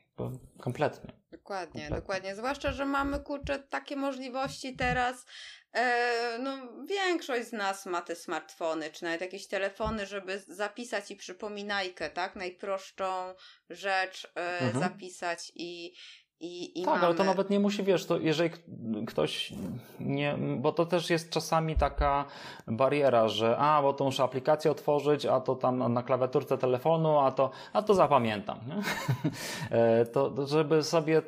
Kompletnie. 0.60 1.12
Dokładnie, 1.32 1.80
Kompletnie. 1.80 1.96
dokładnie. 1.96 2.36
Zwłaszcza, 2.36 2.72
że 2.72 2.86
mamy 2.86 3.20
kurczę 3.20 3.58
takie 3.58 3.96
możliwości 3.96 4.76
teraz. 4.76 5.26
E, 5.72 6.38
no, 6.38 6.56
większość 6.88 7.48
z 7.48 7.52
nas 7.52 7.86
ma 7.86 8.02
te 8.02 8.14
smartfony, 8.14 8.90
czy 8.90 9.04
nawet 9.04 9.20
jakieś 9.20 9.48
telefony, 9.48 10.06
żeby 10.06 10.38
zapisać 10.38 11.10
i 11.10 11.16
przypominajkę, 11.16 12.10
tak? 12.10 12.36
Najprostszą 12.36 13.34
rzecz 13.70 14.32
e, 14.36 14.60
mhm. 14.60 14.84
zapisać 14.84 15.52
i, 15.54 15.92
i, 16.40 16.80
i 16.80 16.84
tak, 16.84 16.94
mamy... 16.94 17.06
ale 17.06 17.14
to 17.14 17.24
nawet 17.24 17.50
nie 17.50 17.60
musi, 17.60 17.82
wiesz, 17.82 18.06
to 18.06 18.18
jeżeli 18.18 18.50
ktoś 19.06 19.52
nie, 20.00 20.36
bo 20.56 20.72
to 20.72 20.86
też 20.86 21.10
jest 21.10 21.30
czasami 21.30 21.76
taka 21.76 22.24
bariera, 22.66 23.28
że 23.28 23.56
a, 23.58 23.82
bo 23.82 23.92
to 23.92 24.04
muszę 24.04 24.22
aplikację 24.22 24.70
otworzyć, 24.70 25.26
a 25.26 25.40
to 25.40 25.54
tam 25.54 25.92
na 25.92 26.02
klawiaturce 26.02 26.58
telefonu, 26.58 27.18
a 27.18 27.32
to, 27.32 27.50
a 27.72 27.82
to 27.82 27.94
zapamiętam. 27.94 28.60
Nie? 28.66 28.76
E, 29.70 30.06
to, 30.06 30.46
żeby 30.46 30.82
sobie 30.82 31.22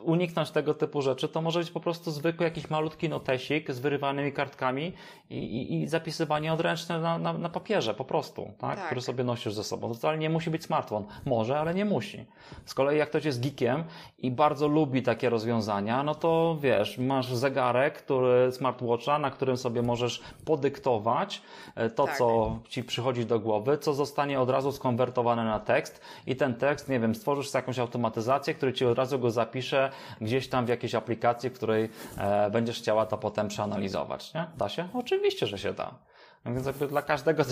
uniknąć 0.00 0.50
tego 0.50 0.74
typu 0.74 1.02
rzeczy, 1.02 1.28
to 1.28 1.42
może 1.42 1.58
być 1.58 1.70
po 1.70 1.80
prostu 1.80 2.10
zwykły 2.10 2.44
jakiś 2.44 2.70
malutki 2.70 3.08
notesik 3.08 3.72
z 3.72 3.78
wyrywanymi 3.78 4.32
kartkami 4.32 4.92
i, 5.30 5.36
i, 5.36 5.82
i 5.82 5.88
zapisywanie 5.88 6.52
odręczne 6.52 7.00
na, 7.00 7.18
na, 7.18 7.32
na, 7.32 7.48
papierze 7.48 7.94
po 7.94 8.04
prostu, 8.04 8.50
tak? 8.58 8.76
tak? 8.76 8.86
który 8.86 9.00
sobie 9.00 9.24
nosisz 9.24 9.54
ze 9.54 9.64
sobą. 9.64 9.88
To 9.88 9.94
wcale 9.94 10.18
nie 10.18 10.30
musi 10.30 10.50
być 10.50 10.64
smartfon. 10.64 11.04
Może, 11.24 11.60
ale 11.60 11.74
nie 11.74 11.84
musi. 11.84 12.24
Z 12.64 12.74
kolei 12.74 12.98
jak 12.98 13.08
ktoś 13.08 13.24
jest 13.24 13.42
geekiem 13.42 13.84
i 14.18 14.30
bardzo 14.30 14.68
lubi 14.68 15.02
takie 15.02 15.30
rozwiązania, 15.30 16.02
no 16.02 16.14
to 16.14 16.56
wiesz, 16.60 16.98
masz 16.98 17.34
zegarek, 17.34 17.94
który, 17.94 18.52
smartwatcha, 18.52 19.18
na 19.18 19.30
którym 19.30 19.56
sobie 19.56 19.82
możesz 19.82 20.22
podyktować 20.44 21.42
e, 21.74 21.90
to, 21.90 22.04
tak. 22.04 22.18
co 22.18 22.58
ci 22.68 22.84
przychodzi 22.84 23.26
do 23.26 23.40
głowy, 23.40 23.78
co 23.78 23.94
zostanie 23.94 24.40
od 24.40 24.50
razu 24.50 24.72
skonwertowane 24.72 25.44
na 25.44 25.60
tekst 25.60 26.00
i 26.26 26.36
ten 26.36 26.54
tekst, 26.54 26.88
nie 26.88 27.00
wiem, 27.00 27.14
stworzysz 27.14 27.54
jakąś 27.54 27.78
automatyzację, 27.78 28.54
który 28.54 28.72
ci 28.72 28.86
od 28.86 28.98
razu 28.98 29.18
go 29.18 29.30
zapisze 29.30 29.85
gdzieś 30.20 30.48
tam 30.48 30.66
w 30.66 30.68
jakiejś 30.68 30.94
aplikacji, 30.94 31.50
w 31.50 31.52
której 31.52 31.88
e, 32.18 32.50
będziesz 32.50 32.78
chciała 32.78 33.06
to 33.06 33.18
potem 33.18 33.48
przeanalizować. 33.48 34.34
Nie? 34.34 34.46
Da 34.56 34.68
się? 34.68 34.88
Oczywiście, 34.94 35.46
że 35.46 35.58
się 35.58 35.72
da. 35.72 35.98
No 36.44 36.54
więc 36.54 36.66
jakby 36.66 36.86
dla 36.86 37.02
każdego 37.02 37.42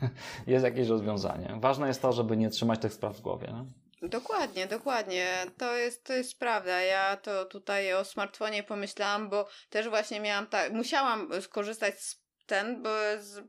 jest 0.46 0.64
jakieś 0.64 0.88
rozwiązanie. 0.88 1.56
Ważne 1.60 1.88
jest 1.88 2.02
to, 2.02 2.12
żeby 2.12 2.36
nie 2.36 2.50
trzymać 2.50 2.80
tych 2.80 2.92
spraw 2.92 3.16
w 3.16 3.20
głowie. 3.20 3.46
Nie? 3.52 3.84
Dokładnie, 4.08 4.66
dokładnie. 4.66 5.26
To 5.58 5.76
jest, 5.76 6.04
to 6.04 6.12
jest 6.12 6.38
prawda. 6.38 6.80
Ja 6.80 7.16
to 7.16 7.44
tutaj 7.44 7.94
o 7.94 8.04
smartfonie 8.04 8.62
pomyślałam, 8.62 9.28
bo 9.28 9.48
też 9.70 9.88
właśnie 9.88 10.20
miałam 10.20 10.46
tak, 10.46 10.72
musiałam 10.72 11.28
skorzystać 11.40 12.00
z 12.00 12.23
ten, 12.46 12.82
bo, 12.82 12.90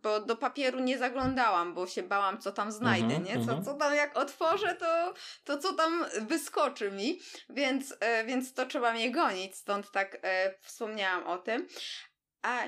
bo 0.02 0.20
do 0.20 0.36
papieru 0.36 0.80
nie 0.80 0.98
zaglądałam, 0.98 1.74
bo 1.74 1.88
się 1.88 2.04
bałam, 2.04 2.42
co 2.42 2.52
tam 2.52 2.72
znajdę, 2.72 3.16
mm 3.16 3.24
-hmm, 3.24 3.26
nie? 3.26 3.34
Co, 3.34 3.40
mhm. 3.40 3.64
co 3.64 3.74
tam 3.74 3.96
jak 3.96 4.18
otworzę, 4.18 4.76
to, 4.76 5.14
to 5.44 5.58
co 5.58 5.74
tam 5.74 6.06
wyskoczy 6.22 6.92
mi, 6.92 7.20
więc, 7.50 7.96
e, 8.00 8.26
więc 8.26 8.54
to 8.54 8.66
trzeba 8.66 8.94
mnie 8.94 9.12
gonić, 9.12 9.56
stąd 9.56 9.92
tak 9.92 10.18
e, 10.22 10.56
wspomniałam 10.62 11.28
o 11.28 11.38
tym. 11.38 11.68
A 12.42 12.64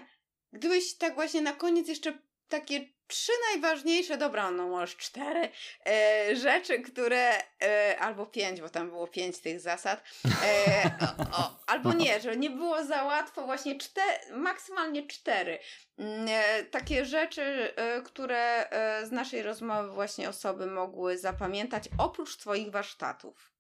gdybyś 0.54 0.98
tak 0.98 1.16
właśnie 1.16 1.41
na 1.41 1.54
koniec 1.54 1.88
jeszcze 1.88 2.20
takie 2.48 2.97
trzy 3.07 3.31
najważniejsze, 3.53 4.17
dobra, 4.17 4.51
no 4.51 4.67
może 4.67 4.93
cztery 4.97 5.49
e, 5.85 6.35
rzeczy, 6.35 6.79
które, 6.79 7.31
e, 7.63 7.97
albo 7.99 8.25
pięć, 8.25 8.61
bo 8.61 8.69
tam 8.69 8.89
było 8.89 9.07
pięć 9.07 9.39
tych 9.39 9.59
zasad, 9.59 10.03
e, 10.43 10.91
o, 11.17 11.38
o, 11.38 11.59
albo 11.67 11.93
nie, 11.93 12.21
że 12.21 12.38
nie 12.38 12.49
było 12.49 12.84
za 12.84 13.03
łatwo, 13.03 13.45
właśnie 13.45 13.77
cztery, 13.77 14.35
maksymalnie 14.35 15.07
cztery. 15.07 15.59
Mm, 15.97 16.27
e, 16.29 16.63
takie 16.63 17.05
rzeczy, 17.05 17.75
e, 17.75 18.01
które 18.01 18.69
e, 18.69 19.05
z 19.05 19.11
naszej 19.11 19.43
rozmowy 19.43 19.89
właśnie 19.89 20.29
osoby 20.29 20.65
mogły 20.65 21.17
zapamiętać, 21.17 21.89
oprócz 21.97 22.38
Twoich 22.38 22.71
warsztatów. 22.71 23.51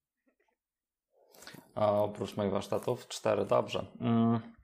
A 1.75 1.91
oprócz 1.91 2.35
moich 2.35 2.51
warsztatów? 2.51 3.07
Cztery, 3.07 3.45
dobrze. 3.45 3.85
Mm. 4.01 4.56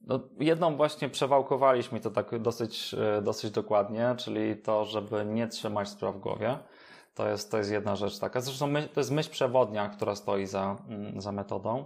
No, 0.00 0.20
jedną 0.40 0.76
właśnie 0.76 1.08
przewałkowaliśmy 1.08 2.00
to 2.00 2.10
tak 2.10 2.38
dosyć, 2.38 2.94
e, 2.94 3.22
dosyć 3.22 3.50
dokładnie, 3.50 4.14
czyli 4.18 4.56
to, 4.56 4.84
żeby 4.84 5.24
nie 5.24 5.48
trzymać 5.48 5.88
spraw 5.88 6.14
w 6.14 6.20
głowie. 6.20 6.58
To 7.14 7.28
jest, 7.28 7.50
to 7.50 7.58
jest 7.58 7.70
jedna 7.70 7.96
rzecz 7.96 8.18
taka. 8.18 8.40
Zresztą 8.40 8.66
my, 8.66 8.88
to 8.88 9.00
jest 9.00 9.10
myśl 9.10 9.30
przewodnia, 9.30 9.88
która 9.88 10.14
stoi 10.14 10.46
za, 10.46 10.76
mm, 10.88 11.20
za 11.20 11.32
metodą. 11.32 11.84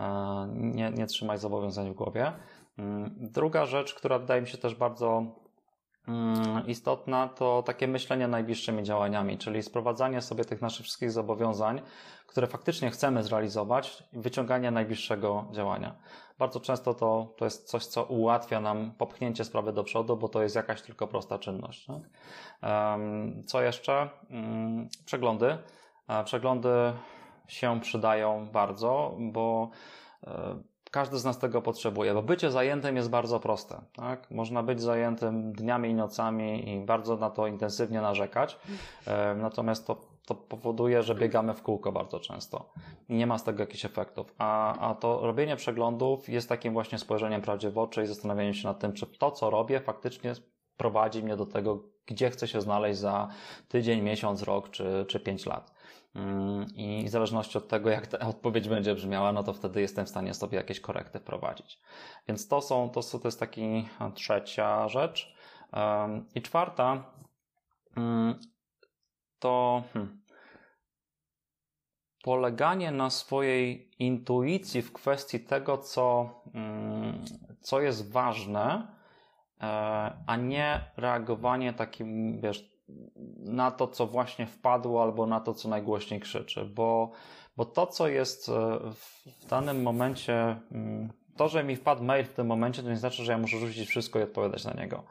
E, 0.00 0.48
nie, 0.52 0.90
nie 0.90 1.06
trzymać 1.06 1.40
zobowiązań 1.40 1.90
w 1.90 1.94
głowie. 1.94 2.32
Mm, 2.78 3.14
druga 3.18 3.66
rzecz, 3.66 3.94
która 3.94 4.18
wydaje 4.18 4.40
mi 4.42 4.48
się 4.48 4.58
też 4.58 4.74
bardzo 4.74 5.22
mm, 6.08 6.66
istotna, 6.66 7.28
to 7.28 7.62
takie 7.62 7.88
myślenie 7.88 8.28
najbliższymi 8.28 8.82
działaniami, 8.82 9.38
czyli 9.38 9.62
sprowadzanie 9.62 10.22
sobie 10.22 10.44
tych 10.44 10.62
naszych 10.62 10.84
wszystkich 10.84 11.12
zobowiązań, 11.12 11.82
które 12.26 12.46
faktycznie 12.46 12.90
chcemy 12.90 13.22
zrealizować, 13.22 14.02
wyciąganie 14.12 14.70
najbliższego 14.70 15.44
działania. 15.52 15.96
Bardzo 16.38 16.60
często 16.60 16.94
to, 16.94 17.34
to 17.36 17.44
jest 17.44 17.68
coś, 17.68 17.86
co 17.86 18.04
ułatwia 18.04 18.60
nam 18.60 18.92
popchnięcie 18.98 19.44
sprawy 19.44 19.72
do 19.72 19.84
przodu, 19.84 20.16
bo 20.16 20.28
to 20.28 20.42
jest 20.42 20.56
jakaś 20.56 20.82
tylko 20.82 21.06
prosta 21.06 21.38
czynność. 21.38 21.86
Co 23.46 23.62
jeszcze? 23.62 24.08
Mm, 24.30 24.88
przeglądy. 25.04 25.58
E, 26.08 26.24
przeglądy 26.24 26.68
się 27.48 27.80
przydają 27.80 28.48
bardzo, 28.52 29.16
bo 29.18 29.70
e, 30.26 30.62
każdy 30.90 31.18
z 31.18 31.24
nas 31.24 31.38
tego 31.38 31.62
potrzebuje, 31.62 32.14
bo 32.14 32.22
bycie 32.22 32.50
zajętym 32.50 32.96
jest 32.96 33.10
bardzo 33.10 33.40
proste. 33.40 33.80
Tak? 33.92 34.30
Można 34.30 34.62
być 34.62 34.82
zajętym 34.82 35.52
dniami 35.52 35.88
i 35.88 35.94
nocami 35.94 36.70
i 36.70 36.80
bardzo 36.80 37.16
na 37.16 37.30
to 37.30 37.46
intensywnie 37.46 38.00
narzekać, 38.00 38.58
e, 39.06 39.34
natomiast 39.34 39.86
to 39.86 40.15
to 40.26 40.34
powoduje, 40.34 41.02
że 41.02 41.14
biegamy 41.14 41.54
w 41.54 41.62
kółko 41.62 41.92
bardzo 41.92 42.20
często 42.20 42.72
i 43.08 43.14
nie 43.14 43.26
ma 43.26 43.38
z 43.38 43.44
tego 43.44 43.62
jakichś 43.62 43.84
efektów. 43.84 44.34
A, 44.38 44.78
a 44.78 44.94
to 44.94 45.20
robienie 45.20 45.56
przeglądów 45.56 46.28
jest 46.28 46.48
takim 46.48 46.72
właśnie 46.72 46.98
spojrzeniem 46.98 47.42
prawdzie 47.42 47.70
w 47.70 47.78
oczy 47.78 48.02
i 48.02 48.06
zastanawianiem 48.06 48.54
się 48.54 48.68
nad 48.68 48.78
tym, 48.78 48.92
czy 48.92 49.06
to, 49.06 49.30
co 49.30 49.50
robię, 49.50 49.80
faktycznie 49.80 50.32
prowadzi 50.76 51.22
mnie 51.22 51.36
do 51.36 51.46
tego, 51.46 51.82
gdzie 52.06 52.30
chcę 52.30 52.48
się 52.48 52.60
znaleźć 52.60 53.00
za 53.00 53.28
tydzień, 53.68 54.00
miesiąc, 54.00 54.42
rok 54.42 54.70
czy, 54.70 55.04
czy 55.08 55.20
pięć 55.20 55.46
lat. 55.46 55.74
Mm, 56.14 56.66
I 56.74 57.04
w 57.06 57.08
zależności 57.08 57.58
od 57.58 57.68
tego, 57.68 57.90
jak 57.90 58.06
ta 58.06 58.18
odpowiedź 58.18 58.68
będzie 58.68 58.94
brzmiała, 58.94 59.32
no 59.32 59.42
to 59.42 59.52
wtedy 59.52 59.80
jestem 59.80 60.06
w 60.06 60.08
stanie 60.08 60.34
sobie 60.34 60.58
jakieś 60.58 60.80
korekty 60.80 61.18
wprowadzić. 61.18 61.80
Więc 62.28 62.48
to 62.48 62.60
są, 62.60 62.90
to, 62.90 63.00
to 63.02 63.28
jest 63.28 63.40
taki 63.40 63.88
trzecia 64.14 64.88
rzecz. 64.88 65.36
I 66.34 66.42
czwarta, 66.42 67.04
mm, 67.96 68.38
to 69.38 69.82
hmm, 69.92 70.22
poleganie 72.22 72.90
na 72.90 73.10
swojej 73.10 73.90
intuicji 73.98 74.82
w 74.82 74.92
kwestii 74.92 75.40
tego, 75.40 75.78
co, 75.78 76.30
hmm, 76.52 77.24
co 77.60 77.80
jest 77.80 78.12
ważne, 78.12 78.86
e, 79.60 79.66
a 80.26 80.36
nie 80.36 80.90
reagowanie 80.96 81.72
takim, 81.72 82.40
wiesz, 82.40 82.76
na 83.38 83.70
to, 83.70 83.88
co 83.88 84.06
właśnie 84.06 84.46
wpadło, 84.46 85.02
albo 85.02 85.26
na 85.26 85.40
to, 85.40 85.54
co 85.54 85.68
najgłośniej 85.68 86.20
krzyczy, 86.20 86.64
bo, 86.64 87.10
bo 87.56 87.64
to, 87.64 87.86
co 87.86 88.08
jest 88.08 88.48
e, 88.48 88.52
w 88.90 89.46
danym 89.46 89.82
momencie, 89.82 90.60
hmm, 90.70 91.12
to, 91.36 91.48
że 91.48 91.64
mi 91.64 91.76
wpadł 91.76 92.04
mail 92.04 92.24
w 92.24 92.32
tym 92.32 92.46
momencie, 92.46 92.82
to 92.82 92.88
nie 92.88 92.96
znaczy, 92.96 93.24
że 93.24 93.32
ja 93.32 93.38
muszę 93.38 93.58
rzucić 93.58 93.88
wszystko 93.88 94.18
i 94.18 94.22
odpowiadać 94.22 94.64
na 94.64 94.72
niego. 94.72 95.02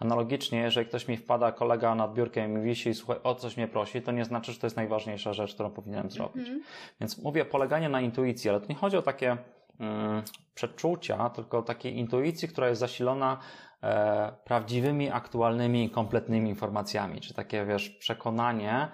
Analogicznie, 0.00 0.58
jeżeli 0.58 0.86
ktoś 0.86 1.08
mi 1.08 1.16
wpada, 1.16 1.52
kolega 1.52 1.94
nad 1.94 2.14
biurkiem 2.14 2.50
i 2.50 2.54
mi 2.54 2.64
wisi 2.64 2.88
i 2.88 2.94
słuchaj, 2.94 3.16
o 3.22 3.34
coś 3.34 3.56
mnie 3.56 3.68
prosi, 3.68 4.02
to 4.02 4.12
nie 4.12 4.24
znaczy, 4.24 4.52
że 4.52 4.58
to 4.58 4.66
jest 4.66 4.76
najważniejsza 4.76 5.32
rzecz, 5.32 5.54
którą 5.54 5.70
powinienem 5.70 6.10
zrobić. 6.10 6.48
-hmm. 6.48 6.58
Więc 7.00 7.18
mówię 7.18 7.44
poleganie 7.44 7.88
na 7.88 8.00
intuicji, 8.00 8.50
ale 8.50 8.60
to 8.60 8.66
nie 8.68 8.74
chodzi 8.74 8.96
o 8.96 9.02
takie 9.02 9.36
mm, 9.80 10.22
przeczucia, 10.54 11.30
tylko 11.30 11.58
o 11.58 11.62
takiej 11.62 11.98
intuicji, 11.98 12.48
która 12.48 12.68
jest 12.68 12.80
zasilona 12.80 13.38
e, 13.82 14.32
prawdziwymi, 14.44 15.10
aktualnymi, 15.10 15.90
kompletnymi 15.90 16.50
informacjami, 16.50 17.20
czy 17.20 17.34
takie, 17.34 17.64
wiesz, 17.64 17.90
przekonanie, 17.90 18.88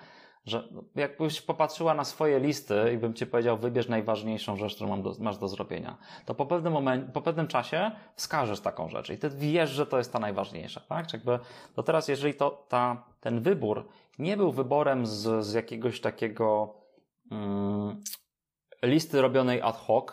że 0.47 0.69
jakbyś 0.95 1.41
popatrzyła 1.41 1.95
na 1.95 2.05
swoje 2.05 2.41
listy 2.41 2.93
i 2.95 2.99
bym 2.99 3.15
ci 3.15 3.27
powiedział, 3.27 3.59
wybierz 3.59 3.89
najważniejszą 3.89 4.57
rzecz, 4.57 4.75
którą 4.75 5.03
masz 5.19 5.39
do 5.39 5.49
zrobienia, 5.49 5.97
to 6.27 6.35
po 6.35 6.47
pewnym 6.47 6.73
momencie, 6.73 7.13
po 7.13 7.23
pewnym 7.23 7.47
czasie 7.47 7.91
wskażesz 8.15 8.61
taką 8.61 8.89
rzecz 8.89 9.11
i 9.11 9.19
ty 9.19 9.31
wiesz, 9.31 9.71
że 9.71 9.87
to 9.87 9.99
jest 9.99 10.13
ta 10.13 10.19
najważniejsza, 10.19 10.81
tak? 10.81 11.07
Czy 11.07 11.17
jakby, 11.17 11.39
to 11.75 11.83
teraz, 11.83 12.09
jeżeli 12.09 12.35
to, 12.35 12.65
ta, 12.69 13.05
ten 13.21 13.41
wybór 13.41 13.89
nie 14.19 14.37
był 14.37 14.53
wyborem 14.53 15.07
z, 15.07 15.47
z 15.47 15.53
jakiegoś 15.53 16.01
takiego 16.01 16.75
mm, 17.31 18.01
listy 18.83 19.23
robionej 19.23 19.63
ad 19.63 19.77
hoc, 19.77 20.13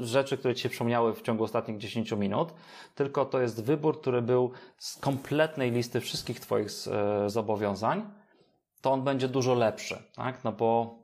rzeczy, 0.00 0.38
które 0.38 0.54
Ci 0.54 0.62
się 0.62 0.68
przypomniały 0.68 1.14
w 1.14 1.22
ciągu 1.22 1.44
ostatnich 1.44 1.78
10 1.78 2.12
minut, 2.12 2.54
tylko 2.94 3.24
to 3.24 3.40
jest 3.40 3.64
wybór, 3.64 4.00
który 4.00 4.22
był 4.22 4.50
z 4.78 4.96
kompletnej 4.96 5.70
listy 5.70 6.00
wszystkich 6.00 6.40
Twoich 6.40 6.70
e, 6.90 7.30
zobowiązań, 7.30 8.21
to 8.82 8.92
on 8.92 9.02
będzie 9.04 9.28
dużo 9.28 9.54
lepszy, 9.54 10.02
tak? 10.16 10.44
No 10.44 10.52
bo 10.52 11.02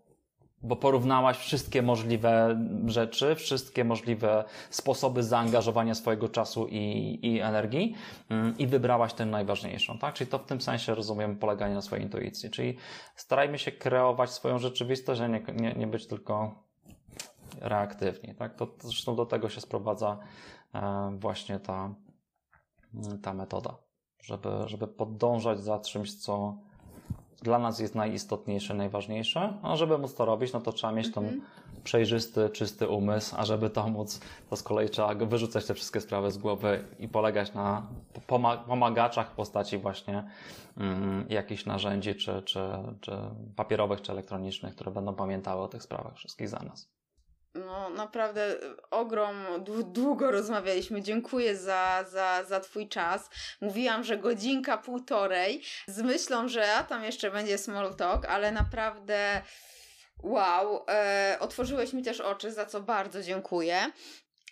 bo 0.63 0.77
porównałaś 0.77 1.39
wszystkie 1.39 1.83
możliwe 1.83 2.61
rzeczy, 2.87 3.35
wszystkie 3.35 3.85
możliwe 3.85 4.45
sposoby 4.71 5.23
zaangażowania 5.23 5.95
swojego 5.95 6.29
czasu 6.29 6.67
i, 6.71 7.19
i 7.23 7.41
energii 7.41 7.95
mm, 8.29 8.59
i 8.59 8.67
wybrałaś 8.67 9.15
tę 9.15 9.27
najważniejszą, 9.27 9.99
tak? 9.99 10.15
Czyli 10.15 10.31
to 10.31 10.39
w 10.39 10.47
tym 10.47 10.61
sensie 10.61 10.95
rozumiem 10.95 11.37
poleganie 11.37 11.75
na 11.75 11.83
swojej 11.83 12.05
intuicji, 12.05 12.51
czyli 12.51 12.77
starajmy 13.17 13.59
się 13.59 13.73
kreować 13.73 14.31
swoją 14.31 14.59
rzeczywistość, 14.59 15.21
a 15.21 15.27
nie, 15.27 15.43
nie, 15.55 15.73
nie 15.73 15.87
być 15.87 16.07
tylko 16.07 16.65
reaktywni, 17.61 18.35
tak? 18.35 18.55
To, 18.55 18.69
zresztą 18.81 19.17
do 19.17 19.27
tego 19.27 19.49
się 19.49 19.61
sprowadza 19.61 20.19
e, 20.75 21.11
właśnie 21.19 21.61
ta, 21.61 21.95
ta 23.23 23.35
metoda, 23.35 23.77
żeby, 24.23 24.49
żeby 24.67 24.89
podążać 24.89 25.61
za 25.61 25.79
czymś, 25.79 26.15
co 26.15 26.59
dla 27.43 27.59
nas 27.59 27.79
jest 27.79 27.95
najistotniejsze, 27.95 28.75
najważniejsze, 28.75 29.53
a 29.63 29.77
żeby 29.77 29.99
móc 29.99 30.15
to 30.15 30.25
robić, 30.25 30.53
no 30.53 30.61
to 30.61 30.73
trzeba 30.73 30.93
mieć 30.93 31.13
ten 31.13 31.25
mhm. 31.25 31.43
przejrzysty, 31.85 32.51
czysty 32.51 32.89
umysł, 32.89 33.35
a 33.39 33.45
żeby 33.45 33.71
to 33.71 33.89
móc, 33.89 34.21
to 34.51 34.57
z 34.57 34.63
kolei 34.63 34.89
trzeba 34.89 35.15
wyrzucać 35.15 35.67
te 35.67 35.75
wszystkie 35.75 36.01
sprawy 36.01 36.31
z 36.31 36.39
głowy 36.39 36.85
i 36.99 37.09
polegać 37.09 37.55
na 37.55 37.87
pomagaczach 38.67 39.31
w 39.31 39.35
postaci 39.35 39.79
właśnie 39.79 40.25
um, 40.77 41.27
jakichś 41.29 41.67
narzędzi, 41.67 42.15
czy, 42.15 42.43
czy, 42.43 42.61
czy 43.01 43.13
papierowych, 43.57 44.03
czy 44.03 44.13
elektronicznych, 44.13 44.75
które 44.75 44.91
będą 44.91 45.15
pamiętały 45.15 45.63
o 45.63 45.69
tych 45.69 45.83
sprawach 45.83 46.17
wszystkich 46.17 46.49
za 46.49 46.59
nas. 46.59 46.98
No, 47.67 47.91
naprawdę 47.91 48.57
ogrom, 48.91 49.37
długo 49.85 50.31
rozmawialiśmy. 50.31 51.03
Dziękuję 51.03 51.57
za, 51.57 52.05
za, 52.11 52.45
za 52.45 52.61
Twój 52.61 52.89
czas. 52.89 53.31
Mówiłam, 53.61 54.05
że 54.05 54.17
godzinka, 54.17 54.79
półtorej, 54.79 55.63
z 55.87 56.03
myślą, 56.03 56.49
że 56.49 56.73
a 56.73 56.85
tam 56.85 57.05
jeszcze 57.05 57.31
będzie 57.31 57.59
small 57.59 57.95
talk, 57.95 58.25
ale 58.25 58.53
naprawdę. 58.53 59.43
Wow, 60.23 60.85
e, 60.89 61.37
otworzyłeś 61.41 61.93
mi 61.93 62.03
też 62.03 62.21
oczy, 62.21 62.53
za 62.53 62.67
co 62.67 62.81
bardzo 62.81 63.23
dziękuję. 63.23 63.93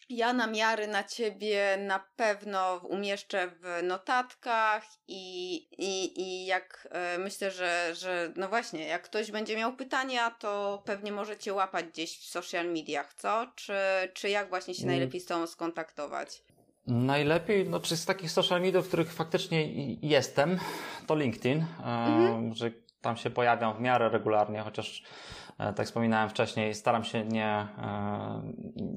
Ja 0.08 0.32
namiary 0.32 0.86
na 0.86 1.04
ciebie 1.04 1.78
na 1.86 2.04
pewno 2.16 2.80
umieszczę 2.88 3.50
w 3.60 3.82
notatkach 3.82 4.84
i, 5.08 5.56
i, 5.78 6.20
i 6.20 6.46
jak 6.46 6.88
e, 6.90 7.18
myślę, 7.18 7.50
że, 7.50 7.94
że 7.94 8.32
no 8.36 8.48
właśnie, 8.48 8.86
jak 8.86 9.02
ktoś 9.02 9.30
będzie 9.30 9.56
miał 9.56 9.76
pytania, 9.76 10.30
to 10.30 10.82
pewnie 10.84 11.12
możecie 11.12 11.54
łapać 11.54 11.86
gdzieś 11.86 12.18
w 12.18 12.24
social 12.24 12.66
mediach, 12.66 13.14
co? 13.14 13.46
Czy, 13.54 13.72
czy 14.14 14.30
jak 14.30 14.48
właśnie 14.48 14.74
się 14.74 14.82
mm. 14.82 14.94
najlepiej 14.94 15.20
z 15.20 15.26
tobą 15.26 15.46
skontaktować? 15.46 16.42
Najlepiej, 16.86 17.68
no 17.68 17.80
czy 17.80 17.96
z 17.96 18.04
takich 18.04 18.30
social 18.30 18.60
mediów, 18.60 18.84
w 18.84 18.88
których 18.88 19.12
faktycznie 19.12 19.94
jestem, 19.94 20.58
to 21.06 21.16
LinkedIn, 21.16 21.64
mm 21.84 22.50
-hmm. 22.50 22.54
że 22.54 22.70
tam 23.00 23.16
się 23.16 23.30
pojawiam 23.30 23.76
w 23.76 23.80
miarę 23.80 24.08
regularnie, 24.08 24.60
chociaż 24.60 25.02
E, 25.45 25.45
tak 25.58 25.86
wspominałem 25.86 26.28
wcześniej, 26.28 26.74
staram 26.74 27.04
się 27.04 27.24
nie, 27.24 27.66
e, 27.78 28.42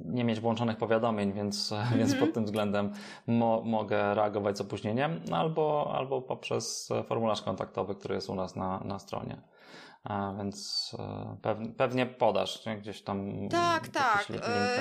nie 0.06 0.24
mieć 0.24 0.40
włączonych 0.40 0.78
powiadomień, 0.78 1.34
więc, 1.34 1.72
mm 1.72 1.86
-hmm. 1.86 1.98
więc 2.00 2.16
pod 2.16 2.34
tym 2.34 2.46
względem 2.46 2.94
mo, 3.28 3.62
mogę 3.62 4.14
reagować 4.14 4.58
z 4.58 4.62
opóźnieniem, 4.62 5.22
no 5.30 5.38
albo, 5.38 5.94
albo 5.96 6.22
poprzez 6.22 6.90
formularz 7.06 7.42
kontaktowy, 7.42 7.96
który 7.96 8.16
jest 8.16 8.30
u 8.30 8.36
nas 8.36 8.56
na, 8.56 8.80
na 8.86 9.00
stronie. 9.00 9.42
A, 10.04 10.34
więc 10.38 10.92
pewnie, 11.78 12.06
podasz 12.06 12.66
nie? 12.66 12.78
gdzieś 12.78 13.02
tam. 13.02 13.50
Tak, 13.50 13.88
tak. 13.88 14.28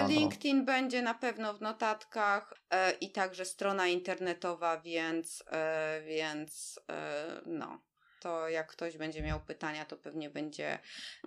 LinkedIn 0.09 0.65
będzie 0.65 1.03
na 1.03 1.15
pewno 1.15 1.55
w 1.55 1.61
notatkach 1.61 2.55
e, 2.71 2.93
i 2.93 3.11
także 3.11 3.45
strona 3.45 3.87
internetowa, 3.87 4.81
więc, 4.81 5.45
e, 5.53 6.03
więc 6.07 6.81
e, 6.91 7.27
no 7.47 7.79
to 8.21 8.49
jak 8.49 8.67
ktoś 8.67 8.97
będzie 8.97 9.23
miał 9.23 9.41
pytania, 9.41 9.85
to 9.85 9.97
pewnie 9.97 10.31
będzie 10.31 10.79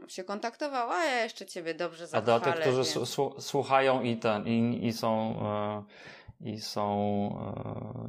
się 0.07 0.23
kontaktował, 0.23 0.91
a 0.91 1.05
ja 1.05 1.23
jeszcze 1.23 1.45
Ciebie 1.45 1.73
dobrze 1.73 2.07
zachwalę. 2.07 2.35
A 2.35 2.39
dla 2.39 2.53
tych, 2.53 2.61
którzy 2.61 2.83
więc... 2.99 3.43
słuchają 3.43 4.01
i, 4.01 4.17
ten, 4.17 4.47
i, 4.47 4.87
i 4.87 4.93
są... 4.93 5.39
E, 5.45 5.83
i 6.43 6.61
są 6.61 6.87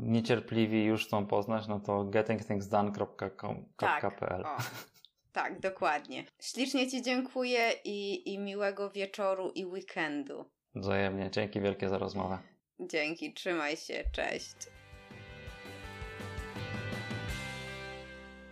e, 0.02 0.08
niecierpliwi 0.08 0.84
już 0.84 1.06
chcą 1.06 1.26
poznać, 1.26 1.68
no 1.68 1.80
to 1.80 2.04
gettingthingsdone.pl 2.04 3.62
tak, 3.76 4.14
tak, 5.32 5.60
dokładnie. 5.60 6.24
Ślicznie 6.40 6.90
Ci 6.90 7.02
dziękuję 7.02 7.72
i, 7.84 8.32
i 8.34 8.38
miłego 8.38 8.90
wieczoru 8.90 9.50
i 9.54 9.66
weekendu. 9.66 10.44
Wzajemnie. 10.74 11.30
Dzięki 11.30 11.60
wielkie 11.60 11.88
za 11.88 11.98
rozmowę. 11.98 12.38
Dzięki, 12.80 13.34
trzymaj 13.34 13.76
się, 13.76 14.04
cześć. 14.12 14.56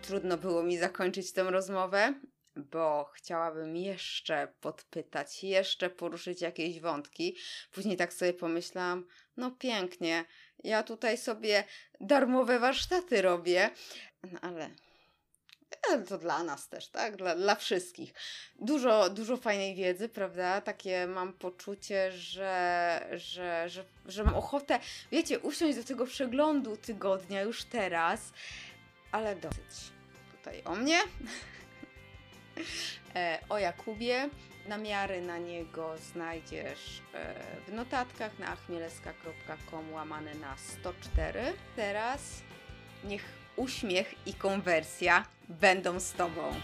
Trudno 0.02 0.38
było 0.38 0.62
mi 0.62 0.78
zakończyć 0.78 1.32
tę 1.32 1.42
rozmowę, 1.42 2.14
bo 2.56 3.10
chciałabym 3.14 3.76
jeszcze 3.76 4.48
podpytać, 4.60 5.44
jeszcze 5.44 5.90
poruszyć 5.90 6.40
jakieś 6.40 6.80
wątki. 6.80 7.36
Później 7.72 7.96
tak 7.96 8.12
sobie 8.12 8.32
pomyślałam, 8.32 9.06
no 9.36 9.50
pięknie, 9.50 10.24
ja 10.64 10.82
tutaj 10.82 11.18
sobie 11.18 11.64
darmowe 12.00 12.58
warsztaty 12.58 13.22
robię, 13.22 13.70
no 14.32 14.40
ale 14.40 14.70
to 16.08 16.18
dla 16.18 16.42
nas 16.42 16.68
też, 16.68 16.88
tak? 16.88 17.16
Dla, 17.16 17.36
dla 17.36 17.54
wszystkich. 17.54 18.14
Dużo, 18.58 19.10
dużo 19.10 19.36
fajnej 19.36 19.74
wiedzy, 19.74 20.08
prawda? 20.08 20.60
Takie 20.60 21.06
mam 21.06 21.32
poczucie, 21.32 22.12
że, 22.12 23.06
że, 23.12 23.68
że, 23.68 23.84
że 24.06 24.24
mam 24.24 24.34
ochotę, 24.34 24.78
wiecie, 25.12 25.38
usiąść 25.38 25.78
do 25.78 25.84
tego 25.84 26.06
przeglądu 26.06 26.76
tygodnia 26.76 27.42
już 27.42 27.64
teraz, 27.64 28.32
ale 29.12 29.36
dosyć 29.36 29.92
tutaj 30.32 30.62
o 30.64 30.74
mnie, 30.74 31.00
e, 33.14 33.38
o 33.48 33.58
Jakubie. 33.58 34.28
Namiary 34.68 35.20
na 35.22 35.38
niego 35.38 35.98
znajdziesz 35.98 37.02
e, 37.14 37.34
w 37.66 37.72
notatkach 37.72 38.38
na 38.38 38.46
achmieleska.com 38.46 39.92
łamane 39.92 40.34
na 40.34 40.56
104. 40.56 41.52
Teraz 41.76 42.42
niech 43.04 43.24
uśmiech 43.56 44.26
i 44.26 44.34
konwersja 44.34 45.24
będą 45.48 46.00
z 46.00 46.12
Tobą. 46.12 46.54